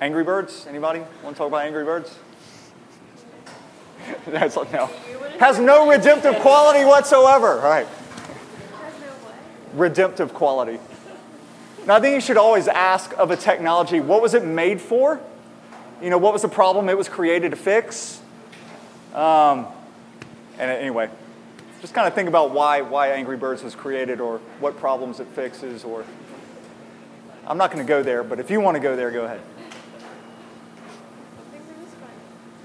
Angry 0.00 0.24
Birds? 0.24 0.66
Anybody 0.68 1.00
want 1.22 1.36
to 1.36 1.38
talk 1.38 1.46
about 1.48 1.64
Angry 1.64 1.84
Birds? 1.84 2.18
That's 4.26 4.56
like, 4.56 4.72
no. 4.72 4.86
Has 5.38 5.60
no 5.60 5.88
redemptive 5.88 6.36
quality 6.36 6.84
whatsoever. 6.84 7.60
All 7.60 7.70
right. 7.70 7.86
Redemptive 9.74 10.34
quality. 10.34 10.80
Now, 11.86 11.96
I 11.96 12.00
think 12.00 12.14
you 12.16 12.20
should 12.20 12.36
always 12.36 12.66
ask 12.66 13.12
of 13.16 13.30
a 13.30 13.36
technology, 13.36 14.00
what 14.00 14.22
was 14.22 14.34
it 14.34 14.44
made 14.44 14.80
for? 14.80 15.20
You 16.02 16.10
know, 16.10 16.18
what 16.18 16.32
was 16.32 16.42
the 16.42 16.48
problem 16.48 16.88
it 16.88 16.98
was 16.98 17.08
created 17.08 17.50
to 17.52 17.56
fix? 17.56 18.20
Um, 19.18 19.66
and 20.60 20.70
anyway, 20.70 21.10
just 21.80 21.92
kind 21.92 22.06
of 22.06 22.14
think 22.14 22.28
about 22.28 22.52
why, 22.52 22.82
why 22.82 23.08
Angry 23.08 23.36
Birds 23.36 23.64
was 23.64 23.74
created 23.74 24.20
or 24.20 24.38
what 24.60 24.76
problems 24.76 25.18
it 25.18 25.26
fixes 25.26 25.82
or. 25.82 26.04
I'm 27.44 27.58
not 27.58 27.72
going 27.72 27.84
to 27.84 27.88
go 27.88 28.00
there, 28.04 28.22
but 28.22 28.38
if 28.38 28.48
you 28.48 28.60
want 28.60 28.76
to 28.76 28.80
go 28.80 28.94
there, 28.94 29.10
go 29.10 29.24
ahead. 29.24 29.40
Some 31.34 31.50
things 31.50 31.68
are 31.68 31.82
just 31.82 31.96
fun. 31.96 32.08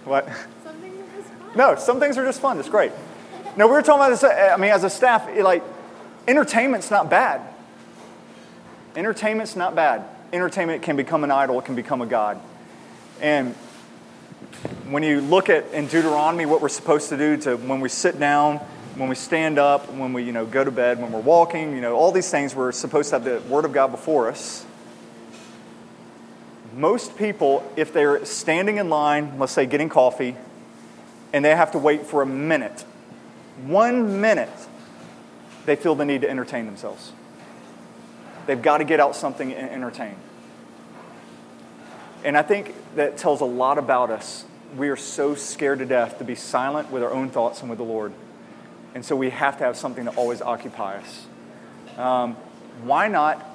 What? 0.06 0.30
Some 0.64 0.76
things 0.76 1.00
are 1.00 1.18
just 1.18 1.30
fun. 1.34 1.58
No, 1.58 1.76
some 1.76 2.00
things 2.00 2.18
are 2.20 2.26
just 2.26 2.40
fun. 2.40 2.60
It's 2.60 2.70
great. 2.70 2.92
No, 3.58 3.66
we 3.66 3.74
were 3.74 3.82
talking 3.82 4.02
about 4.02 4.10
this. 4.10 4.24
I 4.24 4.56
mean, 4.58 4.70
as 4.70 4.84
a 4.84 4.92
staff, 4.92 5.28
it, 5.30 5.44
like, 5.44 5.64
entertainment's 6.28 6.92
not 6.92 7.10
bad. 7.10 7.42
Entertainment's 8.96 9.56
not 9.56 9.74
bad. 9.74 10.04
Entertainment 10.32 10.84
can 10.84 10.98
become 10.98 11.24
an 11.24 11.32
idol, 11.32 11.58
it 11.58 11.66
can 11.66 11.74
become 11.74 12.04
a 12.04 12.06
god. 12.06 12.40
And 13.22 13.56
when 14.90 15.04
you 15.04 15.22
look 15.22 15.50
at 15.50 15.72
in 15.74 15.88
Deuteronomy 15.88 16.46
what 16.46 16.62
we're 16.62 16.70
supposed 16.70 17.10
to 17.10 17.18
do 17.18 17.38
to 17.38 17.58
when 17.58 17.80
we 17.80 17.90
sit 17.90 18.20
down, 18.20 18.58
when 18.96 19.10
we 19.10 19.16
stand 19.16 19.58
up, 19.58 19.92
when 19.92 20.14
we 20.14 20.24
you 20.24 20.32
know 20.32 20.46
go 20.46 20.64
to 20.64 20.72
bed, 20.72 21.02
when 21.02 21.12
we're 21.12 21.20
walking, 21.20 21.76
you 21.76 21.82
know 21.82 21.96
all 21.96 22.12
these 22.12 22.30
things 22.30 22.56
we're 22.56 22.72
supposed 22.72 23.10
to 23.10 23.16
have 23.16 23.24
the 23.24 23.42
Word 23.50 23.66
of 23.66 23.74
God 23.74 23.88
before 23.88 24.30
us. 24.30 24.66
Most 26.76 27.18
people, 27.18 27.70
if 27.76 27.94
they're 27.94 28.26
standing 28.26 28.78
in 28.78 28.90
line, 28.90 29.38
let's 29.38 29.52
say 29.52 29.66
getting 29.66 29.90
coffee, 29.90 30.36
and 31.32 31.46
they 31.46 31.56
have 31.56 31.72
to 31.72 31.78
wait 31.78 32.06
for 32.06 32.22
a 32.22 32.26
minute, 32.26 32.82
one 33.66 34.22
minute, 34.22 34.50
they 35.66 35.76
feel 35.76 35.96
the 35.96 36.06
need 36.06 36.22
to 36.22 36.30
entertain 36.30 36.66
themselves. 36.66 37.12
They've 38.48 38.62
got 38.62 38.80
to 38.80 38.84
get 38.84 39.00
out 39.00 39.16
something 39.16 39.54
and 39.54 39.70
entertain. 39.70 40.16
And 42.24 42.38
I 42.38 42.42
think 42.42 42.74
that 42.96 43.18
tells 43.18 43.42
a 43.42 43.46
lot 43.46 43.78
about 43.78 44.10
us. 44.10 44.46
We 44.78 44.90
are 44.90 44.96
so 44.96 45.36
scared 45.36 45.80
to 45.80 45.86
death 45.86 46.18
to 46.20 46.24
be 46.24 46.36
silent 46.36 46.90
with 46.90 47.04
our 47.04 47.12
own 47.12 47.30
thoughts 47.30 47.62
and 47.62 47.70
with 47.70 47.78
the 47.78 47.86
Lord. 47.86 48.14
And 48.96 49.04
so 49.04 49.16
we 49.16 49.30
have 49.30 49.58
to 49.58 49.64
have 49.64 49.76
something 49.76 50.06
to 50.06 50.12
always 50.12 50.42
occupy 50.42 50.98
us. 50.98 51.26
Um, 51.98 52.36
why 52.84 53.08
not, 53.08 53.46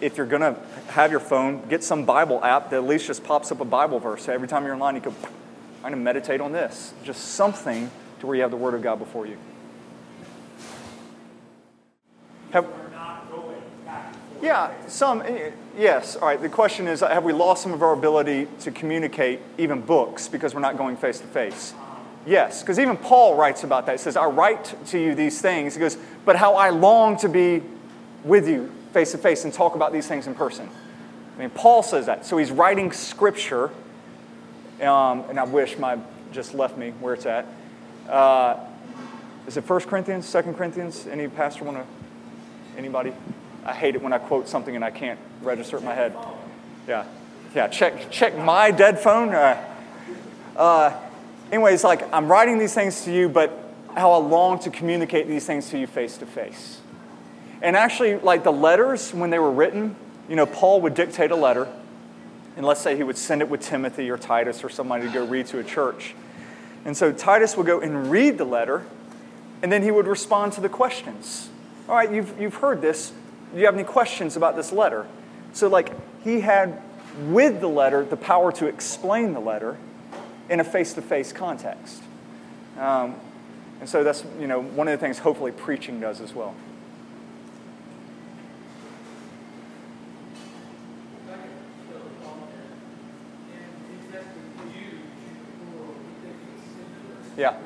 if 0.00 0.16
you're 0.16 0.26
going 0.26 0.42
to 0.42 0.60
have 0.88 1.10
your 1.10 1.20
phone, 1.20 1.68
get 1.68 1.84
some 1.84 2.04
Bible 2.04 2.42
app 2.42 2.70
that 2.70 2.76
at 2.76 2.84
least 2.84 3.06
just 3.06 3.22
pops 3.22 3.52
up 3.52 3.60
a 3.60 3.64
Bible 3.64 3.98
verse. 3.98 4.28
Every 4.28 4.48
time 4.48 4.64
you're 4.64 4.74
in 4.74 4.80
line, 4.80 4.94
you 4.94 5.00
go, 5.00 5.14
I'm 5.82 5.82
going 5.82 5.92
to 5.92 5.98
meditate 5.98 6.40
on 6.40 6.52
this. 6.52 6.92
Just 7.04 7.28
something 7.32 7.90
to 8.20 8.26
where 8.26 8.36
you 8.36 8.42
have 8.42 8.50
the 8.50 8.56
Word 8.56 8.74
of 8.74 8.82
God 8.82 8.98
before 8.98 9.26
you. 9.26 9.36
Have, 12.52 12.66
yeah, 14.42 14.72
some, 14.86 15.22
eh, 15.22 15.50
yes. 15.76 16.16
All 16.16 16.28
right, 16.28 16.40
the 16.40 16.48
question 16.48 16.88
is 16.88 17.00
have 17.00 17.24
we 17.24 17.32
lost 17.32 17.62
some 17.62 17.72
of 17.72 17.82
our 17.82 17.92
ability 17.92 18.48
to 18.60 18.70
communicate 18.70 19.40
even 19.58 19.80
books 19.80 20.28
because 20.28 20.54
we're 20.54 20.60
not 20.60 20.76
going 20.76 20.96
face 20.96 21.20
to 21.20 21.26
face? 21.26 21.74
Yes, 22.26 22.62
because 22.62 22.78
even 22.78 22.96
Paul 22.96 23.34
writes 23.34 23.64
about 23.64 23.86
that. 23.86 23.92
He 23.92 23.98
says, 23.98 24.16
I 24.16 24.26
write 24.26 24.74
to 24.88 24.98
you 24.98 25.14
these 25.14 25.40
things. 25.40 25.74
He 25.74 25.80
goes, 25.80 25.96
but 26.24 26.36
how 26.36 26.54
I 26.54 26.70
long 26.70 27.16
to 27.18 27.28
be 27.28 27.62
with 28.24 28.48
you 28.48 28.70
face 28.92 29.12
to 29.12 29.18
face 29.18 29.44
and 29.44 29.52
talk 29.52 29.74
about 29.74 29.92
these 29.92 30.06
things 30.06 30.26
in 30.26 30.34
person. 30.34 30.68
I 31.36 31.38
mean, 31.38 31.50
Paul 31.50 31.82
says 31.82 32.06
that. 32.06 32.26
So 32.26 32.36
he's 32.36 32.50
writing 32.50 32.92
scripture, 32.92 33.70
um, 34.82 35.24
and 35.28 35.38
I 35.38 35.44
wish 35.44 35.78
my 35.78 35.98
just 36.32 36.54
left 36.54 36.76
me 36.76 36.90
where 37.00 37.14
it's 37.14 37.26
at. 37.26 37.46
Uh, 38.08 38.58
is 39.46 39.56
it 39.56 39.68
1 39.68 39.80
Corinthians, 39.82 40.30
2 40.30 40.42
Corinthians? 40.52 41.06
Any 41.06 41.28
pastor 41.28 41.64
want 41.64 41.78
to, 41.78 42.78
anybody? 42.78 43.12
I 43.64 43.72
hate 43.72 43.94
it 43.94 44.02
when 44.02 44.12
I 44.12 44.18
quote 44.18 44.48
something 44.48 44.74
and 44.74 44.84
I 44.84 44.90
can't 44.90 45.18
register 45.42 45.76
it 45.76 45.80
in 45.80 45.86
my 45.86 45.94
head. 45.94 46.16
Yeah, 46.88 47.04
yeah. 47.54 47.68
Check 47.68 48.10
check 48.10 48.36
my 48.36 48.70
dead 48.70 48.98
phone. 48.98 49.34
Uh, 49.34 49.62
uh, 50.56 50.98
anyways, 51.52 51.84
like 51.84 52.12
I'm 52.12 52.30
writing 52.30 52.58
these 52.58 52.74
things 52.74 53.04
to 53.04 53.12
you, 53.12 53.28
but 53.28 53.52
how 53.94 54.12
I 54.12 54.18
long 54.18 54.58
to 54.60 54.70
communicate 54.70 55.28
these 55.28 55.46
things 55.46 55.68
to 55.70 55.78
you 55.78 55.86
face 55.86 56.16
to 56.18 56.26
face. 56.26 56.80
And 57.62 57.76
actually, 57.76 58.16
like 58.16 58.44
the 58.44 58.52
letters 58.52 59.12
when 59.12 59.30
they 59.30 59.38
were 59.38 59.50
written, 59.50 59.96
you 60.28 60.36
know, 60.36 60.46
Paul 60.46 60.80
would 60.82 60.94
dictate 60.94 61.30
a 61.30 61.36
letter, 61.36 61.68
and 62.56 62.64
let's 62.64 62.80
say 62.80 62.96
he 62.96 63.02
would 63.02 63.18
send 63.18 63.42
it 63.42 63.50
with 63.50 63.60
Timothy 63.60 64.10
or 64.10 64.16
Titus 64.16 64.64
or 64.64 64.68
somebody 64.68 65.06
to 65.06 65.12
go 65.12 65.26
read 65.26 65.46
to 65.46 65.58
a 65.58 65.64
church. 65.64 66.14
And 66.84 66.96
so 66.96 67.12
Titus 67.12 67.56
would 67.56 67.66
go 67.66 67.80
and 67.80 68.10
read 68.10 68.38
the 68.38 68.44
letter, 68.44 68.86
and 69.62 69.70
then 69.70 69.82
he 69.82 69.90
would 69.90 70.06
respond 70.06 70.54
to 70.54 70.62
the 70.62 70.70
questions. 70.70 71.50
All 71.88 71.94
right, 71.94 72.10
you've, 72.10 72.40
you've 72.40 72.54
heard 72.54 72.80
this 72.80 73.12
do 73.52 73.58
you 73.58 73.66
have 73.66 73.74
any 73.74 73.84
questions 73.84 74.36
about 74.36 74.56
this 74.56 74.72
letter? 74.72 75.06
So, 75.52 75.68
like, 75.68 75.92
he 76.22 76.40
had 76.40 76.80
with 77.28 77.60
the 77.60 77.68
letter 77.68 78.04
the 78.04 78.16
power 78.16 78.52
to 78.52 78.66
explain 78.66 79.32
the 79.32 79.40
letter 79.40 79.76
in 80.48 80.60
a 80.60 80.64
face 80.64 80.92
to 80.94 81.02
face 81.02 81.32
context. 81.32 82.02
Um, 82.78 83.16
and 83.80 83.88
so 83.88 84.04
that's, 84.04 84.24
you 84.38 84.46
know, 84.46 84.62
one 84.62 84.88
of 84.88 84.92
the 84.98 85.04
things 85.04 85.18
hopefully 85.18 85.52
preaching 85.52 86.00
does 86.00 86.20
as 86.20 86.34
well. 86.34 86.54
Yeah. 97.36 97.56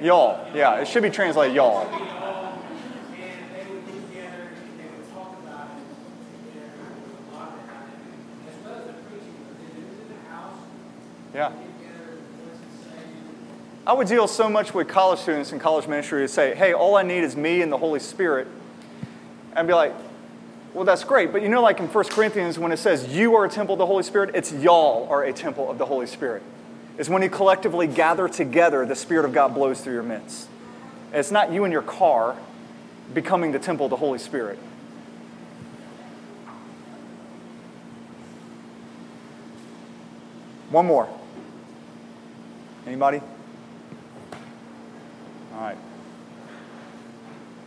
Y'all. 0.00 0.46
Yeah, 0.54 0.80
it 0.80 0.88
should 0.88 1.02
be 1.02 1.10
translated 1.10 1.54
y'all. 1.54 1.86
Yeah. 11.34 11.52
I 13.86 13.92
would 13.92 14.08
deal 14.08 14.26
so 14.26 14.48
much 14.48 14.72
with 14.72 14.88
college 14.88 15.20
students 15.20 15.52
in 15.52 15.58
college 15.58 15.86
ministry 15.86 16.22
to 16.22 16.28
say, 16.28 16.54
hey, 16.54 16.72
all 16.72 16.96
I 16.96 17.02
need 17.02 17.22
is 17.22 17.36
me 17.36 17.60
and 17.60 17.70
the 17.70 17.78
Holy 17.78 18.00
Spirit. 18.00 18.48
And 19.54 19.68
be 19.68 19.74
like, 19.74 19.94
well, 20.74 20.84
that's 20.84 21.04
great. 21.04 21.32
But 21.32 21.42
you 21.42 21.48
know, 21.48 21.60
like 21.60 21.78
in 21.78 21.88
1 21.88 22.04
Corinthians, 22.06 22.58
when 22.58 22.72
it 22.72 22.78
says 22.78 23.08
you 23.08 23.34
are 23.36 23.44
a 23.44 23.48
temple 23.48 23.74
of 23.74 23.78
the 23.78 23.86
Holy 23.86 24.02
Spirit, 24.02 24.30
it's 24.34 24.52
y'all 24.52 25.08
are 25.10 25.24
a 25.24 25.32
temple 25.32 25.70
of 25.70 25.78
the 25.78 25.86
Holy 25.86 26.06
Spirit 26.06 26.42
is 27.00 27.08
when 27.08 27.22
you 27.22 27.30
collectively 27.30 27.86
gather 27.86 28.28
together, 28.28 28.84
the 28.84 28.94
Spirit 28.94 29.24
of 29.24 29.32
God 29.32 29.54
blows 29.54 29.80
through 29.80 29.94
your 29.94 30.02
midst. 30.02 30.46
it's 31.14 31.30
not 31.30 31.50
you 31.50 31.64
and 31.64 31.72
your 31.72 31.80
car 31.80 32.36
becoming 33.14 33.52
the 33.52 33.58
temple 33.58 33.86
of 33.86 33.90
the 33.90 33.96
Holy 33.96 34.18
Spirit. 34.18 34.58
One 40.68 40.84
more. 40.84 41.08
Anybody? 42.86 43.22
All 45.54 45.60
right. 45.60 45.78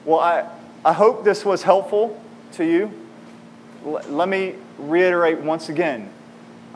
Well, 0.06 0.20
I, 0.20 0.48
I 0.86 0.94
hope 0.94 1.24
this 1.24 1.44
was 1.44 1.64
helpful 1.64 2.22
to 2.52 2.64
you. 2.64 2.92
L- 3.84 4.00
let 4.10 4.30
me 4.30 4.54
reiterate 4.78 5.40
once 5.40 5.70
again 5.70 6.12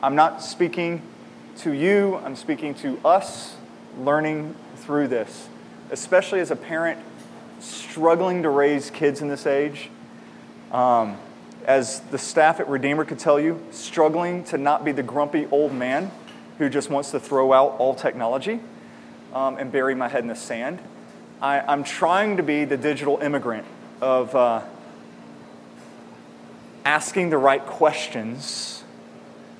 I'm 0.02 0.16
not 0.16 0.42
speaking 0.42 1.02
to 1.58 1.72
you, 1.72 2.16
I'm 2.24 2.36
speaking 2.36 2.74
to 2.76 2.98
us 3.04 3.56
learning 3.98 4.54
through 4.76 5.08
this, 5.08 5.48
especially 5.90 6.40
as 6.40 6.50
a 6.50 6.56
parent 6.56 6.98
struggling 7.60 8.42
to 8.42 8.48
raise 8.48 8.90
kids 8.90 9.20
in 9.20 9.28
this 9.28 9.46
age. 9.46 9.90
Um, 10.72 11.16
as 11.64 12.00
the 12.10 12.18
staff 12.18 12.60
at 12.60 12.68
Redeemer 12.68 13.04
could 13.04 13.18
tell 13.18 13.38
you, 13.40 13.60
struggling 13.70 14.44
to 14.44 14.58
not 14.58 14.84
be 14.84 14.92
the 14.92 15.02
grumpy 15.02 15.46
old 15.50 15.72
man 15.72 16.10
who 16.58 16.68
just 16.68 16.90
wants 16.90 17.10
to 17.10 17.20
throw 17.20 17.52
out 17.52 17.76
all 17.78 17.94
technology. 17.94 18.60
um, 19.32 19.56
and 19.58 19.70
bury 19.70 19.94
my 19.94 20.08
head 20.08 20.22
in 20.22 20.28
the 20.28 20.34
sand. 20.34 20.78
I, 21.40 21.60
I'm 21.60 21.84
trying 21.84 22.36
to 22.38 22.42
be 22.42 22.64
the 22.64 22.76
digital 22.76 23.18
immigrant 23.18 23.66
of 24.00 24.34
uh, 24.34 24.62
asking 26.84 27.30
the 27.30 27.38
right 27.38 27.64
questions 27.64 28.82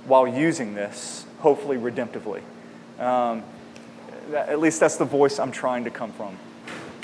while 0.07 0.27
using 0.27 0.75
this, 0.75 1.27
hopefully 1.41 1.77
redemptively. 1.77 2.43
Um, 2.99 3.43
that, 4.31 4.49
at 4.49 4.61
least 4.61 4.81
that's 4.81 4.97
the 4.97 5.05
voice 5.05 5.39
I'm 5.39 5.53
trying 5.53 5.85
to 5.85 5.91
come 5.91 6.13
from. 6.13 6.37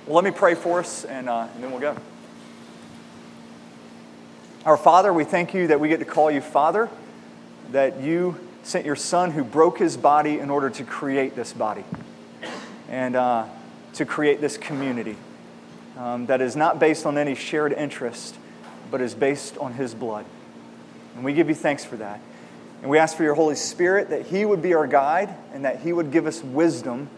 Well, 0.06 0.16
let 0.16 0.24
me 0.24 0.31
pray 0.31 0.55
for 0.55 0.81
us, 0.81 1.05
and, 1.05 1.28
uh, 1.28 1.48
and 1.55 1.62
then 1.62 1.70
we'll 1.70 1.81
go. 1.81 1.97
Our 4.66 4.77
Father, 4.77 5.12
we 5.12 5.24
thank 5.24 5.55
you 5.55 5.66
that 5.69 5.81
we 5.81 5.89
get 5.89 5.98
to 6.01 6.05
call 6.05 6.31
you 6.31 6.40
Father, 6.40 6.89
that 7.73 8.01
you 8.01 8.39
sent 8.62 8.86
your 8.86 8.97
Son 8.97 9.31
who 9.31 9.44
broke 9.44 9.78
his 9.78 9.97
body 9.97 10.39
in 10.39 10.51
order 10.51 10.70
to 10.70 10.85
create 10.85 11.36
this 11.36 11.52
body 11.52 11.85
and 12.89 13.15
uh, 13.16 13.47
to 13.94 14.06
create 14.06 14.40
this 14.40 14.56
community 14.56 15.16
um, 15.98 16.27
that 16.27 16.40
is 16.40 16.56
not 16.56 16.78
based 16.78 17.06
on 17.06 17.19
any 17.19 17.35
shared 17.35 17.73
interest, 17.73 18.36
but 18.90 19.01
is 19.01 19.15
based 19.15 19.59
on 19.59 19.74
his 19.74 19.94
blood. 19.94 20.24
And 21.15 21.24
we 21.24 21.32
give 21.32 21.48
you 21.48 21.55
thanks 21.55 21.85
for 21.85 21.97
that. 21.97 22.20
And 22.85 22.90
we 22.90 22.98
ask 22.98 23.16
for 23.16 23.23
your 23.23 23.32
Holy 23.32 23.55
Spirit 23.55 24.11
that 24.11 24.27
he 24.27 24.44
would 24.44 24.61
be 24.61 24.74
our 24.74 24.86
guide 24.86 25.35
and 25.55 25.65
that 25.65 25.81
he 25.81 25.94
would 25.94 26.11
give 26.11 26.27
us 26.27 26.44
wisdom 26.44 27.09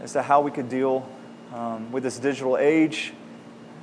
as 0.00 0.12
to 0.12 0.22
how 0.22 0.40
we 0.40 0.52
could 0.52 0.68
deal 0.68 1.04
um, 1.52 1.90
with 1.90 2.04
this 2.04 2.20
digital 2.20 2.56
age, 2.56 3.12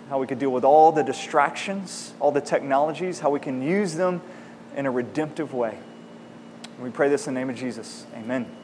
how 0.08 0.20
we 0.20 0.26
could 0.26 0.40
deal 0.40 0.52
with 0.52 0.64
all 0.64 0.94
the 0.94 1.04
distractions, 1.04 2.14
all 2.22 2.32
the 2.32 2.40
technologies, 2.40 3.20
how 3.20 3.30
we 3.30 3.42
can 3.42 3.62
use 3.62 3.96
them 3.96 4.22
in 4.78 4.86
a 4.86 4.92
redemptive 4.92 5.54
way. 5.54 5.78
And 6.76 6.82
we 6.82 6.92
pray 6.92 7.10
this 7.10 7.28
in 7.28 7.34
the 7.34 7.42
name 7.42 7.50
of 7.50 7.58
Jesus. 7.58 8.06
Amen. 8.16 8.61